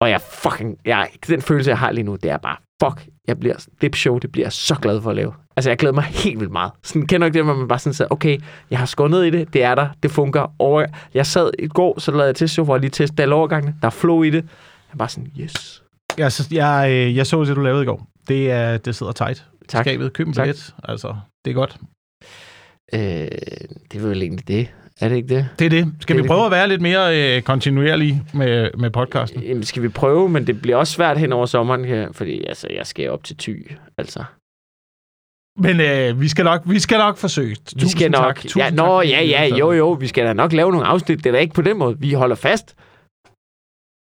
Og 0.00 0.10
jeg 0.10 0.20
fucking, 0.20 0.78
jeg, 0.84 1.08
den 1.28 1.42
følelse, 1.42 1.70
jeg 1.70 1.78
har 1.78 1.92
lige 1.92 2.04
nu, 2.04 2.16
det 2.16 2.30
er 2.30 2.36
bare, 2.36 2.56
fuck, 2.82 3.08
jeg 3.28 3.38
bliver, 3.38 3.66
det 3.80 3.96
show, 3.96 4.18
det 4.18 4.32
bliver 4.32 4.44
jeg 4.44 4.52
så 4.52 4.74
glad 4.74 5.02
for 5.02 5.10
at 5.10 5.16
lave. 5.16 5.34
Altså, 5.56 5.70
jeg 5.70 5.78
glæder 5.78 5.94
mig 5.94 6.04
helt 6.04 6.40
vildt 6.40 6.52
meget. 6.52 6.72
Sådan, 6.82 7.06
kender 7.06 7.24
du 7.24 7.28
ikke 7.28 7.38
det, 7.38 7.44
hvor 7.44 7.54
man 7.54 7.68
bare 7.68 7.78
sådan 7.78 7.94
siger, 7.94 8.08
okay, 8.10 8.38
jeg 8.70 8.78
har 8.78 8.86
skåret 8.86 9.10
ned 9.10 9.22
i 9.22 9.30
det, 9.30 9.52
det 9.52 9.62
er 9.62 9.74
der, 9.74 9.88
det 10.02 10.10
fungerer. 10.10 10.46
Og 10.58 10.86
jeg 11.14 11.26
sad 11.26 11.50
i 11.58 11.68
går, 11.68 12.00
så 12.00 12.10
lavede 12.10 12.26
jeg 12.26 12.34
til 12.36 12.64
hvor 12.64 12.74
jeg 12.74 12.80
lige 12.80 12.90
testede 12.90 13.22
alle 13.22 13.34
overgangene. 13.34 13.74
Der 13.80 13.86
er 13.86 13.90
flow 13.90 14.22
i 14.22 14.30
det. 14.30 14.42
Jeg 14.42 14.92
er 14.92 14.96
bare 14.96 15.08
sådan, 15.08 15.32
yes. 15.40 15.82
Jeg, 16.18 16.32
så, 16.32 16.48
jeg, 16.52 16.88
øh, 16.90 17.16
jeg 17.16 17.26
så 17.26 17.44
det, 17.44 17.56
du 17.56 17.60
lavede 17.60 17.82
i 17.82 17.86
går. 17.86 18.06
Det, 18.28 18.50
er, 18.50 18.76
det 18.76 18.96
sidder 18.96 19.12
tight. 19.12 19.46
Tak. 19.68 19.84
Skabet, 19.84 20.12
køb 20.12 20.26
en 20.28 20.32
Tak. 20.32 20.44
billet. 20.44 20.74
Altså, 20.84 21.16
det 21.44 21.50
er 21.50 21.54
godt. 21.54 21.76
Øh, 22.94 23.00
det 23.92 24.02
var 24.02 24.08
vel 24.08 24.22
egentlig 24.22 24.48
det. 24.48 24.74
Er 25.00 25.08
det 25.08 25.16
ikke 25.16 25.28
det? 25.28 25.48
Det 25.58 25.64
er 25.64 25.70
det. 25.70 25.94
Skal 26.00 26.14
Det 26.16 26.20
er 26.20 26.22
vi 26.22 26.22
det. 26.22 26.30
prøve 26.30 26.44
at 26.44 26.50
være 26.50 26.68
lidt 26.68 26.80
mere 26.80 27.36
øh, 27.36 27.42
kontinuerlige 27.42 28.22
med, 28.34 28.70
med 28.78 28.90
podcasten? 28.90 29.42
Jamen, 29.42 29.62
skal 29.64 29.82
vi 29.82 29.88
prøve, 29.88 30.28
men 30.28 30.46
det 30.46 30.62
bliver 30.62 30.76
også 30.76 30.92
svært 30.92 31.18
hen 31.18 31.32
over 31.32 31.46
sommeren 31.46 31.84
her, 31.84 32.12
fordi 32.12 32.44
altså, 32.44 32.68
jeg 32.70 32.86
skal 32.86 33.10
op 33.10 33.24
til 33.24 33.36
ty, 33.36 33.50
altså. 33.98 34.24
Men 35.58 35.80
øh, 35.80 36.20
vi, 36.20 36.28
skal 36.28 36.44
nok, 36.44 36.62
vi 36.66 36.78
skal 36.78 36.98
nok 36.98 37.16
forsøge. 37.16 37.48
Vi 37.48 37.54
Tusind 37.54 37.90
skal 37.90 38.10
nok... 38.10 38.22
Tak. 38.34 38.36
Tusind 38.36 38.62
ja, 38.62 38.68
tak, 38.68 38.74
nå, 38.76 38.86
fordi 38.98 39.08
ja, 39.08 39.22
ja, 39.22 39.56
jo, 39.56 39.72
jo, 39.72 39.92
vi 39.92 40.06
skal 40.06 40.26
da 40.26 40.32
nok 40.32 40.52
lave 40.52 40.70
nogle 40.72 40.86
afsnit. 40.86 41.18
Det 41.18 41.26
er 41.26 41.32
da 41.32 41.38
ikke 41.38 41.54
på 41.54 41.62
den 41.62 41.78
måde. 41.78 42.00
Vi 42.00 42.12
holder 42.12 42.36
fast. 42.36 42.76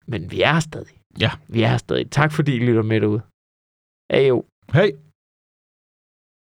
Men 0.07 0.31
vi 0.31 0.43
er 0.43 0.53
her 0.53 0.61
stadig. 0.61 0.95
Ja. 1.21 1.31
Vi 1.49 1.63
er 1.63 1.69
her 1.69 1.77
stadig. 1.77 2.11
Tak 2.11 2.33
fordi 2.33 2.55
I 2.57 2.59
lytter 2.59 2.83
med 2.83 3.01
derude. 3.01 3.21
Ajo. 4.11 4.45
Hej. 4.73 4.91